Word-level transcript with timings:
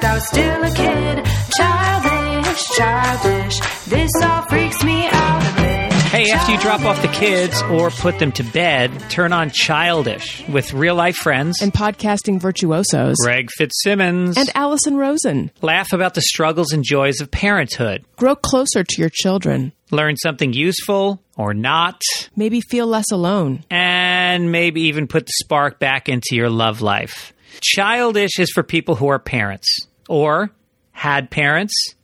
checked, 0.00 0.04
I 0.04 0.14
was 0.14 0.28
still 0.28 0.62
a 0.64 0.74
kid. 0.74 1.26
Childish, 1.56 2.64
childish. 2.76 3.60
This 3.86 4.10
all 4.22 4.42
freaks 4.42 4.82
me 4.84 5.06
out 5.10 5.42
a 5.42 5.62
bit. 5.62 5.92
Hey, 6.10 6.30
after 6.32 6.52
you 6.52 6.58
drop 6.58 6.82
off 6.82 7.00
the 7.02 7.08
kids 7.08 7.62
or 7.62 7.90
put 7.90 8.18
them 8.18 8.32
to 8.32 8.42
bed, 8.42 8.90
turn 9.10 9.32
on 9.32 9.50
Childish 9.50 10.46
with 10.48 10.72
real 10.72 10.94
life 10.96 11.16
friends. 11.16 11.62
and 11.62 11.72
podcasting 11.72 12.40
virtuosos. 12.40 13.16
Greg 13.22 13.48
Fitzsimmons. 13.56 14.36
And 14.36 14.50
Allison 14.54 14.96
Rosen. 14.96 15.50
laugh 15.62 15.92
about 15.92 16.14
the 16.14 16.20
struggles 16.22 16.72
and 16.72 16.82
joys 16.84 17.20
of 17.20 17.30
parenthood. 17.30 18.04
Grow 18.16 18.34
closer 18.34 18.82
to 18.82 19.00
your 19.00 19.10
children. 19.12 19.72
Learn 19.92 20.16
something 20.16 20.52
useful 20.52 21.22
or 21.36 21.54
not. 21.54 22.00
Maybe 22.36 22.60
feel 22.60 22.86
less 22.86 23.10
alone. 23.12 23.64
and 23.70 24.50
maybe 24.52 24.82
even 24.82 25.06
put 25.06 25.26
the 25.26 25.32
spark 25.42 25.78
back 25.78 26.08
into 26.08 26.34
your 26.34 26.50
love 26.50 26.80
life. 26.80 27.32
Childish 27.60 28.38
is 28.38 28.50
for 28.52 28.62
people 28.62 28.94
who 28.94 29.08
are 29.08 29.18
parents 29.18 29.86
or 30.10 30.50
had 30.92 31.30
parents. 31.30 31.94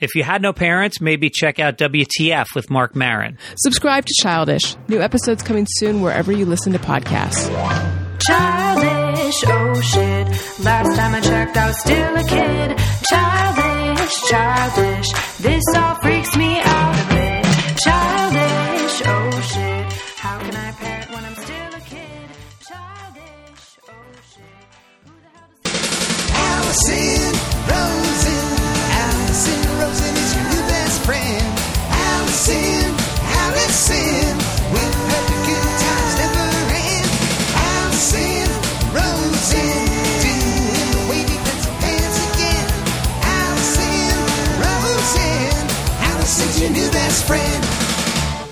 If 0.00 0.14
you 0.14 0.22
had 0.22 0.42
no 0.42 0.52
parents, 0.52 1.00
maybe 1.00 1.30
check 1.30 1.58
out 1.58 1.78
WTF 1.78 2.46
with 2.54 2.70
Marc 2.70 2.94
Maron. 2.94 3.38
Subscribe 3.56 4.04
to 4.04 4.14
Childish. 4.20 4.76
New 4.88 5.00
episodes 5.00 5.42
coming 5.42 5.66
soon 5.68 6.00
wherever 6.02 6.30
you 6.32 6.44
listen 6.44 6.72
to 6.72 6.78
podcasts. 6.78 7.48
Childish, 8.26 9.44
oh 9.46 9.80
shit. 9.80 10.26
Last 10.64 10.96
time 10.96 11.14
I 11.14 11.20
checked, 11.20 11.56
I 11.56 11.66
was 11.68 11.80
still 11.80 12.16
a 12.16 12.24
kid. 12.24 12.78
Childish, 13.08 14.14
childish. 14.28 15.08
This 15.38 15.64
all 15.76 15.94
freaks 15.96 16.36
me 16.36 16.60
out 16.60 16.94
a 16.94 17.14
bit. 17.14 17.44
Childish, 17.78 19.02
oh 19.06 19.40
shit. 19.52 19.92
How 20.18 20.38
can 20.40 20.54
I 20.56 20.72
parent 20.72 21.10
when 21.12 21.24
I'm 21.24 21.34
still 21.34 21.74
a 21.74 21.80
kid? 21.80 22.28
Childish, 22.68 23.78
oh 23.88 23.92
shit. 24.34 24.66
Who 25.06 25.12
the 25.22 25.28
hell 25.28 25.48
does 25.62 26.30
Allison 26.30 27.11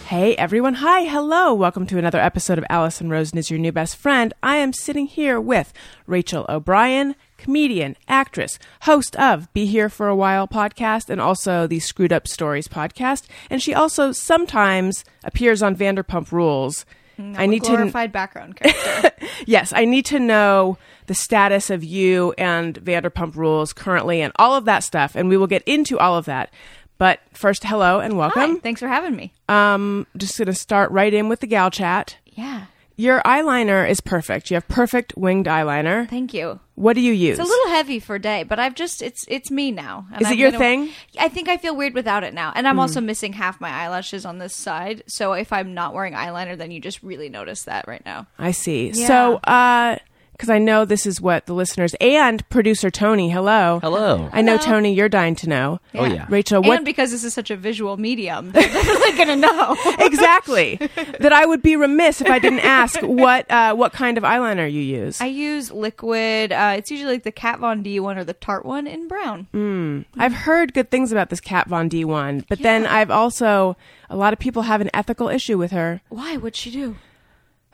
Hey 0.04 0.36
everyone, 0.36 0.74
hi, 0.74 1.06
hello. 1.06 1.52
Welcome 1.54 1.86
to 1.88 1.98
another 1.98 2.20
episode 2.20 2.58
of 2.58 2.64
Allison 2.70 3.10
Rosen 3.10 3.38
is 3.38 3.50
your 3.50 3.58
new 3.58 3.72
best 3.72 3.96
friend. 3.96 4.32
I 4.40 4.58
am 4.58 4.72
sitting 4.72 5.06
here 5.06 5.40
with 5.40 5.72
Rachel 6.06 6.46
O'Brien, 6.48 7.16
comedian, 7.40 7.96
actress, 8.06 8.58
host 8.82 9.16
of 9.16 9.52
Be 9.52 9.66
Here 9.66 9.88
for 9.88 10.06
a 10.08 10.14
While 10.14 10.46
podcast 10.46 11.10
and 11.10 11.20
also 11.20 11.66
the 11.66 11.80
Screwed 11.80 12.12
Up 12.12 12.28
Stories 12.28 12.68
podcast. 12.68 13.26
And 13.48 13.60
she 13.60 13.74
also 13.74 14.12
sometimes 14.12 15.04
appears 15.24 15.62
on 15.62 15.74
Vanderpump 15.74 16.30
Rules. 16.30 16.84
I 17.18 17.44
need 17.46 17.62
to 17.64 17.70
glorified 17.70 18.12
background 18.12 18.56
character. 18.56 19.10
Yes, 19.46 19.72
I 19.74 19.84
need 19.84 20.06
to 20.06 20.18
know 20.18 20.78
the 21.06 21.14
status 21.14 21.70
of 21.70 21.82
you 21.84 22.34
and 22.38 22.74
Vanderpump 22.82 23.36
Rules 23.36 23.72
currently 23.72 24.20
and 24.22 24.32
all 24.36 24.54
of 24.54 24.64
that 24.66 24.84
stuff, 24.84 25.14
and 25.16 25.28
we 25.28 25.36
will 25.36 25.46
get 25.46 25.62
into 25.64 25.98
all 25.98 26.16
of 26.16 26.24
that. 26.26 26.52
But 26.98 27.20
first, 27.32 27.64
hello 27.64 28.00
and 28.00 28.12
Hi, 28.14 28.18
welcome. 28.18 28.60
thanks 28.60 28.80
for 28.80 28.88
having 28.88 29.16
me. 29.16 29.32
Um, 29.48 30.06
just 30.16 30.38
gonna 30.38 30.54
start 30.54 30.90
right 30.92 31.12
in 31.12 31.28
with 31.28 31.40
the 31.40 31.46
gal 31.46 31.70
chat. 31.70 32.16
Yeah, 32.26 32.66
Your 33.00 33.22
eyeliner 33.22 33.88
is 33.88 34.00
perfect. 34.02 34.50
You 34.50 34.56
have 34.56 34.68
perfect 34.68 35.14
winged 35.16 35.46
eyeliner. 35.46 36.06
thank 36.08 36.34
you. 36.34 36.60
What 36.74 36.94
do 36.94 37.00
you 37.00 37.12
use? 37.12 37.38
It's 37.38 37.48
a 37.48 37.50
little 37.50 37.68
heavy 37.72 37.98
for 37.98 38.18
day, 38.18 38.42
but 38.42 38.58
I've 38.58 38.74
just 38.74 39.00
it's 39.00 39.24
it's 39.28 39.50
me 39.50 39.70
now. 39.70 40.06
and 40.12 40.20
Is 40.22 40.28
it 40.28 40.32
I'm 40.34 40.38
your 40.38 40.50
gonna- 40.50 40.58
thing? 40.64 40.90
I 41.18 41.28
think 41.28 41.48
I 41.48 41.56
feel 41.56 41.74
weird 41.74 41.94
without 41.94 42.24
it 42.24 42.34
now, 42.34 42.52
and 42.54 42.68
I'm 42.68 42.78
also 42.78 43.00
missing 43.00 43.32
half 43.32 43.60
my 43.60 43.70
eyelashes 43.70 44.24
on 44.26 44.36
this 44.38 44.54
side. 44.54 45.02
So 45.06 45.32
if 45.32 45.52
I'm 45.52 45.72
not 45.72 45.94
wearing 45.94 46.12
eyeliner, 46.14 46.56
then 46.58 46.70
you 46.70 46.80
just 46.80 47.02
really 47.02 47.28
notice 47.30 47.62
that 47.64 47.88
right 47.88 48.04
now. 48.04 48.26
I 48.38 48.50
see. 48.50 48.90
Yeah. 48.94 49.06
So, 49.06 49.36
uh, 49.44 49.96
because 50.40 50.48
I 50.48 50.56
know 50.56 50.86
this 50.86 51.04
is 51.04 51.20
what 51.20 51.44
the 51.44 51.52
listeners 51.52 51.94
and 52.00 52.48
producer 52.48 52.90
Tony. 52.90 53.28
Hello. 53.28 53.78
Hello. 53.82 54.30
I 54.32 54.40
know 54.40 54.56
Tony. 54.56 54.94
You're 54.94 55.10
dying 55.10 55.34
to 55.34 55.46
know. 55.50 55.80
Oh, 55.94 56.06
yeah. 56.06 56.24
Rachel, 56.30 56.62
what 56.62 56.78
And 56.78 56.84
because 56.86 57.10
this 57.10 57.24
is 57.24 57.34
such 57.34 57.50
a 57.50 57.56
visual 57.56 57.98
medium, 57.98 58.50
they're 58.52 58.62
definitely 58.62 59.18
gonna 59.18 59.36
know. 59.36 59.76
exactly 59.98 60.76
that 61.20 61.30
I 61.30 61.44
would 61.44 61.60
be 61.60 61.76
remiss 61.76 62.22
if 62.22 62.30
I 62.30 62.38
didn't 62.38 62.60
ask 62.60 62.98
what 63.02 63.50
uh, 63.50 63.74
what 63.74 63.92
kind 63.92 64.16
of 64.16 64.24
eyeliner 64.24 64.64
you 64.72 64.80
use. 64.80 65.20
I 65.20 65.26
use 65.26 65.70
liquid. 65.70 66.52
Uh, 66.52 66.72
it's 66.78 66.90
usually 66.90 67.12
like 67.12 67.24
the 67.24 67.32
Kat 67.32 67.58
Von 67.58 67.82
D 67.82 68.00
one 68.00 68.16
or 68.16 68.24
the 68.24 68.32
Tarte 68.32 68.64
one 68.64 68.86
in 68.86 69.08
brown. 69.08 69.46
Mm. 69.52 70.06
I've 70.16 70.32
heard 70.32 70.72
good 70.72 70.90
things 70.90 71.12
about 71.12 71.28
this 71.28 71.40
Kat 71.40 71.68
Von 71.68 71.90
D 71.90 72.02
one, 72.02 72.46
but 72.48 72.60
then 72.60 72.86
I've 72.86 73.10
also 73.10 73.76
a 74.08 74.16
lot 74.16 74.32
of 74.32 74.38
people 74.38 74.62
have 74.62 74.80
an 74.80 74.88
ethical 74.94 75.28
issue 75.28 75.58
with 75.58 75.72
her. 75.72 76.00
Why? 76.08 76.38
What'd 76.38 76.56
she 76.56 76.70
do? 76.70 76.96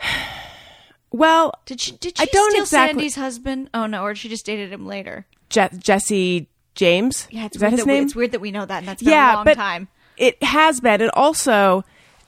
Well, 1.16 1.52
Did 1.64 1.80
she? 1.80 1.92
Did 1.92 2.16
she 2.18 2.22
I 2.22 2.26
don't 2.26 2.50
steal 2.50 2.62
exactly- 2.62 2.92
Sandy's 3.00 3.14
husband? 3.16 3.70
Oh 3.72 3.86
no, 3.86 4.02
or 4.02 4.14
she 4.14 4.28
just 4.28 4.44
dated 4.46 4.72
him 4.72 4.86
later. 4.86 5.26
Je- 5.48 5.68
Jesse 5.78 6.48
James. 6.74 7.26
Yeah, 7.30 7.46
it's 7.46 7.56
is 7.56 7.60
that 7.62 7.68
weird 7.70 7.78
his 7.78 7.86
we- 7.86 7.92
name? 7.92 8.04
It's 8.04 8.14
weird 8.16 8.32
that 8.32 8.40
we 8.40 8.50
know 8.50 8.66
that, 8.66 8.78
and 8.78 8.88
that's 8.88 9.02
been 9.02 9.12
yeah, 9.12 9.34
a 9.34 9.36
long 9.36 9.44
but 9.44 9.54
time. 9.54 9.88
it 10.16 10.42
has 10.42 10.80
been, 10.80 11.00
and 11.00 11.10
also 11.14 11.84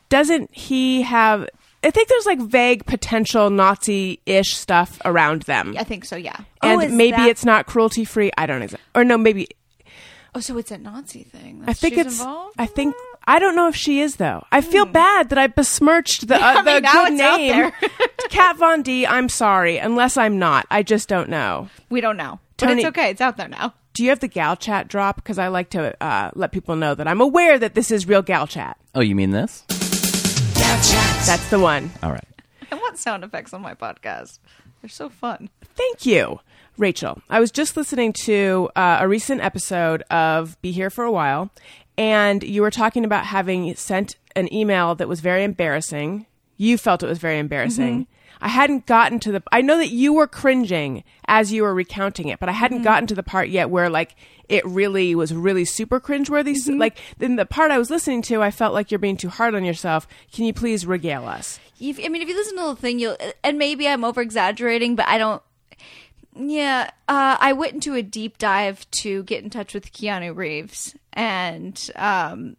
doesn't 0.08 0.54
he 0.54 1.02
have? 1.02 1.46
I 1.84 1.90
think 1.90 2.08
there's 2.08 2.26
like 2.26 2.40
vague 2.40 2.86
potential 2.86 3.50
Nazi-ish 3.50 4.56
stuff 4.56 4.98
around 5.04 5.42
them, 5.42 5.76
I 5.78 5.84
think 5.84 6.04
so. 6.04 6.16
Yeah. 6.16 6.36
and 6.62 6.82
oh, 6.82 6.88
maybe 6.88 7.16
that- 7.18 7.28
it's 7.28 7.44
not 7.44 7.66
cruelty-free. 7.66 8.32
I 8.38 8.46
don't 8.46 8.60
know, 8.60 8.78
or 8.94 9.04
no, 9.04 9.18
maybe 9.18 9.48
Oh, 10.34 10.40
so 10.40 10.56
it's 10.58 10.70
a 10.70 10.78
Nazi 10.78 11.24
thing. 11.24 11.64
I 11.66 11.72
think 11.72 11.96
it's. 11.96 12.18
Involved? 12.20 12.54
I 12.58 12.66
think 12.66 12.94
I 13.28 13.38
don't 13.38 13.54
know 13.54 13.68
if 13.68 13.76
she 13.76 14.00
is 14.00 14.16
though. 14.16 14.42
I 14.50 14.62
feel 14.62 14.86
bad 14.86 15.28
that 15.28 15.38
I 15.38 15.46
besmirched 15.48 16.28
the, 16.28 16.36
uh, 16.36 16.38
I 16.42 16.62
the 16.62 16.70
mean, 16.72 16.82
now 16.82 17.04
good 17.04 17.12
name, 17.12 17.52
there. 17.52 17.72
Kat 18.30 18.56
Von 18.56 18.82
D. 18.82 19.06
I'm 19.06 19.28
sorry, 19.28 19.76
unless 19.76 20.16
I'm 20.16 20.38
not. 20.38 20.66
I 20.70 20.82
just 20.82 21.08
don't 21.08 21.28
know. 21.28 21.68
we 21.90 22.00
don't 22.00 22.16
know, 22.16 22.40
but 22.56 22.70
it's 22.70 22.86
okay. 22.86 23.10
It's 23.10 23.20
out 23.20 23.36
there 23.36 23.48
now. 23.48 23.74
Do 23.92 24.02
you 24.02 24.10
have 24.10 24.20
the 24.20 24.28
gal 24.28 24.56
chat 24.56 24.88
drop? 24.88 25.16
Because 25.16 25.38
I 25.38 25.48
like 25.48 25.70
to 25.70 26.00
uh, 26.02 26.30
let 26.34 26.52
people 26.52 26.76
know 26.76 26.94
that 26.94 27.06
I'm 27.08 27.20
aware 27.20 27.58
that 27.58 27.74
this 27.74 27.90
is 27.90 28.06
real 28.06 28.22
gal 28.22 28.46
chat. 28.46 28.78
Oh, 28.94 29.00
you 29.00 29.14
mean 29.16 29.30
this? 29.32 29.64
Gal 30.54 30.80
chat. 30.82 31.26
That's 31.26 31.50
the 31.50 31.58
one. 31.58 31.90
All 32.02 32.12
right. 32.12 32.24
I 32.70 32.76
want 32.76 32.96
sound 32.96 33.24
effects 33.24 33.52
on 33.52 33.60
my 33.60 33.74
podcast. 33.74 34.38
They're 34.80 34.88
so 34.88 35.08
fun. 35.08 35.50
Thank 35.74 36.06
you, 36.06 36.38
Rachel. 36.76 37.20
I 37.28 37.40
was 37.40 37.50
just 37.50 37.76
listening 37.76 38.12
to 38.24 38.70
uh, 38.76 38.98
a 39.00 39.08
recent 39.08 39.40
episode 39.42 40.02
of 40.10 40.60
Be 40.62 40.70
Here 40.70 40.90
for 40.90 41.04
a 41.04 41.10
While, 41.10 41.50
and 41.98 42.44
you 42.44 42.62
were 42.62 42.70
talking 42.70 43.04
about 43.04 43.26
having 43.26 43.74
sent 43.74 44.16
an 44.36 44.52
email 44.54 44.94
that 44.94 45.08
was 45.08 45.20
very 45.20 45.42
embarrassing. 45.42 46.26
You 46.56 46.78
felt 46.78 47.02
it 47.02 47.08
was 47.08 47.18
very 47.18 47.38
embarrassing. 47.38 48.04
Mm-hmm. 48.04 48.12
I 48.40 48.48
hadn't 48.48 48.86
gotten 48.86 49.18
to 49.20 49.32
the. 49.32 49.42
I 49.50 49.62
know 49.62 49.78
that 49.78 49.90
you 49.90 50.12
were 50.12 50.28
cringing 50.28 51.02
as 51.26 51.52
you 51.52 51.64
were 51.64 51.74
recounting 51.74 52.28
it, 52.28 52.38
but 52.38 52.48
I 52.48 52.52
hadn't 52.52 52.78
mm-hmm. 52.78 52.84
gotten 52.84 53.06
to 53.08 53.16
the 53.16 53.24
part 53.24 53.48
yet 53.48 53.68
where 53.68 53.90
like 53.90 54.14
it 54.48 54.64
really 54.64 55.16
was 55.16 55.34
really 55.34 55.64
super 55.64 55.98
cringeworthy. 55.98 56.54
So, 56.54 56.70
mm-hmm. 56.70 56.80
Like 56.80 56.98
in 57.18 57.34
the 57.34 57.46
part 57.46 57.72
I 57.72 57.78
was 57.78 57.90
listening 57.90 58.22
to, 58.22 58.40
I 58.40 58.52
felt 58.52 58.74
like 58.74 58.92
you're 58.92 59.00
being 59.00 59.16
too 59.16 59.28
hard 59.28 59.56
on 59.56 59.64
yourself. 59.64 60.06
Can 60.32 60.44
you 60.44 60.52
please 60.52 60.86
regale 60.86 61.26
us? 61.26 61.58
If, 61.80 61.98
I 61.98 62.08
mean, 62.08 62.22
if 62.22 62.28
you 62.28 62.36
listen 62.36 62.56
to 62.58 62.62
the 62.62 62.76
thing, 62.76 63.00
you'll 63.00 63.16
and 63.42 63.58
maybe 63.58 63.88
I'm 63.88 64.04
over 64.04 64.20
exaggerating, 64.20 64.94
but 64.94 65.08
I 65.08 65.18
don't. 65.18 65.42
Yeah, 66.38 66.90
uh, 67.08 67.36
I 67.40 67.52
went 67.52 67.74
into 67.74 67.94
a 67.94 68.02
deep 68.02 68.38
dive 68.38 68.88
to 69.02 69.24
get 69.24 69.42
in 69.42 69.50
touch 69.50 69.74
with 69.74 69.92
Keanu 69.92 70.36
Reeves, 70.36 70.94
and 71.12 71.90
um, 71.96 72.56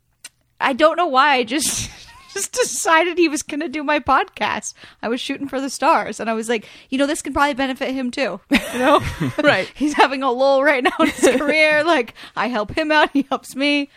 I 0.60 0.74
don't 0.74 0.98
know 0.98 1.08
why. 1.08 1.36
I 1.36 1.44
just 1.46 1.90
just 2.34 2.52
decided 2.52 3.18
he 3.18 3.30
was 3.30 3.42
going 3.42 3.62
to 3.62 3.70
do 3.70 3.82
my 3.84 4.00
podcast. 4.00 4.74
I 5.02 5.08
was 5.08 5.22
shooting 5.22 5.48
for 5.48 5.62
the 5.62 5.70
stars, 5.70 6.20
and 6.20 6.30
I 6.30 6.34
was 6.34 6.50
like, 6.50 6.68
you 6.90 6.98
know, 6.98 7.08
this 7.08 7.22
can 7.22 7.32
probably 7.32 7.54
benefit 7.54 7.94
him 7.94 8.12
too. 8.12 8.42
You 8.74 8.80
know, 8.80 9.02
Right. 9.44 9.72
He's 9.74 9.94
having 9.94 10.22
a 10.22 10.32
lull 10.32 10.62
right 10.64 10.84
now 10.84 10.92
in 11.00 11.08
his 11.08 11.38
career. 11.38 11.84
Like, 11.84 12.14
I 12.36 12.48
help 12.50 12.78
him 12.78 12.92
out, 12.92 13.10
he 13.14 13.26
helps 13.30 13.56
me. 13.56 13.90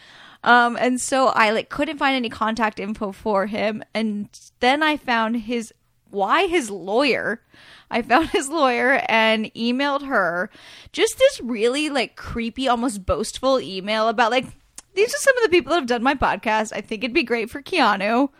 Um, 0.44 0.76
and 0.80 0.98
so 1.00 1.28
I 1.28 1.50
like 1.50 1.68
couldn't 1.68 1.98
find 1.98 2.16
any 2.16 2.28
contact 2.30 2.80
info 2.80 3.12
for 3.12 3.46
him, 3.46 3.82
and 3.92 4.28
then 4.60 4.82
I 4.82 4.96
found 4.96 5.42
his 5.42 5.74
why 6.12 6.46
his 6.46 6.70
lawyer. 6.70 7.42
I 7.90 8.00
found 8.02 8.30
his 8.30 8.48
lawyer 8.48 9.02
and 9.06 9.52
emailed 9.54 10.06
her 10.06 10.48
just 10.92 11.18
this 11.18 11.40
really 11.40 11.90
like 11.90 12.16
creepy, 12.16 12.68
almost 12.68 13.04
boastful 13.04 13.60
email 13.60 14.08
about 14.08 14.30
like 14.30 14.46
these 14.94 15.12
are 15.12 15.18
some 15.18 15.36
of 15.38 15.42
the 15.42 15.50
people 15.50 15.70
that 15.70 15.80
have 15.80 15.88
done 15.88 16.02
my 16.02 16.14
podcast. 16.14 16.72
I 16.74 16.80
think 16.80 17.04
it'd 17.04 17.12
be 17.14 17.22
great 17.22 17.50
for 17.50 17.60
Keanu. 17.62 18.30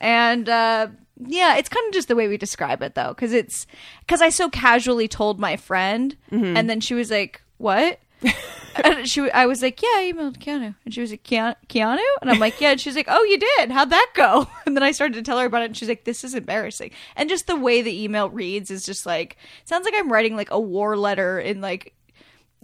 And 0.00 0.48
uh 0.48 0.88
yeah, 1.26 1.56
it's 1.56 1.68
kind 1.68 1.86
of 1.88 1.92
just 1.94 2.08
the 2.08 2.14
way 2.14 2.28
we 2.28 2.36
describe 2.36 2.82
it 2.82 2.94
though, 2.94 3.08
because 3.08 3.32
it's 3.32 3.66
because 4.00 4.20
I 4.22 4.28
so 4.28 4.48
casually 4.48 5.08
told 5.08 5.40
my 5.40 5.56
friend, 5.56 6.16
and 6.30 6.70
then 6.70 6.80
she 6.80 6.94
was 6.94 7.10
like, 7.10 7.42
"What?" 7.56 7.98
and 8.84 9.08
she, 9.08 9.30
I 9.30 9.46
was 9.46 9.62
like, 9.62 9.80
"Yeah, 9.82 9.88
I 9.88 10.12
emailed 10.14 10.38
Keanu," 10.38 10.74
and 10.84 10.94
she 10.94 11.00
was 11.00 11.10
like, 11.10 11.24
"Keanu?" 11.24 11.54
Keanu? 11.68 11.98
And 12.20 12.30
I'm 12.30 12.38
like, 12.38 12.60
"Yeah." 12.60 12.70
And 12.72 12.80
she's 12.80 12.96
like, 12.96 13.06
"Oh, 13.08 13.22
you 13.24 13.38
did? 13.38 13.70
How'd 13.70 13.90
that 13.90 14.10
go?" 14.14 14.48
And 14.66 14.76
then 14.76 14.82
I 14.82 14.92
started 14.92 15.14
to 15.14 15.22
tell 15.22 15.38
her 15.38 15.46
about 15.46 15.62
it, 15.62 15.66
and 15.66 15.76
she's 15.76 15.88
like, 15.88 16.04
"This 16.04 16.24
is 16.24 16.34
embarrassing." 16.34 16.90
And 17.16 17.28
just 17.28 17.46
the 17.46 17.56
way 17.56 17.82
the 17.82 18.02
email 18.02 18.28
reads 18.30 18.70
is 18.70 18.84
just 18.84 19.06
like 19.06 19.36
sounds 19.64 19.84
like 19.84 19.94
I'm 19.96 20.12
writing 20.12 20.36
like 20.36 20.50
a 20.50 20.60
war 20.60 20.96
letter 20.96 21.38
in 21.40 21.60
like 21.60 21.94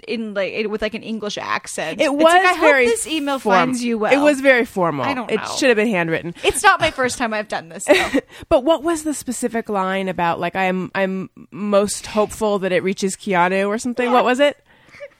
in 0.09 0.35
like 0.35 0.67
with 0.69 0.83
like 0.83 0.95
an 0.95 1.03
English 1.03 1.39
accent. 1.39 2.01
It 2.01 2.12
was 2.12 2.25
like, 2.25 2.45
I 2.45 2.61
very 2.61 2.85
hope 2.87 2.95
this 2.95 3.06
email 3.06 3.39
form- 3.39 3.55
finds 3.55 3.83
you 3.83 3.99
well. 3.99 4.12
It 4.12 4.23
was 4.23 4.41
very 4.41 4.65
formal. 4.65 5.05
I 5.05 5.15
don't 5.15 5.31
It 5.31 5.41
should 5.56 5.69
have 5.69 5.77
been 5.77 5.89
handwritten. 5.89 6.35
It's 6.43 6.62
not 6.62 6.81
my 6.81 6.91
first 6.91 7.17
time 7.17 7.33
I've 7.33 7.49
done 7.49 7.69
this. 7.69 7.87
But 8.49 8.65
what 8.65 8.83
was 8.83 9.05
the 9.05 9.15
specific 9.15 9.69
line 9.69 10.09
about? 10.09 10.41
Like, 10.41 10.56
I'm 10.56 10.91
I'm 10.95 11.31
most 11.51 12.06
hopeful 12.06 12.59
that 12.61 12.73
it 12.73 12.83
reaches 12.83 13.17
Keanu 13.17 13.69
or 13.69 13.79
something. 13.79 14.11
What 14.12 14.25
was 14.25 14.41
it? 14.41 14.59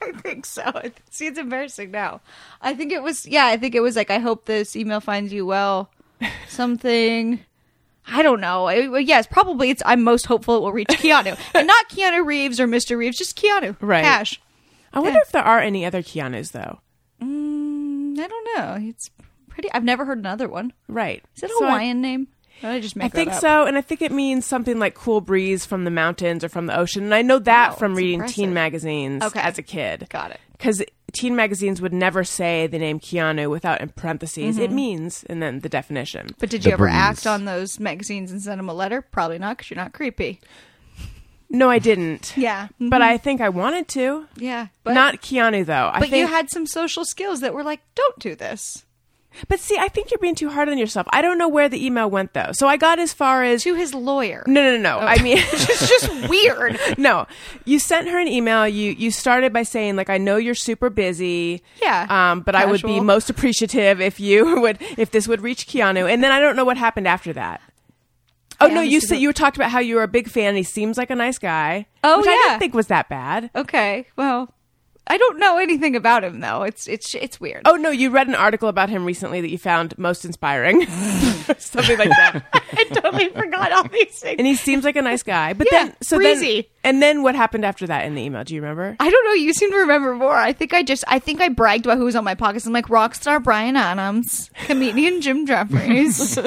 I 0.05 0.11
think 0.21 0.45
so. 0.45 0.63
See, 1.09 1.27
it's 1.27 1.39
embarrassing 1.39 1.91
now. 1.91 2.21
I 2.61 2.73
think 2.73 2.91
it 2.91 3.01
was. 3.03 3.25
Yeah, 3.25 3.45
I 3.47 3.57
think 3.57 3.75
it 3.75 3.79
was 3.81 3.95
like, 3.95 4.09
I 4.11 4.19
hope 4.19 4.45
this 4.45 4.75
email 4.75 4.99
finds 5.01 5.33
you 5.33 5.45
well. 5.45 5.89
Something. 6.47 7.39
I 8.07 8.21
don't 8.21 8.39
know. 8.41 8.67
It- 8.67 9.05
yes, 9.07 9.25
probably 9.27 9.69
it's. 9.71 9.81
I'm 9.85 10.03
most 10.03 10.25
hopeful 10.27 10.57
it 10.57 10.61
will 10.61 10.71
reach 10.73 10.87
Keanu, 10.89 11.37
and 11.55 11.67
not 11.67 11.89
Keanu 11.89 12.25
Reeves 12.25 12.59
or 12.59 12.67
Mr. 12.67 12.97
Reeves, 12.97 13.17
just 13.17 13.37
Keanu. 13.41 13.75
Right. 13.81 14.03
Cash. 14.03 14.39
I 14.93 14.99
wonder 14.99 15.19
if 15.21 15.31
there 15.31 15.43
are 15.43 15.59
any 15.59 15.85
other 15.85 16.01
Keanu's 16.01 16.51
though. 16.51 16.79
Mm, 17.21 18.17
I 18.19 18.27
don't 18.27 18.47
know. 18.55 18.77
It's 18.89 19.09
pretty. 19.49 19.71
I've 19.73 19.83
never 19.83 20.05
heard 20.05 20.19
another 20.19 20.47
one. 20.47 20.71
Right? 20.87 21.23
Is 21.35 21.43
it 21.43 21.49
a 21.49 21.53
So 21.57 21.65
I- 21.65 21.69
Hawaiian 21.71 22.01
name? 22.01 22.27
Or 22.63 22.69
did 22.69 22.75
I 22.77 22.79
just 22.79 22.95
make 22.95 23.05
I 23.05 23.09
think 23.09 23.31
up? 23.33 23.41
so, 23.41 23.65
and 23.65 23.77
I 23.77 23.81
think 23.81 24.01
it 24.01 24.11
means 24.11 24.45
something 24.45 24.79
like 24.79 24.95
cool 24.95 25.21
breeze 25.21 25.65
from 25.65 25.83
the 25.83 25.91
mountains 25.91 26.43
or 26.43 26.49
from 26.49 26.67
the 26.67 26.77
ocean. 26.77 27.03
And 27.03 27.13
I 27.13 27.21
know 27.21 27.39
that 27.39 27.71
Wow, 27.71 27.75
from 27.75 27.95
reading 27.95 28.15
impressive. 28.15 28.35
teen 28.35 28.53
magazines 28.53 29.23
Okay. 29.23 29.39
as 29.41 29.57
a 29.57 29.61
kid. 29.61 30.07
Got 30.09 30.31
it. 30.31 30.39
Because 30.53 30.81
teen 31.11 31.35
magazines 31.35 31.81
would 31.81 31.93
never 31.93 32.23
say 32.23 32.65
the 32.67 32.79
name 32.79 32.99
Keanu 32.99 33.49
without 33.49 33.81
in 33.81 33.89
parentheses. 33.89 34.57
It 34.57 34.67
mm-hmm. 34.67 34.75
means, 34.75 35.23
and 35.29 35.43
then 35.43 35.59
the 35.59 35.69
definition. 35.69 36.29
But 36.39 36.49
did 36.49 36.63
The 36.63 36.69
you 36.69 36.73
ever 36.73 36.85
breeze. 36.85 36.95
act 36.95 37.27
on 37.27 37.45
those 37.45 37.79
magazines 37.79 38.31
and 38.31 38.41
send 38.41 38.59
them 38.59 38.69
a 38.69 38.73
letter? 38.73 39.01
Probably 39.01 39.37
not, 39.37 39.57
because 39.57 39.69
you're 39.69 39.77
not 39.77 39.93
creepy. 39.93 40.39
No, 41.49 41.69
I 41.69 41.77
didn't. 41.79 42.33
Yeah, 42.35 42.69
But 42.79 43.01
mm-hmm. 43.01 43.01
I 43.03 43.17
think 43.17 43.39
I 43.41 43.49
wanted 43.49 43.87
to. 43.89 44.25
yeah, 44.37 44.67
but 44.83 44.93
Not 44.93 45.21
Keanu 45.21 45.65
though. 45.65 45.89
I 45.93 45.99
But 45.99 46.09
think, 46.09 46.21
you 46.21 46.27
had 46.27 46.49
some 46.49 46.65
social 46.65 47.05
skills 47.05 47.41
that 47.41 47.53
were 47.53 47.63
like, 47.63 47.81
don't 47.93 48.17
do 48.19 48.33
this. 48.35 48.83
But 49.47 49.59
see, 49.59 49.77
I 49.77 49.87
think 49.87 50.11
you're 50.11 50.19
being 50.19 50.35
too 50.35 50.49
hard 50.49 50.69
on 50.69 50.77
yourself. 50.77 51.07
I 51.11 51.21
don't 51.21 51.37
know 51.37 51.47
where 51.47 51.67
the 51.69 51.83
email 51.85 52.09
went 52.09 52.33
though. 52.33 52.51
So 52.53 52.67
I 52.67 52.77
got 52.77 52.99
as 52.99 53.13
far 53.13 53.43
as 53.43 53.63
To 53.63 53.75
his 53.75 53.93
lawyer. 53.93 54.43
no, 54.47 54.61
no, 54.61 54.77
no, 54.77 54.99
no. 54.99 54.99
I 55.05 55.21
mean, 55.21 55.37
it's 55.41 55.87
just 55.89 56.29
weird. 56.29 56.79
no. 56.97 57.27
You 57.65 57.79
sent 57.79 58.07
her 58.09 58.19
an 58.19 58.27
email. 58.27 58.67
You 58.67 58.91
you 58.91 59.11
started 59.11 59.53
by 59.53 59.63
saying 59.63 59.95
like, 59.95 60.09
I 60.09 60.17
know 60.17 60.37
you're 60.37 60.55
super 60.55 60.89
busy. 60.89 61.61
Yeah, 61.81 62.05
Um, 62.09 62.41
but 62.41 62.55
I 62.55 62.65
would 62.65 62.81
be 62.81 62.99
most 62.99 63.29
appreciative 63.29 64.01
if 64.01 64.19
you 64.19 64.59
would 64.61 64.77
if 64.97 65.11
this 65.11 65.27
would 65.27 65.41
reach 65.41 65.67
Keanu. 65.67 66.11
And 66.11 66.23
then 66.23 66.31
I 66.31 66.39
don't 66.39 66.55
know 66.55 66.65
what 66.65 66.77
happened 66.77 67.07
after 67.07 67.33
that. 67.33 67.61
Oh 68.61 68.67
I 68.67 68.73
no, 68.73 68.79
you 68.81 69.01
said 69.01 69.17
you 69.19 69.33
talked 69.33 69.57
about 69.57 69.69
how 69.69 69.79
you 69.79 69.95
were 69.97 70.03
a 70.03 70.07
big 70.07 70.29
fan. 70.29 70.55
He 70.55 70.63
seems 70.63 70.97
like 70.97 71.09
a 71.09 71.15
nice 71.15 71.37
guy. 71.37 71.87
Oh, 72.05 72.19
which 72.19 72.27
I 72.27 72.31
yeah. 72.31 72.41
didn't 72.51 72.59
think 72.59 72.73
was 72.73 72.87
that 72.87 73.09
bad. 73.09 73.49
Okay, 73.53 74.07
well, 74.15 74.53
I 75.07 75.17
don't 75.17 75.37
know 75.37 75.57
anything 75.59 75.95
about 75.95 76.23
him 76.23 76.39
though. 76.39 76.63
It's 76.63 76.87
it's 76.87 77.13
it's 77.13 77.39
weird. 77.39 77.61
Oh 77.65 77.75
no, 77.75 77.89
you 77.91 78.09
read 78.09 78.27
an 78.27 78.33
article 78.35 78.69
about 78.69 78.89
him 78.89 79.05
recently 79.05 79.39
that 79.41 79.51
you 79.51 79.57
found 79.57 79.95
most 79.99 80.25
inspiring, 80.25 80.85
something 81.59 81.97
like 81.99 82.09
that. 82.09 82.43
I 82.53 82.83
totally 82.85 83.29
forgot 83.29 83.71
all 83.71 83.87
these 83.87 84.19
things. 84.19 84.35
And 84.39 84.47
he 84.47 84.55
seems 84.55 84.83
like 84.83 84.95
a 84.95 85.01
nice 85.03 85.21
guy. 85.21 85.53
But 85.53 85.67
Yeah, 85.71 85.83
then, 85.85 85.95
so 86.01 86.17
breezy. 86.17 86.61
then, 86.61 86.63
and 86.83 87.01
then 87.03 87.23
what 87.23 87.35
happened 87.35 87.65
after 87.65 87.85
that 87.87 88.05
in 88.05 88.15
the 88.15 88.21
email? 88.23 88.43
Do 88.43 88.55
you 88.55 88.61
remember? 88.61 88.95
I 88.99 89.09
don't 89.09 89.25
know. 89.25 89.33
You 89.33 89.53
seem 89.53 89.71
to 89.71 89.77
remember 89.77 90.15
more. 90.15 90.35
I 90.35 90.53
think 90.53 90.73
I 90.73 90.81
just, 90.81 91.03
I 91.07 91.19
think 91.19 91.39
I 91.39 91.49
bragged 91.49 91.85
about 91.85 91.97
who 91.99 92.05
was 92.05 92.15
on 92.15 92.23
my 92.23 92.35
podcast. 92.35 92.65
I'm 92.65 92.73
like 92.73 92.89
rock 92.89 93.13
star 93.15 93.39
Bryan 93.39 93.75
Adams, 93.75 94.49
comedian 94.65 95.21
Jim 95.21 95.45
Jefferies, 95.45 96.37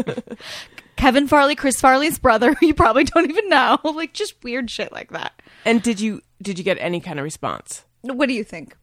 Kevin 0.96 1.28
Farley, 1.28 1.54
Chris 1.54 1.80
Farley's 1.80 2.18
brother, 2.18 2.56
you 2.60 2.74
probably 2.74 3.04
don't 3.04 3.28
even 3.30 3.48
know. 3.48 3.78
Like 3.84 4.12
just 4.14 4.34
weird 4.42 4.68
shit 4.70 4.90
like 4.92 5.12
that. 5.12 5.40
And 5.64 5.80
did 5.82 6.00
you 6.00 6.22
did 6.42 6.58
you 6.58 6.64
get 6.64 6.76
any 6.80 7.00
kind 7.00 7.18
of 7.20 7.24
response? 7.24 7.84
What 8.02 8.28
do 8.28 8.34
you 8.34 8.44
think? 8.44 8.76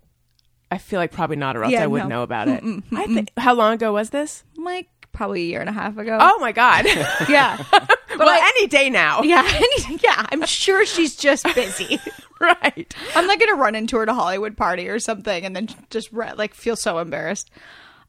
I 0.72 0.78
feel 0.78 1.00
like 1.00 1.12
probably 1.12 1.36
not, 1.36 1.56
or 1.56 1.64
else 1.64 1.72
Yeah, 1.74 1.84
I 1.84 1.88
wouldn't 1.88 2.10
no. 2.10 2.18
know 2.18 2.24
about 2.24 2.48
it. 2.48 2.64
I. 2.92 3.26
How 3.38 3.54
long 3.54 3.74
ago 3.74 3.94
was 3.94 4.10
this? 4.10 4.44
Like 4.58 4.90
probably 5.12 5.42
a 5.44 5.46
year 5.46 5.62
and 5.62 5.70
a 5.70 5.74
half 5.74 5.98
ago. 5.98 6.18
Oh 6.20 6.40
my 6.40 6.52
god! 6.52 6.86
yeah. 7.30 7.58
well, 7.72 8.30
I- 8.30 8.52
any 8.58 8.68
day 8.68 8.90
now. 8.90 9.22
Yeah, 9.22 9.44
any- 9.54 10.00
yeah, 10.04 10.26
I'm 10.32 10.46
sure 10.46 10.86
she's 10.86 11.16
just 11.16 11.46
busy. 11.56 12.00
right. 12.40 12.94
I'm 13.16 13.28
not 13.28 13.40
gonna 13.40 13.56
run 13.56 13.76
into 13.76 13.96
her 13.98 14.04
at 14.04 14.10
a 14.10 14.14
Hollywood 14.14 14.58
party 14.58 14.90
or 14.90 15.00
something, 15.00 15.46
and 15.46 15.56
then 15.56 15.70
just 15.90 16.12
re- 16.12 16.34
like 16.34 16.54
feel 16.54 16.76
so 16.76 16.98
embarrassed. 17.00 17.50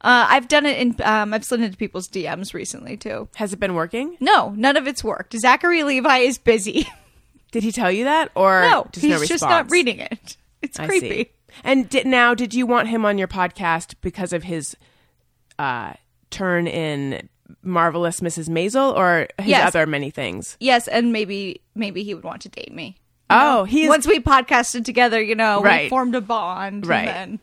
Uh, 0.01 0.27
I've 0.29 0.47
done 0.47 0.65
it 0.65 0.77
in. 0.79 0.95
Um, 1.03 1.33
I've 1.33 1.45
slid 1.45 1.61
into 1.61 1.77
people's 1.77 2.07
DMs 2.09 2.53
recently 2.53 2.97
too. 2.97 3.29
Has 3.35 3.53
it 3.53 3.59
been 3.59 3.73
working? 3.75 4.17
No, 4.19 4.49
none 4.57 4.75
of 4.77 4.87
it's 4.87 5.03
worked. 5.03 5.33
Zachary 5.39 5.83
Levi 5.83 6.17
is 6.19 6.37
busy. 6.37 6.87
Did 7.51 7.63
he 7.63 7.71
tell 7.71 7.91
you 7.91 8.03
that, 8.03 8.29
or 8.35 8.61
no, 8.61 8.87
just 8.91 9.05
he's 9.05 9.19
no 9.21 9.25
just 9.25 9.43
not 9.43 9.71
reading 9.71 9.99
it. 9.99 10.37
It's 10.61 10.77
creepy. 10.79 11.31
And 11.63 11.87
did, 11.89 12.05
now, 12.05 12.33
did 12.33 12.53
you 12.53 12.65
want 12.65 12.87
him 12.89 13.05
on 13.05 13.17
your 13.17 13.27
podcast 13.27 13.95
because 14.01 14.33
of 14.33 14.43
his 14.43 14.75
uh, 15.59 15.93
turn 16.29 16.67
in 16.67 17.29
marvelous 17.63 18.19
Mrs. 18.19 18.49
Maisel, 18.49 18.95
or 18.95 19.27
his 19.37 19.47
Yes. 19.49 19.67
other 19.67 19.85
many 19.85 20.09
things? 20.09 20.57
Yes, 20.59 20.87
and 20.87 21.13
maybe 21.13 21.61
maybe 21.75 22.03
he 22.03 22.13
would 22.13 22.23
want 22.23 22.41
to 22.43 22.49
date 22.49 22.73
me. 22.73 22.97
Oh, 23.29 23.63
he 23.65 23.83
is. 23.83 23.89
Once 23.89 24.07
we 24.07 24.19
podcasted 24.19 24.83
together, 24.85 25.21
you 25.21 25.35
know, 25.35 25.61
Right. 25.61 25.83
we 25.83 25.89
formed 25.89 26.15
a 26.15 26.21
bond. 26.21 26.85
Right. 26.87 27.07
And 27.07 27.33
then, 27.33 27.39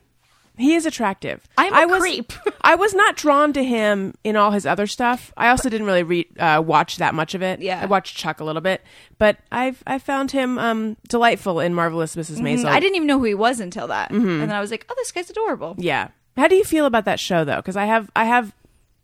He 0.57 0.75
is 0.75 0.87
attractive. 0.87 1.47
I'm 1.59 1.73
a 1.73 1.77
I 1.77 1.85
was, 1.87 2.01
creep. 2.01 2.33
I 2.61 2.77
was 2.77 2.95
not 2.95 3.17
drawn 3.17 3.53
to 3.55 3.65
him 3.65 4.15
in 4.23 4.37
all 4.37 4.53
his 4.53 4.67
other 4.67 4.87
stuff. 4.87 5.33
I 5.37 5.49
also 5.49 5.69
didn't 5.69 5.87
really 5.87 6.05
read, 6.05 6.27
uh, 6.39 6.63
watch 6.65 6.99
that 6.99 7.13
much 7.15 7.35
of 7.35 7.43
it. 7.43 7.61
Yeah. 7.61 7.81
I 7.83 7.87
watched 7.87 8.17
Chuck 8.17 8.39
a 8.41 8.45
little 8.45 8.63
bit, 8.63 8.81
but 9.19 9.39
I've 9.51 9.83
I 9.87 9.99
found 9.99 10.31
him 10.31 10.59
um, 10.59 10.97
delightful 11.09 11.59
in 11.59 11.75
Marvelous 11.75 12.15
Mrs. 12.15 12.39
Maisel. 12.41 12.67
I 12.67 12.79
didn't 12.79 12.95
even 12.97 13.09
know 13.09 13.19
who 13.19 13.25
he 13.25 13.35
was 13.35 13.59
until 13.59 13.89
that, 13.89 14.11
Mm-hmm. 14.11 14.29
and 14.29 14.43
then 14.43 14.53
I 14.53 14.61
was 14.61 14.71
like, 14.71 14.87
"Oh, 14.89 14.95
this 14.97 15.11
guy's 15.11 15.29
adorable." 15.31 15.75
Yeah. 15.79 16.09
How 16.37 16.47
do 16.49 16.55
you 16.55 16.65
feel 16.65 16.87
about 16.87 17.05
that 17.07 17.19
show 17.21 17.45
though? 17.45 17.57
Because 17.57 17.77
I 17.77 17.87
have 17.87 18.11
I 18.15 18.25
have 18.25 18.55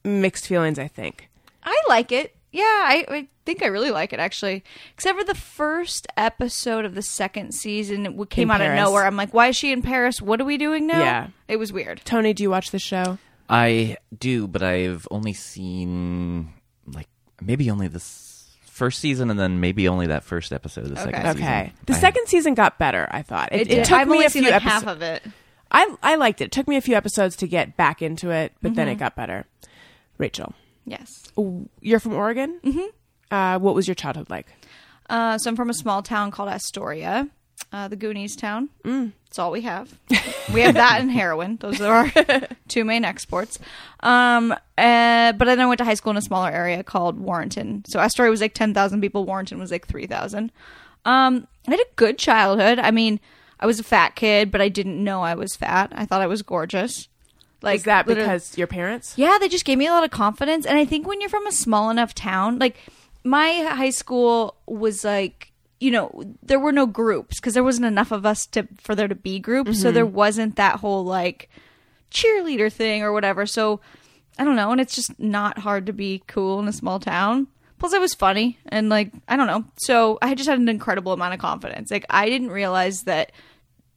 mixed 0.04 0.46
feelings. 0.46 0.78
I 0.78 0.86
think. 0.88 1.28
I 1.64 1.80
like 1.88 2.12
it. 2.12 2.34
Yeah, 2.52 2.62
I, 2.64 3.04
I 3.08 3.28
think 3.46 3.62
I 3.62 3.66
really 3.66 3.90
like 3.92 4.12
it 4.12 4.18
actually. 4.18 4.64
Except 4.94 5.18
for 5.18 5.24
the 5.24 5.34
first 5.36 6.06
episode 6.16 6.84
of 6.84 6.94
the 6.94 7.02
second 7.02 7.52
season, 7.52 8.06
it 8.06 8.30
came 8.30 8.50
In 8.50 8.60
out 8.60 8.60
of 8.60 8.74
nowhere. 8.74 9.04
I'm 9.06 9.16
like, 9.16 9.32
why 9.32 9.48
is 9.48 9.56
she 9.56 9.70
in 9.72 9.82
Paris? 9.82 10.20
What 10.20 10.40
are 10.40 10.44
we 10.44 10.58
doing 10.58 10.86
now? 10.86 10.98
Yeah. 10.98 11.26
it 11.48 11.56
was 11.56 11.72
weird. 11.72 12.00
Tony, 12.04 12.32
do 12.34 12.42
you 12.42 12.50
watch 12.50 12.70
the 12.72 12.78
show? 12.80 13.18
I 13.48 13.96
do, 14.16 14.46
but 14.48 14.62
I've 14.62 15.06
only 15.10 15.32
seen 15.32 16.52
like 16.86 17.08
maybe 17.40 17.70
only 17.70 17.88
this 17.88 18.48
first 18.62 18.98
season, 19.00 19.30
and 19.30 19.38
then 19.38 19.60
maybe 19.60 19.86
only 19.88 20.06
that 20.08 20.24
first 20.24 20.52
episode 20.52 20.84
of 20.84 20.90
the 20.90 20.96
second 20.96 21.14
Okay. 21.20 21.32
season. 21.32 21.44
Okay. 21.44 21.72
The 21.86 21.92
I- 21.94 21.98
second 21.98 22.26
season 22.28 22.54
got 22.54 22.78
better. 22.78 23.08
I 23.10 23.22
thought 23.22 23.50
it, 23.52 23.62
it, 23.62 23.68
did. 23.68 23.84
took 23.84 23.98
I've 23.98 24.08
me 24.08 24.14
only 24.14 24.26
a 24.26 24.30
seen 24.30 24.42
few 24.44 24.50
like 24.52 24.64
episodes. 24.64 24.84
half 24.84 24.92
of 24.96 25.02
it. 25.02 25.22
I 25.70 25.94
I 26.02 26.14
liked 26.16 26.40
it. 26.40 26.44
It 26.46 26.52
took 26.52 26.66
me 26.66 26.76
a 26.76 26.80
few 26.80 26.94
episodes 26.96 27.36
to 27.36 27.46
get 27.46 27.76
back 27.76 28.02
into 28.02 28.30
it, 28.30 28.52
but 28.62 28.74
then 28.74 28.88
it 28.88 28.92
Mm-hmm. 28.92 28.98
got 29.00 29.16
better. 29.16 29.46
Rachel, 30.18 30.54
Yes. 30.90 31.08
you're 31.80 32.00
from 32.00 32.14
Oregon. 32.14 32.60
Mm-hmm. 32.64 33.34
Uh, 33.34 33.58
what 33.60 33.74
was 33.76 33.86
your 33.86 33.94
childhood 33.94 34.28
like? 34.28 34.46
Uh, 35.08 35.38
so 35.38 35.48
I'm 35.50 35.56
from 35.56 35.70
a 35.70 35.74
small 35.74 36.02
town 36.02 36.30
called 36.30 36.48
Astoria, 36.48 37.28
uh, 37.72 37.88
the 37.88 37.96
Goonies 37.96 38.34
town. 38.34 38.70
Mm. 38.84 39.12
That's 39.26 39.38
all 39.38 39.52
we 39.52 39.60
have. 39.62 39.96
we 40.52 40.62
have 40.62 40.74
that 40.74 41.00
and 41.00 41.10
heroin. 41.10 41.56
Those 41.60 41.80
are 41.80 42.10
our 42.16 42.48
two 42.68 42.84
main 42.84 43.04
exports. 43.04 43.58
Um, 44.00 44.52
uh, 44.76 45.32
but 45.32 45.44
then 45.44 45.60
I 45.60 45.66
went 45.66 45.78
to 45.78 45.84
high 45.84 45.94
school 45.94 46.10
in 46.10 46.16
a 46.16 46.22
smaller 46.22 46.50
area 46.50 46.82
called 46.82 47.20
Warrenton. 47.20 47.84
So 47.88 48.00
Astoria 48.00 48.30
was 48.30 48.40
like 48.40 48.54
10,000 48.54 49.00
people. 49.00 49.24
Warrenton 49.24 49.58
was 49.60 49.70
like 49.70 49.86
3,000. 49.86 50.50
Um, 51.04 51.46
I 51.68 51.70
had 51.70 51.80
a 51.80 51.94
good 51.94 52.18
childhood. 52.18 52.80
I 52.80 52.90
mean, 52.90 53.20
I 53.60 53.66
was 53.66 53.78
a 53.78 53.84
fat 53.84 54.16
kid, 54.16 54.50
but 54.50 54.60
I 54.60 54.68
didn't 54.68 55.02
know 55.02 55.22
I 55.22 55.34
was 55.34 55.54
fat. 55.54 55.92
I 55.94 56.04
thought 56.06 56.22
I 56.22 56.26
was 56.26 56.42
gorgeous. 56.42 57.08
Like 57.62 57.76
Is 57.76 57.82
that 57.84 58.06
because 58.06 58.56
your 58.56 58.66
parents? 58.66 59.14
yeah, 59.16 59.38
they 59.38 59.48
just 59.48 59.64
gave 59.64 59.78
me 59.78 59.86
a 59.86 59.92
lot 59.92 60.04
of 60.04 60.10
confidence. 60.10 60.64
And 60.66 60.78
I 60.78 60.84
think 60.84 61.06
when 61.06 61.20
you're 61.20 61.30
from 61.30 61.46
a 61.46 61.52
small 61.52 61.90
enough 61.90 62.14
town, 62.14 62.58
like 62.58 62.76
my 63.22 63.50
high 63.74 63.90
school 63.90 64.56
was 64.66 65.04
like, 65.04 65.52
you 65.78 65.90
know, 65.90 66.22
there 66.42 66.58
were 66.58 66.72
no 66.72 66.86
groups 66.86 67.38
because 67.38 67.54
there 67.54 67.64
wasn't 67.64 67.86
enough 67.86 68.12
of 68.12 68.24
us 68.24 68.46
to 68.46 68.66
for 68.80 68.94
there 68.94 69.08
to 69.08 69.14
be 69.14 69.38
groups. 69.38 69.80
So 69.80 69.90
there 69.92 70.06
wasn't 70.06 70.56
that 70.56 70.80
whole 70.80 71.04
like 71.04 71.48
cheerleader 72.10 72.72
thing 72.72 73.02
or 73.02 73.12
whatever. 73.12 73.46
So 73.46 73.80
I 74.38 74.44
don't 74.44 74.56
know, 74.56 74.72
and 74.72 74.80
it's 74.80 74.94
just 74.94 75.18
not 75.18 75.58
hard 75.58 75.86
to 75.86 75.92
be 75.92 76.22
cool 76.26 76.60
in 76.60 76.68
a 76.68 76.72
small 76.72 76.98
town. 76.98 77.46
Plus, 77.78 77.94
I 77.94 77.98
was 77.98 78.14
funny 78.14 78.58
and 78.66 78.88
like 78.88 79.10
I 79.28 79.36
don't 79.36 79.46
know. 79.46 79.64
So 79.76 80.18
I 80.22 80.34
just 80.34 80.48
had 80.48 80.58
an 80.58 80.68
incredible 80.68 81.12
amount 81.12 81.34
of 81.34 81.40
confidence. 81.40 81.90
Like 81.90 82.06
I 82.10 82.28
didn't 82.28 82.50
realize 82.50 83.02
that 83.02 83.32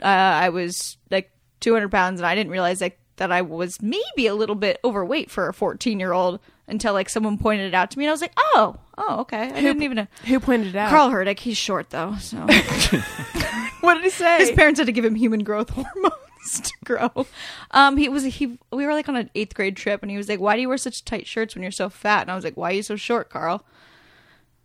uh, 0.01 0.05
I 0.05 0.49
was 0.49 0.97
like 1.11 1.31
200 1.61 1.89
pounds, 1.91 2.19
and 2.19 2.27
I 2.27 2.35
didn't 2.35 2.51
realize 2.51 2.81
like 2.81 2.99
that 3.17 3.31
I 3.31 3.41
was 3.41 3.81
maybe 3.81 4.27
a 4.27 4.35
little 4.35 4.55
bit 4.55 4.79
overweight 4.83 5.29
for 5.29 5.47
a 5.47 5.53
14 5.53 5.99
year 5.99 6.13
old 6.13 6.39
until 6.67 6.93
like 6.93 7.09
someone 7.09 7.37
pointed 7.37 7.67
it 7.67 7.73
out 7.73 7.91
to 7.91 7.99
me, 7.99 8.05
and 8.05 8.09
I 8.09 8.13
was 8.13 8.21
like, 8.21 8.33
oh, 8.37 8.77
oh, 8.97 9.19
okay. 9.21 9.51
I 9.51 9.61
didn't 9.61 9.83
even 9.83 9.95
know. 9.97 10.07
Who 10.25 10.39
pointed 10.39 10.67
it 10.67 10.75
out? 10.75 10.89
Carl 10.89 11.09
Herdick, 11.09 11.39
he's 11.39 11.57
short 11.57 11.89
though, 11.89 12.15
so 12.19 12.37
What 13.81 13.95
did 13.95 14.03
he 14.05 14.09
say? 14.09 14.37
his 14.39 14.51
parents 14.51 14.79
had 14.79 14.85
to 14.85 14.93
give 14.93 15.03
him 15.05 15.15
human 15.15 15.43
growth 15.43 15.69
hormones 15.71 16.61
to 16.61 16.71
grow. 16.85 17.27
Um, 17.71 17.97
he 17.97 18.07
was 18.09 18.23
he. 18.23 18.57
We 18.71 18.85
were 18.85 18.93
like 18.93 19.09
on 19.09 19.15
an 19.17 19.29
eighth 19.35 19.53
grade 19.55 19.75
trip, 19.75 20.01
and 20.01 20.09
he 20.11 20.15
was 20.17 20.29
like, 20.29 20.39
"Why 20.39 20.55
do 20.55 20.61
you 20.61 20.69
wear 20.69 20.77
such 20.77 21.03
tight 21.03 21.27
shirts 21.27 21.53
when 21.53 21.63
you're 21.63 21.71
so 21.71 21.89
fat?" 21.89 22.21
And 22.21 22.31
I 22.31 22.35
was 22.35 22.43
like, 22.45 22.55
"Why 22.55 22.71
are 22.71 22.73
you 22.75 22.83
so 22.83 22.95
short, 22.95 23.29
Carl?" 23.29 23.65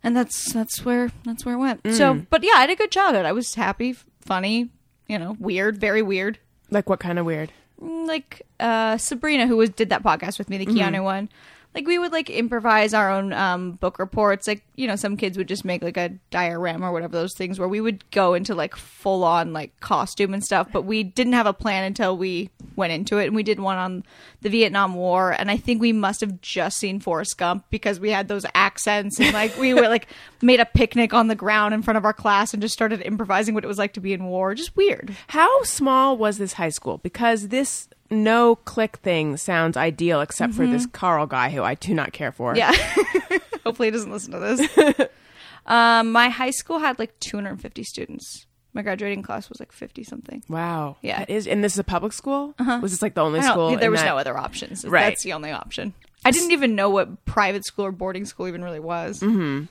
And 0.01 0.15
that's 0.15 0.53
that's 0.53 0.85
where 0.85 1.11
that's 1.25 1.45
where 1.45 1.55
it 1.55 1.59
went. 1.59 1.81
So, 1.91 2.25
but 2.29 2.43
yeah, 2.43 2.53
I 2.55 2.61
had 2.61 2.69
a 2.69 2.75
good 2.75 2.91
childhood. 2.91 3.25
I 3.25 3.33
was 3.33 3.55
happy, 3.55 3.97
funny, 4.21 4.69
you 5.07 5.19
know, 5.19 5.35
weird, 5.37 5.77
very 5.77 6.01
weird. 6.01 6.39
Like 6.71 6.87
what 6.89 7.01
kind 7.01 7.19
of 7.19 7.25
weird? 7.25 7.51
Like 7.81 8.45
uh 8.59 8.97
Sabrina 8.97 9.47
who 9.47 9.57
was 9.57 9.69
did 9.69 9.89
that 9.89 10.03
podcast 10.03 10.37
with 10.37 10.49
me, 10.49 10.57
the 10.57 10.65
Keanu 10.65 11.03
one. 11.03 11.29
Like 11.75 11.85
we 11.85 11.99
would 11.99 12.11
like 12.11 12.29
improvise 12.29 12.93
our 12.93 13.11
own 13.11 13.31
um 13.31 13.73
book 13.73 13.99
reports. 13.99 14.47
Like, 14.47 14.63
you 14.75 14.87
know, 14.87 14.95
some 14.95 15.17
kids 15.17 15.37
would 15.37 15.47
just 15.47 15.63
make 15.63 15.83
like 15.83 15.97
a 15.97 16.09
diorama 16.31 16.89
or 16.89 16.91
whatever 16.91 17.13
those 17.13 17.35
things 17.35 17.59
where 17.59 17.67
we 17.67 17.79
would 17.79 18.09
go 18.11 18.33
into 18.33 18.55
like 18.55 18.75
full 18.75 19.23
on 19.23 19.53
like 19.53 19.79
costume 19.79 20.33
and 20.33 20.43
stuff, 20.43 20.67
but 20.71 20.83
we 20.83 21.03
didn't 21.03 21.33
have 21.33 21.45
a 21.45 21.53
plan 21.53 21.83
until 21.83 22.17
we 22.17 22.49
went 22.75 22.91
into 22.91 23.17
it 23.17 23.27
and 23.27 23.35
we 23.35 23.43
did 23.43 23.59
one 23.59 23.77
on 23.77 24.03
the 24.41 24.49
Vietnam 24.49 24.95
War 24.95 25.31
and 25.31 25.51
I 25.51 25.57
think 25.57 25.79
we 25.79 25.93
must 25.93 26.21
have 26.21 26.41
just 26.41 26.77
seen 26.77 26.99
Forrest 26.99 27.37
Gump 27.37 27.65
because 27.69 27.99
we 27.99 28.09
had 28.09 28.27
those 28.27 28.45
accents 28.55 29.19
and 29.19 29.33
like 29.33 29.55
we 29.57 29.73
were 29.73 29.87
like 29.87 30.07
made 30.41 30.59
a 30.59 30.65
picnic 30.65 31.13
on 31.13 31.27
the 31.27 31.35
ground 31.35 31.73
in 31.73 31.81
front 31.81 31.97
of 31.97 32.05
our 32.05 32.13
class 32.13 32.53
and 32.53 32.61
just 32.61 32.73
started 32.73 33.01
improvising 33.01 33.53
what 33.53 33.63
it 33.63 33.67
was 33.67 33.77
like 33.77 33.93
to 33.93 34.01
be 34.01 34.13
in 34.13 34.25
war. 34.25 34.55
Just 34.55 34.75
weird. 34.75 35.15
How 35.27 35.63
small 35.63 36.17
was 36.17 36.37
this 36.37 36.53
high 36.53 36.69
school? 36.69 36.97
Because 36.97 37.49
this 37.49 37.89
no 38.11 38.55
click 38.55 38.97
thing 38.97 39.37
sounds 39.37 39.77
ideal, 39.77 40.21
except 40.21 40.53
for 40.53 40.65
this 40.65 40.85
Carl 40.87 41.25
guy 41.27 41.49
who 41.49 41.63
I 41.63 41.75
do 41.75 41.93
not 41.93 42.11
care 42.13 42.31
for. 42.31 42.55
Yeah. 42.55 42.71
Hopefully 43.65 43.87
he 43.87 43.91
doesn't 43.91 44.11
listen 44.11 44.31
to 44.33 44.39
this. 44.39 45.07
um, 45.65 46.11
my 46.11 46.29
high 46.29 46.49
school 46.51 46.79
had 46.79 46.97
like 46.99 47.19
250 47.19 47.83
students. 47.83 48.45
My 48.73 48.81
graduating 48.83 49.23
class 49.23 49.49
was 49.49 49.59
like 49.59 49.71
50 49.71 50.03
something. 50.03 50.43
Wow. 50.47 50.97
Yeah. 51.01 51.19
That 51.19 51.29
is, 51.29 51.47
and 51.47 51.63
this 51.63 51.73
is 51.73 51.79
a 51.79 51.83
public 51.83 52.13
school. 52.13 52.53
Was 52.81 52.91
this 52.91 53.01
like 53.01 53.15
the 53.15 53.21
only 53.21 53.41
school? 53.41 53.75
there 53.77 53.91
was 53.91 53.99
that- 54.01 54.07
no 54.07 54.17
other 54.17 54.37
options. 54.37 54.85
Right. 54.85 55.05
That's 55.05 55.23
the 55.23 55.33
only 55.33 55.51
option. 55.51 55.93
I 56.25 56.31
didn't 56.31 56.51
even 56.51 56.75
know 56.75 56.89
what 56.89 57.23
private 57.25 57.63
school 57.65 57.85
or 57.85 57.91
boarding 57.91 58.25
school 58.25 58.47
even 58.47 58.63
really 58.63 58.79
was. 58.79 59.23
Um, 59.23 59.67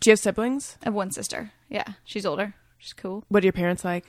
do 0.00 0.08
you 0.10 0.12
have 0.12 0.18
siblings? 0.20 0.76
I 0.82 0.86
have 0.86 0.94
one 0.94 1.10
sister. 1.10 1.50
Yeah, 1.68 1.84
she's 2.04 2.24
older. 2.24 2.54
She's 2.78 2.92
cool. 2.92 3.24
What 3.28 3.42
are 3.42 3.46
your 3.46 3.52
parents 3.52 3.84
like? 3.84 4.04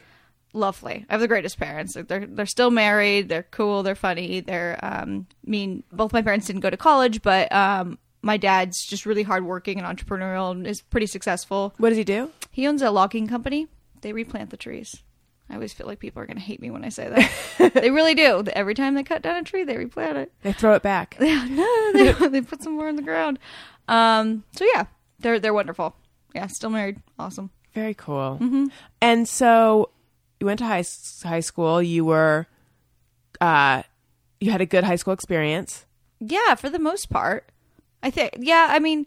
Lovely. 0.53 1.05
I 1.09 1.13
have 1.13 1.21
the 1.21 1.27
greatest 1.27 1.59
parents. 1.59 1.95
They're 1.95 2.25
they're 2.25 2.45
still 2.45 2.71
married. 2.71 3.29
They're 3.29 3.45
cool. 3.51 3.83
They're 3.83 3.95
funny. 3.95 4.39
They're 4.39 4.79
um. 4.81 5.27
I 5.45 5.49
mean, 5.49 5.83
both 5.91 6.11
my 6.11 6.21
parents 6.21 6.47
didn't 6.47 6.61
go 6.61 6.69
to 6.69 6.77
college, 6.77 7.21
but 7.21 7.51
um, 7.51 7.99
my 8.21 8.37
dad's 8.37 8.85
just 8.85 9.05
really 9.05 9.23
hardworking 9.23 9.79
and 9.79 9.97
entrepreneurial 9.97 10.51
and 10.51 10.65
is 10.65 10.81
pretty 10.81 11.05
successful. 11.05 11.73
What 11.77 11.89
does 11.89 11.97
he 11.97 12.03
do? 12.03 12.31
He 12.51 12.67
owns 12.67 12.81
a 12.81 12.89
logging 12.89 13.27
company. 13.27 13.67
They 14.01 14.13
replant 14.13 14.49
the 14.49 14.57
trees. 14.57 15.03
I 15.49 15.55
always 15.55 15.73
feel 15.73 15.87
like 15.87 15.99
people 15.99 16.21
are 16.21 16.27
going 16.27 16.37
to 16.37 16.43
hate 16.43 16.61
me 16.61 16.69
when 16.69 16.85
I 16.85 16.89
say 16.89 17.09
that. 17.09 17.73
they 17.73 17.89
really 17.89 18.13
do. 18.13 18.43
Every 18.53 18.75
time 18.75 18.93
they 18.93 19.03
cut 19.03 19.23
down 19.23 19.35
a 19.35 19.43
tree, 19.43 19.63
they 19.63 19.77
replant 19.77 20.17
it. 20.17 20.31
They 20.43 20.53
throw 20.53 20.75
it 20.75 20.83
back. 20.83 21.17
no, 21.19 21.91
they, 21.93 22.11
they 22.29 22.41
put 22.41 22.61
some 22.61 22.75
more 22.75 22.87
in 22.87 22.95
the 22.95 23.01
ground. 23.01 23.39
Um, 23.87 24.43
so 24.55 24.65
yeah, 24.73 24.85
they're 25.19 25.39
they're 25.39 25.53
wonderful. 25.53 25.95
Yeah, 26.35 26.45
still 26.47 26.69
married. 26.69 27.01
Awesome. 27.17 27.49
Very 27.73 27.95
cool. 27.95 28.39
And 29.01 29.27
so 29.27 29.89
you 30.39 30.45
went 30.45 30.59
to 30.59 30.65
high 30.65 30.83
high 31.23 31.39
school. 31.39 31.81
You 31.81 32.05
were, 32.05 32.47
uh, 33.41 33.83
you 34.39 34.51
had 34.51 34.61
a 34.61 34.65
good 34.65 34.83
high 34.83 34.95
school 34.95 35.13
experience. 35.13 35.85
Yeah, 36.19 36.55
for 36.55 36.69
the 36.69 36.79
most 36.79 37.09
part. 37.09 37.49
I 38.01 38.09
think. 38.09 38.35
Yeah, 38.39 38.67
I 38.69 38.79
mean, 38.79 39.05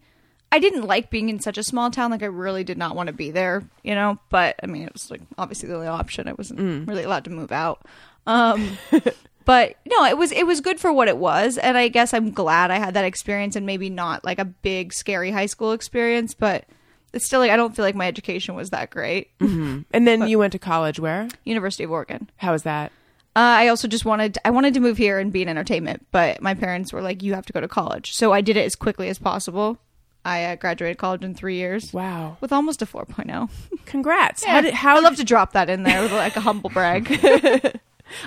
I 0.50 0.58
didn't 0.58 0.86
like 0.86 1.10
being 1.10 1.28
in 1.30 1.40
such 1.40 1.56
a 1.56 1.62
small 1.62 1.90
town. 1.90 2.10
Like, 2.10 2.22
I 2.22 2.26
really 2.26 2.64
did 2.64 2.76
not 2.76 2.94
want 2.94 3.06
to 3.06 3.12
be 3.12 3.30
there. 3.30 3.62
You 3.82 3.94
know, 3.94 4.18
but 4.28 4.56
I 4.62 4.66
mean, 4.66 4.82
it 4.82 4.92
was 4.92 5.10
like 5.10 5.22
obviously 5.38 5.68
the 5.68 5.76
only 5.76 5.86
option. 5.86 6.28
I 6.28 6.34
wasn't 6.34 6.88
really 6.88 7.04
allowed 7.04 7.24
to 7.24 7.30
move 7.30 7.52
out. 7.52 7.86
Um, 8.26 8.76
but 9.44 9.76
no, 9.86 10.04
it 10.04 10.18
was 10.18 10.32
it 10.32 10.46
was 10.46 10.60
good 10.60 10.78
for 10.78 10.92
what 10.92 11.08
it 11.08 11.16
was, 11.16 11.56
and 11.56 11.78
I 11.78 11.88
guess 11.88 12.12
I'm 12.12 12.30
glad 12.30 12.70
I 12.70 12.78
had 12.78 12.94
that 12.94 13.04
experience, 13.04 13.56
and 13.56 13.64
maybe 13.64 13.88
not 13.88 14.24
like 14.24 14.38
a 14.38 14.44
big 14.44 14.92
scary 14.92 15.30
high 15.30 15.46
school 15.46 15.72
experience, 15.72 16.34
but. 16.34 16.64
It's 17.12 17.26
still 17.26 17.40
like 17.40 17.50
I 17.50 17.57
don't 17.57 17.75
feel 17.76 17.85
like 17.85 17.95
my 17.95 18.07
education 18.09 18.54
was 18.54 18.71
that 18.71 18.90
great. 18.90 19.31
And 19.40 19.85
then 19.92 20.26
you 20.28 20.38
went 20.38 20.52
to 20.52 20.59
college. 20.59 20.99
Where? 20.99 21.28
University 21.45 21.85
of 21.85 21.90
Oregon. 21.90 22.31
How 22.38 22.52
was 22.52 22.62
that? 22.62 22.90
Uh, 23.35 23.40
I 23.64 23.69
also 23.69 23.88
just 23.88 24.04
wanted 24.04 24.38
I 24.45 24.50
wanted 24.50 24.75
to 24.75 24.81
move 24.81 24.99
here 24.99 25.19
and 25.19 25.33
be 25.33 25.40
in 25.42 25.49
entertainment, 25.49 26.07
but 26.11 26.42
my 26.42 26.54
parents 26.54 26.92
were 26.92 27.00
like, 27.02 27.23
"You 27.23 27.35
have 27.35 27.47
to 27.47 27.52
go 27.52 27.61
to 27.61 27.69
college." 27.69 28.12
So 28.12 28.33
I 28.33 28.40
did 28.42 28.57
it 28.57 28.64
as 28.66 28.75
quickly 28.75 29.09
as 29.09 29.19
possible. 29.19 29.78
I 30.25 30.45
uh, 30.45 30.57
graduated 30.57 30.99
college 30.99 31.25
in 31.25 31.35
three 31.35 31.57
years 31.57 31.92
Wow. 31.92 32.37
with 32.40 32.52
almost 32.52 32.81
a 32.81 32.87
4.0. 32.87 33.50
Congrats. 33.87 34.45
Yeah, 34.45 34.52
How 34.52 34.61
did 34.61 34.75
how 34.75 34.97
I 34.97 35.00
love 35.00 35.16
to 35.16 35.25
drop 35.25 35.52
that 35.54 35.69
in 35.69 35.83
there 35.83 36.00
with 36.02 36.12
like 36.12 36.37
a 36.37 36.40
humble 36.40 36.71
brag. 36.71 37.09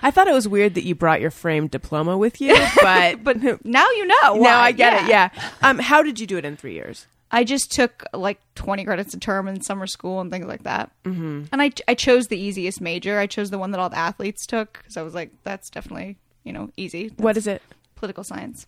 I 0.03 0.11
thought 0.11 0.27
it 0.27 0.33
was 0.33 0.47
weird 0.47 0.73
that 0.73 0.83
you 0.83 0.95
brought 0.95 1.21
your 1.21 1.31
framed 1.31 1.69
diploma 1.71 2.17
with 2.17 2.41
you, 2.41 2.55
but 2.81 3.23
but 3.23 3.41
now 3.63 3.89
you 3.91 4.07
know. 4.07 4.35
now. 4.35 4.59
I 4.59 4.71
get 4.71 5.03
it. 5.03 5.09
Yeah. 5.09 5.29
Um, 5.61 5.77
how 5.79 6.01
did 6.01 6.19
you 6.19 6.25
do 6.27 6.37
it 6.37 6.45
in 6.45 6.57
three 6.57 6.73
years? 6.73 7.05
I 7.35 7.43
just 7.43 7.69
took 7.69 8.05
like 8.13 8.39
20 8.55 8.85
credits 8.85 9.13
a 9.13 9.19
term 9.19 9.49
in 9.49 9.59
summer 9.59 9.87
school 9.87 10.21
and 10.21 10.31
things 10.31 10.45
like 10.45 10.63
that. 10.63 10.89
Mm-hmm. 11.03 11.43
And 11.51 11.61
I, 11.61 11.69
I 11.85 11.93
chose 11.93 12.27
the 12.27 12.39
easiest 12.39 12.79
major. 12.79 13.19
I 13.19 13.27
chose 13.27 13.49
the 13.49 13.57
one 13.57 13.71
that 13.71 13.79
all 13.81 13.89
the 13.89 13.97
athletes 13.97 14.45
took 14.45 14.77
because 14.77 14.95
I 14.95 15.01
was 15.01 15.13
like, 15.13 15.31
that's 15.43 15.69
definitely, 15.69 16.17
you 16.45 16.53
know, 16.53 16.71
easy. 16.77 17.11
What 17.17 17.35
is 17.35 17.45
it? 17.45 17.61
Political 17.95 18.23
science. 18.23 18.67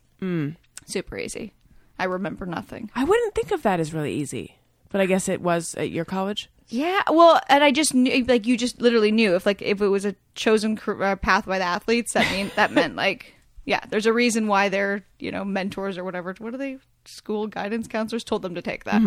Super 0.84 1.16
easy. 1.16 1.54
I 1.98 2.04
remember 2.04 2.44
nothing. 2.44 2.90
I 2.94 3.04
wouldn't 3.04 3.34
think 3.34 3.52
of 3.52 3.62
that 3.62 3.80
as 3.80 3.94
really 3.94 4.12
easy, 4.12 4.58
but 4.90 5.00
I 5.00 5.06
guess 5.06 5.30
it 5.30 5.40
was 5.40 5.74
at 5.76 5.90
your 5.90 6.04
college. 6.04 6.50
Yeah, 6.68 7.04
well, 7.10 7.40
and 7.48 7.64
I 7.64 7.72
just 7.72 7.94
knew, 7.94 8.22
like, 8.24 8.46
you 8.46 8.58
just 8.58 8.82
literally 8.82 9.12
knew 9.12 9.34
if, 9.34 9.46
like, 9.46 9.62
if 9.62 9.80
it 9.80 9.88
was 9.88 10.04
a 10.04 10.14
chosen 10.34 10.76
car- 10.76 11.02
uh, 11.02 11.16
path 11.16 11.46
by 11.46 11.56
the 11.56 11.64
athletes, 11.64 12.12
that 12.12 12.30
mean 12.30 12.50
that 12.56 12.72
meant 12.72 12.96
like, 12.96 13.34
yeah, 13.68 13.80
there's 13.90 14.06
a 14.06 14.14
reason 14.14 14.46
why 14.46 14.70
their, 14.70 15.04
you 15.18 15.30
know, 15.30 15.44
mentors 15.44 15.98
or 15.98 16.04
whatever. 16.04 16.34
What 16.38 16.54
are 16.54 16.56
they? 16.56 16.78
School 17.04 17.46
guidance 17.46 17.86
counselors 17.86 18.24
told 18.24 18.40
them 18.40 18.54
to 18.54 18.62
take 18.62 18.84
that. 18.84 19.02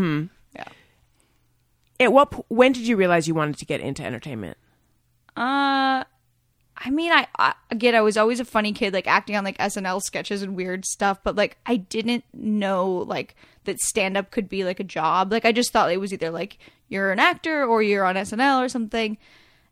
Yeah. 0.55 0.67
At 1.99 2.13
what? 2.13 2.45
When 2.51 2.71
did 2.71 2.87
you 2.87 2.95
realize 2.95 3.27
you 3.27 3.33
wanted 3.33 3.57
to 3.57 3.65
get 3.65 3.81
into 3.81 4.05
entertainment? 4.05 4.59
Uh, 5.35 6.05
I 6.77 6.89
mean, 6.91 7.11
I, 7.11 7.25
I 7.39 7.55
again, 7.71 7.95
I 7.95 8.01
was 8.01 8.17
always 8.17 8.39
a 8.39 8.45
funny 8.45 8.71
kid, 8.71 8.93
like 8.93 9.07
acting 9.07 9.35
on 9.35 9.43
like 9.43 9.57
SNL 9.57 9.99
sketches 9.99 10.43
and 10.43 10.55
weird 10.55 10.85
stuff, 10.85 11.17
but 11.23 11.35
like 11.35 11.57
I 11.65 11.77
didn't 11.77 12.23
know 12.31 12.87
like 13.07 13.35
that 13.63 13.79
stand 13.79 14.15
up 14.15 14.29
could 14.29 14.47
be 14.47 14.63
like 14.63 14.79
a 14.79 14.83
job. 14.83 15.31
Like 15.31 15.43
I 15.43 15.53
just 15.53 15.73
thought 15.73 15.91
it 15.91 15.99
was 15.99 16.13
either 16.13 16.29
like 16.29 16.59
you're 16.87 17.11
an 17.11 17.19
actor 17.19 17.65
or 17.65 17.81
you're 17.81 18.05
on 18.05 18.13
SNL 18.13 18.63
or 18.63 18.69
something. 18.69 19.17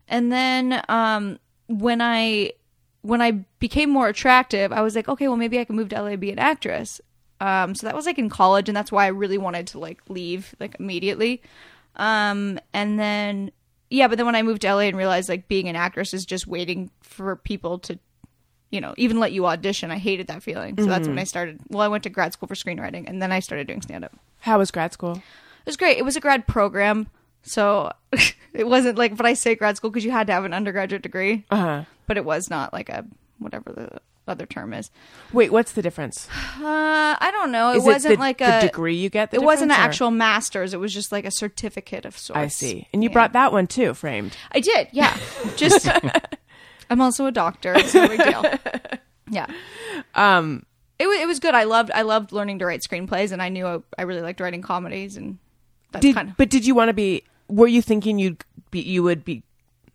And 0.08 0.32
then 0.32 0.82
um 0.88 1.38
when 1.68 2.00
I 2.02 2.54
when 3.02 3.22
I 3.22 3.32
became 3.58 3.90
more 3.90 4.08
attractive, 4.08 4.72
I 4.72 4.82
was 4.82 4.94
like, 4.94 5.08
okay, 5.08 5.28
well 5.28 5.36
maybe 5.36 5.58
I 5.58 5.64
can 5.64 5.76
move 5.76 5.88
to 5.90 6.00
LA 6.00 6.08
and 6.08 6.20
be 6.20 6.30
an 6.32 6.38
actress. 6.38 7.00
Um, 7.40 7.74
so 7.74 7.86
that 7.86 7.96
was 7.96 8.04
like 8.06 8.18
in 8.18 8.28
college, 8.28 8.68
and 8.68 8.76
that's 8.76 8.92
why 8.92 9.04
I 9.04 9.08
really 9.08 9.38
wanted 9.38 9.66
to 9.68 9.78
like 9.78 10.00
leave 10.08 10.54
like 10.60 10.76
immediately. 10.78 11.42
Um, 11.96 12.58
and 12.72 12.98
then 12.98 13.50
yeah, 13.88 14.06
but 14.08 14.16
then 14.18 14.26
when 14.26 14.36
I 14.36 14.42
moved 14.42 14.62
to 14.62 14.72
LA 14.72 14.82
and 14.82 14.96
realized 14.96 15.28
like 15.28 15.48
being 15.48 15.68
an 15.68 15.76
actress 15.76 16.14
is 16.14 16.24
just 16.24 16.46
waiting 16.46 16.90
for 17.02 17.34
people 17.36 17.78
to, 17.80 17.98
you 18.70 18.80
know, 18.80 18.94
even 18.96 19.18
let 19.18 19.32
you 19.32 19.46
audition. 19.46 19.90
I 19.90 19.98
hated 19.98 20.28
that 20.28 20.42
feeling. 20.42 20.76
So 20.78 20.86
that's 20.86 21.08
when 21.08 21.18
I 21.18 21.24
started. 21.24 21.60
Well, 21.68 21.80
I 21.82 21.88
went 21.88 22.04
to 22.04 22.10
grad 22.10 22.32
school 22.32 22.46
for 22.46 22.54
screenwriting, 22.54 23.08
and 23.08 23.20
then 23.20 23.32
I 23.32 23.40
started 23.40 23.66
doing 23.66 23.82
stand 23.82 24.04
up. 24.04 24.12
How 24.40 24.58
was 24.58 24.70
grad 24.70 24.92
school? 24.92 25.14
It 25.14 25.66
was 25.66 25.76
great. 25.76 25.98
It 25.98 26.04
was 26.04 26.16
a 26.16 26.20
grad 26.20 26.46
program, 26.46 27.08
so 27.42 27.90
it 28.52 28.66
wasn't 28.68 28.96
like. 28.98 29.16
But 29.16 29.26
I 29.26 29.34
say 29.34 29.54
grad 29.54 29.76
school 29.76 29.90
because 29.90 30.04
you 30.04 30.10
had 30.10 30.26
to 30.28 30.32
have 30.34 30.44
an 30.44 30.54
undergraduate 30.54 31.02
degree, 31.02 31.44
Uh 31.50 31.56
huh. 31.56 31.84
But 32.10 32.16
it 32.16 32.24
was 32.24 32.50
not 32.50 32.72
like 32.72 32.88
a 32.88 33.06
whatever 33.38 33.70
the 33.72 34.00
other 34.26 34.44
term 34.44 34.74
is. 34.74 34.90
Wait, 35.32 35.52
what's 35.52 35.70
the 35.72 35.80
difference? 35.82 36.26
Uh, 36.60 37.16
I 37.20 37.30
don't 37.30 37.52
know. 37.52 37.72
It 37.72 37.76
Is 37.78 37.84
wasn't 37.84 38.14
it 38.14 38.16
the, 38.16 38.20
like 38.20 38.38
the 38.38 38.58
a 38.58 38.60
degree 38.62 38.96
you 38.96 39.08
get? 39.10 39.30
The 39.30 39.36
It 39.36 39.42
wasn't 39.44 39.70
an 39.70 39.78
or- 39.78 39.80
actual 39.80 40.10
master's. 40.10 40.74
It 40.74 40.80
was 40.80 40.92
just 40.92 41.12
like 41.12 41.24
a 41.24 41.30
certificate 41.30 42.04
of 42.04 42.18
sorts. 42.18 42.36
I 42.38 42.48
see. 42.48 42.88
And 42.92 43.02
you 43.04 43.08
Yeah. 43.10 43.12
brought 43.14 43.32
that 43.34 43.52
one 43.52 43.66
too, 43.68 43.94
framed. 43.94 44.36
I 44.52 44.58
did, 44.60 44.88
yeah. 44.92 45.16
Just 45.56 45.88
I'm 46.90 47.00
also 47.00 47.26
a 47.26 47.32
doctor. 47.32 47.72
It's 47.74 47.94
no 47.94 48.08
big 48.08 48.22
deal. 48.24 48.44
Yeah. 49.30 49.46
Um, 50.16 50.66
It 50.98 51.06
was 51.06 51.18
it 51.20 51.26
was 51.28 51.38
good. 51.38 51.54
I 51.54 51.62
loved 51.64 51.90
I 51.94 52.02
loved 52.02 52.32
learning 52.32 52.58
to 52.58 52.66
write 52.66 52.80
screenplays, 52.82 53.30
and 53.32 53.40
I 53.40 53.48
knew 53.48 53.64
I, 53.66 53.78
I 53.96 54.02
really 54.02 54.22
liked 54.22 54.40
writing 54.40 54.60
comedies, 54.60 55.16
and 55.16 55.38
did 56.00 56.14
kind 56.16 56.30
of 56.30 56.36
but 56.36 56.50
did 56.50 56.66
you 56.66 56.74
want 56.74 56.88
to 56.88 56.92
be? 56.94 57.22
Were 57.48 57.68
you 57.68 57.80
thinking 57.80 58.18
you'd 58.18 58.44
be? 58.72 58.80
You 58.80 59.02
would 59.04 59.24
be. 59.24 59.44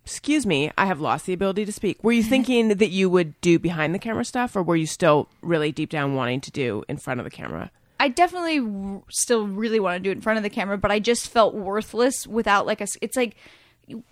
Excuse 0.06 0.46
me, 0.46 0.72
I 0.78 0.86
have 0.86 1.02
lost 1.02 1.26
the 1.26 1.34
ability 1.34 1.66
to 1.66 1.72
speak. 1.72 2.04
Were 2.04 2.12
you 2.12 2.22
thinking 2.24 2.68
that 2.68 2.90
you 2.92 3.10
would 3.10 3.40
do 3.42 3.58
behind 3.58 3.96
the 3.96 4.00
camera 4.00 4.24
stuff, 4.24 4.56
or 4.56 4.62
were 4.62 4.76
you 4.76 4.86
still 4.86 5.28
really 5.42 5.72
deep 5.72 5.90
down 5.90 6.14
wanting 6.14 6.42
to 6.42 6.52
do 6.52 6.84
in 6.88 6.98
front 6.98 7.20
of 7.20 7.24
the 7.24 7.32
camera? 7.32 7.72
I 8.00 8.10
definitely 8.10 8.60
w- 8.60 9.02
still 9.10 9.48
really 9.48 9.80
want 9.80 9.96
to 9.96 10.00
do 10.00 10.10
it 10.10 10.14
in 10.14 10.22
front 10.22 10.38
of 10.38 10.44
the 10.44 10.50
camera, 10.50 10.78
but 10.78 10.92
I 10.92 11.00
just 11.00 11.28
felt 11.30 11.56
worthless 11.56 12.28
without 12.28 12.66
like 12.66 12.82
a. 12.82 12.88
It's 13.02 13.18
like. 13.18 13.36
You, 13.88 14.04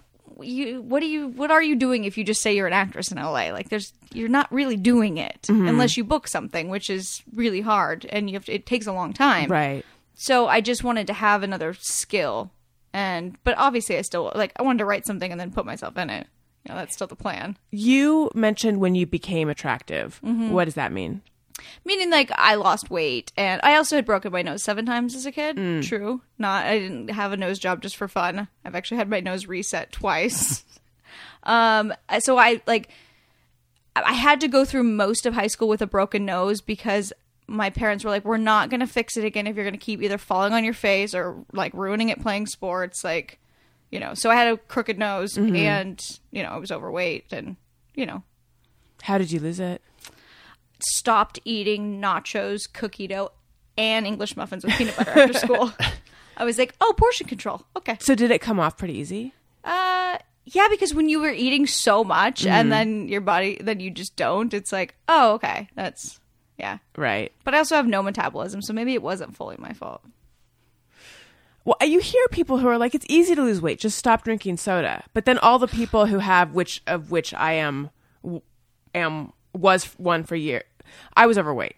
you 0.41 0.81
what 0.81 0.99
do 1.01 1.05
you 1.05 1.27
what 1.27 1.51
are 1.51 1.61
you 1.61 1.75
doing 1.75 2.05
if 2.05 2.17
you 2.17 2.23
just 2.23 2.41
say 2.41 2.55
you're 2.55 2.65
an 2.65 2.73
actress 2.73 3.11
in 3.11 3.17
LA 3.19 3.51
like 3.51 3.69
there's 3.69 3.93
you're 4.13 4.27
not 4.27 4.51
really 4.51 4.75
doing 4.75 5.17
it 5.17 5.43
mm-hmm. 5.43 5.67
unless 5.67 5.95
you 5.95 6.03
book 6.03 6.27
something 6.27 6.69
which 6.69 6.89
is 6.89 7.21
really 7.35 7.61
hard 7.61 8.05
and 8.05 8.29
you 8.29 8.33
have 8.33 8.45
to, 8.45 8.53
it 8.53 8.65
takes 8.65 8.87
a 8.87 8.91
long 8.91 9.13
time 9.13 9.49
Right. 9.49 9.85
so 10.15 10.47
I 10.47 10.59
just 10.59 10.83
wanted 10.83 11.05
to 11.07 11.13
have 11.13 11.43
another 11.43 11.75
skill, 11.79 12.49
and 12.93 13.37
but 13.43 13.55
obviously 13.57 13.97
I 13.97 14.01
still 14.01 14.31
like 14.35 14.53
I 14.55 14.63
wanted 14.63 14.79
to 14.79 14.85
write 14.85 15.05
something 15.05 15.31
and 15.31 15.39
then 15.39 15.51
put 15.51 15.65
myself 15.65 15.97
in 15.97 16.09
it. 16.09 16.27
You 16.65 16.73
know, 16.73 16.79
that's 16.79 16.95
still 16.95 17.07
the 17.07 17.15
plan. 17.15 17.57
You 17.71 18.31
mentioned 18.33 18.79
when 18.79 18.95
you 18.95 19.05
became 19.05 19.49
attractive. 19.49 20.19
What 20.23 20.65
does 20.65 20.75
that 20.75 20.93
mean? 20.93 21.21
Meaning, 21.85 22.09
like 22.09 22.31
I 22.35 22.55
lost 22.55 22.89
weight, 22.89 23.31
and 23.37 23.61
I 23.63 23.75
also 23.75 23.95
had 23.95 24.05
broken 24.05 24.31
my 24.31 24.41
nose 24.41 24.63
seven 24.63 24.85
times 24.85 25.15
as 25.15 25.25
a 25.25 25.31
kid. 25.31 25.83
True, 25.83 26.21
not 26.37 26.65
I 26.65 26.79
didn't 26.79 27.09
have 27.09 27.31
a 27.31 27.37
nose 27.37 27.59
job 27.59 27.81
just 27.81 27.95
for 27.95 28.07
fun. 28.07 28.47
I've 28.65 28.75
actually 28.75 28.97
had 28.97 29.09
my 29.09 29.19
nose 29.19 29.45
reset 29.47 29.91
twice. 29.91 30.63
Um, 31.45 31.93
so 32.19 32.37
I 32.37 32.61
like 32.67 32.87
I 33.97 34.01
I 34.03 34.13
had 34.13 34.39
to 34.41 34.47
go 34.47 34.63
through 34.65 34.83
most 34.83 35.25
of 35.25 35.33
high 35.33 35.47
school 35.47 35.67
with 35.67 35.81
a 35.81 35.87
broken 35.87 36.25
nose 36.25 36.61
because 36.61 37.11
my 37.47 37.69
parents 37.69 38.03
were 38.03 38.09
like, 38.09 38.25
"We're 38.25 38.37
not 38.37 38.69
gonna 38.69 38.87
fix 38.87 39.17
it 39.17 39.23
again 39.25 39.47
if 39.47 39.55
you're 39.55 39.65
gonna 39.65 39.77
keep 39.77 40.01
either 40.01 40.17
falling 40.17 40.53
on 40.53 40.63
your 40.63 40.73
face 40.73 41.13
or 41.13 41.43
like 41.53 41.73
ruining 41.73 42.09
it 42.09 42.21
playing 42.21 42.47
sports." 42.47 43.03
Like, 43.03 43.39
you 43.91 43.99
know, 43.99 44.13
so 44.13 44.29
I 44.31 44.35
had 44.35 44.53
a 44.53 44.57
crooked 44.57 44.97
nose 44.97 45.37
and 45.37 45.99
you 46.31 46.43
know 46.43 46.49
I 46.49 46.57
was 46.57 46.71
overweight 46.71 47.31
and 47.31 47.55
you 47.95 48.05
know 48.05 48.23
How 49.03 49.17
did 49.17 49.31
you 49.31 49.39
lose 49.39 49.59
it? 49.59 49.81
stopped 50.79 51.39
eating 51.45 52.01
nachos, 52.01 52.61
cookie 52.71 53.07
dough, 53.07 53.31
and 53.77 54.05
English 54.05 54.35
muffins 54.35 54.63
with 54.65 54.73
peanut 54.75 54.97
butter 54.97 55.11
after 55.11 55.33
school. 55.33 55.71
I 56.37 56.45
was 56.45 56.57
like, 56.57 56.73
"Oh, 56.81 56.93
portion 56.97 57.27
control. 57.27 57.61
Okay." 57.77 57.97
So 57.99 58.15
did 58.15 58.31
it 58.31 58.39
come 58.41 58.59
off 58.59 58.77
pretty 58.77 58.95
easy? 58.97 59.33
Uh, 59.63 60.17
yeah, 60.45 60.67
because 60.69 60.93
when 60.93 61.07
you 61.07 61.21
were 61.21 61.29
eating 61.31 61.67
so 61.67 62.03
much 62.03 62.41
Mm-hmm. 62.41 62.49
and 62.53 62.71
then 62.71 63.07
your 63.07 63.21
body, 63.21 63.57
then 63.61 63.79
you 63.79 63.91
just 63.91 64.15
don't. 64.15 64.53
It's 64.53 64.71
like, 64.73 64.95
oh, 65.07 65.33
okay, 65.35 65.69
that's 65.75 66.19
yeah. 66.57 66.77
Right. 66.97 67.31
But 67.43 67.55
I 67.55 67.59
also 67.59 67.75
have 67.75 67.87
no 67.87 68.03
metabolism, 68.03 68.61
so 68.61 68.73
maybe 68.73 68.93
it 68.93 69.01
wasn't 69.01 69.35
fully 69.35 69.55
my 69.57 69.73
fault. 69.73 70.01
Well, 71.65 71.77
you 71.81 71.99
hear 71.99 72.27
people 72.29 72.57
who 72.57 72.67
are 72.67 72.77
like, 72.77 72.93
"It's 72.93 73.05
easy 73.07 73.35
to 73.35 73.41
lose 73.41 73.61
weight. 73.61 73.79
Just 73.79 73.97
stop 73.97 74.23
drinking 74.23 74.57
soda." 74.57 75.03
But 75.13 75.25
then 75.25 75.37
all 75.37 75.59
the 75.59 75.67
people 75.67 76.07
who 76.07 76.19
have, 76.19 76.53
which 76.53 76.81
of 76.87 77.09
which 77.09 77.33
I 77.33 77.53
am, 77.53 77.89
am 78.93 79.31
was 79.53 79.85
one 79.97 80.23
for 80.25 80.35
year. 80.35 80.63
I 81.15 81.25
was 81.25 81.37
overweight 81.37 81.75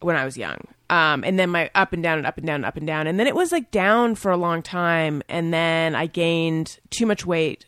when 0.00 0.16
I 0.16 0.24
was 0.24 0.36
young, 0.36 0.58
um, 0.90 1.24
and 1.24 1.38
then 1.38 1.48
my 1.48 1.70
up 1.74 1.92
and 1.92 2.02
down 2.02 2.18
and 2.18 2.26
up 2.26 2.36
and 2.36 2.46
down 2.46 2.56
and 2.56 2.64
up 2.66 2.76
and 2.76 2.86
down, 2.86 3.06
and 3.06 3.18
then 3.18 3.26
it 3.26 3.34
was 3.34 3.50
like 3.50 3.70
down 3.70 4.14
for 4.14 4.30
a 4.30 4.36
long 4.36 4.62
time, 4.62 5.22
and 5.28 5.54
then 5.54 5.94
I 5.94 6.06
gained 6.06 6.78
too 6.90 7.06
much 7.06 7.24
weight, 7.24 7.64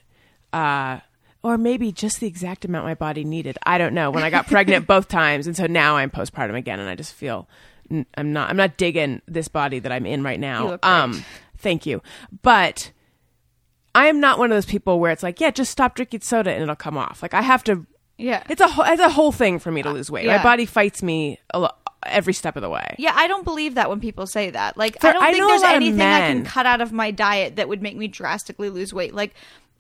uh, 0.52 0.98
or 1.46 1.56
maybe 1.56 1.92
just 1.92 2.18
the 2.18 2.26
exact 2.26 2.64
amount 2.64 2.84
my 2.86 2.94
body 2.94 3.24
needed. 3.24 3.56
I 3.64 3.78
don't 3.78 3.94
know. 3.94 4.10
When 4.10 4.24
I 4.24 4.30
got 4.30 4.48
pregnant 4.48 4.86
both 4.94 5.06
times, 5.06 5.46
and 5.46 5.56
so 5.56 5.66
now 5.66 5.96
I'm 5.96 6.10
postpartum 6.10 6.56
again, 6.56 6.80
and 6.80 6.88
I 6.88 6.96
just 6.96 7.14
feel 7.14 7.48
I'm 8.16 8.32
not 8.32 8.50
I'm 8.50 8.56
not 8.56 8.76
digging 8.76 9.22
this 9.28 9.46
body 9.48 9.78
that 9.78 9.92
I'm 9.92 10.06
in 10.06 10.24
right 10.24 10.40
now. 10.40 10.78
Um, 10.82 11.24
thank 11.58 11.86
you, 11.86 12.02
but 12.42 12.90
I 13.94 14.08
am 14.08 14.18
not 14.18 14.38
one 14.40 14.50
of 14.50 14.56
those 14.56 14.66
people 14.66 14.98
where 14.98 15.12
it's 15.12 15.22
like, 15.22 15.40
yeah, 15.40 15.50
just 15.52 15.70
stop 15.70 15.94
drinking 15.94 16.22
soda 16.22 16.50
and 16.52 16.62
it'll 16.62 16.74
come 16.76 16.98
off. 16.98 17.22
Like 17.22 17.32
I 17.32 17.42
have 17.42 17.62
to. 17.64 17.86
Yeah. 18.18 18.42
It's 18.48 18.60
a 18.60 18.66
whole, 18.68 18.84
it's 18.86 19.00
a 19.02 19.08
whole 19.10 19.30
thing 19.30 19.58
for 19.58 19.70
me 19.70 19.82
to 19.82 19.90
lose 19.90 20.10
weight. 20.10 20.24
yeah. 20.24 20.38
My 20.38 20.42
body 20.42 20.66
fights 20.66 21.02
me 21.02 21.38
a 21.54 21.60
lo- 21.60 21.70
every 22.06 22.32
step 22.32 22.56
of 22.56 22.62
the 22.62 22.68
way. 22.70 22.94
Yeah, 22.98 23.12
I 23.14 23.28
don't 23.28 23.44
believe 23.44 23.74
that 23.74 23.88
when 23.90 24.00
people 24.00 24.26
say 24.26 24.50
that. 24.50 24.76
Like, 24.76 25.00
For- 25.00 25.08
I 25.08 25.12
don't 25.12 25.22
I 25.22 25.32
think 25.32 25.46
there's 25.46 25.62
anything 25.62 26.00
I 26.00 26.20
can 26.20 26.44
cut 26.44 26.64
out 26.66 26.80
of 26.80 26.92
my 26.92 27.10
diet 27.10 27.56
that 27.56 27.68
would 27.68 27.82
make 27.82 27.94
me 27.96 28.08
drastically 28.08 28.70
lose 28.70 28.92
weight. 28.94 29.14
Like, 29.14 29.34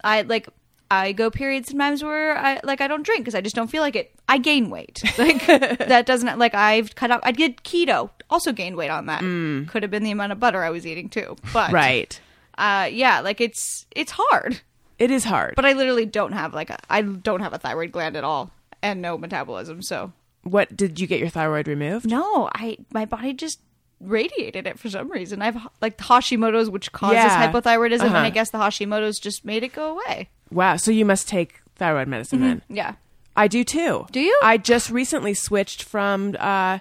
I 0.04 0.20
like 0.22 0.48
I 0.90 1.12
go 1.12 1.30
periods 1.30 1.68
sometimes 1.70 2.02
where 2.04 2.36
I 2.38 2.60
like 2.62 2.80
I 2.80 2.86
don't 2.88 3.02
drink 3.04 3.22
because 3.22 3.34
I 3.34 3.40
just 3.40 3.56
don't 3.56 3.68
feel 3.68 3.82
like 3.82 3.96
it. 3.96 4.12
I 4.28 4.38
gain 4.38 4.70
weight. 4.70 5.02
Like 5.18 5.44
that 5.46 6.06
doesn't 6.06 6.38
like 6.38 6.54
I've 6.54 6.94
cut 6.94 7.10
out. 7.10 7.20
I 7.24 7.32
did 7.32 7.58
keto, 7.58 8.10
also 8.30 8.52
gained 8.52 8.76
weight 8.76 8.90
on 8.90 9.06
that. 9.06 9.20
Could 9.68 9.82
have 9.82 9.90
been 9.90 10.04
the 10.04 10.10
amount 10.12 10.32
of 10.32 10.38
butter 10.40 10.62
I 10.62 10.70
was 10.70 10.86
eating 10.86 11.08
too. 11.08 11.36
But 11.52 11.70
Mm. 11.70 11.72
Right. 11.72 12.20
uh, 12.58 12.88
yeah, 12.92 13.20
like 13.20 13.40
it's 13.40 13.86
it's 13.90 14.12
hard. 14.14 14.60
It 14.98 15.10
is 15.10 15.24
hard. 15.24 15.56
But 15.56 15.64
I 15.66 15.72
literally 15.74 16.06
don't 16.06 16.32
have 16.32 16.54
like 16.54 16.70
a 16.70 16.78
I 16.88 17.02
don't 17.02 17.40
have 17.40 17.52
a 17.52 17.58
thyroid 17.58 17.92
gland 17.92 18.16
at 18.16 18.24
all 18.24 18.50
and 18.82 19.02
no 19.02 19.18
metabolism. 19.18 19.82
So 19.82 20.12
what 20.42 20.76
did 20.76 21.00
you 21.00 21.06
get 21.08 21.18
your 21.18 21.28
thyroid 21.30 21.66
removed? 21.66 22.06
no, 22.08 22.48
I 22.54 22.76
my 22.92 23.04
body 23.06 23.32
just 23.32 23.58
radiated 24.00 24.66
it 24.66 24.78
for 24.78 24.88
some 24.90 25.10
reason. 25.10 25.42
I've 25.42 25.56
like 25.80 25.98
Hashimoto's, 25.98 26.70
which 26.70 26.92
causes 26.92 27.16
Yeah. 27.16 27.50
hypothyroidism, 27.52 28.02
and 28.02 28.14
Uh-huh. 28.14 28.18
I 28.26 28.30
guess 28.30 28.50
the 28.50 28.58
Hashimoto's 28.58 29.18
just 29.18 29.44
made 29.44 29.62
it 29.64 29.72
go 29.72 29.90
away. 29.98 30.28
Wow. 30.50 30.76
So 30.76 30.90
you 30.90 31.04
must 31.04 31.28
take 31.28 31.60
thyroid 31.76 32.08
medicine 32.08 32.40
then. 32.40 32.62
Yeah. 32.68 32.94
I 33.36 33.48
do 33.48 33.64
too. 33.64 34.06
Do 34.12 34.20
you? 34.20 34.38
I 34.42 34.56
just 34.58 34.90
recently 34.90 35.34
switched 35.34 35.82
from. 35.82 36.36
uh 36.38 36.78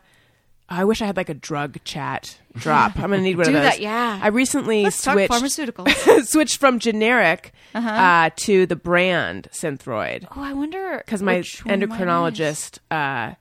I 0.67 0.84
wish 0.84 0.99
I 0.99 1.06
had 1.06 1.15
like 1.15 1.30
a 1.30 1.36
drug 1.36 1.78
chat 1.84 2.39
drop. 2.56 2.95
I'm 2.95 3.12
gonna 3.12 3.21
need 3.21 3.38
one 3.38 3.45
Do 3.45 3.49
of 3.56 3.62
those. 3.62 3.73
that, 3.73 3.82
yeah. 3.82 4.19
I 4.21 4.30
recently 4.30 4.82
Let's 4.84 4.99
talk 5.04 5.13
switched 5.13 5.32
pharmaceuticals. 5.32 6.25
switched 6.25 6.58
from 6.58 6.80
generic 6.80 7.54
Uh-huh. 7.75 7.88
uh, 7.88 8.30
to 8.38 8.65
the 8.65 8.75
brand 8.75 9.47
Synthroid 9.51 10.25
oh, 10.36 10.41
I 10.41 10.54
wonder 10.54 11.04
because 11.06 11.21
my 11.21 11.38
which 11.38 11.63
one 11.63 11.80
mine 11.80 11.84
is. 11.84 11.89
endocrinologist 11.89 12.80
uh, 12.89 13.36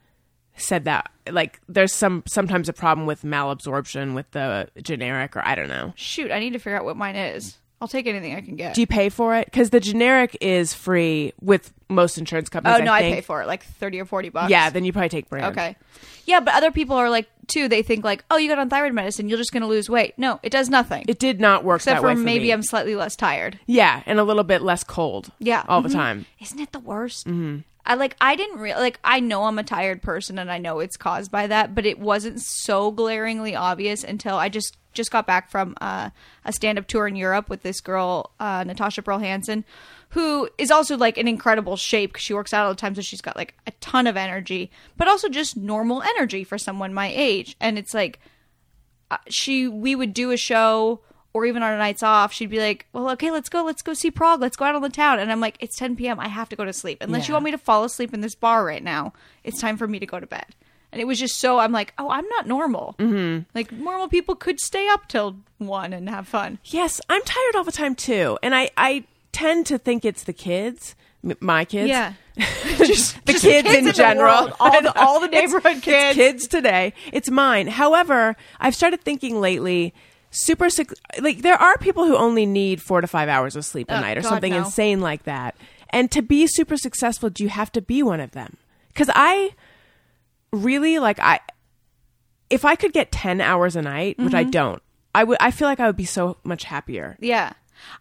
said 0.56 0.84
that 0.84 1.10
like 1.30 1.60
there's 1.66 1.94
some 1.94 2.24
sometimes 2.26 2.68
a 2.68 2.74
problem 2.74 3.06
with 3.06 3.22
malabsorption 3.22 4.14
with 4.14 4.30
the 4.32 4.68
generic 4.82 5.34
or 5.34 5.46
I 5.46 5.54
don't 5.54 5.68
know. 5.68 5.94
Shoot, 5.96 6.30
I 6.30 6.40
need 6.40 6.52
to 6.52 6.58
figure 6.58 6.76
out 6.76 6.84
what 6.84 6.96
mine 6.98 7.16
is. 7.16 7.56
I'll 7.80 7.88
take 7.88 8.06
anything 8.06 8.34
I 8.34 8.40
can 8.40 8.56
get. 8.56 8.74
Do 8.74 8.80
you 8.80 8.86
pay 8.86 9.08
for 9.10 9.34
it? 9.36 9.44
Because 9.46 9.70
the 9.70 9.80
generic 9.80 10.36
is 10.40 10.72
free 10.72 11.32
with 11.42 11.72
most 11.90 12.16
insurance 12.16 12.48
companies. 12.48 12.80
oh 12.80 12.84
no, 12.84 12.92
I, 12.92 13.00
think. 13.00 13.16
pay 13.16 13.20
for 13.20 13.42
it 13.42 13.46
like 13.46 13.62
thirty 13.62 14.00
or 14.00 14.04
forty 14.06 14.30
bucks. 14.30 14.50
Yeah, 14.50 14.70
then 14.70 14.84
you 14.84 14.92
probably 14.92 15.10
take 15.10 15.28
brand. 15.28 15.46
Okay. 15.56 15.76
Yeah, 16.24 16.40
but 16.40 16.54
other 16.54 16.70
people 16.70 16.96
are 16.96 17.10
like 17.10 17.28
too. 17.46 17.68
They 17.68 17.82
think 17.82 18.02
like, 18.04 18.24
oh, 18.30 18.38
you 18.38 18.48
got 18.48 18.58
on 18.58 18.70
thyroid 18.70 18.94
medicine, 18.94 19.28
you're 19.28 19.36
just 19.38 19.52
going 19.52 19.60
to 19.62 19.66
lose 19.66 19.90
weight. 19.90 20.14
No, 20.16 20.40
it 20.42 20.50
does 20.50 20.70
nothing. 20.70 21.04
It 21.08 21.18
did 21.18 21.40
not 21.40 21.62
work 21.64 21.80
Except 21.80 21.96
that 22.00 22.08
for 22.08 22.14
for 22.14 22.20
maybe 22.22 22.44
me. 22.44 22.52
I'm 22.52 22.62
slightly 22.62 22.96
less 22.96 23.16
tired. 23.16 23.58
Yeah, 23.66 24.02
and 24.06 24.18
a 24.18 24.24
little 24.24 24.44
bit 24.44 24.62
less 24.62 24.82
cold. 24.84 25.30
Yeah. 25.38 25.64
all 25.68 25.82
the 25.82 25.90
Mhm. 25.90 25.92
time. 25.92 26.26
Isn't 26.40 26.60
it 26.60 26.72
the 26.72 26.78
worst? 26.80 27.26
Mm-hmm. 27.26 27.58
I 27.86 27.94
like. 27.94 28.16
I 28.20 28.34
didn't 28.36 28.60
real 28.60 28.78
like. 28.78 28.98
I 29.04 29.20
know 29.20 29.44
I'm 29.44 29.58
a 29.58 29.62
tired 29.62 30.02
person, 30.02 30.38
and 30.38 30.50
I 30.50 30.58
know 30.58 30.80
it's 30.80 30.96
caused 30.96 31.30
by 31.30 31.46
that, 31.48 31.74
but 31.74 31.84
it 31.84 31.98
wasn't 31.98 32.40
so 32.40 32.90
glaringly 32.90 33.54
obvious 33.54 34.02
until 34.02 34.36
I 34.36 34.48
just 34.48 34.76
just 34.94 35.10
got 35.10 35.26
back 35.26 35.50
from 35.50 35.74
uh, 35.80 36.10
a 36.44 36.52
stand 36.52 36.78
up 36.78 36.86
tour 36.86 37.06
in 37.06 37.16
Europe 37.16 37.50
with 37.50 37.62
this 37.62 37.80
girl, 37.80 38.30
uh, 38.40 38.64
Natasha 38.64 39.02
Pearl 39.02 39.18
Hansen, 39.18 39.64
who 40.10 40.48
is 40.56 40.70
also 40.70 40.96
like 40.96 41.18
an 41.18 41.28
incredible 41.28 41.76
shape 41.76 42.16
she 42.16 42.32
works 42.32 42.54
out 42.54 42.64
all 42.64 42.72
the 42.72 42.80
time, 42.80 42.94
so 42.94 43.02
she's 43.02 43.20
got 43.20 43.36
like 43.36 43.54
a 43.66 43.72
ton 43.80 44.06
of 44.06 44.16
energy, 44.16 44.70
but 44.96 45.08
also 45.08 45.28
just 45.28 45.56
normal 45.56 46.02
energy 46.02 46.44
for 46.44 46.56
someone 46.56 46.94
my 46.94 47.12
age, 47.14 47.56
and 47.60 47.78
it's 47.78 47.92
like 47.92 48.18
uh, 49.10 49.18
she 49.28 49.68
we 49.68 49.94
would 49.94 50.14
do 50.14 50.30
a 50.30 50.36
show 50.38 51.00
or 51.34 51.44
even 51.44 51.62
on 51.62 51.70
our 51.72 51.76
nights 51.76 52.02
off 52.02 52.32
she'd 52.32 52.48
be 52.48 52.58
like 52.58 52.86
well 52.92 53.10
okay 53.10 53.30
let's 53.30 53.48
go 53.48 53.62
let's 53.64 53.82
go 53.82 53.92
see 53.92 54.10
prague 54.10 54.40
let's 54.40 54.56
go 54.56 54.64
out 54.64 54.74
on 54.74 54.80
the 54.82 54.88
town 54.88 55.18
and 55.18 55.30
i'm 55.30 55.40
like 55.40 55.56
it's 55.60 55.76
10 55.76 55.96
p.m 55.96 56.18
i 56.20 56.28
have 56.28 56.48
to 56.48 56.56
go 56.56 56.64
to 56.64 56.72
sleep 56.72 56.98
unless 57.02 57.28
you 57.28 57.34
want 57.34 57.44
me 57.44 57.50
to 57.50 57.58
fall 57.58 57.84
asleep 57.84 58.14
in 58.14 58.20
this 58.22 58.34
bar 58.34 58.64
right 58.64 58.82
now 58.82 59.12
it's 59.42 59.60
time 59.60 59.76
for 59.76 59.86
me 59.86 59.98
to 59.98 60.06
go 60.06 60.18
to 60.18 60.26
bed 60.26 60.46
and 60.92 61.00
it 61.00 61.04
was 61.04 61.18
just 61.18 61.38
so 61.38 61.58
i'm 61.58 61.72
like 61.72 61.92
oh 61.98 62.08
i'm 62.08 62.26
not 62.28 62.46
normal 62.46 62.94
mm-hmm. 62.98 63.42
like 63.54 63.70
normal 63.72 64.08
people 64.08 64.34
could 64.34 64.58
stay 64.60 64.88
up 64.88 65.08
till 65.08 65.36
one 65.58 65.92
and 65.92 66.08
have 66.08 66.26
fun 66.28 66.58
Yes, 66.64 67.00
I'm 67.08 67.22
tired 67.22 67.56
all 67.56 67.64
the 67.64 67.72
time 67.72 67.94
too, 67.94 68.38
and 68.42 68.54
I 68.54 68.70
I 68.76 69.04
tend 69.32 69.66
to 69.66 69.78
think 69.78 70.04
it's 70.04 70.24
the 70.24 70.32
kids, 70.32 70.94
my 71.40 71.64
kids. 71.64 71.88
yeah 71.88 72.12
just 72.76 73.24
the 73.24 73.32
kids, 73.34 73.72
in 73.72 73.84
the 73.84 73.92
general, 73.92 74.44
world, 74.46 74.52
all 74.60 74.82
the- 74.82 75.00
all 75.00 75.20
the 75.20 75.28
neighborhood 75.38 75.76
it's 75.76 75.84
kids. 75.84 76.16
kids 76.16 76.46
today. 76.48 76.92
It's 77.12 77.30
mine. 77.30 77.66
However, 77.68 78.36
I've 78.60 78.74
started 78.74 79.00
thinking 79.02 79.40
lately. 79.40 79.94
Super 80.36 80.68
like 81.20 81.42
there 81.42 81.54
are 81.54 81.78
people 81.78 82.04
who 82.06 82.16
only 82.16 82.44
need 82.44 82.82
four 82.82 83.00
to 83.00 83.06
five 83.06 83.28
hours 83.28 83.54
of 83.56 83.64
sleep 83.64 83.88
a 83.90 83.96
Oh, 83.96 84.00
night 84.00 84.18
or 84.18 84.22
God, 84.22 84.28
something 84.30 84.52
no. 84.52 84.58
insane 84.64 85.00
like 85.00 85.22
that. 85.24 85.56
And 85.90 86.10
to 86.10 86.22
be 86.22 86.46
super 86.48 86.76
successful, 86.76 87.30
do 87.30 87.42
you 87.44 87.48
have 87.48 87.70
to 87.72 87.80
be 87.80 88.02
one 88.02 88.18
of 88.20 88.32
them? 88.32 88.56
Because 88.88 89.10
I 89.14 89.54
really 90.52 90.98
like 90.98 91.18
I. 91.20 91.40
If 92.50 92.64
I 92.64 92.74
could 92.76 92.92
get 92.92 93.10
ten 93.12 93.40
hours 93.40 93.76
a 93.76 93.82
night, 93.82 94.18
which 94.18 94.28
Mm-hmm. 94.28 94.36
I 94.36 94.44
don't, 94.44 94.82
I 95.14 95.24
would. 95.24 95.38
I 95.40 95.50
feel 95.50 95.68
like 95.68 95.80
I 95.80 95.86
would 95.86 95.96
be 95.96 96.04
so 96.04 96.36
much 96.44 96.64
happier. 96.64 97.16
Yeah. 97.20 97.52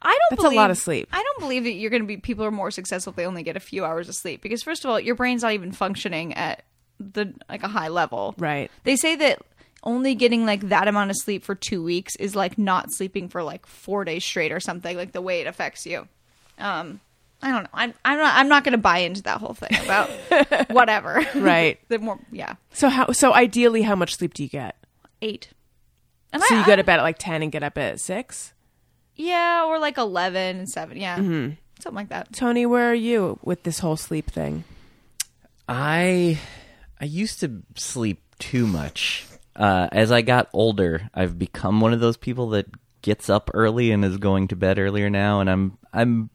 I 0.01 0.17
don't 0.29 0.39
That's 0.41 0.53
a 0.53 0.55
lot 0.55 0.71
of 0.71 0.77
sleep. 0.77 1.09
I 1.11 1.21
don't 1.21 1.39
believe 1.39 1.63
that 1.65 1.73
you're 1.73 1.89
going 1.89 2.03
to 2.03 2.07
be 2.07 2.17
people 2.17 2.45
are 2.45 2.51
more 2.51 2.71
successful 2.71 3.11
if 3.11 3.15
they 3.17 3.25
only 3.25 3.43
get 3.43 3.57
a 3.57 3.59
few 3.59 3.83
hours 3.83 4.07
of 4.07 4.15
sleep 4.15 4.41
because 4.41 4.63
first 4.63 4.85
of 4.85 4.91
all, 4.91 4.99
your 4.99 5.15
brain's 5.15 5.41
not 5.43 5.51
even 5.53 5.71
functioning 5.71 6.33
at 6.35 6.63
the 6.99 7.33
like 7.49 7.63
a 7.63 7.67
high 7.67 7.89
level. 7.89 8.33
Right. 8.37 8.71
They 8.85 8.95
say 8.95 9.15
that 9.17 9.41
only 9.83 10.15
getting 10.15 10.45
like 10.45 10.69
that 10.69 10.87
amount 10.87 11.09
of 11.11 11.17
sleep 11.17 11.43
for 11.43 11.55
2 11.55 11.83
weeks 11.83 12.15
is 12.17 12.35
like 12.35 12.57
not 12.57 12.91
sleeping 12.93 13.27
for 13.29 13.43
like 13.43 13.65
4 13.65 14.05
days 14.05 14.23
straight 14.23 14.51
or 14.51 14.59
something 14.59 14.95
like 14.97 15.11
the 15.11 15.21
way 15.21 15.41
it 15.41 15.47
affects 15.47 15.85
you. 15.85 16.07
Um 16.57 16.99
I 17.41 17.51
don't 17.51 17.63
know. 17.63 17.69
I'm, 17.73 17.93
I'm 18.05 18.17
not. 18.19 18.35
I'm 18.35 18.47
not 18.47 18.63
going 18.63 18.71
to 18.71 18.77
buy 18.77 18.99
into 18.99 19.21
that 19.23 19.39
whole 19.41 19.53
thing 19.53 19.75
about 19.83 20.09
whatever. 20.71 21.25
Right. 21.35 21.77
the 21.89 21.99
more, 21.99 22.17
yeah, 22.31 22.53
So 22.71 22.87
how? 22.87 23.11
So 23.11 23.33
ideally, 23.33 23.81
how 23.81 23.95
much 23.97 24.15
sleep 24.15 24.33
do 24.33 24.43
you 24.43 24.47
get? 24.49 24.77
eight. 25.21 25.49
And 26.31 26.41
So 26.41 26.55
I- 26.55 26.59
you 26.59 26.65
go 26.65 26.77
to 26.77 26.85
bed 26.85 26.99
at 26.99 27.03
like 27.03 27.17
ten 27.19 27.43
and 27.43 27.51
get 27.51 27.61
up 27.61 27.77
at 27.77 27.99
six. 27.99 28.53
yeah, 29.17 29.65
or 29.65 29.77
like 29.77 29.97
eleven 29.97 30.55
and 30.59 30.69
seven. 30.69 30.95
Yeah, 30.95 31.17
Mm-hmm. 31.17 31.55
something 31.81 31.95
like 31.97 32.09
that. 32.09 32.31
Tony, 32.31 32.65
where 32.65 32.89
are 32.89 32.93
you 32.95 33.39
with 33.43 33.63
this 33.63 33.79
whole 33.79 33.97
sleep 33.97 34.31
thing? 34.31 34.63
I 35.67 36.39
I 37.01 37.05
used 37.05 37.41
to 37.41 37.61
sleep 37.75 38.21
too 38.39 38.65
much. 38.67 39.25
Uh, 39.55 39.87
as 39.91 40.11
I 40.11 40.21
got 40.21 40.49
older, 40.53 41.09
I've 41.13 41.37
become 41.37 41.79
one 41.81 41.93
of 41.93 41.99
those 41.99 42.17
people 42.17 42.49
that 42.49 42.65
gets 43.01 43.29
up 43.29 43.49
early 43.53 43.91
and 43.91 44.03
is 44.03 44.17
going 44.17 44.47
to 44.49 44.55
bed 44.55 44.79
earlier 44.79 45.09
now, 45.09 45.39
and 45.41 45.49
I'm 45.49 45.77
I'm 45.93 46.29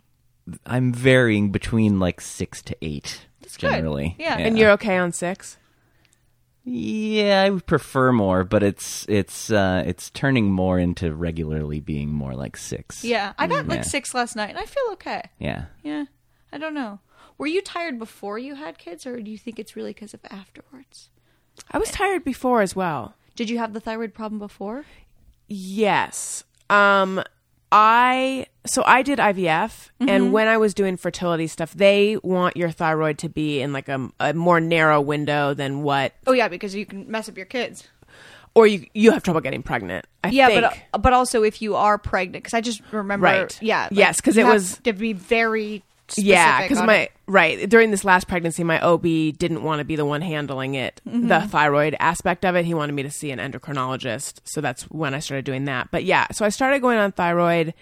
I'm 0.64 0.92
varying 0.92 1.50
between 1.50 1.98
like 1.98 2.20
six 2.20 2.62
to 2.62 2.76
eight 2.82 3.26
good. 3.42 3.58
generally. 3.58 4.14
Yeah. 4.18 4.36
And 4.38 4.58
you're 4.58 4.70
okay 4.72 4.96
on 4.98 5.12
six? 5.12 5.56
yeah, 6.64 7.42
I 7.42 7.50
would 7.50 7.64
prefer 7.66 8.12
more, 8.12 8.44
but 8.44 8.62
it's 8.62 9.06
it's 9.08 9.50
uh, 9.50 9.82
it's 9.86 10.10
turning 10.10 10.50
more 10.52 10.78
into 10.78 11.14
regularly 11.14 11.80
being 11.80 12.12
more 12.12 12.34
like 12.34 12.56
six. 12.56 13.04
Yeah, 13.04 13.32
I 13.38 13.46
got 13.46 13.66
like 13.68 13.78
Yeah. 13.78 13.82
six 13.84 14.12
last 14.14 14.36
night, 14.36 14.50
and 14.50 14.58
I 14.58 14.66
feel 14.66 14.84
okay. 14.92 15.22
yeah. 15.38 15.66
Yeah, 15.82 16.04
I 16.52 16.58
don't 16.58 16.74
know. 16.74 17.00
Were 17.38 17.46
you 17.46 17.62
tired 17.62 17.98
before 17.98 18.38
you 18.38 18.54
had 18.56 18.78
kids, 18.78 19.06
or 19.06 19.20
do 19.20 19.30
you 19.30 19.38
think 19.38 19.58
it's 19.58 19.76
really 19.76 19.92
because 19.94 20.12
of 20.12 20.20
afterwards? 20.30 21.08
I 21.70 21.78
was 21.78 21.90
tired 21.90 22.24
before 22.24 22.62
as 22.62 22.74
well. 22.76 23.14
Did 23.36 23.50
you 23.50 23.58
have 23.58 23.72
the 23.72 23.80
thyroid 23.80 24.14
problem 24.14 24.38
before? 24.38 24.84
Yes. 25.48 26.44
Um 26.70 27.22
I 27.70 28.46
so 28.66 28.82
I 28.86 29.02
did 29.02 29.18
IVF 29.18 29.90
and 30.00 30.32
when 30.32 30.48
I 30.48 30.56
was 30.56 30.72
doing 30.72 30.96
fertility 30.96 31.46
stuff, 31.46 31.74
they 31.74 32.16
want 32.22 32.56
your 32.56 32.70
thyroid 32.70 33.18
to 33.18 33.28
be 33.28 33.60
in 33.60 33.72
like 33.74 33.88
a, 33.88 34.08
a 34.20 34.32
more 34.32 34.58
narrow 34.60 35.00
window 35.00 35.52
than 35.54 35.82
what 35.82 36.14
Oh 36.26 36.32
yeah, 36.32 36.48
because 36.48 36.74
you 36.74 36.86
can 36.86 37.10
mess 37.10 37.28
up 37.28 37.36
your 37.36 37.46
kids. 37.46 37.86
or 38.54 38.66
you 38.66 38.86
you 38.94 39.10
have 39.10 39.22
trouble 39.22 39.40
getting 39.42 39.62
pregnant. 39.62 40.06
I 40.24 40.28
Yeah, 40.30 40.46
think. 40.48 40.62
but 40.62 40.76
uh, 40.94 40.98
but 40.98 41.12
also 41.12 41.42
if 41.42 41.60
you 41.60 41.74
are 41.76 41.98
pregnant, 41.98 42.42
because 42.44 42.54
I 42.54 42.60
just 42.62 42.80
remember, 42.90 43.24
Right. 43.24 43.58
Yeah, 43.62 43.88
Yes, 43.90 44.16
because 44.16 44.36
it 44.38 44.44
was- 44.46 44.78
to 44.84 44.92
be 44.94 45.12
very 45.12 45.82
yeah, 46.16 46.62
because 46.62 46.78
my 46.82 46.94
it. 46.96 47.12
right 47.26 47.68
during 47.68 47.90
this 47.90 48.04
last 48.04 48.28
pregnancy, 48.28 48.64
my 48.64 48.80
OB 48.80 49.02
didn't 49.02 49.62
want 49.62 49.80
to 49.80 49.84
be 49.84 49.96
the 49.96 50.04
one 50.06 50.22
handling 50.22 50.74
it, 50.74 51.00
Mm-hmm. 51.06 51.28
the 51.28 51.40
thyroid 51.48 51.96
aspect 52.00 52.44
of 52.44 52.54
it. 52.56 52.64
He 52.64 52.72
wanted 52.74 52.92
me 52.94 53.02
to 53.02 53.10
see 53.10 53.30
an 53.30 53.38
endocrinologist, 53.38 54.40
so 54.44 54.60
that's 54.60 54.84
when 54.84 55.12
I 55.14 55.18
started 55.18 55.44
doing 55.44 55.64
that. 55.66 55.90
But 55.90 56.04
yeah, 56.04 56.26
so 56.32 56.44
I 56.46 56.48
started 56.48 56.80
going 56.80 56.98
on 56.98 57.12
thyroid 57.12 57.74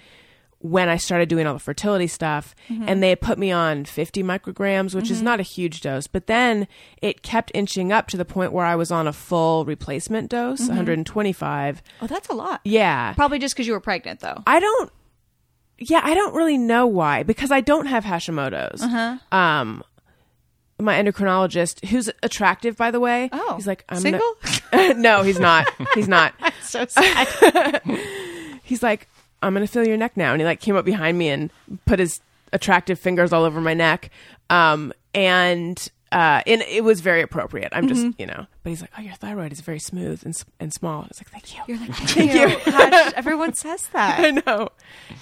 when 0.61 0.89
I 0.89 0.97
started 0.97 1.29
doing 1.29 1.47
all 1.47 1.53
the 1.53 1.61
fertility 1.61 2.07
stuff, 2.07 2.55
Mm-hmm. 2.71 2.85
and 2.89 3.03
they 3.03 3.15
put 3.15 3.39
me 3.39 3.53
on 3.53 3.85
50 3.85 4.23
micrograms, 4.25 4.95
which 4.95 5.11
is 5.11 5.23
not 5.23 5.39
a 5.39 5.43
huge 5.45 5.81
dose, 5.83 6.07
but 6.09 6.27
then 6.27 6.67
it 7.01 7.23
kept 7.23 7.53
inching 7.55 7.93
up 7.93 8.09
to 8.09 8.17
the 8.17 8.25
point 8.25 8.53
where 8.53 8.65
I 8.65 8.75
was 8.75 8.91
on 8.91 9.07
a 9.07 9.13
full 9.13 9.65
replacement 9.67 10.31
dose, 10.31 10.63
Mm-hmm. 10.63 10.69
125. 10.71 11.83
Oh, 12.01 12.07
that's 12.07 12.29
a 12.29 12.33
lot. 12.35 12.61
Yeah, 12.65 13.13
Probably 13.13 13.39
just 13.39 13.55
because 13.55 13.67
you 13.67 13.75
were 13.75 13.81
pregnant, 13.81 14.21
though. 14.21 14.43
I 14.47 14.59
don't. 14.59 14.91
Yeah, 15.79 16.01
I 16.03 16.15
don't 16.15 16.35
really 16.35 16.59
know 16.59 16.87
why 16.87 17.23
because 17.23 17.51
I 17.51 17.61
don't 17.61 17.87
have 17.87 18.05
Hashimoto's. 18.05 18.83
Uh-huh. 18.83 19.19
Um, 19.31 19.83
my 20.79 21.01
endocrinologist, 21.03 21.87
who's 21.87 22.11
attractive, 22.23 22.77
by 22.77 22.91
the 22.91 23.01
way. 23.01 23.29
Oh, 23.33 23.57
he's 23.57 23.67
like 23.67 23.85
I'm 23.89 24.01
single? 24.01 24.37
Gonna... 24.73 24.95
no, 24.95 25.23
he's 25.23 25.39
not. 25.39 25.67
He's 25.95 26.09
not. 26.09 26.35
so 26.63 26.87
sad. 26.87 27.83
He's 28.63 28.83
like 28.83 29.07
I'm 29.43 29.55
gonna 29.55 29.69
feel 29.69 29.87
your 29.87 29.97
neck 29.97 30.17
now, 30.17 30.33
and 30.33 30.41
he 30.41 30.45
like 30.45 30.61
came 30.61 30.75
up 30.77 30.85
behind 30.85 31.17
me 31.17 31.29
and 31.29 31.51
put 31.85 32.01
his 32.01 32.21
attractive 32.53 32.99
fingers 32.99 33.33
all 33.33 33.45
over 33.45 33.61
my 33.61 33.75
neck. 33.75 34.11
Um, 34.51 34.93
and 35.15 35.89
uh, 36.13 36.43
and 36.47 36.63
it 36.63 36.85
was 36.85 37.01
very 37.01 37.21
appropriate. 37.23 37.71
I'm 37.73 37.89
just 37.89 38.03
Mm-hmm. 38.03 38.21
you 38.21 38.27
know, 38.27 38.47
but 38.63 38.71
he's 38.71 38.81
like, 38.81 38.91
oh, 38.97 39.01
your 39.01 39.15
thyroid 39.15 39.53
is 39.53 39.61
very 39.61 39.79
smooth 39.81 40.23
and 40.25 40.35
s- 40.35 40.45
and 40.61 40.73
small. 40.73 41.03
I 41.03 41.07
was 41.09 41.21
like, 41.21 41.31
thank 41.31 41.55
you. 41.57 41.63
You're 41.67 41.79
like, 41.79 41.95
thank 41.95 42.33
you. 42.67 42.71
Gosh, 42.73 43.13
everyone 43.17 43.55
says 43.55 43.83
that. 43.93 44.21
I 44.21 44.31
know. 44.31 44.69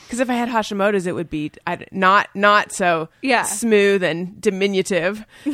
Because 0.04 0.20
if 0.20 0.28
I 0.28 0.34
had 0.34 0.48
Hashimoto's, 0.48 1.06
it 1.06 1.14
would 1.14 1.30
be 1.30 1.50
I, 1.66 1.84
not 1.92 2.28
not 2.34 2.72
so 2.72 3.08
Yeah. 3.22 3.42
smooth 3.44 4.02
and 4.02 4.40
diminutive. 4.40 5.24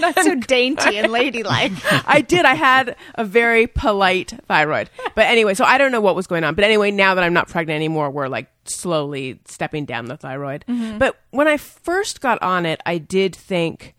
Not 0.00 0.18
so 0.18 0.34
dainty 0.34 0.98
and 0.98 1.12
ladylike. 1.12 1.70
I 2.08 2.22
did. 2.22 2.44
I 2.44 2.54
had 2.54 2.96
a 3.14 3.24
very 3.24 3.68
polite 3.68 4.32
thyroid. 4.48 4.90
But 5.14 5.26
anyway, 5.26 5.54
so 5.54 5.64
I 5.64 5.78
don't 5.78 5.92
know 5.92 6.00
what 6.00 6.16
was 6.16 6.26
going 6.26 6.42
on. 6.42 6.56
But 6.56 6.64
anyway, 6.64 6.90
now 6.90 7.14
that 7.14 7.22
I'm 7.22 7.32
not 7.32 7.48
pregnant 7.48 7.76
anymore, 7.76 8.10
we're 8.10 8.26
like 8.26 8.48
slowly 8.64 9.38
stepping 9.46 9.84
down 9.84 10.06
the 10.06 10.16
thyroid. 10.16 10.64
But 10.98 11.16
when 11.30 11.46
I 11.46 11.56
first 11.56 12.20
got 12.20 12.42
on 12.42 12.66
it, 12.66 12.80
I 12.84 12.98
did 12.98 13.36
think 13.36 13.94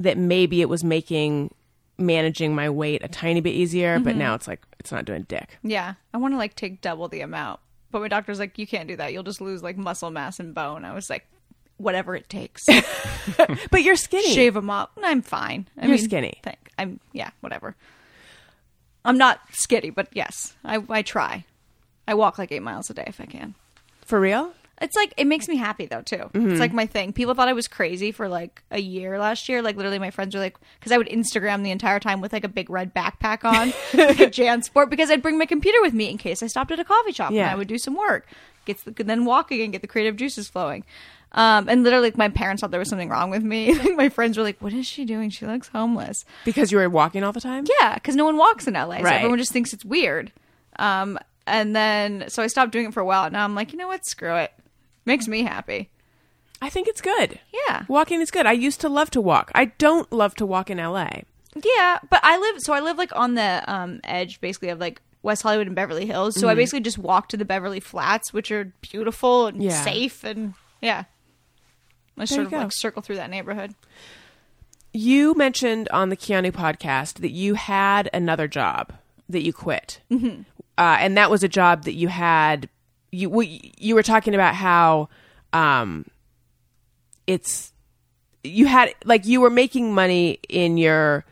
that 0.00 0.18
maybe 0.18 0.60
it 0.60 0.68
was 0.68 0.82
making 0.82 1.54
managing 1.98 2.54
my 2.54 2.68
weight 2.68 3.04
a 3.04 3.08
tiny 3.08 3.40
bit 3.40 3.54
easier. 3.54 4.00
But 4.00 4.10
mm-hmm. 4.10 4.18
now 4.18 4.34
it's 4.34 4.48
like 4.48 4.62
it's 4.80 4.90
not 4.90 5.04
doing 5.04 5.22
dick. 5.28 5.58
Yeah, 5.62 5.94
I 6.12 6.18
want 6.18 6.34
to 6.34 6.38
like 6.38 6.56
take 6.56 6.80
double 6.80 7.06
the 7.08 7.20
amount, 7.20 7.60
but 7.92 8.00
my 8.00 8.08
doctor's 8.08 8.38
like, 8.38 8.58
you 8.58 8.66
can't 8.66 8.88
do 8.88 8.96
that. 8.96 9.12
You'll 9.12 9.22
just 9.22 9.40
lose 9.40 9.62
like 9.62 9.76
muscle 9.76 10.10
mass 10.10 10.40
and 10.40 10.54
bone. 10.54 10.84
I 10.84 10.94
was 10.94 11.08
like, 11.08 11.26
whatever 11.76 12.16
it 12.16 12.28
takes. 12.28 12.66
But 13.70 13.82
you're 13.82 13.96
skinny. 13.96 14.34
Shave 14.34 14.54
them 14.54 14.70
up. 14.70 14.92
I'm 15.02 15.22
fine. 15.22 15.68
I 15.76 15.86
You're 15.86 15.96
mean, 15.96 16.04
skinny. 16.04 16.40
Thank. 16.42 16.58
I'm 16.78 17.00
yeah, 17.12 17.30
whatever. 17.40 17.76
I'm 19.04 19.18
not 19.18 19.40
skinny, 19.52 19.90
but 19.90 20.08
yes, 20.12 20.54
I 20.64 20.82
I 20.88 21.02
try. 21.02 21.44
I 22.08 22.14
walk 22.14 22.38
like 22.38 22.50
eight 22.50 22.62
miles 22.62 22.90
a 22.90 22.94
day 22.94 23.04
if 23.06 23.20
I 23.20 23.26
can. 23.26 23.54
For 24.04 24.18
real? 24.18 24.52
It's 24.80 24.96
like 24.96 25.12
it 25.18 25.26
makes 25.26 25.46
me 25.46 25.56
happy 25.56 25.84
though 25.86 26.00
too. 26.00 26.16
Mm-hmm. 26.32 26.50
It's 26.52 26.60
like 26.60 26.72
my 26.72 26.86
thing. 26.86 27.12
People 27.12 27.34
thought 27.34 27.48
I 27.48 27.52
was 27.52 27.68
crazy 27.68 28.12
for 28.12 28.28
like 28.28 28.62
a 28.70 28.80
year 28.80 29.18
last 29.18 29.48
year. 29.48 29.60
Like 29.60 29.76
literally, 29.76 29.98
my 29.98 30.10
friends 30.10 30.34
were 30.34 30.40
like, 30.40 30.56
because 30.78 30.90
I 30.90 30.96
would 30.98 31.08
Instagram 31.08 31.62
the 31.62 31.70
entire 31.70 32.00
time 32.00 32.20
with 32.22 32.32
like 32.32 32.44
a 32.44 32.48
big 32.48 32.70
red 32.70 32.94
backpack 32.94 33.44
on, 33.44 33.68
like 33.92 34.20
a 34.20 34.26
JanSport, 34.30 34.88
because 34.88 35.10
I'd 35.10 35.20
bring 35.22 35.36
my 35.36 35.44
computer 35.46 35.82
with 35.82 35.92
me 35.92 36.08
in 36.08 36.16
case 36.16 36.42
I 36.42 36.46
stopped 36.46 36.70
at 36.70 36.78
a 36.78 36.84
coffee 36.84 37.12
shop 37.12 37.32
Yeah. 37.32 37.42
and 37.42 37.50
I 37.50 37.54
would 37.56 37.68
do 37.68 37.76
some 37.76 37.94
work, 37.94 38.26
gets 38.64 38.82
the, 38.84 38.92
then 38.92 39.26
walk 39.26 39.50
again, 39.50 39.70
get 39.70 39.82
the 39.82 39.86
creative 39.88 40.16
juices 40.16 40.48
flowing. 40.48 40.84
Um, 41.32 41.68
and 41.68 41.84
literally, 41.84 42.08
like, 42.08 42.16
my 42.16 42.28
parents 42.28 42.60
thought 42.60 42.70
there 42.72 42.80
was 42.80 42.88
something 42.88 43.08
wrong 43.08 43.30
with 43.30 43.44
me. 43.44 43.72
Like, 43.78 43.94
my 43.96 44.08
friends 44.08 44.36
were 44.36 44.42
like, 44.42 44.60
"What 44.60 44.72
is 44.72 44.84
she 44.86 45.04
doing? 45.04 45.30
She 45.30 45.46
looks 45.46 45.68
homeless." 45.68 46.24
Because 46.44 46.72
you 46.72 46.78
were 46.78 46.88
walking 46.88 47.22
all 47.22 47.30
the 47.32 47.40
time? 47.40 47.66
Yeah, 47.80 47.94
because 47.94 48.16
no 48.16 48.24
one 48.24 48.36
walks 48.36 48.66
in 48.66 48.74
LA, 48.74 48.98
so 48.98 49.04
everyone 49.04 49.38
just 49.38 49.52
thinks 49.52 49.72
it's 49.72 49.84
weird. 49.84 50.32
Um, 50.78 51.18
and 51.46 51.76
then 51.76 52.24
so 52.28 52.42
I 52.42 52.46
stopped 52.48 52.72
doing 52.72 52.86
it 52.86 52.94
for 52.94 53.00
a 53.00 53.04
while. 53.04 53.30
Now 53.30 53.44
I'm 53.44 53.54
like, 53.54 53.72
you 53.72 53.78
know 53.78 53.86
what? 53.86 54.04
Screw 54.06 54.34
it. 54.36 54.52
Makes 55.10 55.26
me 55.26 55.42
happy. 55.42 55.90
I 56.62 56.68
think 56.70 56.86
it's 56.86 57.00
good. 57.00 57.40
Yeah. 57.68 57.84
Walking 57.88 58.20
is 58.20 58.30
good. 58.30 58.46
I 58.46 58.52
used 58.52 58.80
to 58.82 58.88
love 58.88 59.10
to 59.10 59.20
walk. 59.20 59.50
I 59.56 59.64
don't 59.64 60.10
love 60.12 60.36
to 60.36 60.46
walk 60.46 60.70
in 60.70 60.78
LA. 60.78 61.22
Yeah, 61.56 61.98
but 62.08 62.20
I 62.22 62.38
live 62.38 62.60
so 62.60 62.72
I 62.72 62.78
live 62.78 62.96
like 62.96 63.10
on 63.16 63.34
the 63.34 63.64
um 63.66 63.98
edge 64.04 64.40
basically 64.40 64.68
of 64.68 64.78
like 64.78 65.02
West 65.22 65.42
Hollywood 65.42 65.66
and 65.66 65.74
Beverly 65.74 66.06
Hills. 66.06 66.38
So 66.38 66.48
I 66.48 66.54
basically 66.54 66.80
just 66.82 66.96
walk 66.96 67.28
to 67.30 67.36
the 67.36 67.44
Beverly 67.44 67.80
Flats, 67.80 68.32
which 68.32 68.52
are 68.52 68.72
beautiful 68.82 69.48
and 69.48 69.60
Yeah. 69.60 69.82
safe 69.82 70.22
and 70.22 70.54
yeah. 70.80 71.04
I 72.16 72.24
sort 72.26 72.44
of 72.44 72.50
go. 72.52 72.58
like 72.58 72.72
circle 72.72 73.02
through 73.02 73.16
that 73.16 73.30
neighborhood. 73.30 73.74
You 74.92 75.34
mentioned 75.34 75.88
on 75.90 76.08
the 76.10 76.16
Keanu 76.16 76.52
podcast 76.52 77.14
that 77.14 77.32
you 77.32 77.54
had 77.54 78.08
another 78.14 78.46
job 78.46 78.92
that 79.28 79.42
you 79.42 79.52
quit, 79.52 80.00
mm-hmm. 80.10 80.42
uh, 80.78 80.96
and 81.00 81.16
that 81.16 81.30
was 81.30 81.42
a 81.42 81.48
job 81.48 81.84
that 81.84 81.94
you 81.94 82.08
had. 82.08 82.68
You 83.12 83.28
we, 83.30 83.72
you 83.78 83.94
were 83.94 84.02
talking 84.02 84.34
about 84.34 84.54
how 84.54 85.08
um, 85.52 86.04
it's 87.26 87.72
you 88.44 88.66
had 88.66 88.94
like 89.04 89.26
you 89.26 89.40
were 89.40 89.50
making 89.50 89.92
money 89.94 90.38
in 90.48 90.76
your 90.78 91.24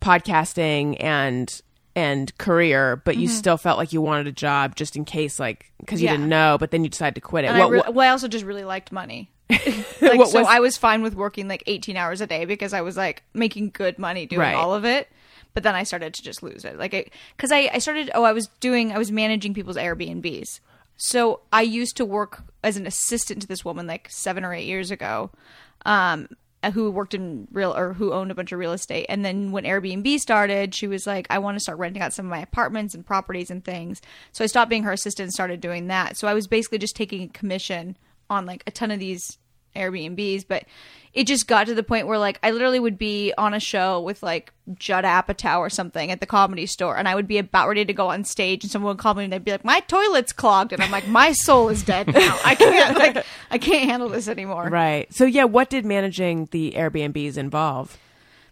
podcasting 0.00 0.96
and 1.02 1.60
and 1.94 2.36
career, 2.38 3.02
but 3.04 3.16
you 3.16 3.26
still 3.26 3.56
felt 3.56 3.76
like 3.76 3.92
you 3.92 4.00
wanted 4.00 4.28
a 4.28 4.32
job 4.32 4.76
just 4.76 4.94
in 4.94 5.04
case, 5.04 5.40
like 5.40 5.72
because 5.80 6.00
you 6.00 6.06
Yeah. 6.06 6.12
didn't 6.12 6.28
know, 6.28 6.56
but 6.58 6.70
then 6.70 6.84
you 6.84 6.90
decided 6.90 7.16
to 7.16 7.20
quit 7.20 7.44
it. 7.44 7.48
What- 7.48 7.60
I, 7.60 7.68
re- 7.68 7.78
what- 7.78 7.94
well, 7.94 8.08
I 8.08 8.10
also 8.12 8.28
just 8.28 8.44
really 8.44 8.64
liked 8.64 8.92
money. 8.92 9.30
like, 9.50 9.64
so 10.00 10.16
was- 10.16 10.34
I 10.34 10.60
was 10.60 10.76
fine 10.76 11.02
with 11.02 11.14
working 11.14 11.48
like 11.48 11.64
18 11.66 11.96
hours 11.96 12.20
a 12.20 12.26
day 12.26 12.44
because 12.44 12.72
I 12.72 12.82
was 12.82 12.96
like 12.96 13.24
making 13.34 13.70
good 13.70 13.98
money 13.98 14.26
doing 14.26 14.40
Right. 14.40 14.54
all 14.54 14.74
of 14.74 14.84
it. 14.84 15.08
But 15.54 15.62
then 15.64 15.74
I 15.74 15.82
started 15.82 16.14
to 16.14 16.22
just 16.22 16.42
lose 16.42 16.64
it. 16.64 16.78
Like, 16.78 17.12
because 17.36 17.50
I, 17.50 17.68
I 17.72 17.78
started, 17.78 18.10
oh, 18.14 18.22
I 18.22 18.32
was 18.32 18.46
doing, 18.60 18.92
I 18.92 18.98
was 18.98 19.10
managing 19.10 19.54
people's 19.54 19.76
Airbnbs. 19.78 20.60
So 20.98 21.40
I 21.52 21.62
used 21.62 21.96
to 21.96 22.04
work 22.04 22.42
as 22.62 22.76
an 22.76 22.86
assistant 22.86 23.40
to 23.42 23.48
this 23.48 23.64
woman 23.64 23.86
like 23.86 24.10
seven 24.10 24.44
or 24.44 24.52
eight 24.52 24.66
years 24.66 24.90
ago, 24.90 25.30
um, 25.86 26.28
who 26.74 26.90
worked 26.90 27.14
in 27.14 27.46
real 27.52 27.72
or 27.74 27.92
who 27.92 28.12
owned 28.12 28.32
a 28.32 28.34
bunch 28.34 28.50
of 28.50 28.58
real 28.58 28.72
estate. 28.72 29.06
And 29.08 29.24
then 29.24 29.52
when 29.52 29.64
Airbnb 29.64 30.18
started, 30.18 30.74
she 30.74 30.88
was 30.88 31.06
like, 31.06 31.28
I 31.30 31.38
want 31.38 31.54
to 31.56 31.60
start 31.60 31.78
renting 31.78 32.02
out 32.02 32.12
some 32.12 32.26
of 32.26 32.30
my 32.30 32.40
apartments 32.40 32.94
and 32.94 33.06
properties 33.06 33.50
and 33.50 33.64
things. 33.64 34.02
So 34.32 34.42
I 34.42 34.48
stopped 34.48 34.68
being 34.68 34.82
her 34.82 34.92
assistant 34.92 35.26
and 35.26 35.32
started 35.32 35.60
doing 35.60 35.86
that. 35.86 36.16
So 36.16 36.26
I 36.26 36.34
was 36.34 36.48
basically 36.48 36.78
just 36.78 36.96
taking 36.96 37.22
a 37.22 37.28
commission 37.28 37.96
on 38.28 38.44
like 38.44 38.64
a 38.66 38.72
ton 38.72 38.90
of 38.90 38.98
these 38.98 39.38
Airbnbs, 39.76 40.44
but 40.46 40.64
it 41.14 41.26
just 41.26 41.48
got 41.48 41.66
to 41.66 41.74
the 41.74 41.82
point 41.82 42.06
where 42.06 42.18
like 42.18 42.38
I 42.42 42.50
literally 42.50 42.80
would 42.80 42.98
be 42.98 43.32
on 43.36 43.54
a 43.54 43.60
show 43.60 44.00
with 44.00 44.22
like 44.22 44.52
Judd 44.74 45.04
Apatow 45.04 45.58
or 45.58 45.70
something 45.70 46.10
at 46.10 46.20
the 46.20 46.26
comedy 46.26 46.66
store, 46.66 46.96
and 46.96 47.08
I 47.08 47.14
would 47.14 47.26
be 47.26 47.38
about 47.38 47.68
ready 47.68 47.84
to 47.84 47.92
go 47.92 48.08
on 48.10 48.24
stage, 48.24 48.64
and 48.64 48.70
someone 48.70 48.96
would 48.96 49.00
call 49.00 49.14
me 49.14 49.24
and 49.24 49.32
they'd 49.32 49.44
be 49.44 49.50
like, 49.50 49.64
"My 49.64 49.80
toilet's 49.80 50.32
clogged," 50.32 50.72
and 50.72 50.82
I'm 50.82 50.90
like, 50.90 51.08
"My 51.08 51.32
soul 51.32 51.68
is 51.68 51.82
dead 51.82 52.12
now. 52.12 52.38
I 52.44 52.54
can't 52.54 52.98
like 52.98 53.24
I 53.50 53.58
can't 53.58 53.90
handle 53.90 54.08
this 54.08 54.28
anymore." 54.28 54.68
right. 54.68 55.12
So 55.12 55.24
yeah, 55.24 55.44
what 55.44 55.70
did 55.70 55.84
managing 55.84 56.48
the 56.50 56.72
Airbnbs 56.72 57.36
involve? 57.36 57.98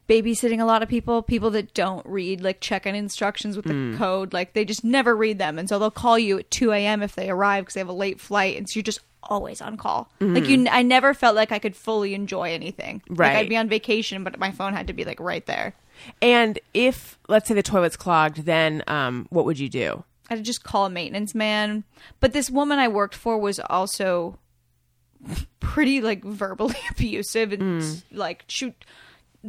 babysitting 0.08 0.60
a 0.60 0.64
lot 0.64 0.82
of 0.82 0.88
people, 0.88 1.22
people 1.22 1.50
that 1.50 1.74
don't 1.74 2.04
read 2.06 2.40
like 2.40 2.60
check-in 2.60 2.94
instructions 2.94 3.56
with 3.56 3.64
the 3.64 3.72
hmm. 3.72 3.96
code, 3.96 4.32
like 4.32 4.52
they 4.52 4.64
just 4.64 4.84
never 4.84 5.16
read 5.16 5.38
them, 5.38 5.58
and 5.58 5.68
so 5.68 5.78
they'll 5.78 5.90
call 5.90 6.18
you 6.18 6.38
at 6.38 6.50
two 6.50 6.72
a.m. 6.72 7.02
if 7.02 7.14
they 7.14 7.28
arrive 7.28 7.64
because 7.64 7.74
they 7.74 7.80
have 7.80 7.88
a 7.88 7.92
late 7.92 8.20
flight, 8.20 8.56
and 8.56 8.68
so 8.68 8.78
you're 8.78 8.84
just 8.84 9.00
always 9.28 9.60
on 9.60 9.76
call. 9.76 10.10
Like 10.20 10.46
you, 10.48 10.66
I 10.70 10.82
never 10.82 11.14
felt 11.14 11.34
like 11.36 11.52
I 11.52 11.58
could 11.58 11.76
fully 11.76 12.14
enjoy 12.14 12.52
anything. 12.52 13.02
Like 13.08 13.18
Right. 13.18 13.36
I'd 13.36 13.48
be 13.48 13.56
on 13.56 13.68
vacation, 13.68 14.24
but 14.24 14.38
my 14.38 14.50
phone 14.50 14.72
had 14.72 14.86
to 14.88 14.92
be 14.92 15.04
like 15.04 15.20
right 15.20 15.44
there. 15.46 15.74
And 16.20 16.58
if 16.74 17.18
let's 17.28 17.48
say 17.48 17.54
the 17.54 17.62
toilet's 17.62 17.96
clogged, 17.96 18.44
then 18.44 18.82
um, 18.86 19.26
what 19.30 19.44
would 19.44 19.58
you 19.58 19.68
do? 19.68 20.04
I'd 20.28 20.44
just 20.44 20.64
call 20.64 20.86
a 20.86 20.90
maintenance 20.90 21.34
man. 21.34 21.84
But 22.20 22.32
this 22.32 22.50
woman 22.50 22.78
I 22.78 22.88
worked 22.88 23.14
for 23.14 23.38
was 23.38 23.58
also 23.60 24.38
pretty 25.60 26.00
like 26.00 26.24
verbally 26.24 26.76
abusive 26.90 27.52
and 27.52 28.02
like 28.12 28.44
shoot 28.48 28.74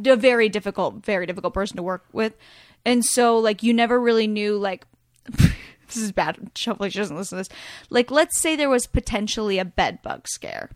a 0.06 0.16
very 0.16 0.48
difficult, 0.48 1.04
very 1.04 1.26
difficult 1.26 1.54
person 1.54 1.76
to 1.76 1.82
work 1.82 2.04
with. 2.12 2.34
And 2.84 3.04
so 3.04 3.38
like 3.38 3.62
you 3.62 3.74
never 3.74 4.00
really 4.00 4.26
knew 4.26 4.56
like 4.56 4.86
this 5.88 5.98
is 5.98 6.12
bad. 6.12 6.38
Hopefully 6.64 6.90
she 6.90 6.98
doesn't 6.98 7.16
listen 7.16 7.36
to 7.38 7.40
this. 7.44 7.58
Like 7.90 8.10
let's 8.10 8.38
say 8.40 8.56
there 8.56 8.70
was 8.70 8.86
potentially 8.86 9.58
a 9.58 9.64
bed 9.64 10.00
bug 10.02 10.26
scare. 10.28 10.70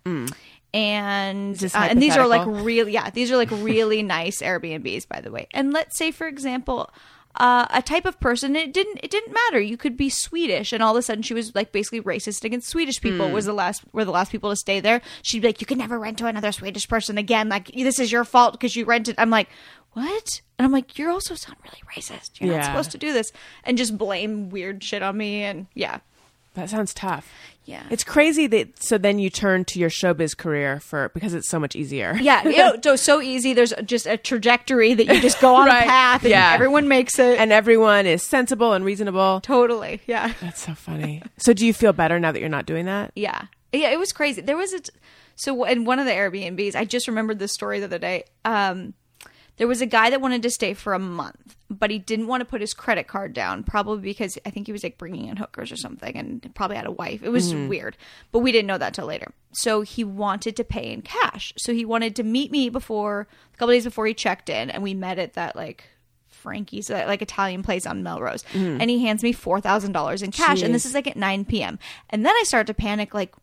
and 0.75 1.63
uh, 1.65 1.69
and 1.75 2.01
these 2.03 2.17
are 2.17 2.27
like 2.27 2.47
really 2.47 2.93
yeah 2.93 3.11
these 3.11 3.31
are 3.31 3.37
like 3.37 3.51
really 3.53 4.03
nice 4.03 4.41
Airbnbs 4.41 5.09
by 5.09 5.21
the 5.21 5.31
way. 5.31 5.47
And 5.53 5.73
let's 5.73 5.97
say 5.99 6.11
for 6.11 6.27
example. 6.27 6.91
Uh, 7.35 7.65
a 7.71 7.81
type 7.81 8.05
of 8.05 8.21
person 8.21 8.55
it 8.55 8.75
didn't 8.75 9.01
it 9.03 9.11
didn't 9.11 9.33
matter 9.33 9.59
you 9.59 9.79
could 9.79 9.97
be 9.97 10.11
swedish 10.11 10.71
and 10.71 10.83
all 10.83 10.95
of 10.95 10.99
a 10.99 11.03
sudden 11.03 11.23
she 11.23 11.33
was 11.33 11.55
like 11.55 11.73
basically 11.73 11.99
racist 12.03 12.45
against 12.45 12.69
swedish 12.69 13.01
people 13.01 13.27
Hmm. 13.27 13.33
was 13.33 13.47
the 13.47 13.55
last 13.55 13.83
were 13.95 14.05
the 14.05 14.11
last 14.11 14.31
people 14.31 14.51
to 14.51 14.57
stay 14.57 14.81
there 14.81 15.01
she'd 15.23 15.41
be 15.41 15.49
like 15.49 15.59
you 15.63 15.67
can 15.67 15.79
never 15.79 15.99
rent 15.99 16.19
to 16.19 16.27
another 16.27 16.53
swedish 16.53 16.87
person 16.87 17.17
again 17.17 17.49
like 17.49 17.69
this 17.73 17.99
is 17.99 18.13
your 18.13 18.25
fault 18.25 18.53
because 18.53 18.77
you 18.77 18.85
rented 18.85 19.15
i'm 19.17 19.31
like 19.31 19.49
what 19.95 20.41
and 20.59 20.65
i'm 20.67 20.73
like 20.73 20.99
you're 20.99 21.11
also 21.11 21.35
sound 21.35 21.57
really 21.65 21.83
racist 21.97 22.41
you're 22.41 22.51
Yeah. 22.53 22.59
not 22.59 22.67
supposed 22.67 22.91
to 22.93 22.99
do 22.99 23.13
this 23.13 23.33
and 23.65 23.77
just 23.79 23.97
blame 23.99 24.51
weird 24.51 24.83
shit 24.83 25.03
on 25.03 25.17
me 25.17 25.43
and 25.43 25.67
yeah 25.75 25.99
That 26.55 26.69
sounds 26.71 26.93
tough. 26.95 27.31
yeah 27.65 27.85
It's 27.91 28.05
crazy 28.05 28.47
that 28.49 28.83
so 28.83 28.99
then 28.99 29.19
you 29.19 29.31
turn 29.31 29.65
to 29.67 29.79
your 29.79 29.89
showbiz 29.91 30.37
career 30.37 30.81
for 30.81 31.09
because 31.15 31.33
it's 31.35 31.49
so 31.49 31.59
much 31.59 31.75
easier. 31.77 32.15
yeah, 32.21 32.43
you 32.47 32.57
know, 32.59 32.77
so 32.83 32.97
so 32.97 33.21
easy. 33.23 33.55
There's 33.55 33.73
just 33.85 34.07
a 34.07 34.17
trajectory 34.19 34.93
that 34.95 35.07
you 35.07 35.21
just 35.21 35.41
go 35.41 35.55
on 35.55 35.67
Right. 35.73 35.85
a 35.85 35.87
path, 35.89 36.23
and 36.25 36.31
Yeah. 36.31 36.53
everyone 36.53 36.89
makes 36.89 37.19
it. 37.19 37.39
And 37.39 37.53
everyone 37.53 38.05
is 38.07 38.23
sensible 38.23 38.73
and 38.75 38.85
reasonable. 38.85 39.41
totally, 39.41 40.01
yeah, 40.07 40.35
That's 40.43 40.61
so 40.67 40.75
funny. 40.75 41.23
so 41.39 41.53
do 41.55 41.65
you 41.67 41.73
feel 41.73 41.93
better 41.95 42.19
now 42.21 42.33
that 42.33 42.41
you're 42.41 42.49
not 42.51 42.67
doing 42.67 42.85
that? 42.87 43.13
yeah, 43.17 43.47
yeah. 43.73 43.91
It 43.91 43.99
was 43.99 44.13
crazy. 44.13 44.41
There 44.43 44.57
was 44.57 44.73
a 44.75 44.81
t- 44.81 44.91
so 45.37 45.65
in 45.65 45.85
one 45.87 45.99
of 45.99 46.05
the 46.07 46.13
Airbnbs. 46.13 46.75
I 46.77 46.85
just 46.85 47.09
remembered 47.09 47.39
this 47.39 47.53
story 47.53 47.79
the 47.81 47.87
other 47.87 47.99
day. 47.99 48.25
Um, 48.45 48.93
there 49.59 49.69
was 49.69 49.81
a 49.81 49.87
guy 49.87 50.11
that 50.11 50.21
wanted 50.21 50.43
to 50.43 50.51
stay 50.51 50.75
for 50.75 50.95
a 50.95 50.99
month, 50.99 51.57
but 51.69 51.91
he 51.91 51.99
didn't 51.99 52.27
want 52.27 52.41
to 52.41 52.45
put 52.45 52.61
his 52.61 52.73
credit 52.73 53.07
card 53.07 53.33
down, 53.33 53.63
probably 53.63 54.03
because 54.03 54.39
I 54.47 54.51
think 54.51 54.67
he 54.67 54.73
was 54.73 54.83
like 54.83 54.99
bringing 54.99 55.29
in 55.29 55.37
hookers 55.37 55.71
or 55.71 55.77
something, 55.77 56.17
and 56.17 56.55
probably 56.55 56.77
had 56.77 56.87
a 56.87 56.91
wife. 56.91 57.23
It 57.23 57.29
was 57.29 57.53
mm-hmm. 57.53 57.69
weird, 57.69 57.97
but 58.31 58.41
we 58.41 58.53
didn't 58.53 58.67
know 58.67 58.79
that 58.79 58.95
till 58.95 59.07
later. 59.07 59.33
So 59.53 59.83
he 59.83 60.05
wanted 60.05 60.57
to 60.57 60.65
pay 60.65 60.93
in 60.93 61.03
cash. 61.03 61.53
So 61.59 61.75
he 61.75 61.85
wanted 61.85 62.17
to 62.17 62.23
meet 62.23 62.51
me 62.51 62.71
before 62.71 63.29
a 63.53 63.57
couple 63.59 63.75
days 63.75 63.85
before 63.85 64.07
he 64.07 64.15
checked 64.15 64.49
in, 64.49 64.71
and 64.71 64.83
we 64.83 64.95
met 64.95 65.19
at 65.19 65.35
that 65.35 65.55
like 65.55 65.85
Frankie's, 66.29 66.87
that 66.87 67.07
like 67.07 67.21
Italian 67.21 67.63
place 67.63 67.87
on 67.87 68.03
Melrose, 68.03 68.45
mm-hmm. 68.45 68.81
and 68.81 68.89
he 68.89 69.05
hands 69.05 69.23
me 69.23 69.33
four 69.33 69.61
thousand 69.61 69.93
dollars 69.93 70.23
in 70.23 70.31
cash, 70.31 70.63
and 70.63 70.75
this 70.75 70.87
is 70.87 70.95
like 70.95 71.07
at 71.07 71.17
nine 71.17 71.45
p.m. 71.45 71.79
And 72.09 72.25
then 72.25 72.35
I 72.35 72.43
start 72.45 72.67
to 72.69 72.75
panic, 72.75 73.13
like 73.13 73.35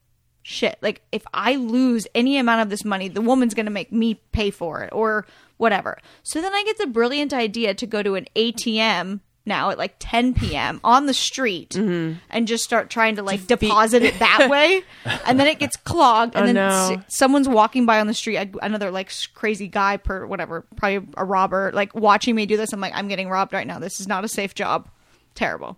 shit 0.41 0.79
like 0.81 1.01
if 1.11 1.23
i 1.33 1.55
lose 1.55 2.07
any 2.15 2.37
amount 2.37 2.61
of 2.61 2.69
this 2.69 2.85
money 2.85 3.09
the 3.09 3.21
woman's 3.21 3.53
going 3.53 3.65
to 3.65 3.71
make 3.71 3.91
me 3.91 4.15
pay 4.31 4.49
for 4.49 4.81
it 4.81 4.89
or 4.93 5.27
whatever. 5.59 5.97
So 6.23 6.41
then 6.41 6.53
i 6.53 6.63
get 6.63 6.77
the 6.79 6.87
brilliant 6.87 7.31
idea 7.33 7.73
to 7.75 7.85
go 7.85 8.01
to 8.01 8.15
an 8.15 8.25
atm 8.35 9.19
now 9.45 9.69
at 9.71 9.77
like 9.79 9.95
10 9.99 10.33
p.m 10.35 10.79
on 10.83 11.05
the 11.05 11.13
street 11.13 11.71
Mm-hmm. 11.71 12.17
and 12.29 12.47
just 12.47 12.63
start 12.63 12.89
trying 12.89 13.15
to 13.15 13.23
like 13.23 13.45
deposit 13.47 14.03
it 14.03 14.17
that 14.19 14.47
way. 14.55 14.83
And 15.25 15.39
then 15.39 15.47
it 15.47 15.59
gets 15.59 15.75
clogged 15.75 16.35
and 16.35 16.43
Oh, 16.43 16.45
then 16.47 16.55
no. 16.55 16.95
s- 16.97 17.03
someone's 17.17 17.47
walking 17.49 17.85
by 17.85 17.99
on 17.99 18.07
the 18.07 18.13
street 18.13 18.37
another 18.61 18.91
like 18.91 19.11
crazy 19.33 19.67
guy 19.67 19.97
per 19.97 20.25
whatever 20.25 20.65
probably 20.75 21.07
a 21.17 21.25
robber 21.25 21.71
like 21.73 21.93
watching 21.95 22.35
me 22.35 22.45
do 22.45 22.57
this. 22.57 22.73
I'm 22.73 22.79
like 22.81 22.93
i'm 22.95 23.07
getting 23.07 23.29
robbed 23.29 23.53
right 23.53 23.65
now. 23.67 23.79
This 23.79 23.99
is 23.99 24.07
not 24.07 24.23
a 24.23 24.27
safe 24.27 24.53
job. 24.55 24.89
Terrible 25.35 25.77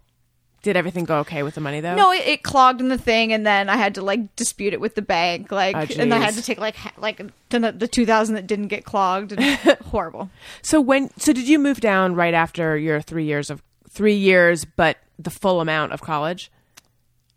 Did 0.64 0.78
everything 0.78 1.06
go 1.06 1.20
okay 1.20 1.42
with 1.42 1.56
the 1.56 1.62
money 1.62 1.80
though? 1.80 1.96
no, 1.96 2.12
it, 2.12 2.22
it 2.28 2.44
clogged 2.44 2.82
in 2.82 2.90
the 2.90 2.98
thing, 2.98 3.34
and 3.34 3.46
then 3.48 3.68
I 3.70 3.78
had 3.78 3.96
to 3.96 4.02
like 4.04 4.36
dispute 4.36 4.74
it 4.74 4.80
with 4.80 4.94
the 4.96 5.02
bank, 5.02 5.52
like, 5.52 5.76
Oh, 5.76 5.86
and 6.00 6.14
I 6.14 6.20
had 6.20 6.36
to 6.36 6.42
take 6.44 6.60
like 6.60 6.76
ha- 6.76 6.94
like 6.98 7.20
the, 7.50 7.72
the 7.72 7.88
two 7.88 8.06
thousand 8.06 8.36
that 8.36 8.46
didn't 8.48 8.68
get 8.68 8.86
clogged. 8.86 9.32
And 9.32 9.44
horrible. 9.86 10.30
So 10.62 10.80
when 10.80 11.10
so 11.18 11.34
did 11.34 11.48
you 11.50 11.58
move 11.58 11.80
down 11.80 12.14
right 12.16 12.34
after 12.36 12.78
your 12.78 13.02
three 13.02 13.26
years 13.26 13.50
of 13.50 13.64
three 13.90 14.14
years, 14.16 14.64
but 14.66 14.98
the 15.18 15.32
full 15.32 15.62
amount 15.62 15.94
of 15.94 16.02
college? 16.02 16.52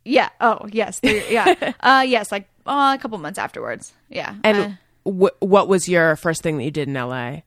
Yeah. 0.04 0.28
Oh, 0.40 0.66
yes. 0.70 1.00
There- 1.00 1.30
yeah. 1.32 1.72
uh, 1.80 2.04
yes. 2.06 2.30
Like 2.30 2.46
uh, 2.66 2.94
a 2.98 3.00
couple 3.00 3.16
months 3.18 3.38
afterwards. 3.38 3.92
Yeah. 4.10 4.34
And 4.44 4.76
Uh, 5.06 5.10
wh- 5.10 5.42
what 5.42 5.66
was 5.68 5.88
your 5.88 6.16
first 6.16 6.42
thing 6.42 6.58
that 6.58 6.64
you 6.64 6.70
did 6.70 6.88
in 6.88 6.94
LA? 6.94 7.38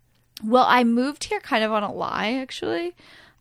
well, 0.44 0.66
I 0.68 0.84
moved 0.84 1.24
here 1.26 1.40
kind 1.40 1.64
of 1.64 1.72
on 1.72 1.82
a 1.84 1.92
lie, 1.92 2.34
actually, 2.34 2.96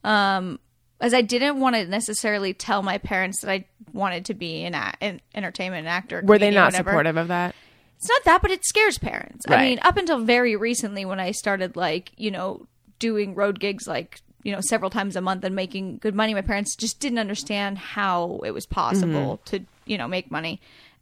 um, 0.04 0.58
as 1.00 1.12
I 1.14 1.22
didn't 1.22 1.60
want 1.60 1.76
to 1.76 1.86
necessarily 1.86 2.54
tell 2.54 2.82
my 2.82 2.98
parents 2.98 3.42
that 3.42 3.50
I 3.50 3.66
wanted 3.92 4.24
to 4.26 4.34
be 4.34 4.64
an, 4.64 4.74
a- 4.74 4.94
in 5.00 5.20
entertainment 5.34 5.80
and 5.80 5.88
actor. 5.88 6.22
Were 6.24 6.38
they 6.38 6.50
not 6.50 6.72
supportive 6.72 7.16
of 7.16 7.28
that? 7.28 7.54
It's 7.98 8.08
not 8.08 8.24
that, 8.24 8.42
but 8.42 8.50
it 8.50 8.64
scares 8.64 8.98
parents. 8.98 9.46
I 9.48 9.64
mean, 9.64 9.78
up 9.82 9.96
until 9.96 10.18
very 10.18 10.54
recently, 10.54 11.04
when 11.04 11.18
I 11.18 11.30
started 11.30 11.76
like 11.76 12.12
you 12.16 12.30
know 12.30 12.66
doing 12.98 13.34
road 13.34 13.58
gigs 13.58 13.86
like 13.86 14.20
you 14.42 14.52
know 14.52 14.60
several 14.60 14.90
times 14.90 15.16
a 15.16 15.20
month 15.20 15.44
and 15.44 15.56
making 15.56 15.98
good 15.98 16.14
money, 16.14 16.34
my 16.34 16.42
parents 16.42 16.76
just 16.76 17.00
didn't 17.00 17.18
understand 17.18 17.78
how 17.78 18.40
it 18.44 18.50
was 18.50 18.66
possible 18.66 19.40
mm-hmm. 19.44 19.56
to 19.56 19.64
you 19.86 19.96
know 19.96 20.06
make 20.06 20.30
money, 20.30 20.60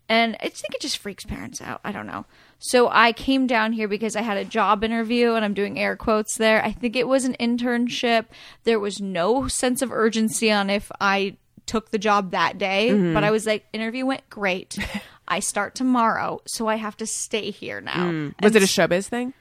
and 0.09 0.37
I 0.37 0.48
think 0.48 0.74
it 0.74 0.80
just 0.80 0.98
freaks 0.98 1.24
parents 1.24 1.61
out. 1.61 1.80
I 1.85 1.90
don't 1.90 2.07
know. 2.07 2.26
So 2.59 2.88
I 2.90 3.12
came 3.12 3.47
down 3.47 3.73
here 3.73 3.88
because 3.88 4.17
I 4.17 4.23
had 4.23 4.37
a 4.38 4.45
job 4.45 4.83
interview, 4.85 5.33
and 5.35 5.45
I'm 5.45 5.55
doing 5.55 5.79
air 5.79 5.97
quotes 5.97 6.37
there. 6.38 6.64
I 6.64 6.73
think 6.73 6.97
it 6.97 7.07
was 7.09 7.25
an 7.25 7.37
internship. 7.38 8.27
There 8.64 8.81
was 8.81 9.01
no 9.01 9.49
sense 9.49 9.83
of 9.83 9.93
urgency 9.93 10.51
on 10.51 10.71
if 10.71 10.90
I 11.01 11.37
took 11.67 11.90
the 11.90 11.99
job 11.99 12.31
that 12.33 12.59
day, 12.59 13.12
but 13.14 13.25
I 13.25 13.31
was 13.31 13.47
like, 13.47 13.64
interview 13.73 14.05
went 14.07 14.29
great. 14.31 14.77
I 15.29 15.40
start 15.40 15.75
tomorrow, 15.75 16.40
so 16.47 16.69
I 16.69 16.77
have 16.77 16.97
to 16.99 17.07
stay 17.07 17.51
here 17.51 17.81
now. 17.81 18.07
Was 18.07 18.35
And 18.38 18.57
it 18.57 18.62
a 18.62 18.67
showbiz 18.67 19.07
thing? 19.09 19.33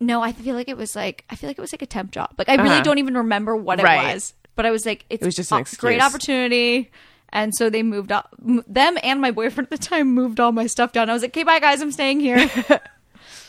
no, 0.00 0.20
I 0.22 0.32
feel 0.32 0.54
like 0.56 0.68
it 0.68 0.76
was 0.76 0.96
like 0.96 1.24
I 1.30 1.36
feel 1.36 1.48
like 1.48 1.58
it 1.58 1.60
was 1.60 1.72
like 1.72 1.82
a 1.82 1.86
temp 1.86 2.10
job. 2.10 2.34
Like 2.38 2.48
I 2.48 2.54
really 2.56 2.70
Uh-huh. 2.76 2.82
don't 2.82 2.98
even 2.98 3.16
remember 3.16 3.54
what 3.56 3.78
it 3.80 3.84
Right. 3.84 4.14
was, 4.14 4.34
but 4.56 4.66
I 4.66 4.70
was 4.70 4.84
like, 4.86 5.04
it's 5.10 5.22
It 5.22 5.26
was 5.26 5.36
just 5.36 5.52
a 5.52 5.64
great 5.78 6.00
opportunity. 6.00 6.90
And 7.32 7.54
so 7.54 7.70
they 7.70 7.82
moved 7.82 8.12
up. 8.12 8.34
Them 8.38 8.98
and 9.02 9.20
my 9.20 9.30
boyfriend 9.30 9.68
at 9.72 9.80
the 9.80 9.86
time 9.86 10.08
moved 10.08 10.38
all 10.38 10.52
my 10.52 10.66
stuff 10.66 10.92
down. 10.92 11.08
I 11.08 11.14
was 11.14 11.22
like, 11.22 11.30
"Okay, 11.30 11.44
bye 11.44 11.60
guys, 11.60 11.80
I'm 11.80 11.92
staying 11.92 12.20
here." 12.20 12.48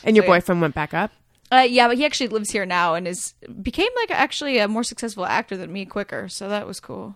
And 0.06 0.16
your 0.16 0.24
So, 0.24 0.32
boyfriend 0.32 0.60
went 0.60 0.74
back 0.74 0.92
up? 0.92 1.10
uh, 1.50 1.66
yeah, 1.68 1.88
but 1.88 1.96
he 1.96 2.04
actually 2.04 2.28
lives 2.28 2.50
here 2.50 2.66
now 2.66 2.94
and 2.94 3.08
is 3.08 3.32
became 3.62 3.88
like 3.96 4.10
actually 4.10 4.58
a 4.58 4.68
more 4.68 4.84
successful 4.84 5.24
actor 5.24 5.56
than 5.56 5.72
me 5.72 5.84
quicker. 5.86 6.28
So 6.28 6.48
that 6.50 6.66
was 6.66 6.78
cool. 6.80 7.14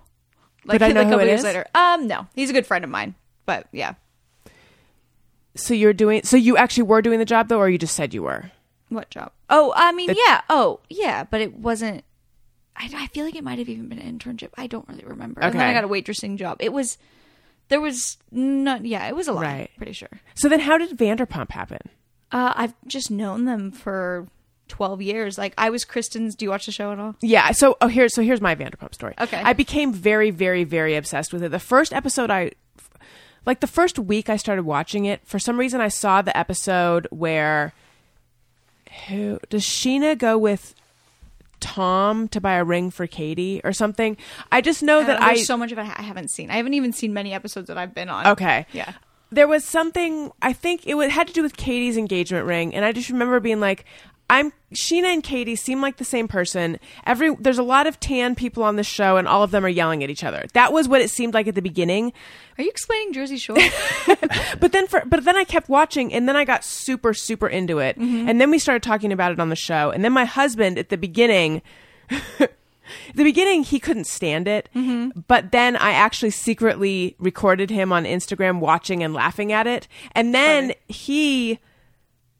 Like, 0.64 0.76
Could 0.80 0.82
I 0.82 0.92
know 0.92 1.00
like 1.00 1.04
a 1.04 1.08
who 1.08 1.10
couple 1.16 1.26
it 1.26 1.30
years 1.30 1.40
is? 1.40 1.44
later. 1.44 1.66
Um, 1.74 2.06
no, 2.06 2.26
he's 2.34 2.48
a 2.48 2.52
good 2.54 2.66
friend 2.66 2.84
of 2.84 2.90
mine. 2.90 3.14
But 3.44 3.66
yeah, 3.72 3.94
So 5.54 5.74
you're 5.74 5.92
doing 5.92 6.22
so 6.22 6.36
you 6.36 6.56
actually 6.56 6.84
were 6.84 7.02
doing 7.02 7.18
the 7.18 7.24
job 7.24 7.48
though, 7.48 7.58
or 7.58 7.68
you 7.68 7.78
just 7.78 7.94
said 7.96 8.14
you 8.14 8.22
were? 8.22 8.50
What 8.88 9.10
job? 9.10 9.32
Oh, 9.50 9.72
I 9.76 9.92
mean, 9.92 10.06
The- 10.08 10.22
yeah. 10.26 10.40
Oh, 10.48 10.80
yeah. 10.88 11.24
But 11.24 11.40
it 11.42 11.54
wasn't. 11.56 12.04
I, 12.78 12.88
I 12.94 13.06
feel 13.08 13.24
like 13.24 13.34
it 13.34 13.42
might 13.44 13.58
have 13.58 13.68
even 13.68 13.88
been 13.88 13.98
an 13.98 14.18
internship. 14.18 14.50
I 14.56 14.66
don't 14.68 14.88
really 14.88 15.04
remember. 15.04 15.40
And 15.42 15.52
then 15.52 15.60
Okay. 15.60 15.70
I 15.70 15.74
got 15.74 15.84
a 15.84 15.88
waitressing 15.88 16.36
job. 16.38 16.58
It 16.60 16.72
was. 16.72 16.96
There 17.68 17.80
was 17.80 18.16
not. 18.30 18.86
Yeah, 18.86 19.06
it 19.08 19.14
was 19.16 19.28
a 19.28 19.32
lot. 19.32 19.42
Right. 19.42 19.70
Pretty 19.76 19.92
sure. 19.92 20.08
So 20.34 20.48
then 20.48 20.60
how 20.60 20.78
did 20.78 20.96
Vanderpump 20.96 21.50
happen? 21.50 21.80
Uh, 22.32 22.52
I've 22.54 22.74
just 22.86 23.10
known 23.10 23.44
them 23.44 23.72
for 23.72 24.26
twelve 24.68 25.02
years. 25.02 25.36
Like 25.36 25.52
I 25.58 25.68
was 25.70 25.84
Kristen's. 25.84 26.34
Do 26.34 26.44
you 26.46 26.50
watch 26.50 26.66
the 26.66 26.72
show 26.72 26.92
at 26.92 26.98
all? 26.98 27.16
Yeah. 27.20 27.50
So 27.52 27.76
oh 27.80 27.88
here 27.88 28.08
so 28.08 28.22
here's 28.22 28.40
my 28.40 28.54
Vanderpump 28.54 28.94
story. 28.94 29.14
Okay. 29.20 29.42
I 29.42 29.52
became 29.52 29.92
very 29.92 30.30
very 30.30 30.64
very 30.64 30.94
obsessed 30.96 31.32
with 31.32 31.42
it. 31.42 31.50
The 31.50 31.58
first 31.58 31.92
episode 31.92 32.30
I 32.30 32.52
like 33.44 33.60
the 33.60 33.66
first 33.66 33.98
week 33.98 34.28
I 34.30 34.36
started 34.36 34.62
watching 34.64 35.04
it, 35.06 35.20
for 35.26 35.38
some 35.38 35.58
reason 35.58 35.80
I 35.80 35.88
saw 35.88 36.22
the 36.22 36.36
episode 36.36 37.06
where 37.10 37.72
who 39.08 39.38
does 39.48 39.64
Scheana 39.64 40.16
go 40.16 40.36
with 40.38 40.74
Tom 41.60 42.28
to 42.28 42.40
buy 42.40 42.54
a 42.54 42.64
ring 42.64 42.90
for 42.90 43.06
Katie 43.06 43.60
or 43.64 43.72
something? 43.72 44.16
I 44.52 44.60
just 44.60 44.82
know 44.82 45.04
that 45.04 45.20
Uh, 45.20 45.24
I 45.24 45.34
so 45.36 45.56
much 45.56 45.72
of 45.72 45.78
it 45.78 45.82
I 45.82 46.02
haven't 46.02 46.30
seen. 46.30 46.50
I 46.50 46.56
haven't 46.56 46.74
even 46.74 46.92
seen 46.92 47.12
many 47.12 47.32
episodes 47.32 47.68
that 47.68 47.78
I've 47.78 47.94
been 47.94 48.08
on. 48.08 48.26
Okay. 48.28 48.66
Yeah. 48.72 48.92
There 49.30 49.46
was 49.46 49.64
something 49.64 50.32
I 50.40 50.52
think 50.52 50.86
it 50.86 50.96
had 51.10 51.28
to 51.28 51.32
do 51.34 51.42
with 51.42 51.56
Katie's 51.56 51.96
engagement 51.98 52.46
ring, 52.46 52.74
and 52.74 52.84
I 52.84 52.92
just 52.92 53.10
remember 53.10 53.40
being 53.40 53.60
like, 53.60 53.84
"I'm 54.30 54.52
Scheana 54.74 55.14
and 55.14 55.22
Katie 55.22 55.56
seem 55.56 55.80
like 55.80 55.96
the 55.96 56.04
same 56.04 56.28
person. 56.28 56.78
Every 57.06 57.34
there's 57.36 57.58
a 57.58 57.62
lot 57.62 57.86
of 57.86 57.98
tan 58.00 58.34
people 58.34 58.62
on 58.62 58.76
the 58.76 58.84
show, 58.84 59.16
and 59.16 59.26
all 59.26 59.42
of 59.42 59.50
them 59.50 59.64
are 59.64 59.68
yelling 59.68 60.04
at 60.04 60.10
each 60.10 60.24
other. 60.24 60.46
That 60.52 60.72
was 60.72 60.88
what 60.88 61.00
it 61.00 61.10
seemed 61.10 61.34
like 61.34 61.48
at 61.48 61.54
the 61.54 61.62
beginning. 61.62 62.12
Are 62.58 62.62
you 62.64 62.70
explaining 62.70 63.12
Jersey 63.12 63.38
Shore? 63.38 63.56
But 64.60 64.72
then 64.72 64.86
for 64.86 65.02
but 65.06 65.24
then 65.24 65.36
I 65.36 65.44
kept 65.44 65.68
watching, 65.68 66.12
and 66.12 66.28
then 66.28 66.36
I 66.36 66.44
got 66.44 66.64
super 66.64 67.14
super 67.14 67.48
into 67.48 67.78
it, 67.78 67.98
mm-hmm. 67.98 68.28
and 68.28 68.40
then 68.40 68.50
we 68.50 68.58
started 68.58 68.82
talking 68.82 69.12
about 69.12 69.32
it 69.32 69.40
on 69.40 69.48
the 69.48 69.56
show, 69.56 69.90
and 69.90 70.04
then 70.04 70.12
my 70.12 70.24
husband 70.24 70.78
at 70.78 70.88
the 70.88 70.98
beginning. 70.98 71.62
The 73.14 73.24
beginning, 73.24 73.64
he 73.64 73.78
couldn't 73.78 74.06
stand 74.06 74.48
it, 74.48 74.68
mm-hmm. 74.74 75.20
but 75.28 75.52
then 75.52 75.76
I 75.76 75.90
actually 75.90 76.30
secretly 76.30 77.16
recorded 77.18 77.68
him 77.70 77.92
on 77.92 78.04
Instagram 78.04 78.60
watching 78.60 79.02
and 79.02 79.12
laughing 79.12 79.52
at 79.52 79.66
it. 79.66 79.88
And 80.12 80.34
then 80.34 80.72
he, 80.86 81.58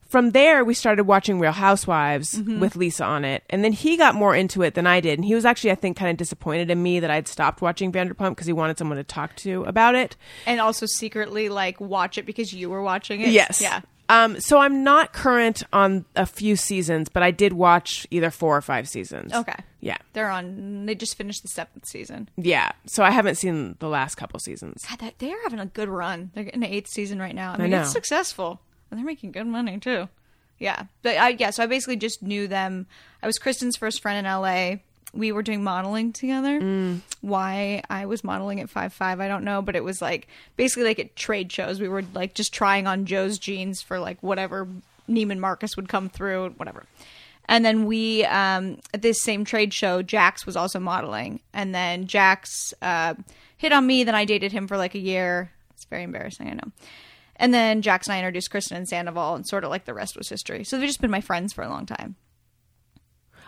from 0.08 0.30
there, 0.30 0.64
we 0.64 0.74
started 0.74 1.04
watching 1.04 1.38
Real 1.38 1.52
Housewives 1.52 2.40
with 2.42 2.76
Lisa 2.76 3.04
on 3.04 3.24
it. 3.24 3.44
And 3.50 3.62
then 3.62 3.72
he 3.72 3.96
got 3.96 4.14
more 4.14 4.34
into 4.34 4.62
it 4.62 4.74
than 4.74 4.86
I 4.86 5.00
did. 5.00 5.18
And 5.18 5.24
he 5.24 5.34
was 5.34 5.44
actually, 5.44 5.70
I 5.72 5.74
think, 5.74 5.96
kind 5.98 6.10
of 6.10 6.16
disappointed 6.16 6.70
in 6.70 6.82
me 6.82 7.00
that 7.00 7.10
I'd 7.10 7.28
stopped 7.28 7.60
watching 7.60 7.92
Vanderpump 7.92 8.30
because 8.30 8.46
he 8.46 8.52
wanted 8.52 8.78
someone 8.78 8.96
to 8.96 9.04
talk 9.04 9.36
to 9.36 9.64
about 9.64 9.94
it. 9.94 10.16
and 10.46 10.60
also 10.60 10.86
secretly 10.86 11.48
like 11.50 11.80
watch 11.80 12.18
it 12.18 12.24
because 12.26 12.52
you 12.52 12.70
were 12.70 12.82
watching 12.82 13.20
it. 13.20 13.28
Yes. 13.30 13.60
Yeah. 13.60 13.80
Um, 14.10 14.40
so 14.40 14.56
I'm 14.58 14.82
not 14.82 15.12
current 15.12 15.62
on 15.70 16.06
a 16.16 16.24
few 16.24 16.56
seasons, 16.56 17.10
but 17.10 17.22
I 17.22 17.30
did 17.30 17.52
watch 17.52 18.06
either 18.10 18.30
four 18.30 18.56
or 18.56 18.62
five 18.62 18.88
seasons. 18.88 19.34
Okay. 19.34 19.56
Yeah. 19.80 19.98
They're 20.14 20.30
on. 20.30 20.86
They 20.86 20.94
just 20.94 21.14
finished 21.18 21.42
the 21.42 21.48
seventh 21.48 21.86
season. 21.86 22.30
Yeah. 22.38 22.72
So 22.86 23.02
I 23.04 23.10
haven't 23.10 23.34
seen 23.34 23.76
the 23.80 23.88
last 23.88 24.14
couple 24.14 24.40
seasons. 24.40 24.82
God, 24.88 25.00
that- 25.00 25.18
they're 25.18 25.42
having 25.42 25.58
a 25.60 25.66
good 25.66 25.90
run. 25.90 26.30
They're 26.34 26.44
in 26.44 26.60
the 26.60 26.74
eighth 26.74 26.88
season 26.88 27.18
right 27.18 27.34
now. 27.34 27.52
I 27.52 27.58
mean, 27.58 27.70
know. 27.70 27.82
it's 27.82 27.92
successful. 27.92 28.62
They're 28.96 29.04
making 29.04 29.32
good 29.32 29.46
money 29.46 29.78
too. 29.78 30.08
Yeah, 30.58 30.84
but 31.02 31.16
I 31.16 31.30
yeah, 31.30 31.50
so 31.50 31.62
I 31.62 31.66
basically 31.66 31.96
just 31.96 32.22
knew 32.22 32.48
them. 32.48 32.86
I 33.22 33.26
was 33.26 33.38
Kristen's 33.38 33.76
first 33.76 34.02
friend 34.02 34.26
in 34.26 34.32
LA. 34.32 34.76
We 35.14 35.32
were 35.32 35.42
doing 35.42 35.62
modeling 35.64 36.12
together. 36.12 36.58
Why 37.20 37.82
I 37.88 38.06
was 38.06 38.22
modeling 38.24 38.60
at 38.60 38.68
five 38.68 38.92
five, 38.92 39.20
I 39.20 39.28
don't 39.28 39.44
know, 39.44 39.62
but 39.62 39.76
it 39.76 39.84
was 39.84 40.02
like 40.02 40.28
basically 40.56 40.84
like 40.84 40.98
at 40.98 41.16
trade 41.16 41.50
shows. 41.52 41.80
We 41.80 41.88
were 41.88 42.02
like 42.14 42.34
just 42.34 42.52
trying 42.52 42.86
on 42.86 43.06
Joe's 43.06 43.38
jeans 43.38 43.80
for 43.80 43.98
like 43.98 44.22
whatever 44.22 44.68
Neiman 45.08 45.38
Marcus 45.38 45.76
would 45.76 45.88
come 45.88 46.08
through, 46.08 46.50
whatever. 46.56 46.84
And 47.48 47.64
then 47.64 47.86
we, 47.86 48.24
um, 48.26 48.78
at 48.92 49.00
this 49.00 49.22
same 49.22 49.44
trade 49.44 49.72
show, 49.72 50.02
Jax 50.02 50.44
was 50.44 50.54
also 50.54 50.78
modeling. 50.78 51.40
And 51.54 51.74
then 51.74 52.06
Jax 52.06 52.74
uh, 52.82 53.14
hit 53.56 53.72
on 53.72 53.86
me. 53.86 54.04
Then 54.04 54.14
I 54.14 54.26
dated 54.26 54.52
him 54.52 54.68
for 54.68 54.76
like 54.76 54.94
a 54.94 54.98
year. 54.98 55.50
It's 55.74 55.86
very 55.86 56.02
embarrassing, 56.02 56.48
I 56.48 56.52
know. 56.52 56.72
And 57.38 57.54
then 57.54 57.82
Jax 57.82 58.06
and 58.08 58.14
I 58.14 58.18
introduced 58.18 58.50
Kristen 58.50 58.76
and 58.76 58.88
Sandoval, 58.88 59.34
and 59.36 59.46
sort 59.46 59.64
of 59.64 59.70
like 59.70 59.84
the 59.84 59.94
rest 59.94 60.16
was 60.16 60.28
history. 60.28 60.64
So 60.64 60.76
they've 60.78 60.88
just 60.88 61.00
been 61.00 61.10
my 61.10 61.20
friends 61.20 61.52
for 61.52 61.62
a 61.62 61.68
long 61.68 61.86
time. 61.86 62.16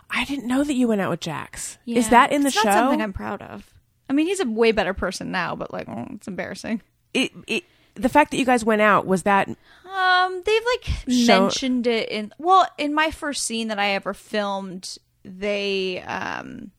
I 0.09 0.25
didn't 0.25 0.47
know 0.47 0.65
that 0.65 0.75
you 0.75 0.89
went 0.89 1.01
out 1.01 1.11
with 1.11 1.21
Jax. 1.21 1.79
Is 1.87 2.09
that 2.11 2.33
in 2.33 2.43
the 2.43 2.49
it's 2.49 2.57
show? 2.57 2.65
Not 2.69 2.75
something 2.75 3.03
I'm 3.03 3.13
proud 3.13 3.43
of. 3.43 3.73
I 4.09 4.13
mean, 4.13 4.27
he's 4.27 4.41
a 4.41 4.45
way 4.47 4.73
better 4.73 4.93
person 4.95 5.31
now, 5.31 5.55
but 5.55 5.73
like, 5.73 5.89
oh, 5.89 6.07
it's 6.15 6.27
embarrassing. 6.27 6.83
it, 7.15 7.31
it, 7.47 7.65
the 7.95 8.09
fact 8.09 8.31
that 8.33 8.37
you 8.39 8.45
guys 8.45 8.65
went 8.65 8.83
out 8.83 9.07
was 9.07 9.23
that 9.25 9.49
Um, 9.49 10.43
they've 10.45 10.63
like 10.65 10.85
Show- 11.09 11.41
mentioned 11.43 11.87
it 11.87 12.09
in 12.09 12.33
well, 12.39 12.67
in 12.79 12.95
my 12.95 13.11
first 13.11 13.45
scene 13.45 13.69
that 13.69 13.79
I 13.79 13.91
ever 13.91 14.15
filmed, 14.15 14.97
they 15.25 16.01
um 16.03 16.71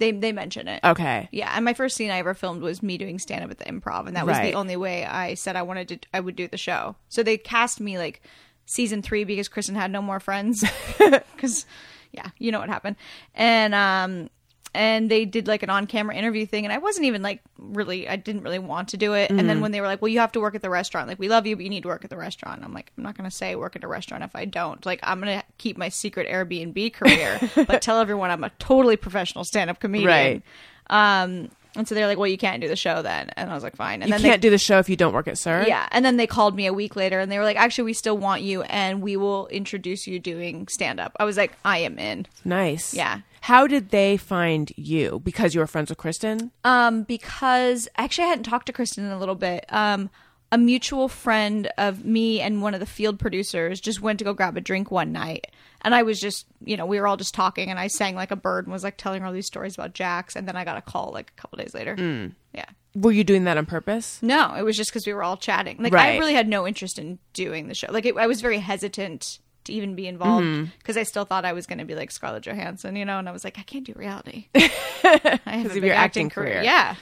they 0.00 0.10
they 0.10 0.32
mention 0.32 0.66
it. 0.66 0.80
okay? 0.82 1.28
Yeah, 1.30 1.52
and 1.54 1.64
my 1.64 1.74
first 1.74 1.94
scene 1.96 2.10
I 2.10 2.18
ever 2.18 2.34
filmed 2.34 2.62
was 2.62 2.82
me 2.82 2.98
doing 2.98 3.20
stand 3.20 3.44
up 3.44 3.50
at 3.52 3.58
the 3.58 3.64
improv, 3.66 4.08
and 4.08 4.16
that 4.16 4.26
was 4.26 4.36
Right. 4.36 4.52
the 4.52 4.58
only 4.58 4.76
way 4.76 5.04
I 5.04 5.34
said 5.34 5.54
I 5.54 5.62
wanted 5.62 5.88
to 5.88 5.98
I 6.12 6.18
would 6.18 6.34
do 6.34 6.48
the 6.48 6.56
show. 6.58 6.96
So 7.08 7.22
they 7.22 7.38
cast 7.38 7.80
me 7.80 7.96
like 7.98 8.20
season 8.66 9.02
three 9.02 9.22
because 9.24 9.46
Kristen 9.48 9.76
had 9.76 9.90
no 9.92 10.02
more 10.02 10.18
friends. 10.18 10.64
Because 10.98 11.64
yeah, 12.12 12.26
you 12.38 12.50
know 12.50 12.58
what 12.58 12.68
happened. 12.68 12.96
And 13.34 13.74
um 13.74 14.30
and 14.74 15.10
they 15.10 15.24
did 15.24 15.48
like 15.48 15.62
an 15.62 15.70
on 15.70 15.86
camera 15.86 16.14
interview 16.14 16.46
thing 16.46 16.64
and 16.64 16.72
I 16.72 16.78
wasn't 16.78 17.06
even 17.06 17.22
like 17.22 17.40
really 17.58 18.08
I 18.08 18.16
didn't 18.16 18.42
really 18.42 18.58
want 18.60 18.88
to 18.90 18.96
do 18.96 19.14
it. 19.14 19.30
And 19.30 19.48
then 19.48 19.60
when 19.60 19.72
they 19.72 19.80
were 19.80 19.86
like, 19.88 20.00
Well, 20.00 20.08
you 20.10 20.20
have 20.20 20.32
to 20.32 20.40
work 20.40 20.54
at 20.54 20.62
the 20.62 20.70
restaurant, 20.70 21.08
like 21.08 21.18
we 21.18 21.28
love 21.28 21.46
you, 21.46 21.56
but 21.56 21.64
you 21.64 21.70
need 21.70 21.82
to 21.82 21.88
work 21.88 22.04
at 22.04 22.10
the 22.10 22.16
restaurant. 22.16 22.62
I'm 22.64 22.72
like, 22.72 22.92
I'm 22.96 23.02
not 23.04 23.16
gonna 23.16 23.30
say 23.30 23.56
work 23.56 23.74
at 23.76 23.82
a 23.84 23.88
restaurant 23.88 24.22
if 24.24 24.36
I 24.36 24.44
don't. 24.44 24.84
Like 24.86 25.00
I'm 25.02 25.18
gonna 25.18 25.42
keep 25.58 25.76
my 25.76 25.88
secret 25.88 26.28
Airbnb 26.28 26.92
career, 26.92 27.40
but 27.66 27.82
tell 27.82 27.98
everyone 27.98 28.30
I'm 28.30 28.44
a 28.44 28.50
totally 28.58 28.96
professional 28.96 29.44
stand 29.44 29.70
up 29.70 29.80
comedian. 29.80 30.08
Right. 30.08 30.42
Um, 30.88 31.50
and 31.76 31.86
so 31.86 31.94
they're 31.94 32.08
like, 32.08 32.18
"Well, 32.18 32.26
you 32.26 32.36
can't 32.38 32.60
do 32.60 32.66
the 32.66 32.74
show 32.74 33.00
then," 33.00 33.30
and 33.36 33.48
I 33.48 33.54
was 33.54 33.62
like, 33.62 33.76
"Fine." 33.76 34.02
And 34.02 34.08
You 34.08 34.14
then 34.14 34.22
can't 34.22 34.42
they, 34.42 34.48
do 34.48 34.50
the 34.50 34.58
show 34.58 34.80
if 34.80 34.88
you 34.88 34.96
don't 34.96 35.12
work 35.14 35.28
at 35.28 35.38
Sir. 35.38 35.64
yeah, 35.68 35.86
and 35.92 36.04
then 36.04 36.16
they 36.16 36.26
called 36.26 36.56
me 36.56 36.66
a 36.66 36.72
week 36.72 36.96
later, 36.96 37.20
and 37.20 37.30
they 37.30 37.38
were 37.38 37.44
like, 37.44 37.56
"Actually, 37.56 37.84
we 37.84 37.92
still 37.92 38.18
want 38.18 38.42
you, 38.42 38.62
and 38.62 39.00
we 39.00 39.16
will 39.16 39.46
introduce 39.48 40.04
you 40.08 40.18
doing 40.18 40.66
stand 40.66 40.98
up." 40.98 41.16
I 41.20 41.24
was 41.24 41.36
like, 41.36 41.52
"I 41.64 41.78
am 41.78 41.96
in." 42.00 42.26
nice. 42.44 42.92
Yeah. 42.92 43.20
How 43.42 43.66
did 43.66 43.90
they 43.90 44.16
find 44.16 44.72
you? 44.76 45.20
Because 45.24 45.54
you 45.54 45.60
were 45.60 45.66
friends 45.66 45.90
with 45.90 45.98
Kristen. 45.98 46.50
Um, 46.64 47.04
because 47.04 47.88
actually, 47.96 48.24
I 48.24 48.28
hadn't 48.28 48.44
talked 48.44 48.66
to 48.66 48.72
Kristen 48.72 49.04
in 49.04 49.10
a 49.10 49.18
little 49.18 49.34
bit. 49.34 49.64
Um, 49.70 50.10
a 50.52 50.58
mutual 50.58 51.08
friend 51.08 51.70
of 51.78 52.04
me 52.04 52.40
and 52.40 52.60
one 52.60 52.74
of 52.74 52.80
the 52.80 52.86
field 52.86 53.18
producers 53.18 53.80
just 53.80 54.00
went 54.00 54.18
to 54.18 54.24
go 54.24 54.34
grab 54.34 54.56
a 54.56 54.60
drink 54.60 54.90
one 54.90 55.12
night. 55.12 55.46
And 55.82 55.94
I 55.94 56.02
was 56.02 56.20
just, 56.20 56.46
you 56.64 56.76
know, 56.76 56.84
we 56.86 57.00
were 57.00 57.06
all 57.06 57.16
just 57.16 57.34
talking, 57.34 57.70
and 57.70 57.78
I 57.78 57.86
sang 57.86 58.14
like 58.14 58.30
a 58.30 58.36
bird 58.36 58.66
and 58.66 58.72
was 58.72 58.84
like 58.84 58.96
telling 58.96 59.22
her 59.22 59.26
all 59.26 59.32
these 59.32 59.46
stories 59.46 59.74
about 59.74 59.94
Jax. 59.94 60.36
And 60.36 60.46
then 60.46 60.56
I 60.56 60.64
got 60.64 60.76
a 60.76 60.82
call 60.82 61.12
like 61.12 61.32
a 61.36 61.40
couple 61.40 61.56
days 61.58 61.72
later. 61.72 62.32
Yeah. 62.52 62.66
Were 62.94 63.12
you 63.12 63.22
doing 63.22 63.44
that 63.44 63.56
on 63.56 63.66
purpose? 63.66 64.18
No, 64.20 64.54
it 64.54 64.62
was 64.62 64.76
just 64.76 64.90
because 64.90 65.06
we 65.06 65.14
were 65.14 65.22
all 65.22 65.36
chatting. 65.36 65.76
Like 65.78 65.94
I 65.94 66.18
really 66.18 66.34
had 66.34 66.48
no 66.48 66.66
interest 66.66 66.98
in 66.98 67.20
doing 67.32 67.68
the 67.68 67.74
show. 67.74 67.86
Like 67.90 68.04
it, 68.04 68.16
I 68.16 68.26
was 68.26 68.40
very 68.40 68.58
hesitant 68.58 69.38
to 69.70 69.76
even 69.76 69.94
be 69.94 70.06
involved 70.06 70.70
because 70.78 70.96
I 70.96 71.04
still 71.04 71.24
thought 71.24 71.44
I 71.44 71.52
was 71.52 71.66
going 71.66 71.78
to 71.78 71.84
be 71.84 71.94
like 71.94 72.10
Scarlett 72.10 72.42
Johansson, 72.44 72.96
you 72.96 73.04
know. 73.04 73.18
And 73.18 73.28
I 73.28 73.32
was 73.32 73.44
like, 73.44 73.58
I 73.58 73.62
can't 73.62 73.84
do 73.84 73.92
reality. 73.96 74.46
I 74.54 75.40
have 75.44 75.74
a 75.74 75.78
of 75.78 75.84
your 75.84 75.94
acting, 75.94 76.28
career. 76.30 76.54
career. 76.54 76.62
Yeah. 76.62 76.94